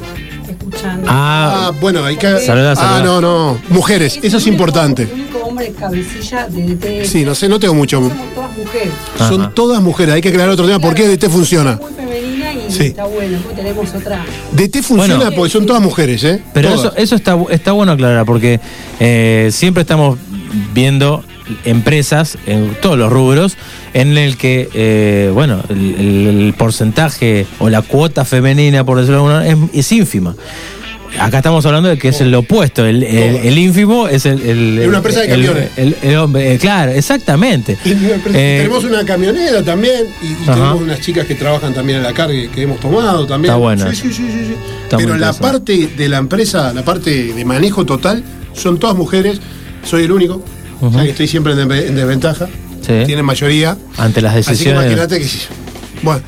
escuchando. 0.70 1.06
Ah, 1.10 1.72
bueno, 1.80 2.04
hay 2.04 2.16
que. 2.16 2.38
Saluda, 2.40 2.74
ah, 2.76 3.00
no, 3.04 3.20
no. 3.20 3.58
Mujeres, 3.68 4.18
eso 4.22 4.36
es 4.38 4.46
importante. 4.46 5.02
El 5.04 5.12
único 5.12 5.38
hombre 5.40 5.72
cabecilla 5.78 6.46
de 6.48 6.74
DT. 6.74 7.04
Sí, 7.06 7.24
no 7.24 7.34
sé, 7.34 7.48
no 7.48 7.58
tengo 7.60 7.74
mucho. 7.74 7.98
Somos 8.00 8.34
todas 8.34 8.56
mujeres. 8.56 8.92
Son 9.18 9.54
todas 9.54 9.82
mujeres, 9.82 10.14
hay 10.14 10.20
que 10.20 10.28
aclarar 10.30 10.50
otro 10.50 10.66
tema. 10.66 10.78
¿Por 10.78 10.94
qué 10.94 11.08
DT 11.08 11.28
funciona? 11.28 11.78
Muy 11.80 11.92
femenina 11.92 12.52
y 12.52 12.70
Sí. 12.70 12.84
está 12.86 13.04
bueno. 13.04 13.32
Después 13.32 13.56
tenemos 13.56 13.94
otra. 13.94 14.24
DT 14.52 14.82
funciona 14.82 15.16
Bueno. 15.16 15.32
porque 15.36 15.50
son 15.50 15.66
todas 15.66 15.82
mujeres, 15.82 16.22
¿eh? 16.24 16.42
Pero 16.54 16.70
Todas. 16.74 16.86
eso, 16.92 16.96
eso 16.96 17.16
está, 17.16 17.36
está 17.50 17.72
bueno 17.72 17.92
aclarar, 17.92 18.24
porque 18.24 18.60
eh, 19.00 19.48
siempre 19.52 19.82
estamos 19.82 20.18
viendo 20.72 21.24
empresas 21.64 22.38
en 22.46 22.76
todos 22.80 22.96
los 22.98 23.10
rubros 23.10 23.56
en 23.94 24.16
el 24.18 24.36
que, 24.36 24.68
eh, 24.74 25.30
bueno, 25.32 25.62
el, 25.68 25.94
el- 25.98 26.26
el 26.46 26.54
porcentaje 26.54 27.46
o 27.58 27.68
la 27.68 27.82
cuota 27.82 28.24
femenina, 28.24 28.84
por 28.84 28.98
decirlo 28.98 29.16
de 29.26 29.34
alguna 29.34 29.54
manera, 29.54 29.68
es, 29.72 29.78
es 29.86 29.92
ínfima. 29.92 30.34
Acá 31.18 31.38
estamos 31.38 31.66
hablando 31.66 31.88
de 31.88 31.98
que 31.98 32.08
es 32.10 32.20
el 32.20 32.32
opuesto, 32.36 32.86
el, 32.86 33.02
el- 33.02 33.36
el 33.36 33.58
ínfimo 33.58 34.06
es 34.06 34.26
el... 34.26 34.40
el- 34.42 34.88
una 34.88 34.98
empresa 34.98 35.22
de 35.22 35.28
camiones. 35.28 35.68
el- 35.76 36.16
hombre, 36.18 36.54
eh, 36.54 36.58
claro, 36.58 36.92
exactamente. 36.92 37.76
Empresa- 37.84 38.38
Eh, 38.38 38.58
tenemos 38.62 38.84
una 38.84 39.04
camionera 39.04 39.60
también 39.64 40.04
y, 40.22 40.34
tenemos 40.46 40.80
unas 40.80 41.00
chicas 41.00 41.26
que 41.26 41.34
trabajan 41.34 41.74
también 41.74 41.98
en 41.98 42.04
la 42.04 42.12
carga 42.12 42.34
que, 42.54 42.62
hemos 42.62 42.78
tomado 42.78 43.26
también. 43.26 43.50
Está 43.52 43.58
bueno 43.58 43.90
Sí, 43.90 43.96
sí, 43.96 44.12
sí, 44.12 44.22
sí, 44.28 44.54
Pero 44.96 45.16
la 45.16 45.32
parte 45.32 45.88
de 45.96 46.08
la 46.08 46.18
empresa, 46.18 46.72
la 46.72 46.84
parte 46.84 47.10
de 47.32 47.44
manejo 47.44 47.84
total, 47.84 48.22
son 48.52 48.78
todas 48.78 48.94
mujeres. 48.96 49.40
Soy 49.84 50.04
el 50.04 50.12
único. 50.12 50.44
O 50.80 50.92
sea 50.92 51.02
que 51.02 51.10
estoy 51.10 51.26
siempre 51.26 51.54
en 51.54 51.68
desventaja. 51.96 52.48
Sí. 52.80 53.02
Tienen 53.06 53.24
mayoría. 53.24 53.76
Ante 53.96 54.20
las 54.22 54.34
Así 54.34 54.44
que 54.44 54.50
decisiones... 54.50 54.82
imagínate 54.92 55.18
que. 55.20 55.28
Bueno. 56.02 56.22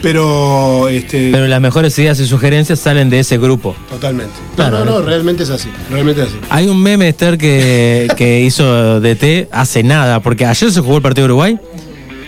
Pero 0.00 0.88
este. 0.88 1.30
Pero 1.32 1.48
las 1.48 1.60
mejores 1.60 1.98
ideas 1.98 2.20
y 2.20 2.26
sugerencias 2.26 2.78
salen 2.78 3.10
de 3.10 3.18
ese 3.20 3.36
grupo. 3.36 3.74
Totalmente. 3.90 4.32
Claro. 4.54 4.78
no, 4.80 4.84
no, 4.84 4.98
no, 5.00 5.04
realmente 5.04 5.42
es 5.42 5.50
así. 5.50 5.68
Realmente 5.90 6.22
es 6.22 6.28
así. 6.28 6.36
Hay 6.50 6.68
un 6.68 6.80
meme, 6.80 7.08
Esther, 7.08 7.36
que, 7.36 8.06
que 8.16 8.40
hizo 8.42 9.00
DT 9.00 9.48
hace 9.50 9.82
nada, 9.82 10.20
porque 10.20 10.46
ayer 10.46 10.70
se 10.70 10.80
jugó 10.80 10.96
el 10.96 11.02
partido 11.02 11.26
de 11.26 11.32
Uruguay. 11.32 11.58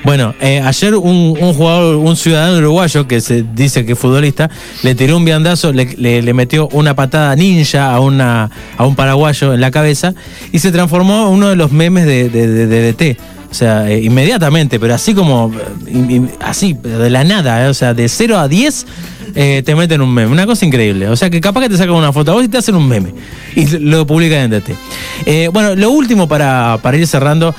Bueno, 0.03 0.35
eh, 0.41 0.63
ayer 0.65 0.95
un, 0.95 1.35
jugador, 1.55 1.97
un 1.97 2.17
ciudadano 2.17 2.57
uruguayo 2.59 3.07
que 3.07 3.21
se 3.21 3.45
dice 3.55 3.85
que 3.85 3.93
es 3.93 3.99
futbolista, 3.99 4.49
le 4.83 4.95
tiró 4.95 5.17
un 5.17 5.25
viandazo, 5.27 5.73
le, 5.73 5.85
le- 5.97 6.23
le 6.23 6.33
metió 6.33 6.69
una 6.73 6.95
patada 6.97 7.37
ninja 7.37 7.93
a, 7.93 8.01
una, 8.01 8.51
a 8.79 8.87
un 8.87 8.95
paraguayo 8.97 9.53
en 9.53 9.61
la 9.61 9.71
cabeza 9.71 10.15
y 10.53 10.59
se 10.61 10.73
transformó 10.73 11.27
en 11.29 11.35
uno 11.35 11.49
de 11.51 11.57
los 11.57 11.71
memes 11.71 12.07
de, 12.07 12.31
de- 12.31 12.67
de- 12.67 12.93
DT. 12.93 13.19
O 13.51 13.55
sea, 13.55 13.91
eh, 13.91 14.01
inmediatamente, 14.03 14.79
pero 14.81 14.95
así 14.95 15.13
como, 15.13 15.53
eh, 15.87 16.23
así, 16.41 16.73
de 16.73 17.11
la 17.11 17.25
nada, 17.25 17.67
eh, 17.67 17.69
o 17.69 17.75
sea, 17.75 17.93
de 17.95 18.09
0 18.09 18.39
a 18.39 18.47
10 18.49 18.87
eh, 19.35 19.63
te 19.67 19.75
meten 19.75 20.01
un 20.01 20.15
meme. 20.15 20.31
Una 20.33 20.47
cosa 20.47 20.65
increíble. 20.65 21.09
O 21.09 21.17
sea, 21.17 21.29
que 21.31 21.41
capaz 21.41 21.63
que 21.63 21.69
te 21.69 21.77
sacan 21.77 21.95
una 21.97 22.13
foto 22.13 22.31
a 22.31 22.35
vos 22.35 22.45
y 22.45 22.49
te 22.49 22.57
hacen 22.59 22.75
un 22.77 22.89
meme. 22.89 23.13
Y 23.57 23.67
lo 23.79 24.07
publican 24.07 24.39
en 24.39 24.51
DT. 24.61 25.51
Bueno, 25.53 25.75
lo 25.75 25.91
último 25.91 26.27
para, 26.29 26.79
para 26.81 26.97
ir 26.97 27.07
cerrando. 27.07 27.55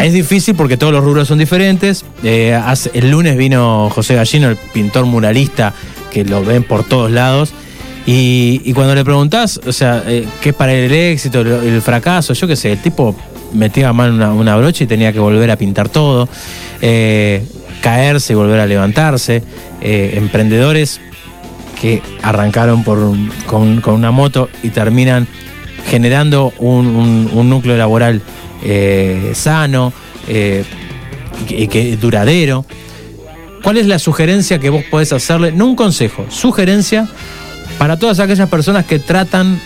Es 0.00 0.12
difícil 0.12 0.54
porque 0.54 0.76
todos 0.76 0.92
los 0.92 1.04
rubros 1.04 1.28
son 1.28 1.38
diferentes. 1.38 2.04
Eh, 2.22 2.58
el 2.94 3.10
lunes 3.10 3.36
vino 3.36 3.90
José 3.90 4.14
Gallino, 4.14 4.48
el 4.48 4.56
pintor 4.56 5.06
muralista, 5.06 5.72
que 6.10 6.24
lo 6.24 6.44
ven 6.44 6.62
por 6.64 6.84
todos 6.84 7.10
lados. 7.10 7.52
Y, 8.08 8.72
cuando 8.72 8.94
le 8.94 9.04
preguntás, 9.04 9.60
o 9.66 9.72
sea, 9.72 10.02
eh, 10.06 10.26
¿qué 10.40 10.50
es 10.50 10.54
para 10.54 10.72
el 10.72 10.92
éxito, 10.92 11.40
el, 11.40 11.82
fracaso? 11.82 12.34
Yo 12.34 12.46
qué 12.46 12.54
sé, 12.54 12.72
el 12.72 12.78
tipo 12.78 13.16
metía 13.52 13.92
mano 13.92 14.34
una, 14.34 14.56
brocha 14.56 14.84
y 14.84 14.86
tenía 14.86 15.12
que 15.12 15.18
volver 15.18 15.50
a 15.50 15.56
pintar 15.56 15.88
todo, 15.88 16.28
eh, 16.80 17.44
caerse 17.80 18.32
y 18.32 18.36
volver 18.36 18.60
a 18.60 18.66
levantarse. 18.66 19.42
Emprendedores 19.80 21.00
que 21.80 22.00
arrancaron 22.22 22.82
por, 22.84 22.98
con, 23.46 23.80
con 23.80 23.94
una 23.94 24.10
moto 24.12 24.48
y 24.62 24.70
terminan 24.70 25.26
generando 25.90 26.52
un- 26.58 27.28
un 27.32 27.50
núcleo 27.50 27.76
laboral 27.76 28.22
eh, 28.68 29.32
sano 29.34 29.92
eh, 30.26 30.64
que, 31.46 31.96
duradero. 31.96 32.66
¿Cuál 33.62 33.78
es 33.78 33.86
la 33.86 33.98
sugerencia 33.98 34.58
que 34.58 34.70
vos 34.70 34.82
podés 34.90 35.12
hacerle? 35.12 35.52
No 35.52 35.66
un 35.66 35.76
consejo, 35.76 36.26
sugerencia 36.28 37.08
para 37.78 37.96
todas 37.96 38.18
aquellas 38.18 38.48
personas 38.48 38.84
que 38.84 38.98
tratan 38.98 39.60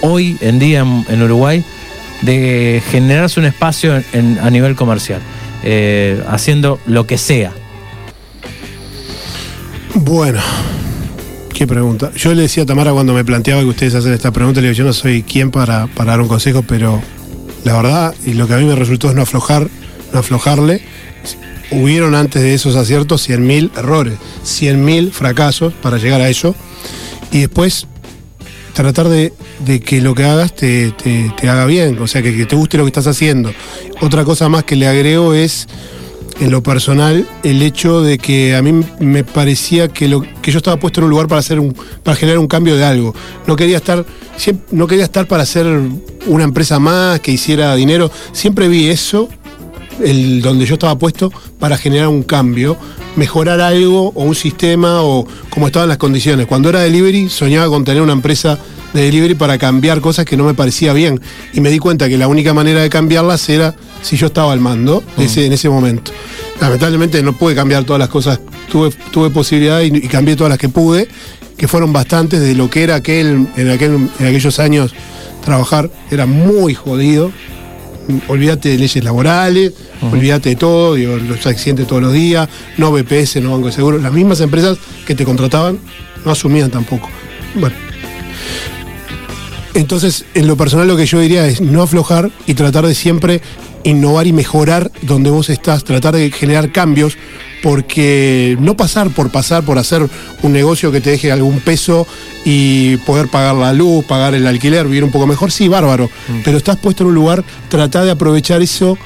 hoy 0.00 0.36
en 0.40 0.58
día 0.58 0.80
en, 0.80 1.22
Uruguay 1.22 1.62
de 2.22 2.82
generarse 2.90 3.38
un 3.38 3.46
espacio 3.46 4.02
a 4.42 4.50
nivel 4.50 4.76
comercial, 4.76 5.20
eh, 5.62 6.22
haciendo 6.28 6.80
lo 6.86 7.06
que 7.06 7.18
sea. 7.18 7.52
Bueno, 9.94 10.40
qué 11.52 11.66
pregunta. 11.66 12.12
Yo 12.16 12.34
le 12.34 12.42
decía 12.42 12.62
a 12.62 12.66
Tamara 12.66 12.92
cuando 12.92 13.12
me 13.12 13.24
planteaba 13.24 13.62
que 13.62 13.68
ustedes 13.68 13.94
hacen 13.94 14.12
esta 14.12 14.30
pregunta, 14.30 14.60
le 14.60 14.68
digo, 14.68 14.78
yo 14.78 14.84
no 14.84 14.92
soy 14.92 15.22
quien 15.22 15.50
para, 15.50 15.86
para 15.86 16.12
dar 16.12 16.20
un 16.20 16.28
consejo, 16.28 16.62
pero 16.62 17.02
la 17.64 17.74
verdad, 17.76 18.14
y 18.24 18.34
lo 18.34 18.46
que 18.46 18.54
a 18.54 18.56
mí 18.58 18.64
me 18.64 18.74
resultó 18.76 19.08
es 19.08 19.14
no 19.14 19.22
aflojar, 19.22 19.68
no 20.12 20.18
aflojarle. 20.20 20.82
Hubieron 21.70 22.14
antes 22.14 22.40
de 22.42 22.54
esos 22.54 22.76
aciertos 22.76 23.28
100.000 23.28 23.76
errores, 23.76 24.14
100.000 24.44 25.10
fracasos 25.10 25.74
para 25.82 25.98
llegar 25.98 26.20
a 26.22 26.28
eso. 26.30 26.54
Y 27.30 27.40
después 27.40 27.86
tratar 28.72 29.08
de, 29.08 29.32
de 29.66 29.80
que 29.80 30.00
lo 30.00 30.14
que 30.14 30.24
hagas 30.24 30.54
te, 30.54 30.92
te- 30.92 31.30
haga 31.48 31.66
bien, 31.66 31.98
o 32.00 32.06
sea, 32.06 32.22
que 32.22 32.46
te 32.46 32.56
guste 32.56 32.78
lo 32.78 32.84
que 32.84 32.88
estás 32.88 33.06
haciendo. 33.06 33.52
Otra 34.00 34.24
cosa 34.24 34.48
más 34.48 34.64
que 34.64 34.76
le 34.76 34.86
agrego 34.86 35.34
es, 35.34 35.66
en 36.40 36.50
lo 36.50 36.62
personal, 36.62 37.26
el 37.42 37.62
hecho 37.62 38.00
de 38.00 38.18
que 38.18 38.54
a 38.54 38.62
mí 38.62 38.84
me 39.00 39.24
parecía 39.24 39.88
que, 39.88 40.08
lo, 40.08 40.22
que 40.40 40.52
yo 40.52 40.58
estaba 40.58 40.78
puesto 40.78 41.00
en 41.00 41.04
un 41.04 41.10
lugar 41.10 41.26
para, 41.26 41.40
hacer 41.40 41.58
un, 41.58 41.74
para 42.02 42.16
generar 42.16 42.38
un 42.38 42.46
cambio 42.46 42.76
de 42.76 42.84
algo. 42.84 43.14
No 43.46 43.56
quería 43.56 43.78
estar, 43.78 44.04
no 44.70 44.86
quería 44.86 45.04
estar 45.04 45.26
para 45.26 45.42
hacer 45.42 45.66
una 46.26 46.44
empresa 46.44 46.78
más 46.78 47.20
que 47.20 47.32
hiciera 47.32 47.74
dinero. 47.74 48.10
Siempre 48.32 48.68
vi 48.68 48.88
eso 48.88 49.28
el, 50.04 50.40
donde 50.40 50.64
yo 50.64 50.74
estaba 50.74 50.96
puesto 50.96 51.32
para 51.58 51.76
generar 51.76 52.08
un 52.08 52.22
cambio, 52.22 52.76
mejorar 53.16 53.60
algo 53.60 54.12
o 54.14 54.22
un 54.22 54.34
sistema 54.34 55.02
o 55.02 55.26
como 55.50 55.66
estaban 55.66 55.88
las 55.88 55.98
condiciones. 55.98 56.46
Cuando 56.46 56.68
era 56.68 56.80
delivery 56.80 57.28
soñaba 57.28 57.68
con 57.68 57.84
tener 57.84 58.02
una 58.02 58.12
empresa 58.12 58.58
de 58.92 59.02
delivery 59.02 59.34
para 59.34 59.58
cambiar 59.58 60.00
cosas 60.00 60.24
que 60.24 60.36
no 60.36 60.44
me 60.44 60.54
parecía 60.54 60.92
bien 60.92 61.20
y 61.52 61.60
me 61.60 61.70
di 61.70 61.78
cuenta 61.78 62.08
que 62.08 62.16
la 62.16 62.26
única 62.28 62.54
manera 62.54 62.80
de 62.80 62.88
cambiarlas 62.88 63.48
era 63.48 63.74
si 64.02 64.16
yo 64.16 64.26
estaba 64.28 64.52
al 64.52 64.60
mando 64.60 65.02
de 65.16 65.24
ese- 65.26 65.44
en 65.46 65.52
ese 65.52 65.68
momento. 65.68 66.12
Lamentablemente 66.60 67.22
no 67.22 67.32
pude 67.34 67.54
cambiar 67.54 67.84
todas 67.84 68.00
las 68.00 68.08
cosas, 68.08 68.40
tuve, 68.70 68.90
tuve 69.10 69.30
posibilidad 69.30 69.80
y, 69.82 69.86
y 69.88 70.08
cambié 70.08 70.36
todas 70.36 70.50
las 70.50 70.58
que 70.58 70.68
pude, 70.68 71.08
que 71.56 71.68
fueron 71.68 71.92
bastantes 71.92 72.40
de 72.40 72.54
lo 72.54 72.70
que 72.70 72.82
era 72.84 72.94
aquel, 72.96 73.46
en, 73.56 73.70
aquel, 73.70 74.08
en 74.18 74.26
aquellos 74.26 74.58
años 74.58 74.94
trabajar, 75.44 75.90
era 76.10 76.26
muy 76.26 76.74
jodido, 76.74 77.30
olvídate 78.28 78.70
de 78.70 78.78
leyes 78.78 79.02
laborales, 79.04 79.72
olvídate 80.12 80.50
de 80.50 80.56
todo, 80.56 80.94
digo, 80.94 81.16
los 81.16 81.46
accidentes 81.46 81.86
todos 81.86 82.02
los 82.02 82.12
días, 82.12 82.48
no 82.76 82.90
BPS, 82.92 83.36
no 83.42 83.52
Banco 83.52 83.66
de 83.66 83.72
Seguro, 83.72 83.98
las 83.98 84.12
mismas 84.12 84.40
empresas 84.40 84.78
que 85.06 85.14
te 85.14 85.24
contrataban 85.24 85.78
no 86.24 86.30
asumían 86.32 86.70
tampoco. 86.70 87.08
Bueno. 87.54 87.74
Entonces, 89.74 90.24
en 90.34 90.46
lo 90.46 90.56
personal 90.56 90.88
lo 90.88 90.96
que 90.96 91.06
yo 91.06 91.20
diría 91.20 91.46
es 91.46 91.60
no 91.60 91.82
aflojar 91.82 92.30
y 92.46 92.54
tratar 92.54 92.86
de 92.86 92.94
siempre 92.94 93.40
innovar 93.84 94.26
y 94.26 94.32
mejorar 94.32 94.90
donde 95.02 95.30
vos 95.30 95.50
estás, 95.50 95.84
tratar 95.84 96.14
de 96.14 96.30
generar 96.30 96.72
cambios, 96.72 97.16
porque 97.62 98.56
no 98.60 98.76
pasar 98.76 99.10
por 99.10 99.30
pasar, 99.30 99.64
por 99.64 99.78
hacer 99.78 100.06
un 100.42 100.52
negocio 100.52 100.92
que 100.92 101.00
te 101.00 101.10
deje 101.10 101.32
algún 101.32 101.60
peso 101.60 102.06
y 102.44 102.96
poder 102.98 103.28
pagar 103.28 103.54
la 103.54 103.72
luz, 103.72 104.04
pagar 104.04 104.34
el 104.34 104.46
alquiler, 104.46 104.86
vivir 104.86 105.04
un 105.04 105.10
poco 105.10 105.26
mejor, 105.26 105.50
sí, 105.50 105.68
bárbaro, 105.68 106.10
pero 106.44 106.56
estás 106.56 106.76
puesto 106.76 107.02
en 107.02 107.08
un 107.08 107.14
lugar, 107.14 107.44
trata 107.68 108.04
de 108.04 108.10
aprovechar 108.10 108.62
eso 108.62 108.96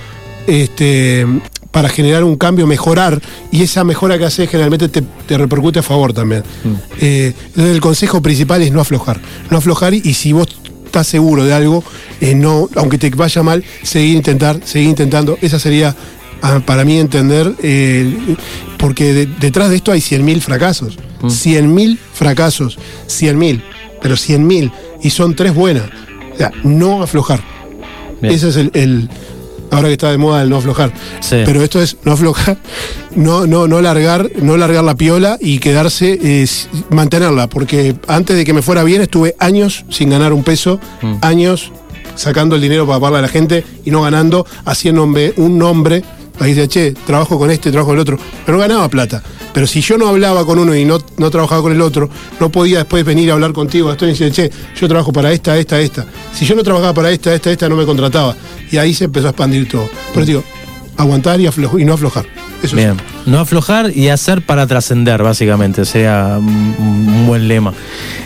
este, 0.47 1.27
para 1.73 1.89
generar 1.89 2.23
un 2.23 2.37
cambio, 2.37 2.67
mejorar, 2.69 3.21
y 3.51 3.63
esa 3.63 3.83
mejora 3.83 4.17
que 4.19 4.25
haces 4.27 4.49
generalmente 4.49 4.89
te, 4.89 5.03
te 5.27 5.37
repercute 5.39 5.81
a 5.81 5.83
favor 5.83 6.13
también. 6.13 6.45
Eh, 7.01 7.33
entonces 7.49 7.75
el 7.75 7.81
consejo 7.81 8.23
principal 8.23 8.63
es 8.63 8.71
no 8.71 8.81
aflojar, 8.81 9.21
no 9.51 9.57
aflojar 9.59 9.95
y, 9.95 10.03
y 10.05 10.15
si 10.15 10.33
vos 10.33 10.47
estás 10.85 11.07
seguro 11.07 11.45
de 11.45 11.55
algo, 11.55 11.83
eh, 12.21 12.35
no, 12.35 12.69
aunque 12.77 12.99
te 12.99 13.09
vaya 13.11 13.43
mal, 13.43 13.65
seguir 13.83 14.15
intentar, 14.17 14.61
seguir 14.65 14.91
intentando. 14.91 15.39
Esa 15.41 15.59
sería 15.59 15.97
para 16.67 16.85
mí 16.85 16.99
entender, 16.99 17.55
eh, 17.63 18.15
porque 18.77 19.15
de- 19.15 19.27
detrás 19.27 19.71
de 19.71 19.77
esto 19.77 19.93
hay 19.93 20.01
100.000 20.01 20.41
fracasos. 20.41 20.99
100.000 21.31 21.99
fracasos, 22.13 22.79
100.000, 23.07 23.63
pero 24.03 24.17
100.000, 24.17 24.73
y 25.03 25.11
son 25.11 25.35
tres 25.37 25.55
buenas. 25.55 25.85
O 26.35 26.37
sea, 26.37 26.51
no 26.65 27.03
aflojar. 27.03 27.41
Bien. 28.21 28.35
Ese 28.35 28.49
es 28.51 28.57
el, 28.57 28.71
el- 28.75 29.09
ahora 29.73 29.89
que 29.89 29.95
está 29.95 30.11
de 30.11 30.19
moda 30.19 30.43
el 30.43 30.51
no 30.51 30.59
aflojar. 30.59 30.93
Pero 31.45 31.63
esto 31.63 31.81
es 31.83 31.97
no 32.05 32.13
aflojar, 32.13 32.59
no, 33.17 33.47
no, 33.47 33.67
no 33.67 33.81
largar, 33.81 34.31
no 34.41 34.57
largar 34.57 34.85
la 34.85 34.95
piola 34.95 35.39
y 35.41 35.59
quedarse, 35.59 36.19
eh, 36.23 36.47
mantenerla, 36.91 37.49
porque 37.49 37.97
antes 38.07 38.37
de 38.37 38.45
que 38.45 38.53
me 38.53 38.63
fuera 38.63 38.85
bien 38.85 39.01
estuve 39.03 39.35
años 39.39 39.85
sin 39.89 40.11
ganar 40.11 40.33
un 40.33 40.45
peso, 40.45 40.79
años 41.23 41.73
sacando 42.15 42.57
el 42.57 42.63
dinero 42.63 42.87
para 42.87 43.01
pagarle 43.01 43.19
a 43.19 43.23
la 43.23 43.29
gente 43.29 43.65
y 43.85 43.91
no 43.91 44.03
ganando, 44.03 44.47
haciéndome 44.65 45.33
un 45.37 45.59
nombre. 45.59 46.05
Ahí 46.39 46.55
dice, 46.55 46.69
che, 46.69 46.93
trabajo 46.93 47.39
con 47.39 47.51
este, 47.51 47.71
trabajo 47.71 47.91
con 47.91 47.97
el 47.97 48.03
otro, 48.03 48.19
pero 48.45 48.59
ganaba 48.59 48.89
plata. 48.89 49.23
Pero 49.53 49.67
si 49.67 49.81
yo 49.81 49.99
no 49.99 50.09
hablaba 50.09 50.47
con 50.47 50.59
uno 50.59 50.75
y 50.75 50.85
no, 50.85 50.99
no 51.19 51.31
trabajaba 51.31 51.63
con 51.63 51.73
el 51.73 51.81
otro, 51.81 52.09
no 52.41 52.51
podía 52.51 52.79
después 52.79 53.05
venir 53.05 53.31
a 53.31 53.35
hablar 53.35 53.53
contigo. 53.53 53.93
Estoy 53.93 54.11
diciendo, 54.11 54.35
che, 54.35 54.51
yo 54.81 54.89
trabajo 54.89 55.13
para 55.13 55.31
esta, 55.33 55.57
esta, 55.59 55.79
esta. 55.81 56.07
Si 56.35 56.47
yo 56.47 56.55
no 56.55 56.63
trabajaba 56.63 56.95
para 56.95 57.11
esta, 57.11 57.35
esta, 57.35 57.51
esta, 57.51 57.69
no 57.69 57.77
me 57.77 57.85
contrataba. 57.85 58.35
Y 58.71 58.79
ahí 58.79 58.95
se 58.95 59.05
empezó 59.05 59.27
a 59.27 59.31
expandir 59.31 59.69
todo. 59.69 59.89
Pero 60.15 60.25
digo, 60.25 60.45
aguantar 60.97 61.41
y, 61.41 61.47
y 61.47 61.85
no 61.85 61.93
aflojar. 61.93 62.27
Eso 62.63 62.77
Bien. 62.77 62.97
No 63.27 63.41
aflojar 63.41 63.97
y 63.97 64.09
hacer 64.09 64.43
para 64.43 64.67
trascender, 64.67 65.23
básicamente, 65.23 65.83
un, 65.83 66.77
un 66.79 67.27
buen 67.27 67.49
lema. 67.49 67.73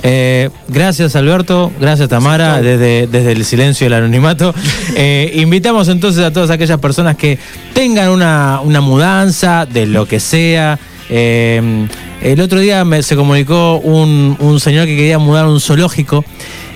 Eh, 0.03 0.51
gracias, 0.69 1.17
Alberto. 1.17 1.73
Gracias, 1.81 2.09
Tamara, 2.09 2.61
desde, 2.61 3.07
desde 3.07 3.33
el 3.33 3.45
silencio 3.45 3.85
y 3.85 3.89
el 3.89 3.95
anonimato. 3.95 4.55
Eh, 4.99 5.33
invitamos 5.35 5.89
entonces 5.89 6.25
a 6.25 6.33
todas 6.33 6.49
aquellas 6.49 6.79
personas 6.81 7.17
que 7.17 7.39
tengan 7.75 8.09
una, 8.09 8.61
una 8.63 8.81
mudanza, 8.81 9.67
de 9.67 9.87
lo 9.87 10.07
que 10.07 10.21
sea. 10.21 10.79
Eh, 11.11 11.87
el 12.23 12.41
otro 12.41 12.59
día 12.61 12.85
me, 12.85 13.03
se 13.03 13.15
comunicó 13.16 13.78
un, 13.78 14.37
un 14.41 14.61
señor 14.61 14.87
que 14.87 14.97
quería 14.97 15.19
mudar 15.19 15.47
un 15.47 15.61
zoológico. 15.61 16.24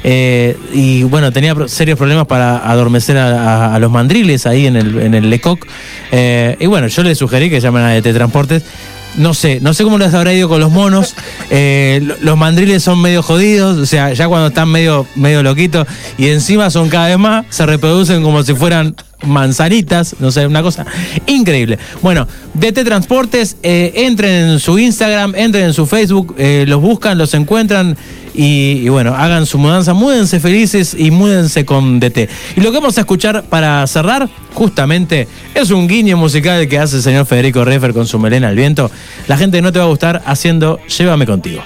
eh, 0.05 0.57
y 0.73 1.03
bueno, 1.03 1.33
tenía 1.33 1.55
serios 1.67 1.99
problemas 1.99 2.27
para 2.27 2.59
adormecer 2.71 3.17
a, 3.19 3.79
los 3.79 3.91
mandriles 3.91 4.47
ahí 4.47 4.67
en 4.67 4.77
el, 4.77 4.99
en 5.01 5.15
el 5.15 5.31
Lecoq. 5.31 5.67
Eh, 6.13 6.57
y 6.61 6.67
bueno, 6.67 6.87
yo 6.87 7.03
le 7.03 7.15
sugerí 7.15 7.51
que 7.51 7.61
llamen 7.61 7.83
a 7.83 7.93
DT 7.95 8.13
Transportes. 8.15 8.63
No 9.17 9.35
sé, 9.35 9.59
no 9.61 9.75
sé 9.75 9.83
cómo 9.83 9.99
les 9.99 10.15
habrá 10.15 10.33
ido 10.33 10.49
con 10.49 10.61
los 10.61 10.71
monos. 10.71 11.17
Lo- 11.51 12.17
los 12.21 12.37
mandriles 12.39 12.83
son 12.85 13.01
medio 13.03 13.23
jodidos, 13.25 13.77
o 13.79 13.85
sea, 13.87 14.13
ya 14.13 14.29
cuando 14.29 14.47
están 14.49 14.69
medio, 14.69 15.05
medio 15.17 15.43
loquitos 15.43 15.87
y 16.17 16.29
encima 16.29 16.71
son 16.71 16.89
cada 16.89 17.09
vez 17.09 17.19
más, 17.19 17.45
se 17.51 17.67
reproducen 17.67 18.23
como 18.23 18.45
si 18.45 18.55
fueran 18.55 18.95
manzanitas, 19.23 20.17
no 20.19 20.31
sé, 20.31 20.47
una 20.47 20.63
cosa 20.63 20.87
increíble. 21.27 21.79
Bueno, 22.03 22.27
DT 22.55 22.85
Transportes, 22.85 23.57
eh, 23.63 23.93
entren 23.97 24.51
en 24.51 24.61
su 24.61 24.79
Instagram, 24.79 25.35
entren 25.35 25.65
en 25.65 25.75
su 25.75 25.87
Facebook, 25.87 26.35
eh, 26.39 26.65
los 26.67 26.81
buscan, 26.81 27.19
los 27.19 27.35
encuentran 27.35 27.97
y, 28.35 28.81
y 28.83 28.89
bueno, 28.89 29.15
hagan 29.15 29.47
su 29.47 29.59
mudanza, 29.59 29.93
múdense 29.93 30.41
felices 30.41 30.95
y 30.99 31.11
múdense 31.11 31.65
con 31.65 32.01
DT. 32.01 32.29
Y 32.57 32.61
lo 32.61 32.71
que 32.71 32.79
vamos 32.79 32.97
a 32.99 33.01
escuchar 33.03 33.45
para 33.45 33.87
cerrar, 33.87 34.29
justamente, 34.55 35.29
es 35.55 35.71
un 35.71 35.89
guiño 35.89 36.17
musical 36.17 36.67
que 36.69 36.79
hace 36.79 36.97
el 36.97 37.03
señor 37.03 37.27
Federico 37.27 37.65
Reffer 37.65 37.93
con 37.93 38.07
su 38.07 38.19
melena 38.19 38.49
al 38.49 38.57
viento. 38.57 38.91
La 39.29 39.37
gente 39.37 39.61
no 39.63 39.73
te 39.73 39.79
va 39.79 39.85
a 39.85 39.89
gustar 39.89 40.23
haciendo 40.27 40.79
Llévame 40.87 41.27
contigo. 41.27 41.63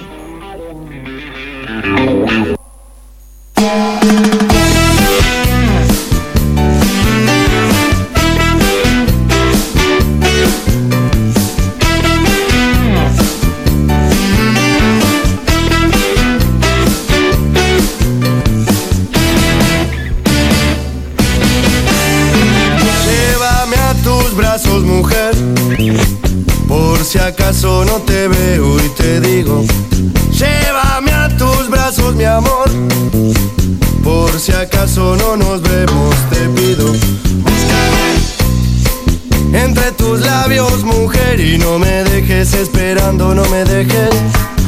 Y 41.39 41.57
no 41.57 41.77
me 41.77 42.03
dejes 42.03 42.53
esperando, 42.53 43.33
no 43.35 43.43
me 43.45 43.63
dejes. 43.65 44.09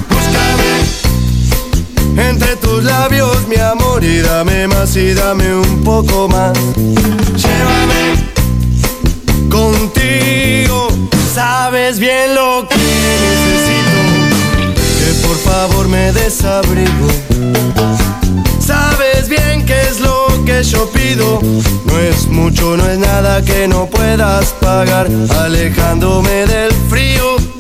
Búscame 0.10 0.72
entre 2.30 2.56
tus 2.57 2.84
labios, 2.84 3.48
mi 3.48 3.56
amor, 3.56 4.03
y 4.03 4.19
dame 4.19 4.68
más 4.68 4.95
y 4.95 5.14
dame 5.14 5.56
un 5.56 5.84
poco 5.84 6.27
más. 6.27 6.57
Llévame 6.76 8.26
contigo, 9.49 10.88
sabes 11.34 11.99
bien 11.99 12.35
lo 12.35 12.68
que 12.68 12.76
necesito, 12.76 13.99
que 14.99 15.27
por 15.27 15.38
favor 15.38 15.88
me 15.88 16.11
desabrigo. 16.11 17.07
Sabes 18.60 19.16
pido, 20.86 21.41
no 21.86 21.99
es 21.99 22.28
mucho, 22.28 22.78
no 22.78 22.88
es 22.90 22.99
nada 22.99 23.41
que 23.44 23.68
no 23.68 23.88
puedas 23.88 24.54
pagar, 24.62 25.08
alejándome 25.40 26.45
del 26.45 26.72
frío. 26.90 27.57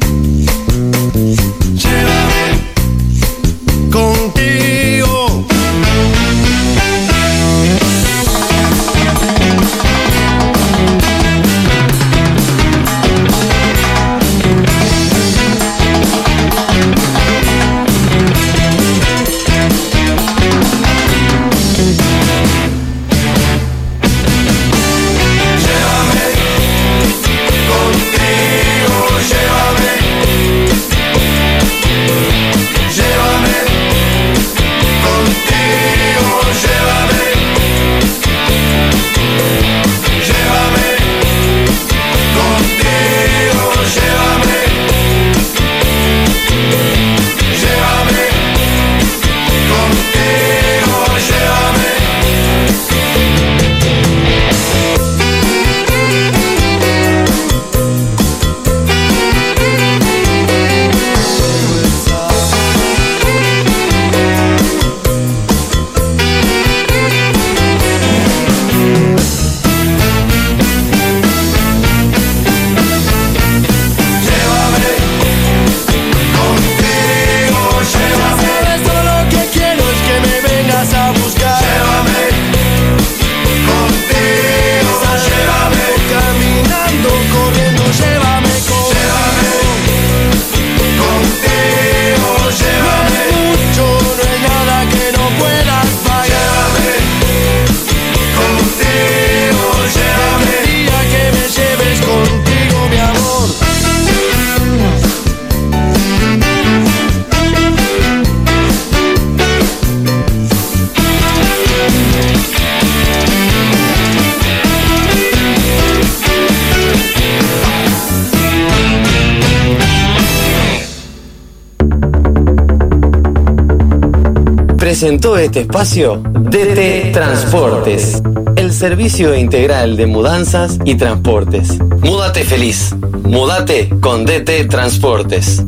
Presentó 124.99 125.37
este 125.37 125.59
espacio 125.59 126.23
DT 126.25 127.11
Transportes, 127.13 128.19
el 128.55 128.73
servicio 128.73 129.35
integral 129.35 129.95
de 129.95 130.07
mudanzas 130.07 130.79
y 130.85 130.95
transportes. 130.95 131.77
Múdate 131.99 132.43
feliz. 132.43 132.95
Múdate 133.21 133.91
con 134.01 134.25
DT 134.25 134.67
Transportes. 134.67 135.63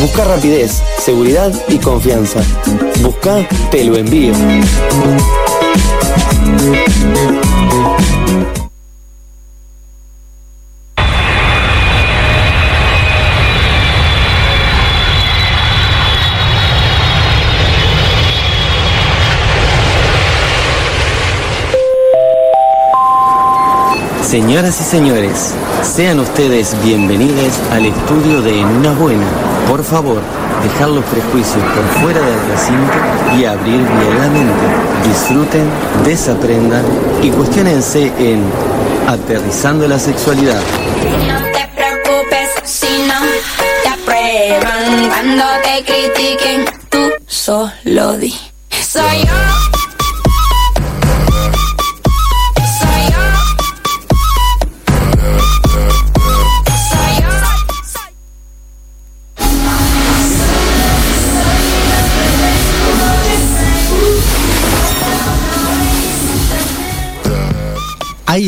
Busca 0.00 0.24
rapidez, 0.24 0.82
seguridad 0.98 1.52
y 1.68 1.76
confianza. 1.78 2.42
Busca 3.02 3.46
Te 3.70 3.84
lo 3.84 3.96
envío. 3.96 4.32
Señoras 24.34 24.80
y 24.80 24.82
señores, 24.82 25.54
sean 25.84 26.18
ustedes 26.18 26.76
bienvenidos 26.82 27.52
al 27.70 27.86
estudio 27.86 28.42
de 28.42 28.64
una 28.64 28.90
Buena. 28.90 29.28
Por 29.68 29.84
favor, 29.84 30.20
dejar 30.60 30.88
los 30.88 31.04
prejuicios 31.04 31.62
por 31.62 32.02
fuera 32.02 32.20
del 32.20 32.40
recinto 32.48 33.38
y 33.38 33.44
abrir 33.44 33.76
bien 33.78 34.18
la 34.18 34.28
mente. 34.28 34.66
Disfruten, 35.06 35.70
desaprendan 36.04 36.84
y 37.22 37.30
cuestionense 37.30 38.12
en 38.18 38.42
Aterrizando 39.06 39.86
la 39.86 40.00
Sexualidad. 40.00 40.60
No 41.28 41.38
te 41.52 41.68
preocupes 41.76 42.48
si 42.64 42.88
no 43.06 43.14
te 43.84 43.88
aprueban 43.88 45.10
cuando 45.10 45.44
te 45.62 45.84
critiquen. 45.84 46.64
Tú 46.88 47.08
solo 47.28 48.16
di. 48.16 48.34
Soy 48.68 49.26
yo. 49.26 49.63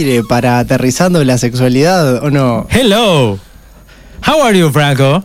Aire 0.07 0.23
para 0.23 0.61
aterrizando 0.61 1.23
la 1.25 1.37
sexualidad 1.37 2.23
o 2.23 2.31
no? 2.31 2.69
Hello. 2.71 3.39
How 4.25 4.43
are 4.45 4.57
you, 4.57 4.71
Franco? 4.71 5.25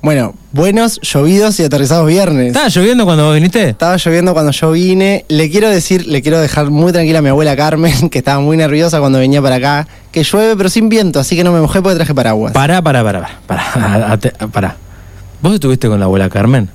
Bueno, 0.00 0.34
buenos, 0.52 1.00
llovidos 1.02 1.58
y 1.58 1.64
aterrizados 1.64 2.06
viernes. 2.06 2.48
¿Estaba 2.48 2.68
lloviendo 2.68 3.04
cuando 3.04 3.24
vos 3.24 3.34
viniste? 3.34 3.70
Estaba 3.70 3.96
lloviendo 3.96 4.32
cuando 4.32 4.52
yo 4.52 4.70
vine. 4.70 5.24
Le 5.28 5.50
quiero 5.50 5.68
decir, 5.68 6.06
le 6.06 6.22
quiero 6.22 6.38
dejar 6.40 6.70
muy 6.70 6.92
tranquila 6.92 7.18
a 7.18 7.22
mi 7.22 7.30
abuela 7.30 7.56
Carmen, 7.56 8.08
que 8.10 8.18
estaba 8.18 8.38
muy 8.40 8.56
nerviosa 8.56 9.00
cuando 9.00 9.18
venía 9.18 9.42
para 9.42 9.56
acá, 9.56 9.88
que 10.12 10.22
llueve 10.22 10.56
pero 10.56 10.68
sin 10.68 10.88
viento, 10.88 11.18
así 11.18 11.34
que 11.34 11.42
no 11.42 11.50
me 11.50 11.60
mojé 11.60 11.82
porque 11.82 11.96
traje 11.96 12.14
paraguas. 12.14 12.52
Pará, 12.52 12.80
pará, 12.80 13.02
pará, 13.02 13.40
pará. 13.48 14.46
Pará. 14.52 14.76
¿Vos 15.42 15.54
estuviste 15.54 15.88
con 15.88 15.98
la 15.98 16.04
abuela 16.04 16.28
Carmen? 16.28 16.70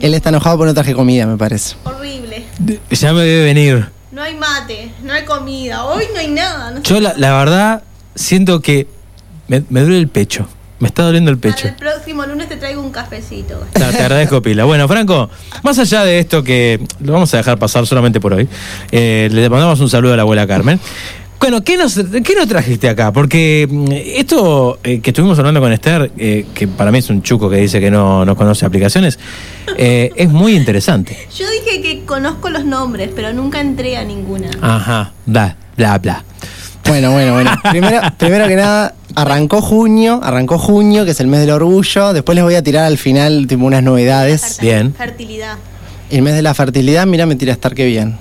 Él 0.00 0.14
está 0.14 0.30
enojado 0.30 0.56
porque 0.56 0.68
no 0.68 0.74
traje 0.74 0.94
comida, 0.94 1.26
me 1.26 1.36
parece. 1.36 1.76
Horrible. 1.84 2.46
Ya 2.90 3.12
me 3.12 3.22
debe 3.22 3.44
venir. 3.44 3.88
No 4.14 4.22
hay 4.22 4.36
mate, 4.36 4.92
no 5.02 5.12
hay 5.12 5.24
comida, 5.24 5.86
hoy 5.86 6.04
no 6.14 6.20
hay 6.20 6.28
nada. 6.28 6.70
No. 6.70 6.82
Yo 6.82 7.00
la, 7.00 7.14
la 7.16 7.36
verdad 7.36 7.82
siento 8.14 8.60
que 8.60 8.86
me, 9.48 9.64
me 9.70 9.80
duele 9.80 9.98
el 9.98 10.06
pecho. 10.06 10.46
Me 10.78 10.86
está 10.86 11.02
doliendo 11.02 11.32
el 11.32 11.38
pecho. 11.38 11.66
El 11.66 11.74
próximo 11.74 12.24
lunes 12.24 12.48
te 12.48 12.56
traigo 12.56 12.80
un 12.80 12.92
cafecito. 12.92 13.66
Te, 13.72 13.80
te 13.80 13.84
agradezco, 13.84 14.40
Pila. 14.40 14.66
Bueno, 14.66 14.86
Franco, 14.86 15.30
más 15.64 15.80
allá 15.80 16.04
de 16.04 16.20
esto 16.20 16.44
que 16.44 16.86
lo 17.00 17.12
vamos 17.12 17.34
a 17.34 17.38
dejar 17.38 17.58
pasar 17.58 17.88
solamente 17.88 18.20
por 18.20 18.34
hoy, 18.34 18.48
eh, 18.92 19.28
le 19.32 19.50
mandamos 19.50 19.80
un 19.80 19.90
saludo 19.90 20.12
a 20.12 20.16
la 20.16 20.22
abuela 20.22 20.46
Carmen. 20.46 20.78
Bueno, 21.44 21.62
¿qué 21.62 21.76
nos, 21.76 21.94
qué 21.96 22.34
nos 22.34 22.48
trajiste 22.48 22.88
acá? 22.88 23.12
Porque 23.12 23.68
mm, 23.70 23.92
esto 23.92 24.78
eh, 24.82 25.00
que 25.00 25.10
estuvimos 25.10 25.38
hablando 25.38 25.60
con 25.60 25.70
Esther, 25.74 26.10
eh, 26.16 26.46
que 26.54 26.66
para 26.66 26.90
mí 26.90 27.00
es 27.00 27.10
un 27.10 27.20
chuco 27.20 27.50
que 27.50 27.56
dice 27.56 27.80
que 27.80 27.90
no, 27.90 28.24
no 28.24 28.34
conoce 28.34 28.64
aplicaciones, 28.64 29.18
eh, 29.76 30.10
es 30.16 30.30
muy 30.30 30.56
interesante. 30.56 31.28
Yo 31.36 31.44
dije 31.50 31.82
que 31.82 32.06
conozco 32.06 32.48
los 32.48 32.64
nombres, 32.64 33.10
pero 33.14 33.34
nunca 33.34 33.60
entré 33.60 33.98
a 33.98 34.04
ninguna. 34.04 34.48
Ajá, 34.62 35.12
bla, 35.26 35.54
bla, 35.76 35.98
bla. 35.98 36.24
Bueno, 36.86 37.12
bueno, 37.12 37.34
bueno. 37.34 37.50
Primero, 37.70 38.00
primero 38.16 38.48
que 38.48 38.56
nada, 38.56 38.94
arrancó 39.14 39.60
junio, 39.60 40.20
arrancó 40.22 40.56
junio, 40.56 41.04
que 41.04 41.10
es 41.10 41.20
el 41.20 41.26
mes 41.26 41.40
del 41.40 41.50
orgullo. 41.50 42.14
Después 42.14 42.36
les 42.36 42.44
voy 42.44 42.54
a 42.54 42.62
tirar 42.62 42.86
al 42.86 42.96
final 42.96 43.46
tipo 43.46 43.66
unas 43.66 43.82
novedades. 43.82 44.60
Bien. 44.62 44.94
Fertilidad. 44.94 45.58
El 46.10 46.22
mes 46.22 46.34
de 46.34 46.42
la 46.42 46.54
fertilidad, 46.54 47.06
mira, 47.06 47.26
me 47.26 47.36
tira 47.36 47.52
a 47.52 47.54
estar 47.54 47.74
que 47.74 47.86
bien. 47.86 48.16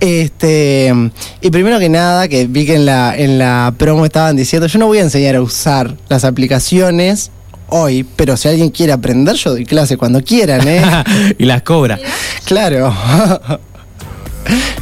Este, 0.00 0.92
y 1.40 1.50
primero 1.50 1.78
que 1.78 1.88
nada, 1.88 2.28
que 2.28 2.46
vi 2.46 2.66
que 2.66 2.74
en 2.74 2.86
la, 2.86 3.16
en 3.16 3.38
la 3.38 3.74
promo 3.76 4.04
estaban 4.04 4.36
diciendo, 4.36 4.66
yo 4.66 4.78
no 4.78 4.86
voy 4.86 4.98
a 4.98 5.02
enseñar 5.02 5.36
a 5.36 5.42
usar 5.42 5.96
las 6.08 6.24
aplicaciones 6.24 7.30
hoy, 7.68 8.04
pero 8.16 8.36
si 8.36 8.48
alguien 8.48 8.70
quiere 8.70 8.92
aprender, 8.92 9.36
yo 9.36 9.50
doy 9.52 9.64
clase 9.64 9.96
cuando 9.96 10.22
quieran, 10.22 10.66
¿eh? 10.66 10.82
y 11.38 11.44
las 11.44 11.62
cobra. 11.62 11.98
Claro. 12.44 12.94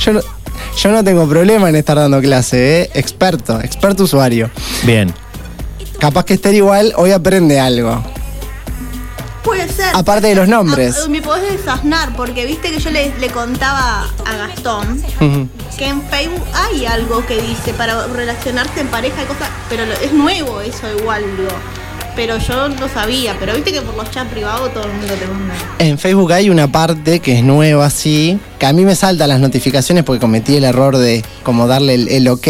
yo, 0.01 0.13
no, 0.13 0.21
yo 0.83 0.91
no 0.91 1.05
tengo 1.05 1.29
problema 1.29 1.69
en 1.69 1.77
estar 1.77 1.97
dando 1.97 2.21
clase, 2.21 2.83
¿eh? 2.83 2.91
Experto, 2.95 3.61
experto 3.61 4.05
usuario. 4.05 4.51
Bien. 4.85 5.13
Capaz 5.99 6.25
que 6.25 6.35
Esther 6.35 6.55
igual 6.55 6.93
hoy 6.97 7.11
aprende 7.11 7.59
algo. 7.59 8.03
Puede 9.45 9.69
ser. 9.69 9.87
Aparte 9.95 10.27
de 10.29 10.35
los 10.35 10.49
nombres. 10.49 10.97
Ah, 11.05 11.09
me 11.09 11.23
podés 11.23 11.53
desasnar, 11.53 12.15
porque 12.17 12.45
viste 12.47 12.71
que 12.71 12.79
yo 12.81 12.91
le, 12.91 13.13
le 13.19 13.29
contaba 13.29 14.07
a 14.27 14.37
Gastón 14.37 15.03
que 15.79 15.87
en 15.87 16.03
Facebook 16.03 16.43
hay 16.55 16.87
algo 16.87 17.25
que 17.25 17.41
dice 17.41 17.73
para 17.73 18.07
relacionarse 18.09 18.81
en 18.81 18.89
pareja 18.89 19.23
y 19.23 19.27
cosas, 19.27 19.49
pero 19.71 19.87
lo- 19.87 19.93
es 19.95 20.13
nuevo 20.13 20.61
eso 20.61 20.87
igual, 20.99 21.23
digo. 21.37 21.51
Pero 22.17 22.37
yo 22.39 22.69
no 22.69 22.89
sabía, 22.89 23.37
pero 23.39 23.55
viste 23.55 23.71
que 23.73 23.81
por 23.81 23.95
los 23.97 24.11
chats 24.11 24.29
privados 24.33 24.75
todo 24.75 24.83
el 24.85 24.91
mundo 24.93 25.15
te 25.15 25.27
manda. 25.29 25.55
En 25.79 25.99
Facebook 25.99 26.33
hay 26.33 26.51
una 26.51 26.67
parte 26.71 27.21
que 27.21 27.39
es 27.39 27.45
nueva, 27.45 27.87
así, 27.87 28.41
que 28.59 28.67
a 28.67 28.73
mí 28.73 28.85
me 28.85 28.97
saltan 28.97 29.29
las 29.29 29.39
notificaciones 29.39 30.03
porque 30.03 30.19
cometí 30.21 30.57
el 30.57 30.65
error 30.65 30.97
de 30.99 31.25
como 31.45 31.69
darle 31.69 31.95
el, 31.95 32.09
el 32.09 32.27
ok. 32.27 32.49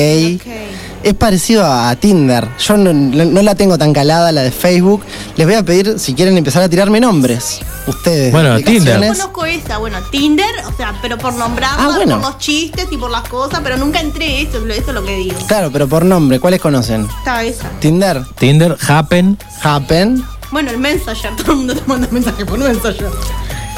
Es 1.03 1.15
parecido 1.15 1.65
a, 1.65 1.95
Tinder. 1.97 2.47
Yo 2.59 2.77
no, 2.77 3.43
la 3.43 3.55
tengo 3.55 3.79
tan 3.79 3.93
calada, 3.93 4.33
la 4.33 4.43
de 4.43 4.51
Facebook. 4.51 5.03
Les 5.37 5.47
voy 5.47 5.55
a 5.55 5.63
pedir 5.63 5.99
si 5.99 6.15
quieren 6.15 6.37
empezar 6.37 6.63
a 6.63 6.69
tirarme 6.69 7.01
nombres. 7.01 7.61
Ustedes. 7.87 8.33
Bueno, 8.33 8.55
de 8.57 8.63
Yo 8.81 8.95
conozco 8.99 9.45
esa, 9.47 9.79
bueno, 9.79 9.99
Tinder, 10.11 10.45
o 10.67 10.77
sea, 10.77 10.95
pero 11.01 11.17
por 11.17 11.33
nombrarla, 11.35 11.85
Ah, 11.85 11.93
bueno. 11.97 12.21
por 12.21 12.31
los 12.33 12.39
chistes 12.39 12.87
y 12.91 12.97
por 12.97 13.11
las 13.11 13.23
cosas, 13.29 13.61
pero 13.63 13.77
nunca 13.77 14.01
entré 14.01 14.43
eso, 14.43 14.59
eso 14.67 14.89
es 14.89 14.95
lo 14.95 15.05
que 15.05 15.17
digo. 15.17 15.37
Claro, 15.47 15.71
pero 15.73 15.89
por 15.89 16.05
nombre, 16.05 16.41
¿cuáles 16.41 16.61
conocen? 16.61 17.07
Está 17.19 17.43
esa. 17.45 17.69
Tinder. 17.81 18.23
Tinder, 18.39 18.77
Happen. 18.87 19.39
Happen. 19.63 20.23
Bueno, 20.51 20.71
el 20.71 20.79
Messenger, 20.79 21.35
todo 21.37 21.53
el 21.53 21.59
mundo 21.59 21.75
te 21.75 21.83
manda 21.87 22.09
mensaje 22.11 22.45
por 22.45 22.59
Messenger. 22.59 23.09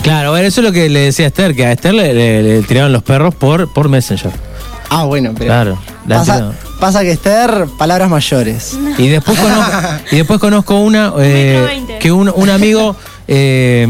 Claro, 0.02 0.30
bueno, 0.30 0.48
eso 0.48 0.62
es 0.62 0.66
lo 0.66 0.72
que 0.72 0.88
le 0.88 1.00
decía 1.00 1.26
a 1.26 1.28
Esther, 1.28 1.54
que 1.54 1.66
a 1.66 1.72
Esther 1.72 1.92
le, 1.94 2.14
le- 2.14 2.42
le 2.42 2.62
tiraron 2.62 2.92
los 2.92 3.02
perros 3.02 3.34
por, 3.34 3.70
por 3.72 3.88
Messenger. 3.90 4.32
Ah, 4.88 5.04
bueno, 5.04 5.32
pero. 5.36 5.46
Claro. 5.50 5.78
Pasa, 6.78 7.02
que 7.02 7.10
Esther, 7.12 7.66
palabras 7.78 8.08
mayores. 8.08 8.78
Y 8.98 9.08
después 9.08 9.38
conozco, 9.38 9.72
y 10.10 10.16
después 10.16 10.40
conozco 10.40 10.78
una 10.80 11.12
eh, 11.18 11.84
que 12.00 12.10
un, 12.10 12.32
un 12.34 12.48
amigo 12.50 12.96
eh, 13.28 13.86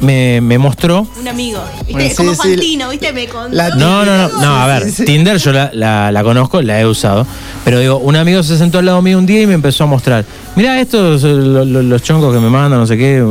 me, 0.00 0.40
me 0.42 0.58
mostró. 0.58 1.06
Un 1.18 1.26
amigo. 1.28 1.58
¿Viste? 1.86 1.92
Bueno, 1.92 2.08
sí, 2.10 2.14
Como 2.16 2.30
sí. 2.34 2.36
Fantino, 2.36 2.88
¿viste? 2.90 3.12
Me 3.14 3.26
contó. 3.28 3.56
No, 3.76 4.04
no, 4.04 4.16
no, 4.16 4.28
no, 4.40 4.56
a 4.56 4.66
ver, 4.66 4.92
Tinder 4.92 5.38
yo 5.38 5.52
la, 5.52 5.70
la- 5.72 6.12
la 6.12 6.22
conozco, 6.22 6.60
la 6.60 6.78
he 6.80 6.86
usado, 6.86 7.26
pero 7.64 7.80
digo, 7.80 7.96
un 7.96 8.14
amigo 8.16 8.42
se 8.42 8.58
sentó 8.58 8.78
al 8.80 8.86
lado 8.86 9.00
mío 9.00 9.16
un 9.18 9.24
día 9.26 9.40
y 9.42 9.46
me 9.46 9.54
empezó 9.54 9.84
a 9.84 9.86
mostrar, 9.86 10.24
mira 10.54 10.78
estos, 10.80 11.24
eh, 11.24 11.28
lo- 11.28 11.64
lo- 11.64 11.82
los 11.82 12.02
choncos 12.02 12.32
que 12.34 12.40
me 12.40 12.50
mandan, 12.50 12.78
no 12.78 12.86
sé 12.86 12.98
qué, 12.98 13.22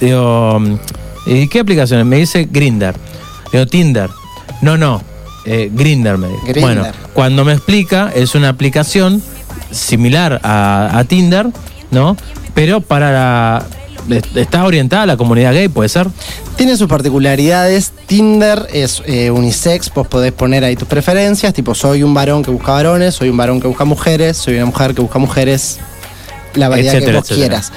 digo, 0.00 0.60
¿y 1.26 1.48
qué 1.48 1.60
aplicaciones? 1.60 2.06
Me 2.06 2.16
dice 2.18 2.48
Grinder, 2.50 2.94
digo, 3.52 3.66
Tinder, 3.66 4.08
no, 4.62 4.78
no, 4.78 5.02
eh, 5.44 5.70
Grinder 5.72 6.18
me 6.18 6.28
dice. 6.28 6.40
Grindr. 6.46 6.60
Bueno, 6.60 6.86
cuando 7.14 7.44
me 7.44 7.52
explica, 7.52 8.10
es 8.14 8.34
una 8.34 8.48
aplicación 8.48 9.22
similar 9.70 10.40
a, 10.42 10.98
a 10.98 11.04
Tinder, 11.04 11.48
¿no? 11.90 12.16
Pero 12.54 12.80
para 12.80 13.12
la... 13.12 13.66
Está 14.34 14.64
orientada 14.64 15.02
a 15.02 15.06
la 15.06 15.16
comunidad 15.16 15.52
gay, 15.52 15.68
¿puede 15.68 15.88
ser? 15.88 16.08
Tiene 16.56 16.76
sus 16.76 16.88
particularidades. 16.88 17.92
Tinder 18.06 18.66
es 18.72 19.02
eh, 19.06 19.30
unisex, 19.30 19.92
vos 19.94 20.06
podés 20.08 20.32
poner 20.32 20.64
ahí 20.64 20.74
tus 20.74 20.88
preferencias, 20.88 21.54
tipo 21.54 21.74
soy 21.74 22.02
un 22.02 22.12
varón 22.12 22.42
que 22.42 22.50
busca 22.50 22.72
varones, 22.72 23.14
soy 23.14 23.28
un 23.28 23.36
varón 23.36 23.60
que 23.60 23.68
busca 23.68 23.84
mujeres, 23.84 24.36
soy 24.36 24.56
una 24.56 24.66
mujer 24.66 24.94
que 24.94 25.02
busca 25.02 25.18
mujeres, 25.18 25.78
la 26.54 26.68
variedad 26.68 26.92
que 26.94 27.12
vos 27.12 27.22
etcétera. 27.30 27.36
quieras. 27.36 27.72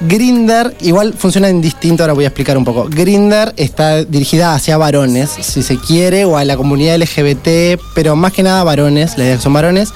Grinder 0.00 0.76
igual 0.80 1.14
funciona 1.16 1.48
en 1.48 1.60
distinto, 1.60 2.02
ahora 2.02 2.12
voy 2.12 2.24
a 2.24 2.28
explicar 2.28 2.58
un 2.58 2.64
poco. 2.64 2.86
Grinder 2.88 3.54
está 3.56 4.04
dirigida 4.04 4.54
hacia 4.54 4.76
varones, 4.76 5.30
si 5.40 5.62
se 5.62 5.78
quiere, 5.78 6.24
o 6.24 6.36
a 6.36 6.44
la 6.44 6.56
comunidad 6.56 6.96
LGBT, 7.00 7.80
pero 7.94 8.14
más 8.16 8.32
que 8.32 8.42
nada 8.42 8.62
varones, 8.64 9.16
la 9.16 9.24
idea 9.24 9.36
que 9.36 9.42
son 9.42 9.52
varones. 9.54 9.92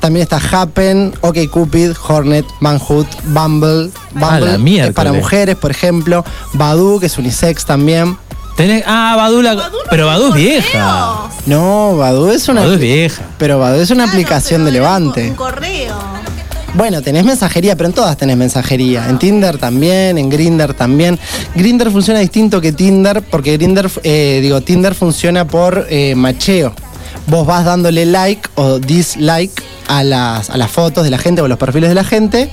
También 0.00 0.22
está 0.24 0.38
Happen, 0.38 1.14
OkCupid, 1.22 1.92
Hornet, 2.06 2.44
Manhood, 2.60 3.06
Bumble. 3.24 3.90
Ah, 4.14 4.38
Bumble 4.38 4.58
la 4.78 4.86
es 4.86 4.92
para 4.92 5.12
mujeres, 5.12 5.56
por 5.56 5.70
ejemplo. 5.70 6.24
Badoo, 6.52 7.00
que 7.00 7.06
es 7.06 7.16
unisex 7.16 7.64
también. 7.64 8.16
Tenés, 8.56 8.84
ah, 8.86 9.14
Badoo, 9.16 9.42
la- 9.42 9.70
pero 9.90 10.06
Badoo 10.06 10.28
es 10.28 10.34
vieja. 10.34 11.28
No, 11.46 11.96
Badoo 11.96 12.30
es 12.30 12.48
una. 12.48 12.64
Es 12.64 12.78
vieja. 12.78 13.22
Pero 13.38 13.58
Badoo 13.58 13.80
es 13.80 13.90
una 13.90 14.04
aplicación 14.04 14.64
de 14.64 14.72
Levante. 14.72 15.28
Un 15.30 15.34
correo. 15.34 15.94
Bueno, 16.76 17.00
tenés 17.00 17.24
mensajería, 17.24 17.74
pero 17.74 17.88
en 17.88 17.94
todas 17.94 18.18
tenés 18.18 18.36
mensajería. 18.36 19.08
En 19.08 19.18
Tinder 19.18 19.56
también, 19.56 20.18
en 20.18 20.28
Grinder 20.28 20.74
también. 20.74 21.18
Grinder 21.54 21.90
funciona 21.90 22.20
distinto 22.20 22.60
que 22.60 22.72
Tinder, 22.72 23.22
porque 23.22 23.56
Grinder, 23.56 23.90
eh, 24.02 24.40
digo, 24.42 24.60
Tinder 24.60 24.94
funciona 24.94 25.46
por 25.46 25.86
eh, 25.88 26.14
macheo. 26.14 26.74
Vos 27.28 27.46
vas 27.46 27.64
dándole 27.64 28.04
like 28.04 28.46
o 28.56 28.78
dislike 28.78 29.62
a 29.88 30.04
las, 30.04 30.50
a 30.50 30.58
las 30.58 30.70
fotos 30.70 31.02
de 31.02 31.10
la 31.10 31.16
gente 31.16 31.40
o 31.40 31.46
a 31.46 31.48
los 31.48 31.58
perfiles 31.58 31.88
de 31.88 31.94
la 31.94 32.04
gente. 32.04 32.50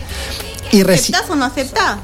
Y 0.72 0.82
¿Aceptás 0.82 1.30
o 1.30 1.36
no 1.36 1.44
aceptás? 1.44 1.98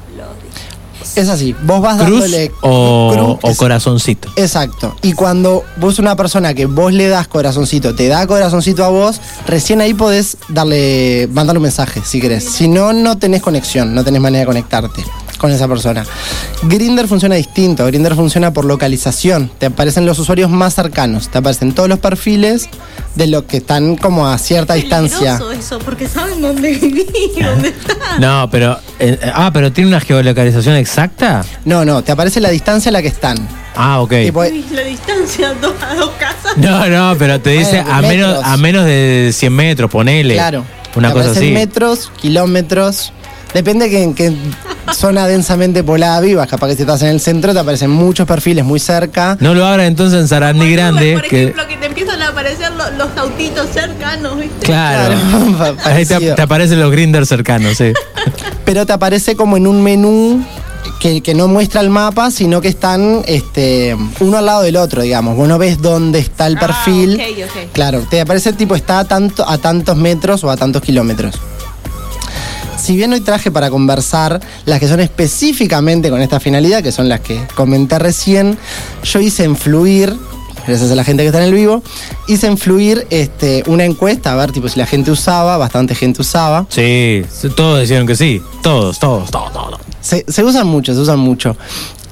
Es 1.16 1.28
así, 1.28 1.54
vos 1.62 1.80
vas 1.80 1.96
Cruz 2.02 2.20
dándole 2.20 2.52
o, 2.60 3.12
cruz, 3.12 3.38
o 3.42 3.56
corazoncito. 3.56 4.30
Exacto. 4.36 4.94
Y 5.02 5.12
cuando 5.12 5.64
vos 5.76 5.98
una 5.98 6.16
persona 6.16 6.54
que 6.54 6.66
vos 6.66 6.92
le 6.92 7.08
das 7.08 7.28
corazoncito, 7.28 7.94
te 7.94 8.08
da 8.08 8.26
corazoncito 8.26 8.84
a 8.84 8.88
vos, 8.88 9.20
recién 9.46 9.80
ahí 9.80 9.94
podés 9.94 10.36
darle, 10.48 11.28
mandarle 11.32 11.58
un 11.58 11.64
mensaje 11.64 12.02
si 12.04 12.20
querés. 12.20 12.44
Si 12.44 12.68
no, 12.68 12.92
no 12.92 13.18
tenés 13.18 13.42
conexión, 13.42 13.94
no 13.94 14.04
tenés 14.04 14.20
manera 14.20 14.40
de 14.40 14.46
conectarte 14.46 15.04
con 15.40 15.50
esa 15.50 15.66
persona. 15.66 16.04
Grinder 16.64 17.08
funciona 17.08 17.34
distinto. 17.34 17.86
Grinder 17.86 18.14
funciona 18.14 18.52
por 18.52 18.66
localización. 18.66 19.50
Te 19.58 19.66
aparecen 19.66 20.04
los 20.04 20.18
usuarios 20.18 20.50
más 20.50 20.74
cercanos. 20.74 21.28
Te 21.30 21.38
aparecen 21.38 21.72
todos 21.72 21.88
los 21.88 21.98
perfiles 21.98 22.68
de 23.14 23.26
los 23.26 23.44
que 23.44 23.56
están 23.56 23.96
como 23.96 24.28
a 24.28 24.36
cierta 24.36 24.74
distancia. 24.74 25.40
Eso, 25.58 25.78
porque 25.78 26.06
saben 26.06 26.42
dónde 26.42 26.74
vivís, 26.80 27.06
dónde 27.42 27.68
estás. 27.70 28.20
No, 28.20 28.48
pero. 28.50 28.78
eh, 28.98 29.18
ah, 29.34 29.50
pero 29.52 29.72
tiene 29.72 29.88
una 29.88 30.00
geolocalización 30.00 30.76
exacta. 30.76 31.42
No, 31.64 31.84
no, 31.86 32.02
te 32.04 32.12
aparece 32.12 32.40
la 32.40 32.50
distancia 32.50 32.90
a 32.90 32.92
la 32.92 33.00
que 33.00 33.08
están. 33.08 33.38
Ah, 33.74 34.00
ok. 34.02 34.10
Tipo, 34.10 34.40
Uy, 34.40 34.64
La 34.72 34.82
distancia 34.82 35.54
dos, 35.54 35.72
a 35.82 35.94
dos 35.94 36.10
casas. 36.18 36.56
No, 36.58 36.86
no, 36.88 37.16
pero 37.18 37.40
te 37.40 37.50
dice 37.50 37.78
a 37.80 38.02
menos, 38.02 38.28
metros. 38.34 38.44
a 38.44 38.56
menos 38.58 38.84
de 38.84 39.30
100 39.32 39.52
metros, 39.54 39.90
ponele. 39.90 40.34
Claro. 40.34 40.64
Una 40.96 41.08
Te 41.08 41.14
cosa 41.14 41.30
así. 41.30 41.52
metros, 41.52 42.10
kilómetros. 42.20 43.12
Depende 43.54 43.90
que 43.90 44.02
en 44.02 44.14
qué 44.14 44.32
zona 44.94 45.26
densamente 45.26 45.82
poblada 45.82 46.20
vivas. 46.20 46.48
Capaz 46.48 46.68
que 46.68 46.76
si 46.76 46.82
estás 46.82 47.02
en 47.02 47.08
el 47.08 47.20
centro 47.20 47.52
te 47.52 47.58
aparecen 47.58 47.90
muchos 47.90 48.26
perfiles 48.26 48.64
muy 48.64 48.78
cerca. 48.80 49.36
No 49.40 49.54
lo 49.54 49.66
abran 49.66 49.86
entonces 49.86 50.20
en 50.20 50.28
Sarandí 50.28 50.70
Grande. 50.72 51.14
Por 51.14 51.28
que, 51.28 51.42
ejemplo, 51.42 51.66
que 51.66 51.76
te 51.76 51.86
empiezan 51.86 52.22
a 52.22 52.28
aparecer 52.28 52.70
lo- 52.72 52.90
los 52.92 53.16
autitos 53.16 53.68
cercanos, 53.72 54.38
¿viste? 54.38 54.66
claro. 54.66 55.14
Ahí 55.84 56.06
te, 56.06 56.40
aparecen 56.40 56.80
los 56.80 56.90
grinders 56.90 57.28
cercanos, 57.28 57.76
sí. 57.76 57.92
Pero 58.64 58.86
te 58.86 58.92
aparece 58.92 59.34
como 59.36 59.56
en 59.56 59.66
un 59.66 59.82
menú 59.82 60.44
que, 61.00 61.22
que 61.22 61.34
no 61.34 61.48
muestra 61.48 61.80
el 61.80 61.90
mapa, 61.90 62.30
sino 62.30 62.60
que 62.60 62.68
están 62.68 63.22
este, 63.26 63.96
uno 64.20 64.38
al 64.38 64.46
lado 64.46 64.62
del 64.62 64.76
otro, 64.76 65.02
digamos. 65.02 65.36
Vos 65.36 65.48
no 65.48 65.58
ves 65.58 65.80
dónde 65.82 66.20
está 66.20 66.46
el 66.46 66.56
perfil. 66.56 67.20
Ah, 67.20 67.24
ok, 67.30 67.50
ok. 67.66 67.72
Claro, 67.72 68.06
te 68.08 68.20
aparece 68.20 68.52
tipo 68.52 68.76
está 68.76 69.00
a, 69.00 69.04
tanto, 69.06 69.48
a 69.48 69.58
tantos 69.58 69.96
metros 69.96 70.44
o 70.44 70.50
a 70.50 70.56
tantos 70.56 70.82
kilómetros. 70.82 71.34
Si 72.80 72.96
bien 72.96 73.12
hoy 73.12 73.20
traje 73.20 73.50
para 73.50 73.68
conversar 73.68 74.40
las 74.64 74.80
que 74.80 74.88
son 74.88 75.00
específicamente 75.00 76.08
con 76.08 76.22
esta 76.22 76.40
finalidad, 76.40 76.82
que 76.82 76.92
son 76.92 77.10
las 77.10 77.20
que 77.20 77.38
comenté 77.54 77.98
recién, 77.98 78.56
yo 79.04 79.20
hice 79.20 79.44
influir, 79.44 80.16
gracias 80.66 80.90
a 80.90 80.94
la 80.94 81.04
gente 81.04 81.22
que 81.22 81.26
está 81.26 81.40
en 81.40 81.48
el 81.48 81.54
vivo, 81.54 81.82
hice 82.26 82.46
influir 82.46 83.06
este, 83.10 83.62
una 83.66 83.84
encuesta 83.84 84.32
a 84.32 84.36
ver 84.36 84.52
tipo, 84.52 84.66
si 84.68 84.78
la 84.78 84.86
gente 84.86 85.10
usaba, 85.10 85.58
bastante 85.58 85.94
gente 85.94 86.22
usaba. 86.22 86.66
Sí, 86.70 87.22
todos 87.54 87.80
decían 87.80 88.06
que 88.06 88.16
sí. 88.16 88.40
Todos, 88.62 88.98
todos, 88.98 89.30
todos, 89.30 89.52
todos. 89.52 89.80
Se, 90.00 90.24
se 90.26 90.42
usan 90.42 90.66
mucho, 90.66 90.94
se 90.94 91.00
usan 91.00 91.18
mucho. 91.18 91.56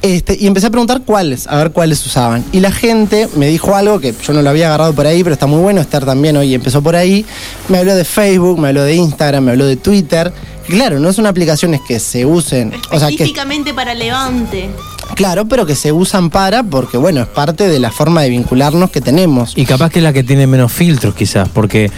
Este, 0.01 0.37
y 0.39 0.47
empecé 0.47 0.69
a 0.69 0.71
preguntar 0.71 1.03
cuáles, 1.05 1.47
a 1.49 1.57
ver 1.57 1.73
cuáles 1.73 2.05
usaban. 2.07 2.45
Y 2.53 2.61
la 2.61 2.71
gente 2.71 3.29
me 3.35 3.49
dijo 3.49 3.75
algo 3.75 3.99
que 3.99 4.15
yo 4.23 4.33
no 4.33 4.43
lo 4.43 4.51
había 4.51 4.69
agarrado 4.69 4.93
por 4.93 5.07
ahí, 5.07 5.25
pero 5.25 5.33
está 5.33 5.47
muy 5.47 5.61
bueno. 5.61 5.81
Esther 5.81 6.05
también 6.05 6.37
hoy 6.37 6.55
empezó 6.55 6.83
por 6.83 6.95
ahí. 6.95 7.25
Me 7.69 7.79
habló 7.79 7.97
de 7.97 8.05
Facebook, 8.05 8.59
me 8.61 8.69
habló 8.69 8.85
de 8.85 8.95
Instagram, 8.95 9.45
me 9.45 9.51
habló 9.53 9.67
de 9.67 9.77
Twitter. 9.77 10.33
Claro, 10.69 11.01
no 11.01 11.13
son 11.13 11.27
aplicaciones 11.27 11.81
que 11.81 11.99
se 11.99 12.27
usen, 12.27 12.73
o 12.91 12.99
sea, 12.99 13.09
que 13.09 13.15
Específicamente 13.15 13.73
para 13.73 13.95
Levante. 13.95 14.69
claro, 15.15 15.47
pero 15.47 15.65
que 15.65 15.75
se 15.75 15.93
usan 15.93 16.31
para, 16.31 16.63
porque 16.63 16.99
bueno, 16.99 17.23
es 17.23 17.29
parte 17.29 17.69
de 17.69 17.79
la 17.79 17.91
forma 17.91 18.23
de 18.23 18.31
vincularnos 18.31 18.91
que 18.91 19.01
tenemos. 19.01 19.55
Y 19.57 19.65
capaz 19.65 19.91
que 19.91 20.01
es 20.01 20.03
la 20.03 20.13
que 20.13 20.23
tiene 20.23 20.47
menos 20.47 20.73
filtros, 20.73 21.15
quizás, 21.15 21.49
porque. 21.49 21.91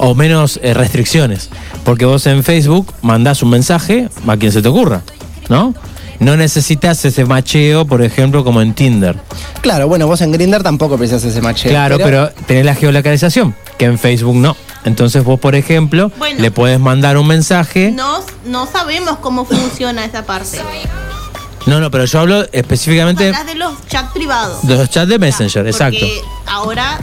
O 0.00 0.14
menos 0.14 0.60
eh, 0.62 0.74
restricciones. 0.74 1.48
Porque 1.84 2.04
vos 2.04 2.24
en 2.26 2.44
Facebook 2.44 2.92
mandás 3.02 3.42
un 3.42 3.50
mensaje 3.50 4.08
a 4.28 4.36
quien 4.36 4.52
se 4.52 4.62
te 4.62 4.68
ocurra, 4.68 5.02
¿no? 5.48 5.74
No 6.20 6.36
necesitas 6.36 7.04
ese 7.04 7.24
macheo, 7.24 7.84
por 7.84 8.02
ejemplo, 8.02 8.44
como 8.44 8.60
en 8.60 8.74
Tinder. 8.74 9.16
Claro, 9.60 9.88
bueno, 9.88 10.06
vos 10.06 10.20
en 10.20 10.32
Grinder 10.32 10.62
tampoco 10.62 10.96
precisas 10.96 11.24
ese 11.24 11.40
macheo. 11.40 11.70
Claro, 11.70 11.96
pero, 11.98 12.30
tenés 12.46 12.64
la 12.64 12.74
geolocalización, 12.74 13.54
que 13.76 13.86
en 13.86 13.98
Facebook 13.98 14.36
no. 14.36 14.56
Entonces 14.84 15.24
vos, 15.24 15.38
por 15.40 15.54
ejemplo, 15.54 16.10
Bueno. 16.18 16.40
le 16.40 16.50
puedes 16.50 16.78
mandar 16.80 17.16
un 17.18 17.26
mensaje. 17.26 17.90
No, 17.90 18.20
no 18.46 18.66
sabemos 18.66 19.18
cómo 19.20 19.44
funciona 19.44 20.04
esa 20.04 20.24
parte. 20.24 20.60
No, 21.66 21.80
no, 21.80 21.90
pero 21.90 22.04
yo 22.06 22.20
hablo 22.20 22.46
específicamente 22.52 23.26
Hablas 23.26 23.46
de 23.46 23.54
los 23.56 23.74
chats 23.88 24.12
privados. 24.12 24.66
de 24.66 24.76
los 24.76 24.88
chats 24.88 25.08
de 25.08 25.18
Messenger, 25.18 25.66
exacto. 25.66 26.06
Ahora 26.46 26.98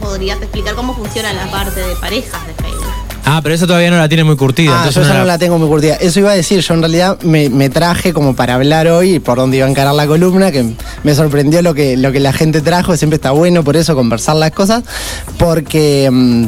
podrías 0.00 0.38
explicar 0.42 0.74
cómo 0.74 0.94
funciona 0.94 1.32
la 1.32 1.50
parte 1.50 1.80
de 1.80 1.94
parejas 1.96 2.46
de 2.46 2.52
Facebook. 2.54 2.86
Ah, 3.24 3.40
pero 3.42 3.54
esa 3.54 3.66
todavía 3.66 3.90
no 3.90 3.98
la 3.98 4.08
tiene 4.08 4.24
muy 4.24 4.36
curtida. 4.36 4.72
Ah, 4.72 4.76
entonces 4.78 4.94
yo 4.96 5.00
no 5.02 5.08
ya 5.08 5.14
la- 5.14 5.20
no 5.20 5.26
la 5.26 5.38
tengo 5.38 5.58
muy 5.58 5.68
curtida. 5.68 5.94
Eso 5.96 6.20
iba 6.20 6.32
a 6.32 6.34
decir, 6.34 6.60
yo 6.60 6.74
en 6.74 6.80
realidad 6.80 7.18
me, 7.22 7.48
me 7.48 7.70
traje 7.70 8.12
como 8.12 8.34
para 8.34 8.54
hablar 8.56 8.88
hoy 8.88 9.20
por 9.20 9.38
dónde 9.38 9.58
iba 9.58 9.66
a 9.66 9.70
encarar 9.70 9.94
la 9.94 10.06
columna, 10.06 10.50
que 10.50 10.74
me 11.04 11.14
sorprendió 11.14 11.62
lo 11.62 11.72
que, 11.72 11.96
lo 11.96 12.12
que 12.12 12.18
la 12.20 12.32
gente 12.32 12.60
trajo, 12.60 12.96
siempre 12.96 13.16
está 13.16 13.30
bueno 13.30 13.62
por 13.62 13.76
eso 13.76 13.94
conversar 13.94 14.36
las 14.36 14.50
cosas, 14.50 14.82
porque, 15.38 16.08
mm, 16.10 16.46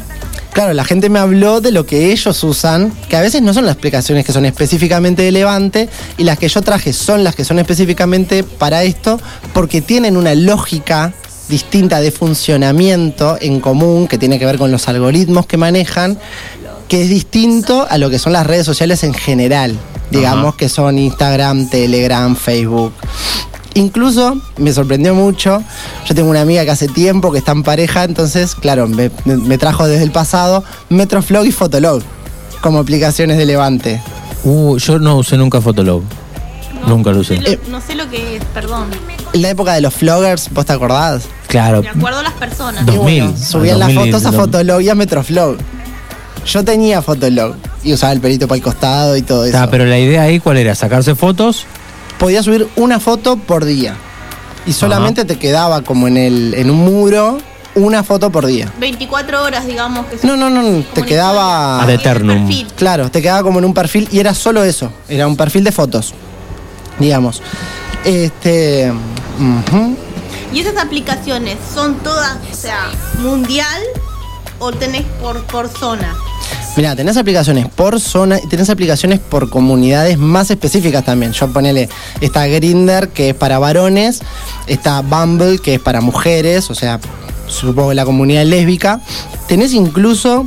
claro, 0.53 0.73
la 0.75 0.85
gente 0.85 1.09
me 1.09 1.19
habló 1.19 1.61
de 1.61 1.73
lo 1.73 1.87
que 1.87 2.13
ellos 2.13 2.43
usan, 2.45 2.93
que 3.09 3.17
a 3.17 3.21
veces 3.21 3.43
no 3.43 3.55
son 3.55 3.65
las 3.65 3.75
explicaciones 3.75 4.25
que 4.25 4.33
son 4.33 4.45
específicamente 4.45 5.23
de 5.23 5.33
Levante, 5.33 5.89
y 6.19 6.25
las 6.25 6.39
que 6.39 6.49
yo 6.49 6.63
traje 6.63 6.93
son 6.93 7.25
las 7.25 7.35
que 7.35 7.45
son 7.45 7.59
específicamente 7.59 8.45
para 8.45 8.85
esto, 8.85 9.21
porque 9.53 9.81
tienen 9.81 10.17
una 10.17 10.35
lógica 10.35 11.13
distinta 11.49 12.01
de 12.01 12.11
funcionamiento 12.11 13.37
en 13.41 13.61
común 13.61 14.07
que 14.07 14.17
tiene 14.17 14.39
que 14.39 14.47
ver 14.47 14.59
con 14.59 14.71
los 14.71 14.89
algoritmos 14.89 15.47
que 15.47 15.57
manejan 15.57 16.19
que 16.89 17.03
es 17.03 17.09
distinto 17.09 17.87
a 17.89 17.97
lo 17.97 18.11
que 18.11 18.19
son 18.19 18.35
las 18.35 18.47
redes 18.47 18.67
sociales 18.67 19.03
en 19.03 19.15
general, 19.15 19.79
digamos 20.11 20.49
Ajá. 20.49 20.57
que 20.59 20.69
son 20.69 20.99
Instagram, 20.99 21.71
Telegram, 21.71 22.37
Facebook. 22.37 22.93
Incluso 23.75 24.37
me 24.59 24.73
sorprendió 24.73 25.15
mucho, 25.15 25.63
yo 26.07 26.15
tengo 26.15 26.29
una 26.31 26.43
amiga 26.43 26.65
que 26.65 26.71
hace 26.71 26.89
tiempo 26.89 27.33
que 27.33 27.39
está 27.39 27.53
en 27.53 27.63
pareja, 27.63 28.05
entonces, 28.05 28.55
claro, 28.55 28.87
me, 28.87 29.11
me 29.25 29.57
trajo 29.59 29.87
desde 29.89 30.05
el 30.05 30.11
pasado 30.11 30.63
Metroflog 30.91 31.47
y 31.47 31.53
Fotolog 31.53 32.03
como 32.61 32.79
aplicaciones 32.79 33.39
de 33.39 33.47
Levante. 33.47 34.03
Uh, 34.45 34.77
yo 34.79 34.99
no 34.99 35.17
usé 35.17 35.37
nunca 35.37 35.61
Fotolog. 35.61 36.03
Nunca 36.87 37.13
lo 37.13 37.21
usé. 37.21 37.37
No 37.39 37.43
sé 37.47 37.59
lo- 37.65 37.71
no 37.71 37.81
sé 37.81 37.95
lo 37.95 38.11
que 38.11 38.37
es, 38.37 38.45
perdón. 38.53 38.89
En 39.33 39.41
la 39.43 39.51
época 39.51 39.73
de 39.75 39.81
los 39.81 39.99
vloggers, 40.01 40.51
¿vos 40.53 40.67
te 40.67 40.73
acordás? 40.73 41.23
Claro. 41.47 41.81
Me 41.81 41.89
acuerdo 41.89 42.23
las 42.23 42.33
personas. 42.33 42.85
2000. 42.85 43.39
Subían 43.39 43.79
las 43.79 43.95
2000, 43.95 44.13
fotos 44.13 44.27
a 44.27 44.31
no. 44.33 44.39
Fotolog 44.39 44.81
y 44.83 44.89
a 44.89 44.95
Metroflog. 44.95 45.57
Yo 46.45 46.65
tenía 46.65 47.01
Fotolog 47.03 47.55
y 47.85 47.93
usaba 47.93 48.13
el 48.13 48.21
pelito 48.21 48.49
para 48.49 48.57
el 48.57 48.63
costado 48.63 49.17
y 49.17 49.23
todo 49.23 49.45
eso. 49.45 49.57
Ah, 49.59 49.69
pero 49.71 49.87
la 49.87 49.99
idea 49.99 50.23
ahí, 50.23 50.41
¿cuál 50.41 50.57
era? 50.57 50.75
¿Sacarse 50.75 51.15
fotos? 51.15 51.67
Podías 52.23 52.45
subir 52.45 52.69
una 52.77 53.01
foto 53.01 53.37
por 53.37 53.65
día. 53.65 53.97
Y 54.65 54.75
solamente 54.75 55.25
te 55.25 55.41
quedaba 55.41 55.83
como 55.83 56.07
en, 56.07 56.17
el, 56.17 56.55
en 56.55 56.71
un 56.71 56.77
muro 56.77 57.39
una 57.75 58.05
foto 58.05 58.31
por 58.31 58.47
día. 58.47 58.73
24 58.79 59.43
horas, 59.43 59.67
digamos. 59.67 60.07
Que 60.07 60.25
No, 60.25 60.37
no, 60.37 60.49
no, 60.49 60.85
te 60.95 61.03
quedaba... 61.03 61.83
Ad 61.83 61.91
eternum. 61.91 62.49
Claro, 62.77 63.11
te 63.11 63.21
quedaba 63.21 63.43
como 63.43 63.59
en 63.59 63.65
un 63.65 63.75
perfil 63.75 64.09
y 64.13 64.21
era 64.21 64.35
solo 64.35 64.63
eso. 64.63 64.93
Era 65.09 65.27
un 65.27 65.37
perfil 65.37 65.65
de 65.65 65.73
fotos, 65.73 66.15
digamos. 67.01 67.43
Este... 68.05 68.93
¿Y 70.53 70.61
esas 70.61 70.77
aplicaciones 70.77 71.57
son 71.75 71.97
todas, 72.05 72.37
o 72.53 72.55
sea, 72.55 72.89
mundial 73.19 73.83
o 74.61 74.71
tenés 74.71 75.03
por, 75.21 75.45
por 75.47 75.69
zona? 75.69 76.15
Mira, 76.75 76.97
tenés 76.97 77.19
aplicaciones 77.19 77.67
por 77.69 78.01
zona 78.01 78.39
y 78.43 78.49
tenés 78.49 78.71
aplicaciones 78.71 79.21
por 79.21 79.51
comunidades 79.51 80.17
más 80.17 80.51
específicas 80.51 81.05
también. 81.05 81.33
Yo 81.33 81.53
ponele, 81.53 81.89
está 82.23 82.47
Grinder, 82.47 83.11
que 83.11 83.31
es 83.31 83.35
para 83.35 83.59
varones, 83.59 84.21
está 84.67 85.03
Bumble, 85.03 85.59
que 85.59 85.75
es 85.75 85.81
para 85.81 86.01
mujeres, 86.01 86.71
o 86.71 86.75
sea, 86.75 86.99
supongo 87.47 87.91
que 87.91 87.95
la 87.95 88.07
comunidad 88.07 88.45
lésbica. 88.47 89.01
Tenés 89.49 89.75
incluso, 89.75 90.47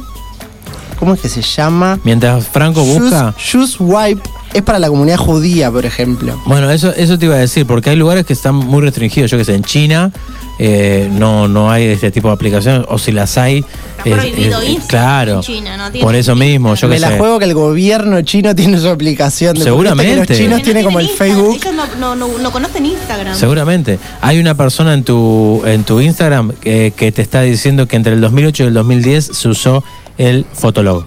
¿cómo 0.97 1.13
es 1.13 1.21
que 1.21 1.29
se 1.29 1.43
llama? 1.43 1.99
Mientras 2.03 2.47
Franco 2.47 2.83
busca. 2.83 3.35
Shoes 3.37 3.75
Wipe 3.79 4.27
es 4.55 4.61
para 4.63 4.79
la 4.79 4.87
comunidad 4.87 5.17
judía, 5.17 5.69
por 5.71 5.85
ejemplo. 5.85 6.41
Bueno, 6.45 6.69
eso, 6.71 6.93
eso 6.95 7.19
te 7.19 7.25
iba 7.25 7.35
a 7.35 7.39
decir, 7.39 7.65
porque 7.65 7.89
hay 7.91 7.95
lugares 7.95 8.25
que 8.25 8.33
están 8.33 8.55
muy 8.55 8.81
restringidos. 8.81 9.29
Yo 9.31 9.37
que 9.37 9.45
sé, 9.45 9.53
en 9.55 9.63
China 9.63 10.11
eh, 10.57 11.09
no, 11.11 11.47
no 11.47 11.69
hay 11.69 11.83
este 11.85 12.11
tipo 12.11 12.29
de 12.29 12.33
aplicaciones, 12.35 12.85
o 12.89 12.97
si 12.97 13.11
las 13.11 13.37
hay. 13.37 13.57
es- 14.05 14.13
prohibido 14.13 14.61
es- 14.61 14.69
Instagram 14.69 14.87
claro. 14.87 15.35
en 15.35 15.41
China, 15.41 15.77
no 15.77 15.91
tiene 15.91 16.05
por 16.05 16.15
eso 16.15 16.35
mismo, 16.35 16.75
yo 16.75 16.87
Me 16.87 16.99
la 16.99 17.09
sé. 17.09 17.17
juego 17.17 17.39
que 17.39 17.45
el 17.45 17.53
gobierno 17.53 18.21
chino 18.21 18.55
tiene 18.55 18.79
su 18.79 18.87
aplicación. 18.87 19.57
De 19.57 19.63
Seguramente. 19.63 20.15
los 20.15 20.27
chinos 20.27 20.59
No 20.59 20.63
tienen 20.63 20.83
como 20.85 20.99
el 20.99 21.07
Instagram, 21.07 21.35
Facebook. 21.37 21.55
Ellos 21.61 21.75
no, 21.99 22.15
no, 22.15 22.27
no, 22.27 22.37
no 22.37 22.51
conocen 22.51 22.85
Instagram. 22.85 23.35
Seguramente. 23.35 23.99
Hay 24.21 24.39
una 24.39 24.55
persona 24.55 24.93
en 24.93 25.03
tu, 25.03 25.61
en 25.65 25.83
tu 25.83 25.99
Instagram 25.99 26.53
que, 26.61 26.93
que 26.95 27.11
te 27.11 27.21
está 27.21 27.41
diciendo 27.41 27.87
que 27.87 27.95
entre 27.97 28.13
el 28.13 28.21
2008 28.21 28.63
y 28.63 28.67
el 28.67 28.73
2010 28.73 29.25
se 29.33 29.47
usó 29.49 29.83
el 30.17 30.45
Fotolog. 30.53 31.05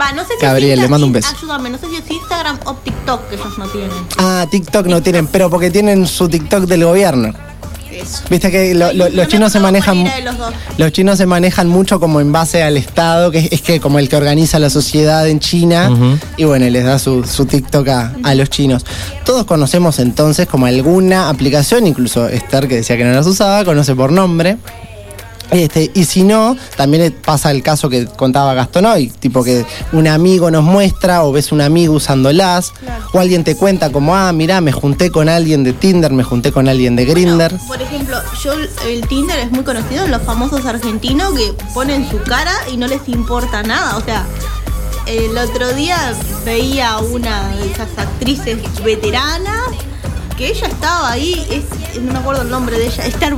Va, 0.00 0.12
no 0.12 0.22
sé 0.22 0.34
si 0.38 0.44
Gabriel, 0.46 0.80
le 0.80 0.88
mando 0.88 1.06
un 1.06 1.12
beso. 1.12 1.28
Ayúdame, 1.36 1.68
no 1.70 1.78
sé 1.78 1.86
si 1.90 1.96
es 1.96 2.10
Instagram 2.10 2.58
o 2.64 2.74
TikTok 2.74 3.28
que 3.28 3.34
ellos 3.34 3.58
no 3.58 3.66
tienen. 3.66 3.90
Ah, 4.18 4.46
TikTok 4.50 4.86
no 4.86 5.02
tienen, 5.02 5.26
pero 5.26 5.50
porque 5.50 5.70
tienen 5.70 6.06
su 6.06 6.28
TikTok 6.28 6.64
del 6.64 6.84
gobierno. 6.84 7.32
Eso. 7.92 8.22
Viste 8.30 8.50
que 8.52 8.72
lo- 8.74 8.92
lo- 8.92 9.08
los 9.10 9.28
chinos 9.28 9.52
se 9.52 9.58
manejan. 9.60 10.04
Los 10.24 10.38
dos. 10.38 10.54
Los 10.78 10.92
chinos 10.92 11.18
se 11.18 11.26
manejan 11.26 11.68
mucho 11.68 11.98
como 12.00 12.20
en 12.20 12.30
base 12.32 12.62
al 12.62 12.76
Estado, 12.76 13.30
que 13.30 13.38
es, 13.40 13.52
es 13.52 13.62
que 13.62 13.80
como 13.80 13.98
el 13.98 14.08
que 14.08 14.16
organiza 14.16 14.58
la 14.58 14.70
sociedad 14.70 15.28
en 15.28 15.40
China, 15.40 15.90
Ujú. 15.90 16.16
y 16.38 16.44
bueno, 16.44 16.66
les 16.70 16.84
da 16.84 16.98
su, 16.98 17.24
su 17.24 17.44
TikTok 17.46 17.88
a, 17.88 18.12
a 18.22 18.34
los 18.36 18.48
chinos. 18.48 18.86
Todos 19.24 19.44
conocemos 19.44 19.98
entonces 19.98 20.46
como 20.46 20.66
alguna 20.66 21.28
aplicación, 21.28 21.86
incluso 21.86 22.28
Esther 22.28 22.68
que 22.68 22.76
decía 22.76 22.96
que 22.96 23.04
no 23.04 23.12
las 23.12 23.26
usaba, 23.26 23.64
conoce 23.64 23.94
por 23.94 24.12
nombre. 24.12 24.56
Este, 25.50 25.90
y 25.94 26.04
si 26.04 26.22
no, 26.22 26.56
también 26.76 27.12
pasa 27.24 27.50
el 27.50 27.62
caso 27.62 27.88
que 27.88 28.06
contaba 28.06 28.54
Gastón 28.54 28.86
hoy, 28.86 29.08
tipo 29.18 29.42
que 29.42 29.66
un 29.92 30.06
amigo 30.06 30.50
nos 30.50 30.62
muestra 30.62 31.24
o 31.24 31.32
ves 31.32 31.50
un 31.50 31.60
amigo 31.60 31.94
usándolas, 31.94 32.72
o 33.12 33.18
alguien 33.18 33.42
te 33.42 33.56
cuenta 33.56 33.90
como, 33.90 34.14
ah, 34.14 34.32
mirá, 34.32 34.60
me 34.60 34.70
junté 34.70 35.10
con 35.10 35.28
alguien 35.28 35.64
de 35.64 35.72
Tinder, 35.72 36.12
me 36.12 36.22
junté 36.22 36.52
con 36.52 36.68
alguien 36.68 36.94
de 36.94 37.04
Grinder. 37.04 37.56
Por 37.66 37.82
ejemplo, 37.82 38.16
yo 38.44 38.52
el 38.86 39.06
Tinder 39.08 39.38
es 39.40 39.50
muy 39.50 39.64
conocido, 39.64 40.06
los 40.06 40.22
famosos 40.22 40.64
argentinos 40.66 41.32
que 41.34 41.52
ponen 41.74 42.08
su 42.08 42.18
cara 42.22 42.52
y 42.72 42.76
no 42.76 42.86
les 42.86 43.08
importa 43.08 43.62
nada. 43.64 43.96
O 43.96 44.04
sea, 44.04 44.24
el 45.06 45.36
otro 45.36 45.72
día 45.74 45.96
veía 46.44 46.98
una 46.98 47.48
de 47.56 47.70
esas 47.72 47.88
actrices 47.96 48.58
veteranas 48.84 49.64
que 50.36 50.48
ella 50.52 50.68
estaba 50.68 51.10
ahí, 51.10 51.44
es- 51.50 52.00
no 52.00 52.12
me 52.12 52.18
acuerdo 52.20 52.42
el 52.42 52.50
nombre 52.50 52.78
de 52.78 52.86
ella, 52.86 53.04
Esther 53.04 53.34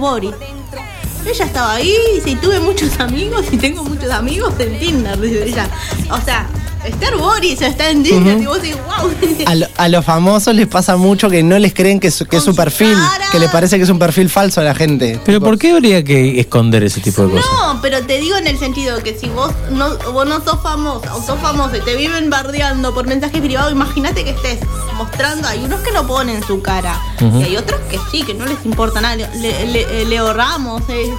Ella 1.25 1.45
estaba 1.45 1.75
ahí, 1.75 1.97
y 2.25 2.35
tuve 2.37 2.59
muchos 2.61 2.99
amigos 2.99 3.47
y 3.53 3.57
tengo 3.57 3.85
muchos 3.85 4.11
amigos 4.11 4.55
en 4.59 4.79
Tinder, 4.79 5.21
dice 5.21 5.45
ella. 5.45 5.69
O 6.11 6.21
sea, 6.21 6.47
Esther 6.85 7.17
Boris 7.17 7.63
está 7.63 7.91
en 7.91 8.03
Tinder 8.03 8.35
Ujú. 8.35 8.43
y 8.43 8.47
vos 8.47 8.63
decís, 8.63 8.77
wow. 8.85 9.47
A, 9.47 9.55
lo- 9.55 9.67
a 9.77 9.89
los 9.89 10.05
famosos 10.05 10.55
les 10.55 10.67
pasa 10.67 10.97
mucho 10.97 11.29
que 11.31 11.43
no 11.43 11.59
les 11.59 11.73
creen 11.75 12.01
que 12.01 12.09
es, 12.09 12.25
que 12.29 12.37
es 12.37 12.43
su 12.45 12.55
perfil, 12.55 12.97
que 13.31 13.39
les 13.39 13.51
parece 13.51 13.77
que 13.77 13.85
es 13.85 13.89
un 13.91 13.99
perfil 13.99 14.29
falso 14.31 14.61
a 14.61 14.65
la 14.65 14.75
gente. 14.75 15.21
Pero 15.25 15.41
¿por 15.41 15.59
qué 15.59 15.73
habría 15.73 16.03
que 16.05 16.41
esconder 16.41 16.83
ese 16.85 17.01
tipo 17.01 17.23
de 17.27 17.33
cosas? 17.37 17.51
No, 17.53 17.81
pero 17.83 18.03
te 18.05 18.19
digo 18.19 18.37
en 18.37 18.47
el 18.47 18.59
sentido 18.59 19.03
que 19.03 19.17
si 19.19 19.29
vos 19.29 19.53
no, 19.71 19.97
vos 20.13 20.27
no 20.27 20.43
sos 20.45 20.61
famosa 20.63 21.15
o 21.15 21.23
sos 21.23 21.39
famoso 21.41 21.77
y 21.77 21.81
te 21.81 21.97
viven 21.97 22.31
bardeando 22.31 22.93
por 22.95 23.07
mensaje 23.07 23.41
privado, 23.41 23.71
imagínate 23.71 24.25
que 24.25 24.31
estés 24.31 24.59
mostrando. 24.97 25.49
Hay 25.49 25.65
unos 25.65 25.81
que 25.81 25.93
no 25.93 26.07
ponen 26.07 26.43
su 26.45 26.63
cara 26.63 26.99
y 27.21 27.43
hay 27.45 27.57
otros 27.57 27.81
que 27.91 27.99
sí, 28.11 28.23
que 28.23 28.35
no 28.35 28.47
les 28.47 28.65
importa 28.65 29.01
nada. 29.01 29.17
Le- 29.17 29.67
le- 29.67 30.03
eh, 30.03 30.05
Leo 30.07 30.33
Ramos 30.33 30.83
eh, 30.89 31.13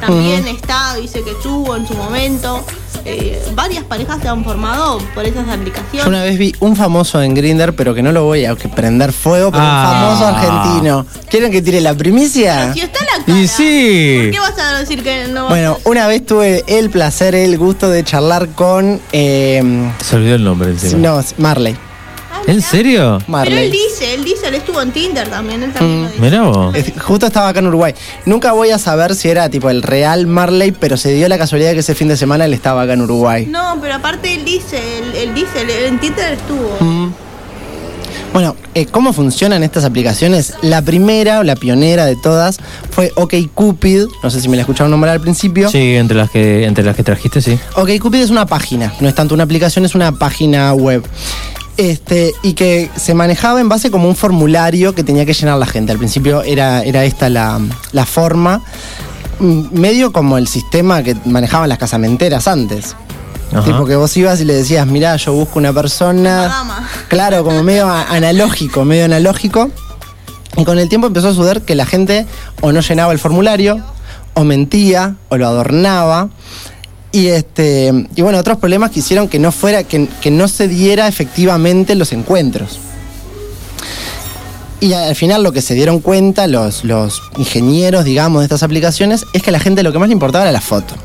también 0.00 0.46
está, 0.48 0.94
dice 0.96 1.22
que 1.22 1.30
estuvo 1.32 1.74
en 1.76 1.86
su 1.86 1.94
momento. 1.94 2.64
Eh, 3.06 3.38
varias 3.54 3.84
parejas 3.84 4.18
se 4.22 4.28
han 4.28 4.42
formado 4.44 4.96
por 5.14 5.26
esas 5.26 5.44
Yo 5.46 5.52
aplicaciones. 5.52 6.06
una 6.06 6.22
vez 6.22 6.38
vi 6.38 6.54
un 6.60 6.74
famoso 6.74 7.20
en 7.20 7.34
Grinder, 7.34 7.76
pero 7.76 7.94
que 7.94 8.02
no 8.02 8.12
lo 8.12 8.24
voy 8.24 8.46
a 8.46 8.54
que 8.56 8.66
prender 8.68 9.12
fuego, 9.12 9.50
pero 9.50 9.62
Ah. 9.62 10.08
un 10.10 10.16
famoso 10.18 10.26
argentino. 10.38 11.06
¿Quieren 11.28 11.52
que 11.52 11.60
tire 11.60 11.82
la 11.82 11.92
primicia? 11.94 12.72
Si 12.72 12.80
está 12.80 13.00
en 13.00 13.06
la 13.20 13.24
cara, 13.26 13.38
Y 13.38 13.46
sí. 13.46 14.30
¿qué 14.32 14.38
vas 14.40 14.58
a 14.58 14.78
decir 14.78 15.02
que 15.02 15.26
no? 15.28 15.48
Bueno, 15.48 15.76
una 15.84 16.06
vez 16.06 16.24
tuve 16.24 16.64
el 16.66 16.88
placer, 16.88 17.34
el 17.34 17.58
gusto 17.58 17.90
de 17.90 18.04
charlar 18.04 18.48
con. 18.54 18.98
eh, 19.12 19.62
Se 20.00 20.16
olvidó 20.16 20.36
el 20.36 20.44
nombre 20.44 20.70
encima. 20.70 20.96
no, 20.98 21.20
Marley. 21.36 21.76
¿En 22.46 22.60
serio? 22.62 23.18
pero 23.20 23.30
Marley. 23.32 23.64
él 23.66 23.70
dice, 23.70 24.14
él 24.14 24.24
dice, 24.24 24.48
él 24.48 24.54
estuvo 24.54 24.80
en 24.82 24.90
Tinder 24.92 25.28
también, 25.28 25.62
él 25.62 25.72
también 25.72 26.02
lo 26.02 26.08
dice. 26.08 26.20
Mirá 26.20 26.42
vos. 26.42 26.74
Es- 26.74 26.92
Justo 27.02 27.26
estaba 27.26 27.48
acá 27.48 27.60
en 27.60 27.66
Uruguay. 27.68 27.94
Nunca 28.26 28.52
voy 28.52 28.70
a 28.70 28.78
saber 28.78 29.14
si 29.14 29.28
era 29.28 29.48
tipo 29.48 29.70
el 29.70 29.82
real 29.82 30.26
Marley, 30.26 30.72
pero 30.72 30.96
se 30.96 31.12
dio 31.14 31.28
la 31.28 31.38
casualidad 31.38 31.72
que 31.72 31.78
ese 31.80 31.94
fin 31.94 32.08
de 32.08 32.16
semana 32.16 32.44
él 32.44 32.52
estaba 32.54 32.82
acá 32.82 32.92
en 32.94 33.02
Uruguay. 33.02 33.46
No, 33.46 33.78
pero 33.80 33.94
aparte 33.94 34.34
él 34.34 34.44
dice, 34.44 34.78
él, 34.98 35.14
él 35.16 35.34
dice, 35.34 35.62
él, 35.62 35.70
en 35.86 35.98
Tinder 36.00 36.32
estuvo. 36.34 36.76
Mm. 36.80 37.12
Bueno, 38.32 38.56
eh, 38.74 38.86
¿cómo 38.86 39.12
funcionan 39.12 39.62
estas 39.62 39.84
aplicaciones? 39.84 40.54
La 40.60 40.82
primera, 40.82 41.38
o 41.38 41.44
la 41.44 41.54
pionera 41.54 42.04
de 42.04 42.16
todas, 42.16 42.58
fue 42.90 43.12
OkCupid. 43.14 44.06
No 44.24 44.30
sé 44.30 44.40
si 44.40 44.48
me 44.48 44.56
la 44.56 44.62
escucharon 44.62 44.90
nombrar 44.90 45.12
al 45.14 45.20
principio. 45.20 45.68
Sí, 45.70 45.94
entre 45.94 46.16
las 46.16 46.30
que, 46.30 46.64
entre 46.64 46.82
las 46.82 46.96
que 46.96 47.04
trajiste, 47.04 47.40
sí. 47.40 47.56
OkCupid 47.76 48.20
es 48.20 48.30
una 48.30 48.44
página, 48.46 48.92
no 48.98 49.08
es 49.08 49.14
tanto 49.14 49.34
una 49.34 49.44
aplicación, 49.44 49.84
es 49.84 49.94
una 49.94 50.10
página 50.12 50.74
web. 50.74 51.04
Este, 51.76 52.32
y 52.42 52.52
que 52.52 52.88
se 52.96 53.14
manejaba 53.14 53.60
en 53.60 53.68
base 53.68 53.90
como 53.90 54.08
un 54.08 54.14
formulario 54.14 54.94
que 54.94 55.02
tenía 55.02 55.26
que 55.26 55.34
llenar 55.34 55.58
la 55.58 55.66
gente. 55.66 55.90
Al 55.92 55.98
principio 55.98 56.42
era, 56.42 56.82
era 56.82 57.04
esta 57.04 57.28
la, 57.28 57.60
la 57.92 58.06
forma, 58.06 58.62
medio 59.40 60.12
como 60.12 60.38
el 60.38 60.46
sistema 60.46 61.02
que 61.02 61.16
manejaban 61.24 61.68
las 61.68 61.78
casamenteras 61.78 62.46
antes. 62.46 62.94
Ajá. 63.52 63.64
Tipo 63.64 63.86
que 63.86 63.96
vos 63.96 64.16
ibas 64.16 64.40
y 64.40 64.44
le 64.44 64.54
decías, 64.54 64.86
mirá, 64.86 65.16
yo 65.16 65.32
busco 65.32 65.58
una 65.58 65.72
persona. 65.72 66.42
Dama. 66.42 66.88
Claro, 67.08 67.44
como 67.44 67.62
medio 67.62 67.88
analógico, 67.88 68.84
medio 68.84 69.04
analógico. 69.04 69.70
Y 70.56 70.64
con 70.64 70.78
el 70.78 70.88
tiempo 70.88 71.08
empezó 71.08 71.28
a 71.28 71.34
suceder 71.34 71.62
que 71.62 71.74
la 71.74 71.86
gente 71.86 72.26
o 72.60 72.72
no 72.72 72.80
llenaba 72.80 73.12
el 73.12 73.18
formulario, 73.18 73.80
o 74.34 74.44
mentía, 74.44 75.16
o 75.28 75.36
lo 75.36 75.46
adornaba. 75.46 76.30
Y 77.14 77.28
este. 77.28 77.92
Y 78.16 78.22
bueno, 78.22 78.40
otros 78.40 78.58
problemas 78.58 78.90
que 78.90 78.98
hicieron 78.98 79.28
que 79.28 79.38
no 79.38 79.52
fuera, 79.52 79.84
que, 79.84 80.08
que 80.20 80.32
no 80.32 80.48
se 80.48 80.66
diera 80.66 81.06
efectivamente 81.06 81.94
los 81.94 82.12
encuentros. 82.12 82.80
Y 84.80 84.94
al 84.94 85.14
final 85.14 85.44
lo 85.44 85.52
que 85.52 85.62
se 85.62 85.74
dieron 85.74 86.00
cuenta 86.00 86.48
los, 86.48 86.82
los 86.82 87.22
ingenieros, 87.36 88.04
digamos, 88.04 88.40
de 88.40 88.46
estas 88.46 88.64
aplicaciones, 88.64 89.24
es 89.32 89.44
que 89.44 89.50
a 89.50 89.52
la 89.52 89.60
gente 89.60 89.84
lo 89.84 89.92
que 89.92 90.00
más 90.00 90.08
le 90.08 90.14
importaba 90.14 90.42
era 90.42 90.50
la 90.50 90.60
foto. 90.60 90.96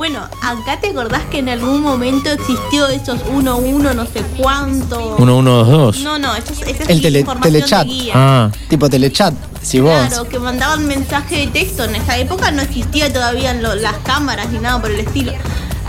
Bueno, 0.00 0.26
acá 0.42 0.80
te 0.80 0.88
acordás 0.88 1.24
que 1.30 1.40
en 1.40 1.50
algún 1.50 1.82
momento 1.82 2.30
existió 2.30 2.88
esos 2.88 3.20
1-1, 3.26 3.92
no 3.94 4.06
sé 4.06 4.22
cuánto. 4.38 4.98
1122. 5.18 5.98
No, 5.98 6.18
no, 6.18 6.34
eso 6.34 6.54
es, 6.64 6.80
El 6.88 7.02
tele- 7.02 7.22
telechat. 7.42 7.86
de 7.86 7.92
guía. 7.92 8.12
Ah, 8.16 8.50
Tipo 8.70 8.88
telechat, 8.88 9.34
si 9.60 9.78
vos. 9.78 9.92
Claro, 10.08 10.26
que 10.26 10.38
mandaban 10.38 10.86
mensaje 10.86 11.40
de 11.40 11.46
texto. 11.48 11.84
En 11.84 11.96
esa 11.96 12.16
época 12.16 12.50
no 12.50 12.62
existía 12.62 13.12
todavía 13.12 13.52
lo- 13.52 13.74
las 13.74 13.98
cámaras 13.98 14.48
ni 14.50 14.58
nada 14.58 14.80
por 14.80 14.90
el 14.90 15.00
estilo. 15.00 15.32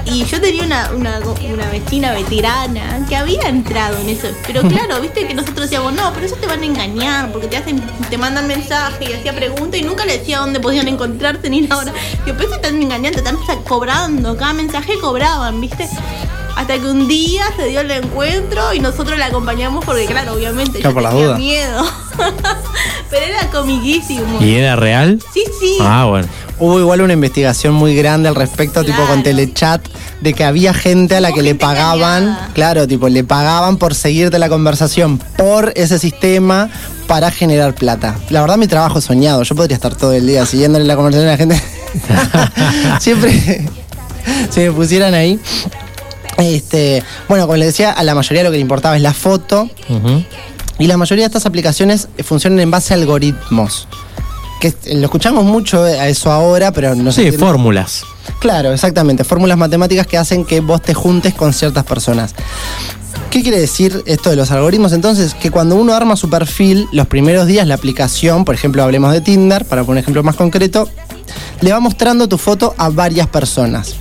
Y 0.05 0.25
yo 0.25 0.41
tenía 0.41 0.63
una, 0.63 0.91
una, 0.91 1.19
una 1.19 1.69
vecina 1.69 2.13
veterana 2.13 3.05
que 3.07 3.15
había 3.15 3.47
entrado 3.47 3.97
en 3.99 4.09
eso. 4.09 4.27
Pero 4.45 4.61
claro, 4.63 4.99
viste 4.99 5.27
que 5.27 5.33
nosotros 5.33 5.69
decíamos, 5.69 5.93
no, 5.93 6.11
pero 6.13 6.25
eso 6.25 6.35
te 6.35 6.47
van 6.47 6.61
a 6.61 6.65
engañar, 6.65 7.31
porque 7.31 7.47
te 7.47 7.57
hacen, 7.57 7.81
te 8.09 8.17
mandan 8.17 8.47
mensaje 8.47 9.09
y 9.09 9.13
hacía 9.13 9.33
preguntas 9.35 9.79
y 9.79 9.83
nunca 9.83 10.05
le 10.05 10.17
decía 10.17 10.39
dónde 10.39 10.59
podían 10.59 10.87
encontrarse 10.87 11.49
ni 11.49 11.61
nada. 11.61 11.93
Yo 12.25 12.35
pero 12.35 12.49
te 12.49 12.55
están 12.55 12.81
engañando, 12.81 13.21
te 13.21 13.29
están 13.29 13.63
cobrando, 13.63 14.35
cada 14.37 14.53
mensaje 14.53 14.93
cobraban, 14.99 15.61
viste. 15.61 15.87
Hasta 16.55 16.77
que 16.79 16.85
un 16.85 17.07
día 17.07 17.43
se 17.55 17.65
dio 17.65 17.81
el 17.81 17.91
encuentro 17.91 18.73
y 18.73 18.79
nosotros 18.79 19.17
la 19.17 19.27
acompañamos 19.27 19.83
porque 19.85 20.05
claro, 20.05 20.33
obviamente 20.33 20.79
Claro, 20.79 20.89
yo 20.89 20.93
por 20.93 21.03
las 21.03 21.11
tenía 21.13 21.25
dudas. 21.27 21.39
miedo. 21.39 21.83
pero 23.09 23.25
era 23.25 23.49
comiquísimo. 23.49 24.41
¿y 24.41 24.55
era 24.55 24.75
real? 24.75 25.19
Sí, 25.33 25.43
sí. 25.59 25.77
Ah, 25.81 26.05
bueno. 26.05 26.27
Hubo 26.59 26.79
igual 26.79 27.01
una 27.01 27.13
investigación 27.13 27.73
muy 27.73 27.95
grande 27.95 28.29
al 28.29 28.35
respecto, 28.35 28.83
tipo 28.83 29.03
con 29.07 29.23
telechat, 29.23 29.81
de 30.21 30.33
que 30.35 30.43
había 30.43 30.75
gente 30.75 31.15
a 31.15 31.19
la 31.19 31.31
que 31.31 31.41
le 31.41 31.55
pagaban, 31.55 32.37
claro, 32.53 32.87
tipo, 32.87 33.09
le 33.09 33.23
pagaban 33.23 33.77
por 33.77 33.95
seguirte 33.95 34.37
la 34.37 34.47
conversación 34.47 35.17
por 35.17 35.73
ese 35.75 35.97
sistema 35.97 36.69
para 37.07 37.31
generar 37.31 37.73
plata. 37.73 38.15
La 38.29 38.41
verdad, 38.41 38.57
mi 38.57 38.67
trabajo 38.67 38.99
es 38.99 39.05
soñado. 39.05 39.41
Yo 39.41 39.55
podría 39.55 39.73
estar 39.75 39.95
todo 39.95 40.13
el 40.13 40.27
día 40.27 40.45
siguiéndole 40.45 40.85
la 40.85 40.95
conversación 40.95 41.29
a 41.29 41.31
la 41.31 41.37
gente. 41.37 41.59
Siempre 42.99 43.67
se 44.51 44.67
me 44.67 44.71
pusieran 44.71 45.15
ahí. 45.15 45.39
Este, 46.37 47.03
bueno, 47.27 47.45
como 47.45 47.57
les 47.57 47.67
decía, 47.67 47.91
a 47.91 48.03
la 48.03 48.15
mayoría 48.15 48.43
lo 48.43 48.51
que 48.51 48.57
le 48.57 48.61
importaba 48.61 48.95
es 48.95 49.01
la 49.01 49.13
foto. 49.13 49.69
Y 50.79 50.87
la 50.87 50.97
mayoría 50.97 51.23
de 51.23 51.27
estas 51.27 51.45
aplicaciones 51.45 52.07
funcionan 52.23 52.59
en 52.59 52.71
base 52.71 52.93
a 52.93 52.97
algoritmos. 52.97 53.87
Que 54.59 54.73
lo 54.93 55.05
escuchamos 55.05 55.43
mucho 55.43 55.83
a 55.83 56.07
eso 56.07 56.31
ahora, 56.31 56.71
pero 56.71 56.95
no 56.95 57.11
sé. 57.11 57.31
Sí, 57.31 57.37
fórmulas. 57.37 58.03
Claro, 58.39 58.73
exactamente. 58.73 59.23
Fórmulas 59.23 59.57
matemáticas 59.57 60.07
que 60.07 60.17
hacen 60.17 60.45
que 60.45 60.59
vos 60.59 60.81
te 60.81 60.93
juntes 60.93 61.33
con 61.33 61.53
ciertas 61.53 61.83
personas. 61.83 62.33
¿Qué 63.29 63.41
quiere 63.41 63.59
decir 63.59 64.03
esto 64.07 64.29
de 64.29 64.35
los 64.35 64.51
algoritmos? 64.51 64.91
Entonces, 64.91 65.33
que 65.33 65.51
cuando 65.51 65.75
uno 65.75 65.93
arma 65.93 66.15
su 66.15 66.29
perfil, 66.29 66.87
los 66.91 67.07
primeros 67.07 67.47
días 67.47 67.65
la 67.65 67.75
aplicación, 67.75 68.43
por 68.43 68.55
ejemplo, 68.55 68.83
hablemos 68.83 69.13
de 69.13 69.21
Tinder, 69.21 69.65
para 69.65 69.83
poner 69.83 69.99
un 69.99 70.03
ejemplo 70.03 70.23
más 70.23 70.35
concreto, 70.35 70.89
le 71.61 71.71
va 71.71 71.79
mostrando 71.79 72.27
tu 72.27 72.37
foto 72.37 72.75
a 72.77 72.89
varias 72.89 73.27
personas. 73.27 73.95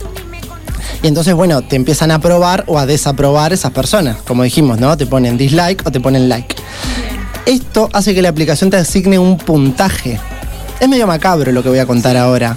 Y 1.02 1.06
entonces, 1.06 1.34
bueno, 1.34 1.62
te 1.62 1.76
empiezan 1.76 2.10
a 2.10 2.16
aprobar 2.16 2.64
o 2.66 2.78
a 2.78 2.86
desaprobar 2.86 3.52
esas 3.52 3.72
personas. 3.72 4.18
Como 4.26 4.42
dijimos, 4.42 4.78
¿no? 4.78 4.96
Te 4.96 5.06
ponen 5.06 5.38
dislike 5.38 5.86
o 5.86 5.90
te 5.90 6.00
ponen 6.00 6.28
like. 6.28 6.54
Esto 7.46 7.88
hace 7.92 8.14
que 8.14 8.20
la 8.20 8.28
aplicación 8.28 8.70
te 8.70 8.76
asigne 8.76 9.18
un 9.18 9.38
puntaje. 9.38 10.20
Es 10.78 10.88
medio 10.88 11.06
macabro 11.06 11.52
lo 11.52 11.62
que 11.62 11.70
voy 11.70 11.78
a 11.78 11.86
contar 11.86 12.16
ahora. 12.16 12.56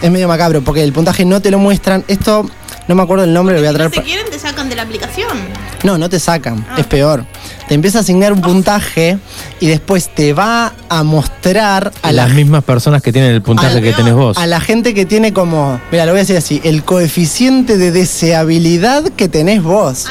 Es 0.00 0.10
medio 0.10 0.28
macabro 0.28 0.62
porque 0.62 0.84
el 0.84 0.92
puntaje 0.92 1.24
no 1.24 1.40
te 1.40 1.50
lo 1.50 1.58
muestran. 1.58 2.04
Esto, 2.06 2.48
no 2.88 2.94
me 2.94 3.02
acuerdo 3.02 3.24
el 3.24 3.32
nombre, 3.32 3.54
lo 3.54 3.60
voy 3.60 3.68
a 3.68 3.72
traer. 3.72 3.90
Si 3.92 4.00
quieren 4.00 4.26
te 4.30 4.38
sacan 4.38 4.68
de 4.68 4.76
la 4.76 4.82
aplicación. 4.82 5.36
no, 5.82 5.98
no 5.98 6.08
te 6.08 6.20
sacan, 6.20 6.66
es 6.76 6.86
peor. 6.86 7.24
Te 7.68 7.74
empieza 7.74 7.98
a 7.98 8.00
asignar 8.02 8.32
un 8.32 8.40
puntaje 8.40 9.18
y 9.58 9.66
después 9.66 10.08
te 10.14 10.32
va 10.32 10.72
a 10.88 11.02
mostrar 11.02 11.92
a 12.02 12.12
la 12.12 12.26
las 12.26 12.34
mismas 12.34 12.62
personas 12.62 13.02
que 13.02 13.12
tienen 13.12 13.32
el 13.32 13.42
puntaje 13.42 13.80
que 13.82 13.92
tenés 13.92 14.14
vos. 14.14 14.38
A 14.38 14.46
la 14.46 14.60
gente 14.60 14.94
que 14.94 15.04
tiene 15.04 15.32
como, 15.32 15.80
mira, 15.90 16.06
lo 16.06 16.12
voy 16.12 16.20
a 16.20 16.22
decir 16.22 16.36
así, 16.36 16.60
el 16.64 16.84
coeficiente 16.84 17.76
de 17.76 17.90
deseabilidad 17.90 19.04
que 19.10 19.28
tenés 19.28 19.62
vos. 19.62 20.06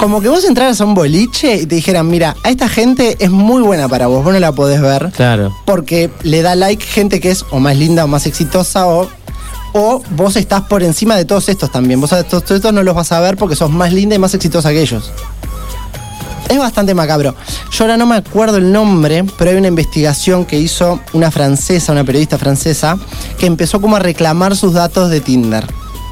Como 0.00 0.20
que 0.20 0.28
vos 0.28 0.44
entraras 0.44 0.80
a 0.80 0.84
un 0.84 0.94
boliche 0.94 1.56
y 1.56 1.66
te 1.66 1.74
dijeran, 1.74 2.08
mira, 2.08 2.36
a 2.42 2.50
esta 2.50 2.68
gente 2.68 3.16
es 3.18 3.30
muy 3.30 3.62
buena 3.62 3.88
para 3.88 4.06
vos, 4.06 4.24
vos 4.24 4.32
no 4.32 4.40
la 4.40 4.52
podés 4.52 4.80
ver. 4.80 5.10
Claro. 5.14 5.54
Porque 5.66 6.10
le 6.22 6.42
da 6.42 6.54
like 6.54 6.84
gente 6.84 7.20
que 7.20 7.30
es 7.30 7.44
o 7.50 7.60
más 7.60 7.76
linda 7.76 8.04
o 8.04 8.08
más 8.08 8.26
exitosa 8.26 8.86
o, 8.86 9.10
o 9.72 10.02
vos 10.10 10.36
estás 10.36 10.62
por 10.62 10.82
encima 10.82 11.16
de 11.16 11.24
todos 11.24 11.48
estos 11.48 11.70
también. 11.70 12.00
Vos 12.00 12.12
a 12.12 12.24
todos 12.24 12.50
estos 12.50 12.72
no 12.72 12.82
los 12.82 12.94
vas 12.94 13.12
a 13.12 13.20
ver 13.20 13.36
porque 13.36 13.56
sos 13.56 13.70
más 13.70 13.92
linda 13.92 14.14
y 14.14 14.18
más 14.18 14.34
exitosa 14.34 14.70
que 14.70 14.80
ellos. 14.80 15.10
Es 16.48 16.58
bastante 16.58 16.94
macabro. 16.94 17.34
Yo 17.70 17.84
ahora 17.84 17.98
no 17.98 18.06
me 18.06 18.16
acuerdo 18.16 18.56
el 18.56 18.72
nombre, 18.72 19.24
pero 19.36 19.50
hay 19.50 19.56
una 19.56 19.68
investigación 19.68 20.46
que 20.46 20.58
hizo 20.58 20.98
una 21.12 21.30
francesa, 21.30 21.92
una 21.92 22.04
periodista 22.04 22.38
francesa, 22.38 22.98
que 23.38 23.46
empezó 23.46 23.82
como 23.82 23.96
a 23.96 23.98
reclamar 23.98 24.56
sus 24.56 24.72
datos 24.72 25.10
de 25.10 25.20
Tinder. 25.20 25.66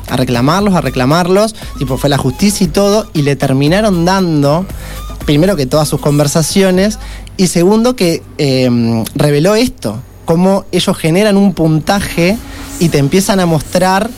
A 0.09 0.17
reclamarlos, 0.17 0.75
a 0.75 0.83
reclamarlos. 0.83 1.55
Tipo, 1.79 1.97
fue 1.97 2.11
la 2.11 2.19
justicia 2.19 2.65
y 2.65 2.69
todo, 2.69 3.09
y 3.15 3.23
le 3.23 3.35
terminaron 3.35 4.05
dando, 4.05 4.67
primero 5.25 5.57
que 5.57 5.65
todas 5.65 5.89
sus 5.89 6.01
conversaciones, 6.03 6.99
y 7.39 7.47
segundo 7.47 7.97
que 7.97 8.23
eh, 8.37 9.05
reveló 9.15 9.55
esto, 9.55 10.01
cómo 10.27 10.67
ellos 10.71 10.99
generan 10.99 11.39
un 11.39 11.55
puntaje 11.55 12.37
y 12.79 12.89
te 12.89 12.99
empiezan 12.99 13.41
a 13.41 13.47
mostrar 13.47 14.11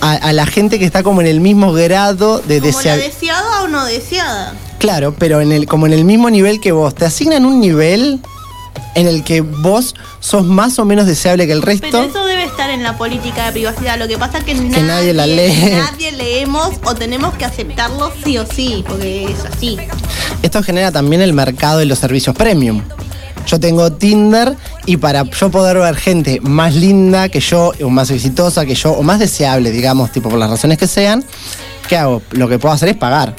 a, 0.00 0.12
a 0.12 0.32
la 0.32 0.46
gente 0.46 0.78
que 0.78 0.84
está 0.84 1.02
como 1.02 1.20
en 1.20 1.26
el 1.26 1.40
mismo 1.40 1.72
grado 1.72 2.38
de 2.40 2.58
Como 2.60 2.70
la 2.72 2.76
desear. 2.76 2.98
deseada 2.98 3.62
o 3.62 3.68
no 3.68 3.84
deseada. 3.84 4.54
Claro, 4.78 5.14
pero 5.18 5.40
en 5.40 5.52
el, 5.52 5.66
como 5.66 5.86
en 5.86 5.92
el 5.94 6.04
mismo 6.04 6.28
nivel 6.30 6.60
que 6.60 6.72
vos. 6.72 6.94
Te 6.94 7.06
asignan 7.06 7.46
un 7.46 7.60
nivel 7.60 8.20
en 8.96 9.06
el 9.08 9.24
que 9.24 9.40
vos 9.40 9.94
sos 10.20 10.44
más 10.44 10.78
o 10.78 10.84
menos 10.84 11.06
deseable 11.06 11.46
que 11.46 11.52
el 11.52 11.60
Pero 11.62 11.80
resto. 11.80 12.02
eso 12.02 12.24
debe 12.26 12.44
estar 12.44 12.70
en 12.70 12.82
la 12.82 12.96
política 12.98 13.46
de 13.46 13.52
privacidad. 13.52 13.98
Lo 13.98 14.06
que 14.08 14.18
pasa 14.18 14.38
es 14.38 14.44
que, 14.44 14.54
nadie 14.54 15.12
la 15.14 15.26
lee. 15.26 15.72
Nadie 15.72 16.12
leemos 16.12 16.70
o 16.84 16.94
tenemos 16.94 17.34
que 17.34 17.44
aceptarlo 17.44 18.12
sí 18.24 18.36
o 18.38 18.46
sí, 18.46 18.84
porque 18.86 19.24
es 19.32 19.44
así. 19.44 19.78
Esto 20.42 20.62
genera 20.62 20.92
también 20.92 21.22
el 21.22 21.32
mercado 21.32 21.78
de 21.78 21.86
los 21.86 21.98
servicios 21.98 22.36
premium. 22.36 22.82
Yo 23.46 23.60
tengo 23.60 23.92
Tinder 23.92 24.54
y 24.86 24.96
para 24.96 25.22
yo 25.24 25.50
poder 25.50 25.78
ver 25.78 25.96
gente 25.96 26.40
más 26.42 26.74
linda 26.74 27.28
que 27.28 27.40
yo, 27.40 27.72
o 27.82 27.90
más 27.90 28.10
exitosa 28.10 28.64
que 28.66 28.74
yo, 28.74 28.92
o 28.92 29.02
más 29.02 29.18
deseable, 29.18 29.70
digamos, 29.70 30.10
tipo 30.12 30.28
por 30.30 30.38
las 30.38 30.50
razones 30.50 30.78
que 30.78 30.86
sean, 30.86 31.24
¿qué 31.88 31.96
hago? 31.96 32.22
Lo 32.32 32.48
que 32.48 32.58
puedo 32.58 32.74
hacer 32.74 32.88
es 32.90 32.96
pagar. 32.96 33.34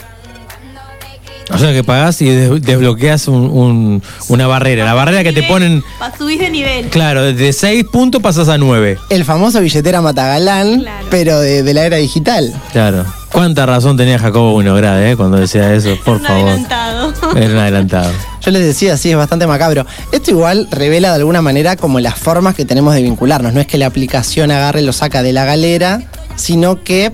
O 1.54 1.60
sea 1.60 1.72
que 1.74 1.84
pagás 1.84 2.20
y 2.24 2.26
des- 2.30 2.60
desbloqueas 2.64 3.28
un- 3.28 3.52
un- 3.52 4.04
una 4.30 4.48
barrera. 4.48 4.84
La 4.84 4.96
barrera 4.96 5.24
que 5.24 5.32
te 5.32 5.44
ponen, 5.44 5.84
Para 6.00 6.18
subir 6.18 6.40
de 6.40 6.50
nivel. 6.50 6.88
claro, 6.88 7.22
de 7.22 7.54
6 7.54 7.84
puntos 7.92 8.20
pasas 8.20 8.50
a 8.50 8.58
9. 8.58 8.98
El 9.12 9.26
famoso 9.26 9.62
billetera 9.62 10.02
Matagalán, 10.02 10.84
pero 11.12 11.40
de, 11.40 11.62
de 11.62 11.74
la 11.76 11.86
era 11.86 11.98
digital. 11.98 12.52
Claro. 12.72 13.06
¿Cuánta 13.36 13.66
razón 13.66 13.98
tenía 13.98 14.18
Jacobo 14.18 14.56
Winograd, 14.56 15.06
eh, 15.06 15.18
cuando 15.18 15.36
decía 15.36 15.74
eso? 15.74 15.98
Por 16.06 16.22
favor. 16.22 16.48
Adelantado. 16.48 17.14
Era 17.36 17.50
un 17.50 17.58
adelantado. 17.58 18.12
Yo 18.40 18.52
les 18.52 18.64
decía, 18.64 18.96
sí, 18.96 19.12
es 19.12 19.18
bastante 19.18 19.46
macabro. 19.46 19.86
Esto 20.14 20.32
igual 20.32 20.70
revela 20.72 21.10
de 21.10 21.16
alguna 21.16 21.42
manera 21.42 21.76
como 21.76 22.00
las 22.00 22.16
formas 22.16 22.56
que 22.56 22.64
tenemos 22.64 22.94
de 22.96 23.02
vincularnos. 23.02 23.54
No 23.54 23.60
es 23.60 23.68
que 23.68 23.78
la 23.78 23.88
aplicación 23.88 24.52
agarre 24.52 24.84
y 24.84 24.86
lo 24.86 24.94
saca 24.94 25.22
de 25.22 25.34
la 25.34 25.44
galera, 25.44 26.02
sino 26.38 26.82
que 26.82 27.12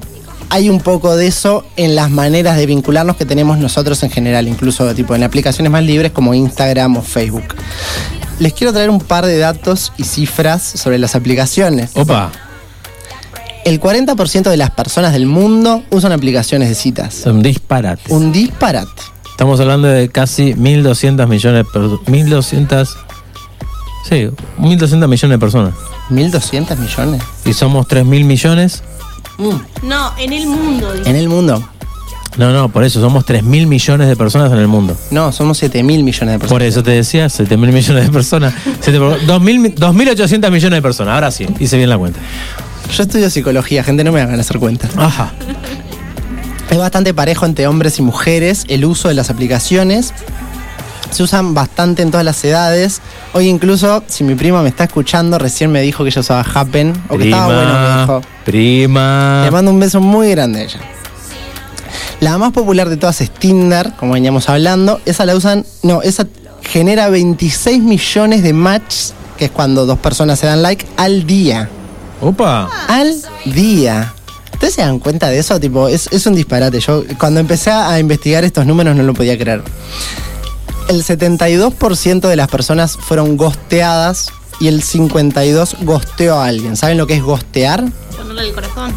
hay 0.49 0.69
un 0.69 0.79
poco 0.79 1.15
de 1.15 1.25
eso 1.25 1.65
en 1.75 1.95
las 1.95 2.11
maneras 2.11 2.55
de 2.55 2.67
vincularnos 2.67 3.15
que 3.15 3.25
tenemos 3.25 3.57
nosotros 3.57 4.03
en 4.03 4.11
general, 4.11 4.47
incluso 4.47 4.93
tipo 4.93 5.15
en 5.15 5.23
aplicaciones 5.23 5.71
más 5.71 5.83
libres 5.83 6.11
como 6.11 6.35
Instagram 6.35 6.97
o 6.97 7.01
Facebook. 7.01 7.55
Les 8.37 8.53
quiero 8.53 8.73
traer 8.73 8.91
un 8.91 8.99
par 8.99 9.25
de 9.25 9.39
datos 9.39 9.91
y 9.97 10.03
cifras 10.03 10.61
sobre 10.61 10.99
las 10.99 11.15
aplicaciones. 11.15 11.89
Opa. 11.95 12.31
El 13.65 13.79
40% 13.79 14.49
de 14.49 14.57
las 14.57 14.71
personas 14.71 15.13
del 15.13 15.25
mundo 15.27 15.83
usan 15.91 16.11
aplicaciones 16.11 16.69
de 16.69 16.75
citas. 16.75 17.23
Un 17.25 17.41
disparate. 17.43 18.01
Un 18.13 18.31
disparate. 18.31 18.89
Estamos 19.29 19.59
hablando 19.59 19.87
de 19.87 20.09
casi 20.09 20.53
1.200 20.53 21.27
millones 21.27 21.65
de 21.65 21.71
personas. 21.71 21.99
1.200. 22.07 22.89
Sí, 24.09 24.29
1.200 24.59 25.07
millones 25.07 25.29
de 25.29 25.37
personas. 25.39 25.73
¿1.200 26.09 26.77
millones? 26.77 27.21
Y 27.45 27.53
somos 27.53 27.87
3.000 27.87 28.03
millones. 28.25 28.83
No, 29.83 30.13
en 30.17 30.33
el 30.33 30.47
mundo. 30.47 30.93
dice. 30.93 31.09
En 31.09 31.15
el 31.15 31.29
mundo. 31.29 31.63
No, 32.37 32.51
no, 32.53 32.69
por 32.69 32.83
eso 32.83 33.01
somos 33.01 33.25
3.000 33.25 33.67
millones 33.67 34.07
de 34.07 34.15
personas 34.15 34.51
en 34.51 34.57
el 34.59 34.67
mundo. 34.67 34.95
No, 35.11 35.31
somos 35.33 35.57
7 35.57 35.83
mil 35.83 36.03
millones 36.03 36.33
de 36.33 36.39
personas. 36.39 36.49
Por 36.49 36.63
eso 36.63 36.81
te 36.81 36.91
decía, 36.91 37.25
7.000 37.25 37.57
millones 37.57 38.05
de 38.05 38.09
personas. 38.11 38.53
7 38.81 38.99
por- 38.99 39.19
2.000 39.21 39.75
2.800 39.75 40.49
millones 40.51 40.77
de 40.77 40.81
personas. 40.81 41.13
Ahora 41.15 41.29
sí, 41.31 41.45
hice 41.59 41.75
bien 41.77 41.89
la 41.89 41.97
cuenta. 41.97 42.19
Yo 42.91 43.03
estudio 43.03 43.29
psicología, 43.29 43.83
gente, 43.83 44.03
no 44.03 44.11
me 44.11 44.21
hagan 44.21 44.39
hacer 44.39 44.59
cuentas. 44.59 44.91
Ajá. 44.97 45.31
Es 46.69 46.77
bastante 46.77 47.13
parejo 47.13 47.45
entre 47.45 47.67
hombres 47.67 47.99
y 47.99 48.01
mujeres 48.01 48.65
el 48.67 48.85
uso 48.85 49.07
de 49.07 49.13
las 49.13 49.29
aplicaciones. 49.29 50.13
Se 51.09 51.23
usan 51.23 51.53
bastante 51.53 52.01
en 52.01 52.11
todas 52.11 52.25
las 52.25 52.43
edades. 52.43 53.01
Hoy 53.33 53.47
incluso, 53.47 54.03
si 54.07 54.23
mi 54.23 54.35
prima 54.35 54.61
me 54.61 54.69
está 54.69 54.85
escuchando, 54.85 55.37
recién 55.37 55.71
me 55.71 55.81
dijo 55.81 56.03
que 56.03 56.09
ella 56.09 56.21
usaba 56.21 56.45
Happen. 56.53 56.93
O 57.09 57.17
que 57.17 57.25
estaba 57.25 57.45
bueno, 57.47 57.73
me 57.73 58.01
dijo. 58.01 58.21
prima. 58.45 59.41
Le 59.43 59.51
mando 59.51 59.71
un 59.71 59.79
beso 59.79 59.99
muy 59.99 60.31
grande 60.31 60.59
a 60.59 60.63
ella. 60.63 60.79
La 62.19 62.37
más 62.37 62.51
popular 62.51 62.87
de 62.87 62.97
todas 62.97 63.19
es 63.21 63.31
Tinder, 63.31 63.93
como 63.97 64.13
veníamos 64.13 64.47
hablando. 64.47 65.01
Esa 65.05 65.25
la 65.25 65.35
usan, 65.35 65.65
no, 65.81 66.01
esa 66.01 66.27
genera 66.61 67.09
26 67.09 67.81
millones 67.81 68.43
de 68.43 68.53
matches, 68.53 69.13
que 69.37 69.45
es 69.45 69.51
cuando 69.51 69.85
dos 69.85 69.97
personas 69.99 70.39
se 70.39 70.45
dan 70.45 70.61
like, 70.61 70.85
al 70.97 71.25
día. 71.25 71.69
Opa. 72.21 72.69
Al 72.87 73.15
día. 73.45 74.13
¿Ustedes 74.53 74.75
se 74.75 74.81
dan 74.81 74.99
cuenta 74.99 75.29
de 75.29 75.39
eso? 75.39 75.59
Tipo, 75.59 75.87
es, 75.87 76.07
es 76.11 76.25
un 76.27 76.35
disparate. 76.35 76.79
Yo 76.79 77.03
cuando 77.17 77.39
empecé 77.39 77.71
a 77.71 77.99
investigar 77.99 78.43
estos 78.43 78.65
números 78.65 78.95
no 78.95 79.03
lo 79.03 79.13
podía 79.13 79.37
creer. 79.37 79.63
El 80.87 81.03
72% 81.03 82.21
de 82.27 82.35
las 82.35 82.47
personas 82.47 82.97
fueron 82.97 83.37
gosteadas 83.37 84.31
y 84.59 84.67
el 84.67 84.83
52% 84.83 85.77
gosteó 85.83 86.35
a 86.35 86.45
alguien. 86.45 86.77
¿Saben 86.77 86.97
lo 86.97 87.07
que 87.07 87.15
es 87.15 87.23
gostear? 87.23 87.83
Ponerle 88.15 88.49
el 88.49 88.53
corazón. 88.53 88.93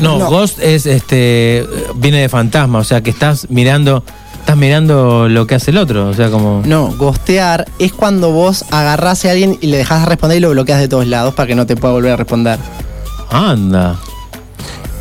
No, 0.00 0.18
No. 0.18 0.30
Ghost 0.30 0.60
es 0.60 0.86
este 0.86 1.66
viene 1.96 2.20
de 2.20 2.28
fantasma, 2.28 2.78
o 2.78 2.84
sea 2.84 3.00
que 3.02 3.10
estás 3.10 3.50
mirando 3.50 4.04
estás 4.48 4.56
mirando 4.58 5.28
lo 5.28 5.46
que 5.46 5.56
hace 5.56 5.72
el 5.72 5.76
otro, 5.76 6.08
o 6.08 6.14
sea 6.14 6.30
como 6.30 6.62
No, 6.64 6.96
gostear 6.96 7.66
es 7.78 7.92
cuando 7.92 8.32
vos 8.32 8.64
agarrás 8.70 9.26
a 9.26 9.32
alguien 9.32 9.58
y 9.60 9.66
le 9.66 9.76
dejás 9.76 10.00
de 10.00 10.06
responder 10.06 10.38
y 10.38 10.40
lo 10.40 10.48
bloqueas 10.48 10.80
de 10.80 10.88
todos 10.88 11.06
lados 11.06 11.34
para 11.34 11.46
que 11.46 11.54
no 11.54 11.66
te 11.66 11.76
pueda 11.76 11.92
volver 11.92 12.12
a 12.12 12.16
responder. 12.16 12.58
anda. 13.28 13.96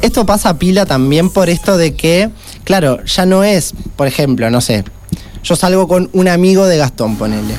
Esto 0.02 0.26
pasa 0.26 0.60
pila 0.60 0.86
también 0.86 1.30
por 1.30 1.48
esto 1.48 1.78
de 1.78 1.96
que, 1.96 2.30
claro, 2.66 3.02
ya 3.06 3.26
no 3.26 3.46
es, 3.46 3.74
por 3.96 4.08
ejemplo, 4.08 4.50
no 4.50 4.60
sé, 4.60 4.84
yo 5.46 5.56
salgo 5.56 5.88
con 5.88 6.10
un 6.12 6.28
amigo 6.28 6.66
de 6.66 6.76
Gastón, 6.76 7.16
ponele. 7.16 7.56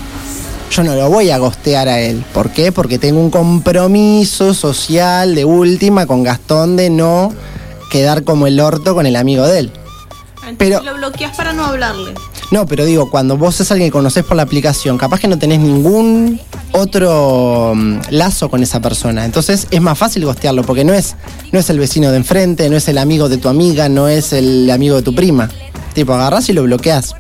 yo 0.71 0.85
no 0.85 0.95
lo 0.95 1.09
voy 1.09 1.31
a 1.31 1.39
gostear 1.39 1.89
a 1.89 2.01
él. 2.01 2.23
¿Por 2.35 2.51
qué? 2.51 2.71
Porque 2.71 2.99
tengo 2.99 3.19
un 3.19 3.31
compromiso 3.31 4.53
social 4.53 5.35
de 5.35 5.47
última 5.47 6.05
con 6.05 6.23
Gastón 6.23 6.77
de 6.77 6.91
no 6.91 7.33
quedar 7.91 8.25
como 8.25 8.47
el 8.47 8.61
orto 8.61 8.95
con 8.95 9.07
el 9.07 9.17
amigo 9.17 9.47
de 9.47 9.61
él. 9.61 9.73
Entonces 10.49 10.83
lo 10.83 10.95
bloqueas 10.95 11.37
para 11.37 11.53
no 11.53 11.65
hablarle. 11.65 12.15
No, 12.51 12.67
pero 12.67 12.85
digo, 12.85 13.11
cuando 13.11 13.37
vos 13.37 13.61
es 13.61 13.71
alguien 13.71 13.89
que 13.89 13.93
conocés 13.93 14.25
por 14.25 14.37
la 14.37 14.43
aplicación, 14.43 14.97
capaz 14.97 15.21
que 15.21 15.29
no 15.29 15.39
tenés 15.39 15.61
ningún 15.61 16.41
otro 16.73 17.75
mm, 17.75 17.99
lazo 18.11 18.49
con 18.49 18.63
esa 18.63 18.81
persona. 18.81 19.25
Entonces 19.25 19.67
es 19.71 19.81
más 19.81 19.99
fácil 19.99 20.25
gostearlo, 20.25 20.63
porque 20.63 20.85
no 20.85 20.95
es, 20.95 21.17
no 21.53 21.59
es 21.59 21.69
el 21.71 21.79
vecino 21.79 22.11
de 22.11 22.17
enfrente, 22.17 22.69
no 22.71 22.77
es 22.77 22.89
el 22.89 22.99
amigo 22.99 23.29
de 23.29 23.37
tu 23.37 23.49
amiga, 23.49 23.89
no 23.89 24.09
es 24.09 24.33
el 24.33 24.71
amigo 24.71 24.97
de 24.97 25.03
tu 25.03 25.15
prima. 25.15 25.51
Tipo, 25.95 26.15
agarrás 26.15 26.49
y 26.49 26.53
lo 26.53 26.63
bloqueás. 26.63 27.15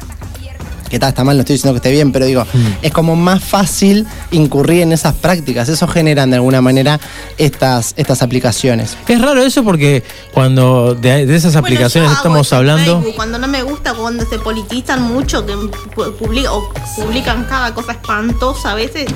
Que 0.88 0.98
tal, 0.98 1.10
está 1.10 1.24
mal, 1.24 1.36
no 1.36 1.40
estoy 1.40 1.54
diciendo 1.54 1.74
que 1.74 1.86
esté 1.86 1.90
bien, 1.90 2.12
pero 2.12 2.24
digo, 2.24 2.44
es 2.82 2.92
como 2.92 3.16
más 3.16 3.42
fácil 3.42 4.06
incurrir 4.30 4.82
en 4.82 4.92
esas 4.92 5.14
prácticas. 5.14 5.68
Eso 5.68 5.86
generan 5.86 6.30
de 6.30 6.36
alguna 6.36 6.60
manera 6.60 6.98
estas, 7.36 7.94
estas 7.96 8.22
aplicaciones. 8.22 8.96
Es 9.06 9.20
raro 9.20 9.42
eso 9.42 9.64
porque 9.64 10.02
cuando 10.32 10.94
de, 10.94 11.26
de 11.26 11.36
esas 11.36 11.56
aplicaciones 11.56 12.10
estamos 12.12 12.52
hablando. 12.52 12.96
Facebook, 12.96 13.16
cuando 13.16 13.38
no 13.38 13.48
me 13.48 13.62
gusta, 13.62 13.94
cuando 13.94 14.24
se 14.26 14.38
politizan 14.38 15.02
mucho, 15.02 15.44
que 15.44 15.54
o 15.54 16.72
publican 16.96 17.44
cada 17.44 17.74
cosa 17.74 17.92
espantosa 17.92 18.72
a 18.72 18.74
veces. 18.74 19.06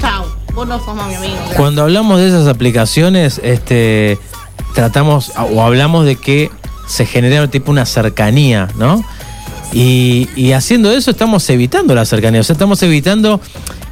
Chao, 0.00 0.26
vos 0.54 0.66
no 0.66 0.78
sos 0.84 0.94
más 0.94 1.08
mi 1.08 1.14
amigo. 1.14 1.36
Cuando 1.56 1.82
hablamos 1.82 2.18
de 2.20 2.28
esas 2.28 2.46
aplicaciones, 2.46 3.40
este, 3.42 4.18
tratamos 4.74 5.32
o 5.36 5.62
hablamos 5.62 6.04
de 6.04 6.16
que 6.16 6.50
se 6.86 7.06
genera 7.06 7.48
tipo 7.48 7.70
una 7.70 7.86
cercanía, 7.86 8.68
¿no? 8.76 9.04
Y, 9.72 10.28
y 10.36 10.52
haciendo 10.52 10.92
eso 10.92 11.10
estamos 11.10 11.48
evitando 11.50 11.94
la 11.94 12.04
cercanía, 12.04 12.40
o 12.40 12.44
sea, 12.44 12.52
estamos 12.54 12.82
evitando 12.82 13.40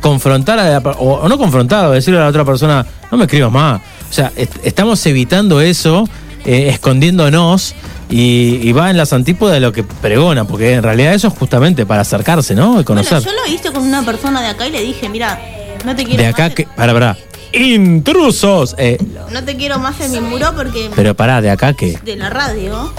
confrontar 0.01 0.59
a 0.59 0.69
la, 0.69 0.91
o, 0.99 1.15
o 1.21 1.29
no 1.29 1.39
confrontar, 1.39 1.87
o 1.87 1.91
decirle 1.93 2.19
a 2.21 2.25
la 2.25 2.29
otra 2.29 2.45
persona, 2.45 2.85
no 3.11 3.17
me 3.19 3.25
escribas 3.25 3.51
más. 3.51 3.81
O 4.11 4.13
sea, 4.13 4.33
est- 4.37 4.57
estamos 4.63 5.05
evitando 5.07 5.61
eso, 5.61 6.09
eh, 6.45 6.69
escondiéndonos. 6.69 7.75
Y, 8.13 8.59
y 8.69 8.73
va 8.73 8.91
en 8.91 8.97
las 8.97 9.13
antípodas 9.13 9.55
de 9.55 9.61
lo 9.61 9.73
que 9.73 9.85
pregona, 9.85 10.45
porque 10.45 10.73
en 10.75 10.83
realidad 10.83 11.15
eso 11.15 11.29
es 11.29 11.35
justamente 11.35 11.87
para 11.87 12.03
acercarse, 12.03 12.57
¿no? 12.57 12.71
Y 12.81 12.83
Bueno, 12.83 12.85
conocer. 12.85 13.23
yo 13.23 13.31
lo 13.31 13.53
hice 13.55 13.71
con 13.73 13.85
una 13.85 14.05
persona 14.05 14.41
de 14.43 14.49
acá 14.49 14.67
y 14.67 14.73
le 14.73 14.83
dije, 14.83 15.09
mira, 15.09 15.41
no 15.85 15.95
te 15.95 16.05
quiero 16.05 16.21
de 16.21 16.29
acá 16.29 16.47
más, 16.47 16.55
que. 16.57 16.65
Para, 16.65 16.93
para. 16.93 17.17
Intrusos. 17.53 18.75
Eh, 18.79 18.99
no 19.33 19.45
te 19.45 19.57
quiero 19.57 19.79
más 19.79 20.01
en 20.01 20.11
mi 20.11 20.21
muro 20.21 20.53
porque 20.57 20.91
pero 20.97 21.15
pará, 21.15 21.41
de 21.41 21.51
acá 21.51 21.73
que. 21.75 21.99
de 22.05 22.17
la 22.17 22.31
radio. 22.31 22.93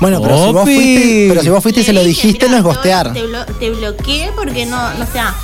Bueno, 0.00 0.20
pero 0.22 0.36
si 0.46 0.52
vos 0.52 0.62
Opi. 0.62 0.74
fuiste, 0.74 1.26
pero 1.30 1.42
si 1.42 1.48
vos 1.50 1.62
fuiste 1.62 1.80
y 1.80 1.84
se 1.84 1.92
lo 1.92 2.02
dijiste, 2.02 2.48
no 2.48 2.56
es 2.56 2.62
gostear. 2.62 3.12
Te, 3.12 3.22
blo- 3.24 3.46
te 3.58 3.70
bloqueé 3.70 4.32
porque 4.36 4.66
no, 4.66 4.94
no 4.94 5.04
o 5.04 5.12
sea, 5.12 5.34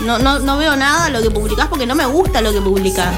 no, 0.00 0.18
no, 0.18 0.38
no 0.38 0.56
veo 0.58 0.76
nada 0.76 1.08
lo 1.10 1.22
que 1.22 1.30
publicás 1.30 1.66
porque 1.68 1.86
no 1.86 1.94
me 1.94 2.06
gusta 2.06 2.40
lo 2.40 2.52
que 2.52 2.60
publicás. 2.60 3.14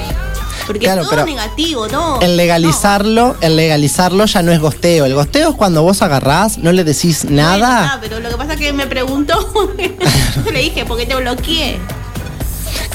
Porque 0.66 0.80
Claro, 0.80 1.00
es 1.02 1.08
todo 1.08 1.16
pero 1.24 1.26
negativo, 1.26 1.88
todo. 1.88 2.20
El 2.20 2.36
legalizarlo, 2.36 3.36
el 3.40 3.56
legalizarlo 3.56 4.26
ya 4.26 4.42
no 4.42 4.52
es 4.52 4.60
gosteo. 4.60 5.06
El 5.06 5.14
gosteo 5.14 5.50
es 5.50 5.56
cuando 5.56 5.82
vos 5.82 6.02
agarrás, 6.02 6.58
no 6.58 6.72
le 6.72 6.84
decís 6.84 7.24
nada. 7.24 7.92
Ah, 7.94 7.98
pero 8.02 8.20
lo 8.20 8.28
que 8.28 8.36
pasa 8.36 8.52
es 8.52 8.60
que 8.60 8.72
me 8.74 8.86
preguntó, 8.86 9.34
yo 10.44 10.50
le 10.52 10.60
dije, 10.60 10.84
¿por 10.84 10.98
qué 10.98 11.06
te 11.06 11.14
bloqueé? 11.16 11.78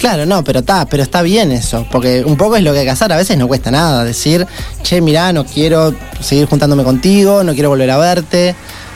Claro, 0.04 0.26
no, 0.26 0.44
pero 0.44 0.60
está, 0.60 0.86
pero 0.86 1.02
está 1.02 1.22
bien 1.22 1.54
eso, 1.54 1.88
porque 1.90 2.26
un 2.26 2.36
poco 2.36 2.58
es 2.58 2.62
lo 2.62 2.74
que 2.74 2.80
hay 2.80 2.84
que 2.84 2.92
hacer, 2.92 3.14
a 3.14 3.16
veces 3.16 3.38
no 3.38 3.48
cuesta 3.48 3.72
nada, 3.72 4.04
decir, 4.04 4.46
che, 4.82 5.00
mirá, 5.00 5.32
no 5.32 5.46
quiero 5.46 5.96
seguir 6.20 6.46
juntándome 6.46 6.84
contigo, 6.84 7.42
no 7.46 7.54
quiero 7.54 7.70
volver 7.70 7.90
a 7.90 7.96
verte. 7.98 8.54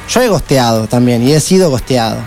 Yo 0.10 0.22
he 0.22 0.28
gosteado 0.28 0.86
también 0.88 1.26
y 1.26 1.32
he 1.32 1.40
sido 1.40 1.70
gosteado. 1.70 2.18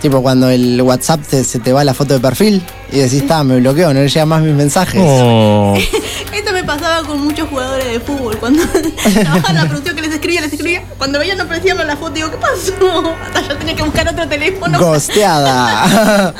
Tipo 0.00 0.22
cuando 0.22 0.48
el 0.50 0.80
WhatsApp 0.80 1.20
te- 1.28 1.42
se 1.42 1.58
te 1.58 1.72
va 1.72 1.82
la 1.82 1.94
foto 1.94 2.14
de 2.14 2.20
perfil 2.20 2.64
y 2.92 2.98
decís, 2.98 3.22
está, 3.22 3.42
me 3.42 3.58
bloqueo, 3.58 3.92
no 3.92 3.98
le 3.98 4.08
llegan 4.08 4.28
más 4.28 4.40
mis 4.40 4.54
mensajes. 4.54 5.02
Oh. 5.04 5.74
Esto 6.32 6.52
me 6.52 6.62
pasaba 6.62 7.04
con 7.08 7.20
muchos 7.20 7.48
jugadores 7.48 7.86
de 7.86 7.98
fútbol. 7.98 8.38
Cuando 8.38 8.62
trabajaban 9.14 9.56
la 9.56 9.66
producción 9.66 9.96
que 9.96 10.02
les 10.02 10.12
escribía, 10.12 10.42
les 10.42 10.52
escribía. 10.52 10.84
Cuando 10.96 11.18
veían 11.18 11.38
no 11.38 11.42
aparecían 11.42 11.84
la 11.84 11.96
foto, 11.96 12.12
digo, 12.12 12.30
¿qué 12.30 12.36
pasó? 12.36 13.16
Hasta 13.26 13.48
yo 13.48 13.56
tenía 13.58 13.74
que 13.74 13.82
buscar 13.82 14.08
otro 14.08 14.28
teléfono. 14.28 14.78
Gosteada. 14.78 16.34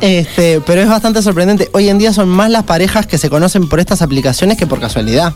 Este, 0.00 0.60
pero 0.60 0.82
es 0.82 0.88
bastante 0.88 1.22
sorprendente. 1.22 1.70
Hoy 1.72 1.88
en 1.88 1.98
día 1.98 2.12
son 2.12 2.28
más 2.28 2.50
las 2.50 2.64
parejas 2.64 3.06
que 3.06 3.18
se 3.18 3.30
conocen 3.30 3.68
por 3.68 3.80
estas 3.80 4.02
aplicaciones 4.02 4.58
que 4.58 4.66
por 4.66 4.80
casualidad. 4.80 5.34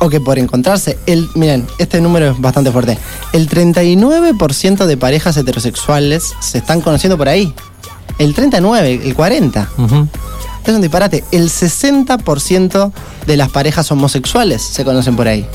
O 0.00 0.08
que 0.08 0.20
por 0.20 0.38
encontrarse. 0.38 0.98
El, 1.06 1.28
miren, 1.34 1.66
este 1.78 2.00
número 2.00 2.32
es 2.32 2.40
bastante 2.40 2.72
fuerte. 2.72 2.98
El 3.32 3.48
39% 3.48 4.86
de 4.86 4.96
parejas 4.96 5.36
heterosexuales 5.36 6.34
se 6.40 6.58
están 6.58 6.80
conociendo 6.80 7.16
por 7.16 7.28
ahí. 7.28 7.54
El 8.18 8.34
39, 8.34 9.00
el 9.04 9.14
40. 9.14 9.68
Es 10.66 10.74
un 10.74 10.80
disparate. 10.80 11.22
El 11.30 11.48
60% 11.48 12.92
de 13.26 13.36
las 13.36 13.50
parejas 13.50 13.90
homosexuales 13.92 14.62
se 14.62 14.84
conocen 14.84 15.14
por 15.14 15.28
ahí. 15.28 15.46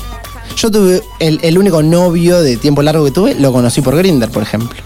Yo 0.56 0.70
tuve 0.70 1.02
el, 1.20 1.38
el 1.42 1.58
único 1.58 1.82
novio 1.82 2.40
de 2.40 2.56
tiempo 2.56 2.82
largo 2.82 3.04
que 3.04 3.10
tuve, 3.10 3.34
lo 3.34 3.52
conocí 3.52 3.82
por 3.82 3.96
Grinder, 3.96 4.30
por 4.30 4.42
ejemplo. 4.42 4.78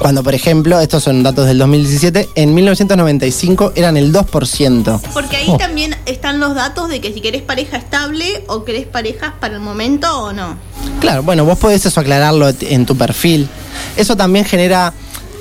Cuando, 0.00 0.22
por 0.22 0.34
ejemplo, 0.34 0.80
estos 0.80 1.04
son 1.04 1.22
datos 1.22 1.46
del 1.46 1.58
2017, 1.58 2.30
en 2.34 2.54
1995 2.54 3.72
eran 3.76 3.98
el 3.98 4.12
2%. 4.14 5.00
Porque 5.12 5.36
ahí 5.36 5.44
Oh. 5.46 5.58
también 5.58 5.94
están 6.06 6.40
los 6.40 6.54
datos 6.54 6.88
de 6.88 7.02
que 7.02 7.12
si 7.12 7.20
querés 7.20 7.42
pareja 7.42 7.76
estable 7.76 8.42
o 8.46 8.64
querés 8.64 8.86
parejas 8.86 9.34
para 9.38 9.54
el 9.56 9.60
momento 9.60 10.10
o 10.18 10.32
no. 10.32 10.56
Claro, 11.00 11.22
bueno, 11.22 11.44
vos 11.44 11.58
podés 11.58 11.84
eso 11.84 12.00
aclararlo 12.00 12.48
en 12.60 12.86
tu 12.86 12.96
perfil. 12.96 13.46
Eso 13.96 14.16
también 14.16 14.46
genera, 14.46 14.94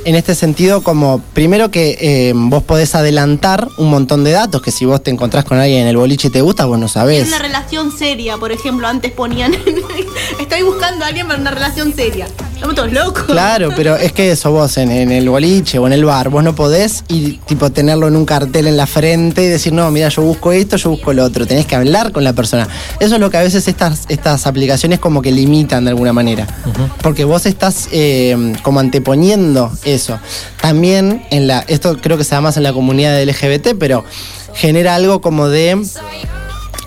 en 0.03 0.15
este 0.15 0.35
sentido, 0.35 0.83
como 0.83 1.21
primero 1.33 1.71
que 1.71 1.97
eh, 2.01 2.33
vos 2.35 2.61
podés 2.63 2.95
adelantar 2.95 3.69
un 3.77 3.89
montón 3.89 4.25
de 4.25 4.31
datos, 4.31 4.61
que 4.61 4.71
si 4.71 4.83
vos 4.83 5.01
te 5.01 5.09
encontrás 5.09 5.45
con 5.45 5.57
alguien 5.57 5.83
en 5.83 5.87
el 5.87 5.95
boliche 5.95 6.27
y 6.27 6.31
te 6.31 6.41
gusta, 6.41 6.65
vos 6.65 6.77
no 6.77 6.87
Es 6.87 6.91
sabés. 6.91 7.27
una 7.29 7.39
relación 7.39 7.97
seria, 7.97 8.37
por 8.37 8.51
ejemplo, 8.51 8.87
antes 8.89 9.13
ponían. 9.13 9.53
Estoy 10.39 10.63
buscando 10.63 11.05
a 11.05 11.07
alguien 11.07 11.27
para 11.27 11.39
una 11.39 11.51
relación 11.51 11.93
seria. 11.95 12.27
Estamos 12.59 12.75
todos 12.75 12.91
locos. 12.91 13.23
Claro, 13.23 13.69
pero 13.73 13.95
es 13.95 14.11
que 14.11 14.31
eso 14.31 14.51
vos 14.51 14.75
en, 14.75 14.91
en 14.91 15.13
el 15.13 15.29
boliche 15.29 15.79
o 15.79 15.87
en 15.87 15.93
el 15.93 16.03
bar, 16.03 16.27
vos 16.27 16.43
no 16.43 16.55
podés 16.55 17.05
y 17.07 17.37
tipo 17.45 17.71
tenerlo 17.71 18.09
en 18.09 18.17
un 18.17 18.25
cartel 18.25 18.67
en 18.67 18.75
la 18.75 18.85
frente 18.85 19.45
y 19.45 19.47
decir, 19.47 19.71
no, 19.71 19.89
mira, 19.91 20.09
yo 20.09 20.23
busco 20.23 20.51
esto, 20.51 20.75
yo 20.75 20.89
busco 20.89 21.13
lo 21.13 21.23
otro. 21.23 21.47
Tenés 21.47 21.65
que 21.65 21.77
hablar 21.77 22.11
con 22.11 22.25
la 22.25 22.33
persona. 22.33 22.67
Eso 22.99 23.15
es 23.15 23.21
lo 23.21 23.29
que 23.29 23.37
a 23.37 23.43
veces 23.43 23.65
estas, 23.69 24.01
estas 24.09 24.45
aplicaciones 24.45 24.99
como 24.99 25.21
que 25.21 25.31
limitan 25.31 25.85
de 25.85 25.91
alguna 25.91 26.11
manera. 26.11 26.47
Porque 27.01 27.23
vos 27.23 27.45
estás 27.45 27.87
eh, 27.93 28.53
como 28.61 28.81
anteponiendo 28.81 29.71
eso. 29.85 30.19
También 30.59 31.23
en 31.31 31.47
la, 31.47 31.59
esto 31.69 31.95
creo 32.01 32.17
que 32.17 32.25
se 32.25 32.35
da 32.35 32.41
más 32.41 32.57
en 32.57 32.63
la 32.63 32.73
comunidad 32.73 33.23
LGBT, 33.23 33.69
pero 33.79 34.03
genera 34.53 34.95
algo 34.95 35.21
como 35.21 35.47
de 35.47 35.81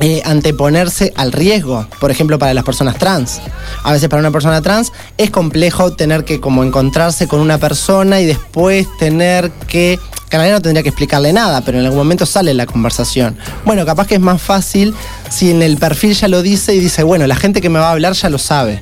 eh, 0.02 0.20
anteponerse 0.24 1.12
al 1.16 1.32
riesgo, 1.32 1.86
por 2.00 2.10
ejemplo, 2.10 2.38
para 2.38 2.52
las 2.52 2.64
personas 2.64 2.98
trans. 2.98 3.40
A 3.84 3.92
veces 3.92 4.08
para 4.08 4.20
una 4.20 4.30
persona 4.30 4.60
trans 4.60 4.92
es 5.16 5.30
complejo 5.30 5.92
tener 5.94 6.24
que 6.24 6.40
como 6.40 6.62
encontrarse 6.64 7.26
con 7.28 7.40
una 7.40 7.56
persona 7.58 8.20
y 8.20 8.26
después 8.26 8.86
tener 8.98 9.50
que... 9.68 9.98
Que 10.28 10.36
en 10.36 10.40
realidad 10.40 10.56
no 10.56 10.62
tendría 10.62 10.82
que 10.82 10.88
explicarle 10.88 11.30
nada, 11.34 11.60
pero 11.60 11.78
en 11.78 11.84
algún 11.84 11.98
momento 11.98 12.24
sale 12.24 12.54
la 12.54 12.64
conversación. 12.64 13.36
Bueno, 13.66 13.84
capaz 13.84 14.06
que 14.06 14.14
es 14.14 14.20
más 14.20 14.40
fácil 14.40 14.94
si 15.28 15.50
en 15.50 15.62
el 15.62 15.76
perfil 15.76 16.14
ya 16.14 16.26
lo 16.26 16.40
dice 16.40 16.74
y 16.74 16.80
dice, 16.80 17.02
bueno, 17.02 17.26
la 17.26 17.36
gente 17.36 17.60
que 17.60 17.68
me 17.68 17.78
va 17.78 17.88
a 17.88 17.92
hablar 17.92 18.14
ya 18.14 18.30
lo 18.30 18.38
sabe. 18.38 18.80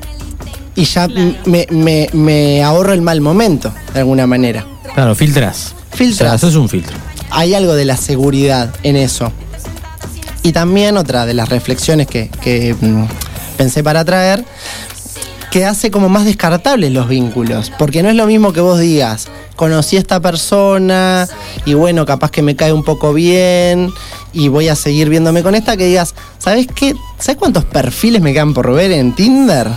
Y 0.76 0.84
ya 0.84 1.08
me, 1.08 1.66
me- 1.70 2.08
me 2.12 2.62
ahorro 2.62 2.92
el 2.92 3.02
mal 3.02 3.20
momento, 3.20 3.74
de 3.92 3.98
alguna 3.98 4.28
manera. 4.28 4.64
Claro, 4.94 5.16
filtras. 5.16 5.74
Filtras. 5.92 6.20
O 6.20 6.24
sea, 6.24 6.32
haces 6.34 6.54
un 6.54 6.68
filtro. 6.68 6.96
Hay 7.30 7.52
algo 7.54 7.74
de 7.74 7.84
la 7.84 7.96
seguridad 7.96 8.72
en 8.84 8.94
eso. 8.94 9.32
Y 10.42 10.52
también 10.52 10.96
otra 10.96 11.26
de 11.26 11.34
las 11.34 11.48
reflexiones 11.48 12.06
que, 12.06 12.30
que, 12.42 12.74
mm, 12.80 13.04
pensé 13.56 13.82
para 13.82 14.04
traer, 14.04 14.44
que 15.50 15.64
hace 15.64 15.90
como 15.90 16.08
más 16.08 16.24
descartables 16.24 16.92
los 16.92 17.08
vínculos. 17.08 17.70
Porque 17.78 18.02
no 18.02 18.08
es 18.08 18.14
lo 18.14 18.26
mismo 18.26 18.52
que 18.52 18.60
vos 18.60 18.78
digas, 18.78 19.28
conocí 19.56 19.96
a 19.96 19.98
esta 19.98 20.20
persona 20.20 21.28
y 21.66 21.74
bueno, 21.74 22.06
capaz 22.06 22.30
que 22.30 22.40
me 22.40 22.56
cae 22.56 22.72
un 22.72 22.84
poco 22.84 23.12
bien 23.12 23.92
y 24.32 24.48
voy 24.48 24.68
a 24.68 24.76
seguir 24.76 25.10
viéndome 25.10 25.42
con 25.42 25.54
esta, 25.54 25.76
que 25.76 25.86
digas, 25.86 26.14
¿sabes 26.38 26.66
qué? 26.74 26.94
¿Sabes 27.18 27.36
cuántos 27.38 27.64
perfiles 27.64 28.22
me 28.22 28.32
quedan 28.32 28.54
por 28.54 28.72
ver 28.72 28.92
en 28.92 29.14
Tinder? 29.14 29.68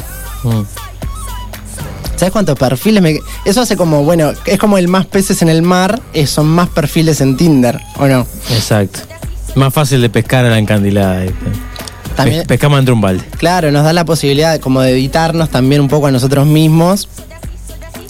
¿Sabes 2.15 2.31
cuántos 2.31 2.57
perfiles 2.57 3.01
me.? 3.01 3.19
Eso 3.43 3.61
hace 3.61 3.75
como, 3.75 4.03
bueno, 4.03 4.31
es 4.45 4.59
como 4.59 4.77
el 4.77 4.87
más 4.87 5.05
peces 5.05 5.41
en 5.41 5.49
el 5.49 5.61
mar, 5.63 6.01
eh, 6.13 6.27
son 6.27 6.47
más 6.47 6.69
perfiles 6.69 7.19
en 7.19 7.35
Tinder, 7.35 7.81
¿o 7.97 8.07
no? 8.07 8.25
Exacto. 8.51 8.99
Más 9.55 9.73
fácil 9.73 10.01
de 10.01 10.09
pescar 10.09 10.45
a 10.45 10.49
la 10.49 10.57
encandilada. 10.59 11.23
También- 12.15 12.41
Pe- 12.41 12.47
pescamos 12.47 12.79
entre 12.79 12.93
un 12.93 13.01
balde. 13.01 13.23
Claro, 13.37 13.71
nos 13.71 13.83
da 13.83 13.93
la 13.93 14.05
posibilidad 14.05 14.51
de, 14.53 14.59
como 14.59 14.81
de 14.81 14.91
editarnos 14.91 15.49
también 15.49 15.81
un 15.81 15.87
poco 15.87 16.07
a 16.07 16.11
nosotros 16.11 16.45
mismos. 16.45 17.07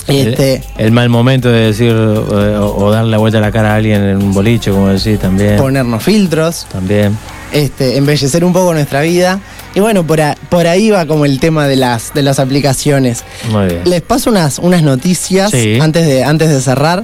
Este, 0.07 0.55
El, 0.77 0.85
el 0.87 0.91
mal 0.91 1.07
momento 1.07 1.49
de 1.49 1.59
decir 1.67 1.91
eh, 1.91 2.57
o, 2.59 2.75
o 2.77 2.91
darle 2.91 3.11
la 3.11 3.17
vuelta 3.17 3.37
a 3.37 3.41
la 3.41 3.51
cara 3.53 3.71
a 3.71 3.75
alguien 3.77 4.03
en 4.03 4.17
un 4.17 4.33
boliche, 4.33 4.69
como 4.71 4.89
decís, 4.89 5.17
también. 5.19 5.55
ponernos 5.55 6.03
filtros, 6.03 6.65
También. 6.69 7.17
este, 7.53 7.95
embellecer 7.95 8.43
un 8.43 8.51
poco 8.51 8.73
nuestra 8.73 8.99
vida. 9.01 9.39
Y 9.73 9.79
bueno, 9.79 10.05
por, 10.05 10.19
a- 10.19 10.35
por 10.49 10.67
ahí 10.67 10.89
va 10.91 11.05
como 11.05 11.23
el 11.25 11.39
tema 11.39 11.67
de 11.67 11.77
las, 11.77 12.13
de 12.13 12.21
las 12.21 12.39
aplicaciones. 12.39 13.23
Muy 13.49 13.67
bien. 13.67 13.81
Les 13.85 14.01
paso 14.01 14.29
unas, 14.29 14.59
unas 14.59 14.83
noticias 14.83 15.51
Sí. 15.51 15.79
antes, 15.79 16.05
de, 16.05 16.23
antes 16.25 16.49
de 16.49 16.59
cerrar. 16.59 17.03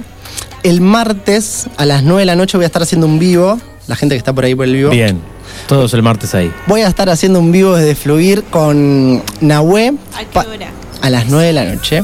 El 0.62 0.82
martes 0.82 1.68
a 1.78 1.86
las 1.86 2.02
9 2.02 2.20
de 2.20 2.26
la 2.26 2.36
noche 2.36 2.58
voy 2.58 2.64
a 2.64 2.66
estar 2.66 2.82
haciendo 2.82 3.06
un 3.06 3.18
vivo. 3.18 3.58
La 3.90 3.96
gente 3.96 4.14
que 4.14 4.18
está 4.18 4.32
por 4.32 4.44
ahí 4.44 4.54
por 4.54 4.66
el 4.66 4.76
vivo. 4.76 4.90
Bien, 4.90 5.20
todos 5.66 5.92
el 5.94 6.02
martes 6.04 6.32
ahí. 6.36 6.52
Voy 6.68 6.82
a 6.82 6.86
estar 6.86 7.10
haciendo 7.10 7.40
un 7.40 7.50
vivo 7.50 7.74
desde 7.74 7.96
Fluir 7.96 8.44
con 8.44 9.20
Nahue 9.40 9.94
¿A 10.14 10.24
qué 10.24 10.38
hora? 10.48 10.70
a 11.02 11.10
las 11.10 11.26
9 11.26 11.46
de 11.48 11.52
la 11.52 11.64
noche. 11.64 12.02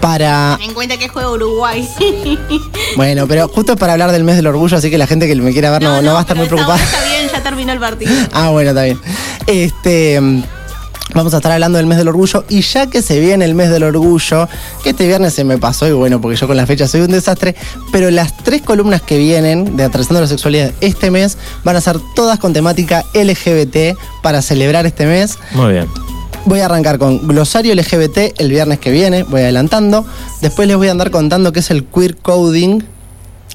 Para. 0.00 0.56
Ten 0.58 0.70
en 0.70 0.74
cuenta 0.74 0.96
que 0.96 1.06
juega 1.08 1.30
Uruguay. 1.30 1.88
Bueno, 2.96 3.26
pero 3.28 3.46
justo 3.48 3.72
es 3.74 3.78
para 3.78 3.92
hablar 3.92 4.10
del 4.12 4.22
mes 4.24 4.36
del 4.36 4.46
orgullo, 4.48 4.76
así 4.76 4.90
que 4.90 4.98
la 4.98 5.06
gente 5.06 5.26
que 5.28 5.34
me 5.36 5.52
quiera 5.52 5.70
ver 5.70 5.82
no, 5.82 6.00
no 6.02 6.12
va 6.12 6.18
a 6.18 6.22
estar 6.22 6.36
muy 6.36 6.46
preocupada. 6.46 6.80
está 6.82 7.04
bien, 7.04 7.28
ya 7.32 7.42
terminó 7.42 7.72
el 7.72 7.78
partido. 7.78 8.12
Ah, 8.32 8.50
bueno, 8.50 8.70
está 8.70 8.82
bien. 8.84 8.98
Este. 9.46 10.20
Vamos 11.14 11.32
a 11.32 11.36
estar 11.36 11.52
hablando 11.52 11.78
del 11.78 11.86
mes 11.86 11.96
del 11.96 12.08
orgullo 12.08 12.44
y 12.48 12.60
ya 12.62 12.88
que 12.88 13.00
se 13.00 13.20
viene 13.20 13.44
el 13.44 13.54
mes 13.54 13.70
del 13.70 13.84
orgullo, 13.84 14.48
que 14.82 14.90
este 14.90 15.06
viernes 15.06 15.32
se 15.32 15.44
me 15.44 15.58
pasó 15.58 15.86
y 15.86 15.92
bueno, 15.92 16.20
porque 16.20 16.36
yo 16.36 16.48
con 16.48 16.56
la 16.56 16.66
fecha 16.66 16.88
soy 16.88 17.02
un 17.02 17.12
desastre, 17.12 17.54
pero 17.92 18.10
las 18.10 18.36
tres 18.38 18.62
columnas 18.62 19.00
que 19.00 19.16
vienen 19.16 19.76
de 19.76 19.84
Atravesando 19.84 20.20
la 20.20 20.26
Sexualidad 20.26 20.72
este 20.80 21.12
mes 21.12 21.38
van 21.62 21.76
a 21.76 21.80
ser 21.80 21.98
todas 22.16 22.40
con 22.40 22.52
temática 22.52 23.04
LGBT 23.14 23.96
para 24.22 24.42
celebrar 24.42 24.86
este 24.86 25.06
mes. 25.06 25.38
Muy 25.52 25.72
bien. 25.72 25.86
Voy 26.46 26.60
a 26.60 26.66
arrancar 26.66 26.98
con 26.98 27.26
glosario 27.26 27.74
LGBT 27.74 28.38
el 28.38 28.50
viernes 28.50 28.80
que 28.80 28.90
viene, 28.90 29.22
voy 29.22 29.42
adelantando. 29.42 30.04
Después 30.42 30.66
les 30.66 30.76
voy 30.76 30.88
a 30.88 30.90
andar 30.90 31.10
contando 31.10 31.52
qué 31.52 31.60
es 31.60 31.70
el 31.70 31.84
queer 31.84 32.16
coding, 32.16 32.82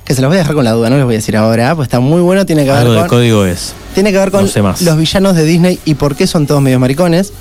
que 0.10 0.16
se 0.16 0.22
los 0.22 0.30
voy 0.30 0.38
a 0.38 0.40
dejar 0.40 0.56
con 0.56 0.66
la 0.66 0.72
duda, 0.72 0.90
no 0.90 0.96
les 0.96 1.06
voy 1.06 1.14
a 1.14 1.18
decir 1.18 1.38
ahora, 1.38 1.76
pues 1.76 1.86
está 1.86 2.00
muy 2.00 2.20
bueno, 2.22 2.44
tiene 2.44 2.64
que 2.66 2.72
ver 2.72 2.80
Algo 2.80 2.94
de 2.94 3.00
con... 3.02 3.10
código 3.10 3.46
es. 3.46 3.74
Tiene 3.94 4.12
que 4.12 4.18
ver 4.18 4.32
con 4.32 4.42
No 4.42 4.48
sé 4.48 4.64
más. 4.64 4.82
los 4.82 4.98
villanos 4.98 5.36
de 5.36 5.44
Disney 5.46 5.78
y 5.86 5.94
por 5.94 6.16
qué 6.16 6.26
son 6.26 6.48
todos 6.48 6.64
medios 6.64 6.80
maricones. 6.82 7.32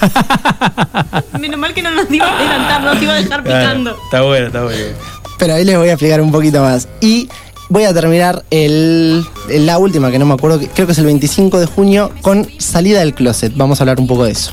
Menos 1.40 1.58
mal 1.58 1.74
que 1.74 1.82
no 1.82 1.90
nos 1.90 2.08
iba 2.08 2.24
a 2.26 2.38
adelantar, 2.38 2.82
nos 2.84 3.02
iba 3.02 3.12
a 3.14 3.16
dejar 3.16 3.42
picando. 3.42 3.96
Está 4.04 4.22
bueno, 4.22 4.46
está 4.46 4.62
bueno. 4.62 4.78
Pero 5.40 5.54
ahí 5.54 5.64
les 5.64 5.76
voy 5.76 5.88
a 5.88 5.92
explicar 5.94 6.20
un 6.20 6.30
poquito 6.30 6.60
más. 6.62 6.86
Y 7.00 7.28
voy 7.68 7.82
a 7.82 7.92
terminar 7.92 8.44
el, 8.50 9.24
la 9.48 9.78
última, 9.78 10.12
que 10.12 10.18
no 10.20 10.26
me 10.26 10.34
acuerdo, 10.34 10.60
que- 10.60 10.68
creo 10.68 10.86
que 10.86 10.92
es 10.92 10.98
el 10.98 11.06
25 11.06 11.58
de 11.58 11.66
junio, 11.66 12.12
con 12.22 12.48
salida 12.58 13.00
del 13.00 13.12
closet. 13.14 13.52
Vamos 13.56 13.80
a 13.80 13.82
hablar 13.82 13.98
un 13.98 14.06
poco 14.06 14.24
de 14.24 14.30
eso. 14.30 14.52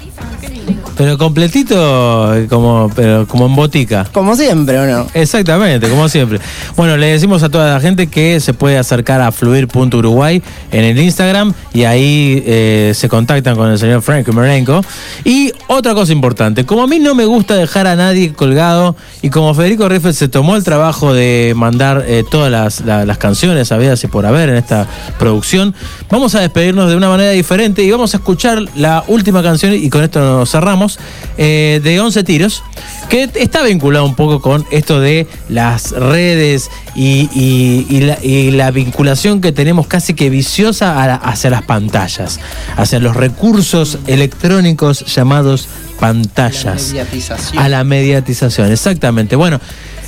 Pero 0.97 1.17
completito, 1.17 2.35
eh, 2.35 2.47
como, 2.47 2.91
pero 2.95 3.25
como 3.27 3.47
en 3.47 3.55
botica. 3.55 4.05
Como 4.11 4.35
siempre, 4.35 4.77
¿o 4.79 4.85
no? 4.85 5.07
Exactamente, 5.13 5.89
como 5.89 6.07
siempre. 6.09 6.39
Bueno, 6.75 6.95
le 6.97 7.07
decimos 7.07 7.41
a 7.43 7.49
toda 7.49 7.73
la 7.73 7.79
gente 7.79 8.07
que 8.07 8.39
se 8.39 8.53
puede 8.53 8.77
acercar 8.77 9.19
a 9.21 9.31
fluir.uruguay 9.31 10.41
en 10.71 10.83
el 10.83 10.99
Instagram 10.99 11.53
y 11.73 11.85
ahí 11.85 12.43
eh, 12.45 12.91
se 12.95 13.09
contactan 13.09 13.55
con 13.55 13.71
el 13.71 13.79
señor 13.79 14.01
Frank 14.01 14.27
Merenco. 14.29 14.81
Y 15.23 15.51
otra 15.67 15.93
cosa 15.93 16.11
importante, 16.11 16.65
como 16.65 16.83
a 16.83 16.87
mí 16.87 16.99
no 16.99 17.15
me 17.15 17.25
gusta 17.25 17.55
dejar 17.55 17.87
a 17.87 17.95
nadie 17.95 18.33
colgado 18.33 18.95
y 19.21 19.29
como 19.29 19.53
Federico 19.55 19.87
Riffel 19.89 20.13
se 20.13 20.27
tomó 20.27 20.55
el 20.55 20.63
trabajo 20.63 21.13
de 21.13 21.53
mandar 21.55 22.03
eh, 22.07 22.23
todas 22.29 22.51
las, 22.51 22.81
la- 22.81 23.05
las 23.05 23.17
canciones 23.17 23.71
habidas 23.71 24.03
y 24.03 24.07
por 24.07 24.25
haber 24.25 24.49
en 24.49 24.55
esta 24.57 24.87
producción, 25.17 25.73
vamos 26.09 26.35
a 26.35 26.41
despedirnos 26.41 26.89
de 26.89 26.95
una 26.95 27.09
manera 27.09 27.31
diferente 27.31 27.81
y 27.83 27.89
vamos 27.91 28.13
a 28.13 28.17
escuchar 28.17 28.59
la 28.75 29.03
última 29.07 29.41
canción 29.41 29.73
y 29.73 29.89
con 29.89 30.03
esto 30.03 30.19
nos 30.19 30.50
cerramos, 30.51 30.99
eh, 31.37 31.79
de 31.83 31.99
11 31.99 32.23
tiros, 32.23 32.63
que 33.09 33.29
está 33.35 33.63
vinculado 33.63 34.05
un 34.05 34.15
poco 34.15 34.41
con 34.41 34.65
esto 34.71 34.99
de 34.99 35.27
las 35.49 35.91
redes 35.91 36.69
y, 36.95 37.29
y- 37.33 37.85
y 37.89 38.01
la, 38.01 38.17
y 38.23 38.51
la 38.51 38.71
vinculación 38.71 39.41
que 39.41 39.51
tenemos 39.51 39.87
casi 39.87 40.13
que 40.13 40.29
viciosa 40.29 40.93
la- 41.07 41.15
hacia 41.15 41.49
las 41.49 41.63
pantallas, 41.63 42.39
hacia 42.77 42.99
los 42.99 43.15
recursos 43.15 43.97
electrónicos 44.07 45.05
llamados 45.13 45.67
pantallas. 45.99 46.89
Mediatización. 46.89 47.61
A 47.63 47.69
la 47.69 47.83
mediatización, 47.83 48.71
exactamente. 48.71 49.35
Bueno, 49.35 49.59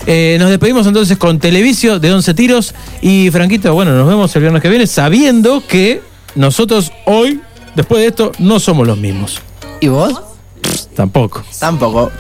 eh, 0.06 0.38
nos 0.40 0.50
despedimos 0.50 0.86
entonces 0.88 1.18
con 1.18 1.40
Televisio 1.40 2.00
de 2.00 2.12
11 2.12 2.34
tiros 2.34 2.74
y 3.02 3.30
Franquito, 3.32 3.74
bueno, 3.74 3.92
nos 3.96 4.08
vemos 4.08 4.36
el 4.36 4.42
viernes 4.42 4.62
que 4.62 4.70
viene 4.70 4.88
sabiendo 4.88 5.66
que 5.66 6.02
nosotros 6.36 6.92
hoy, 7.06 7.40
después 7.76 8.02
de 8.02 8.08
esto, 8.08 8.32
no 8.40 8.60
somos 8.60 8.88
los 8.88 8.98
mismos. 8.98 9.40
¿Y 9.82 9.88
vos? 9.88 10.20
Tampoco. 10.96 11.44
Tampoco. 11.60 12.12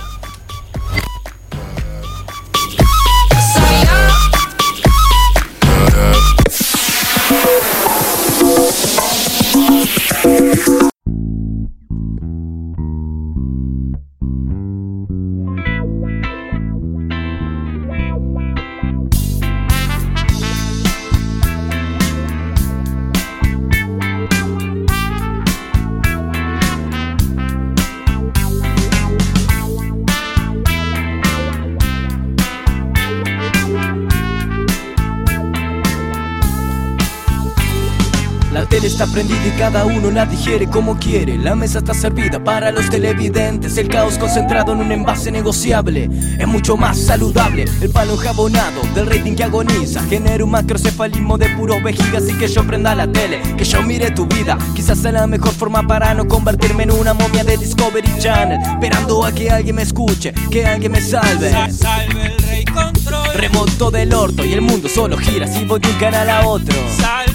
Tele 38.74 38.88
está 38.88 39.06
prendida 39.06 39.45
y 39.45 39.52
cada 39.52 39.86
uno 39.86 40.10
la 40.10 40.26
digiere 40.26 40.68
como 40.68 40.98
quiere. 40.98 41.38
La 41.38 41.54
mesa 41.54 41.78
está 41.78 41.94
servida 41.94 42.44
para 42.44 42.72
los 42.72 42.90
televidentes. 42.90 43.78
El 43.78 43.88
caos 43.88 44.18
concentrado 44.18 44.74
en 44.74 44.80
un 44.80 44.91
envase 44.91 45.32
negociable 45.32 46.10
es 46.40 46.48
mucho 46.48 46.76
más 46.76 46.98
saludable. 46.98 47.66
El 47.82 47.91
palo 47.91 48.14
enjabonado 48.14 48.82
del 48.95 49.06
rating 49.06 49.36
que 49.36 49.44
agoniza 49.44 50.02
genera 50.10 50.44
un 50.44 50.50
macrocefalismo 50.50 51.38
de 51.38 51.50
puro 51.50 51.80
vejiga. 51.84 52.18
Así 52.18 52.34
que 52.34 52.48
yo 52.48 52.66
prenda 52.66 52.95
la 52.95 53.06
tele, 53.06 53.44
que 53.56 53.64
yo 53.64 53.84
mire 53.84 54.10
tu 54.10 54.26
vida. 54.26 54.58
Quizás 54.74 54.98
sea 54.98 55.12
la 55.12 55.28
mejor 55.28 55.54
forma 55.54 55.86
para 55.86 56.16
no 56.16 56.28
convertirme 56.28 56.82
en 56.82 56.94
una 56.94 57.14
momia 57.14 57.44
de 57.44 57.58
Discovery 57.58 58.18
Channel. 58.18 58.60
Esperando 58.60 59.24
a 59.24 59.32
que 59.32 59.52
alguien 59.52 59.76
me 59.76 59.84
escuche, 59.84 60.34
que 60.50 60.66
alguien 60.66 60.94
me 60.94 61.02
salve. 61.02 61.52
Salve 61.72 62.26
el 62.26 62.38
rey 62.40 62.66
control. 62.66 63.34
Remoto 63.36 63.91
del 63.91 64.16
orto 64.16 64.44
y 64.44 64.54
el 64.54 64.62
mundo 64.62 64.90
solo 64.90 65.16
gira 65.20 65.45
si 65.45 65.64
voy 65.64 65.80
de 65.80 65.90
un 65.90 66.00
canal 66.00 66.28
a 66.28 66.48
otro. 66.48 66.76
Salve. 66.98 67.32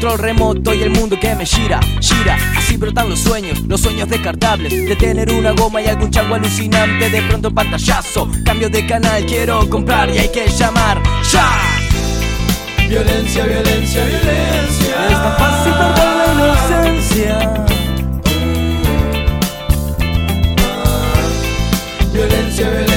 Control 0.00 0.18
remoto 0.20 0.72
y 0.74 0.82
el 0.82 0.90
mundo 0.90 1.18
que 1.18 1.34
me 1.34 1.44
gira, 1.44 1.80
gira. 2.00 2.38
Así 2.56 2.76
brotan 2.76 3.10
los 3.10 3.18
sueños, 3.18 3.58
los 3.66 3.80
sueños 3.80 4.08
descartables. 4.08 4.70
De 4.70 4.94
tener 4.94 5.32
una 5.32 5.50
goma 5.50 5.82
y 5.82 5.88
algún 5.88 6.08
chango 6.12 6.36
alucinante. 6.36 7.10
De 7.10 7.20
pronto 7.22 7.52
pantallazo, 7.52 8.30
cambio 8.44 8.70
de 8.70 8.86
canal, 8.86 9.26
quiero 9.26 9.68
comprar 9.68 10.08
y 10.08 10.18
hay 10.18 10.28
que 10.28 10.46
llamar 10.50 11.02
ya. 11.32 11.50
Violencia, 12.88 13.44
violencia, 13.44 14.04
violencia. 14.04 15.08
Es 15.08 15.14
tan 15.14 15.36
fácil 15.36 15.72
perder 15.72 16.16
la 16.16 16.32
inocencia. 16.32 17.38
Violencia, 22.12 22.70
violencia, 22.70 22.70
violencia. 22.70 22.87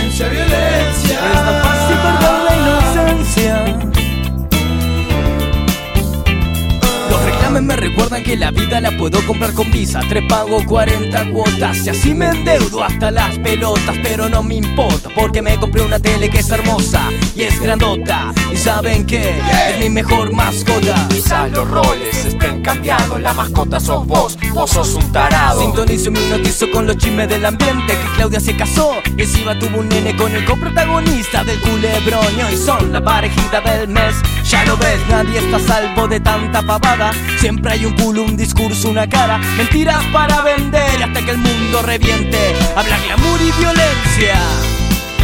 Recuerdan 7.82 8.24
que 8.24 8.38
la 8.38 8.52
vida 8.52 8.80
la 8.80 8.96
puedo 8.98 9.26
comprar 9.26 9.54
con 9.54 9.70
visa. 9.72 10.00
Tres 10.08 10.24
pago 10.30 10.64
40 10.66 11.32
cuotas 11.32 11.86
y 11.86 11.90
así 11.90 12.14
me 12.14 12.28
endeudo 12.28 12.84
hasta 12.84 13.12
las 13.12 13.38
pelotas. 13.40 13.98
Pero 14.04 14.30
no 14.30 14.44
me 14.44 14.56
importa 14.56 15.10
porque 15.16 15.42
me 15.42 15.60
compré 15.60 15.82
una 15.82 16.00
tele 16.00 16.30
que 16.30 16.40
es 16.40 16.50
hermosa 16.50 17.10
y 17.36 17.44
es 17.44 17.60
grandota. 17.60 18.34
Y 18.54 18.58
saben 18.58 19.06
que 19.06 19.40
es 19.70 19.80
mi 19.80 19.90
mejor 19.90 20.32
mascota. 20.34 21.08
Quizás 21.10 21.52
los 21.52 21.68
roles 21.70 22.26
estén 22.26 22.62
cambiados, 22.62 23.20
la 23.20 23.34
mascota 23.34 23.80
sos 23.80 24.06
vos, 24.06 24.38
vos 24.54 24.70
sos 24.70 24.94
un 24.96 25.12
tarado. 25.12 25.62
Sintonizo 25.62 26.10
y 26.10 26.12
me 26.12 26.30
notizo 26.30 26.70
con 26.72 26.88
los 26.88 26.98
chismes 26.98 27.28
del 27.28 27.46
ambiente 27.46 27.94
Que 27.94 28.16
Claudia 28.16 28.40
se 28.40 28.56
casó 28.56 28.94
y 29.18 29.22
encima 29.22 29.58
tuvo 29.58 29.80
un 29.80 29.90
nene 29.90 30.16
con 30.16 30.32
el 30.34 30.46
coprotagonista 30.46 31.44
del 31.44 31.60
culebroño 31.62 32.50
Y 32.52 32.58
son 32.58 32.92
la 32.92 33.04
parejita 33.04 33.62
del 33.62 33.88
mes 33.88 34.16
Ya 34.50 34.64
lo 34.66 34.78
ves, 34.78 35.00
nadie 35.10 35.40
está 35.40 35.58
a 35.58 35.60
salvo 35.60 36.08
de 36.08 36.20
tanta 36.20 36.62
pavada 36.62 37.12
Siempre 37.40 37.71
hay 37.72 37.86
un 37.86 37.94
culo, 37.94 38.24
un 38.24 38.36
discurso, 38.36 38.90
una 38.90 39.08
cara. 39.08 39.38
Mentiras 39.56 40.04
para 40.12 40.42
vender 40.42 41.04
hasta 41.04 41.22
que 41.22 41.32
el 41.32 41.38
mundo 41.38 41.82
reviente. 41.82 42.54
Habla 42.76 43.00
glamour 43.00 43.42
y 43.42 43.52
violencia. 43.60 44.36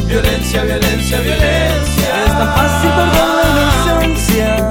Violencia, 0.07 0.63
violencia, 0.63 1.19
violencia. 1.19 2.23
Es 2.25 2.37
tan 2.37 2.55
fácil 2.55 2.89
perder 2.89 3.27
la 3.35 3.49
inocencia. 3.51 4.69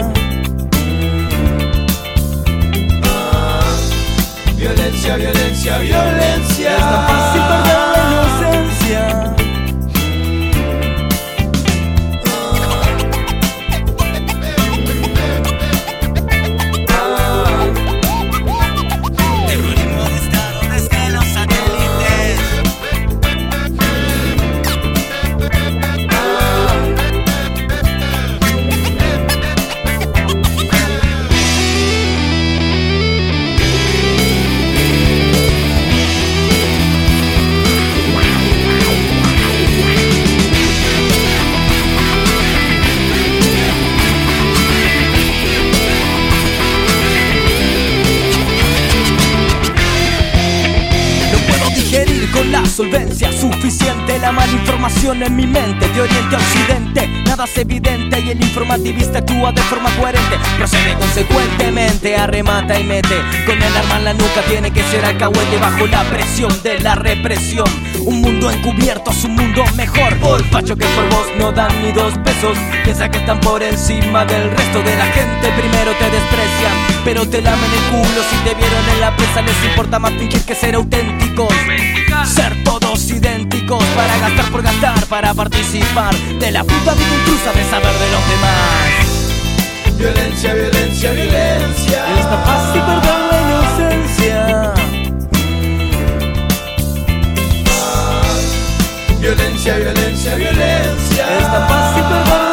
Violencia, 4.57 5.17
violencia, 5.17 5.79
violencia. 5.79 6.71
Es 6.73 6.79
tan 6.79 7.07
fácil 7.07 7.43
perder 7.43 7.81
la 7.93 8.01
inocencia. 8.09 9.46
La 54.21 54.33
mala 54.33 54.53
información 54.53 55.23
en 55.23 55.35
mi 55.35 55.47
mente, 55.47 55.89
de 55.89 56.01
oriente 56.03 56.37
a 56.37 56.39
occidente, 56.39 57.09
nada 57.25 57.45
es 57.45 57.57
evidente 57.57 58.21
y 58.21 58.31
el 58.31 58.43
informativista 58.43 59.19
actúa 59.19 59.51
de 59.53 59.63
forma 59.63 59.89
coherente. 59.97 60.37
Procede 60.59 60.95
consecuentemente, 60.95 62.17
arremata 62.17 62.79
y 62.79 62.85
mete. 62.85 63.17
Con 63.47 63.63
el 63.63 63.77
arma 63.77 63.97
en 63.97 64.05
la 64.05 64.13
nuca 64.13 64.43
tiene 64.47 64.71
que 64.71 64.83
ser 64.83 65.07
alcahuete 65.07 65.57
bajo 65.59 65.87
la 65.87 66.05
presión 66.05 66.53
de 66.63 66.79
la 66.81 66.97
represión. 66.97 67.67
Un 68.07 68.21
mundo 68.21 68.49
encubierto 68.53 69.11
es 69.11 69.25
un 69.25 69.35
mundo 69.35 69.65
mejor. 69.75 70.17
Por 70.21 70.45
facho 70.45 70.77
que 70.77 70.87
por 70.87 71.09
vos 71.11 71.27
no 71.39 71.51
dan 71.51 71.71
ni 71.83 71.91
dos 71.91 72.17
pesos. 72.19 72.57
Piensa 72.85 73.11
que 73.11 73.19
están 73.19 73.41
por 73.41 73.61
encima 73.61 74.25
del 74.25 74.49
resto 74.49 74.81
de 74.81 74.95
la 74.95 75.07
gente. 75.07 75.51
Primero 75.59 75.91
te 75.99 76.05
desprecian, 76.05 76.73
pero 77.05 77.29
te 77.29 77.43
lamen 77.43 77.69
el 77.69 77.91
culo. 77.91 78.23
Si 78.31 78.37
te 78.49 78.55
vieron 78.55 78.89
en 78.93 79.01
la 79.01 79.17
presa, 79.17 79.43
les 79.43 79.65
importa 79.65 79.99
más 79.99 80.13
fingir 80.13 80.41
que 80.43 80.55
ser 80.55 80.77
auténticos. 80.77 81.53
Ser 82.33 82.63
todos 82.63 83.11
idénticos 83.11 83.83
para 83.97 84.19
gastar 84.19 84.53
por 84.53 84.63
gastar, 84.63 85.05
para 85.07 85.35
participar 85.35 86.15
de 86.15 86.51
la 86.53 86.63
puta 86.63 86.95
vida 86.95 87.15
intrusa 87.19 87.53
de 87.53 87.65
saber 87.65 87.93
de 87.93 88.11
los 88.13 88.29
demás. 88.31 89.17
Violencia, 89.99 90.55
violencia, 90.55 91.11
violencia. 91.11 92.19
Esta 92.19 92.45
paz 92.45 92.69
y 92.71 92.79
perdón 92.79 93.21
la 93.31 93.41
inocencia. 93.41 94.46
Violencia, 99.75 100.35
violencia. 100.37 101.39
Esta 101.39 101.67
paz 101.67 101.99
y 101.99 102.03
perdón 102.03 102.46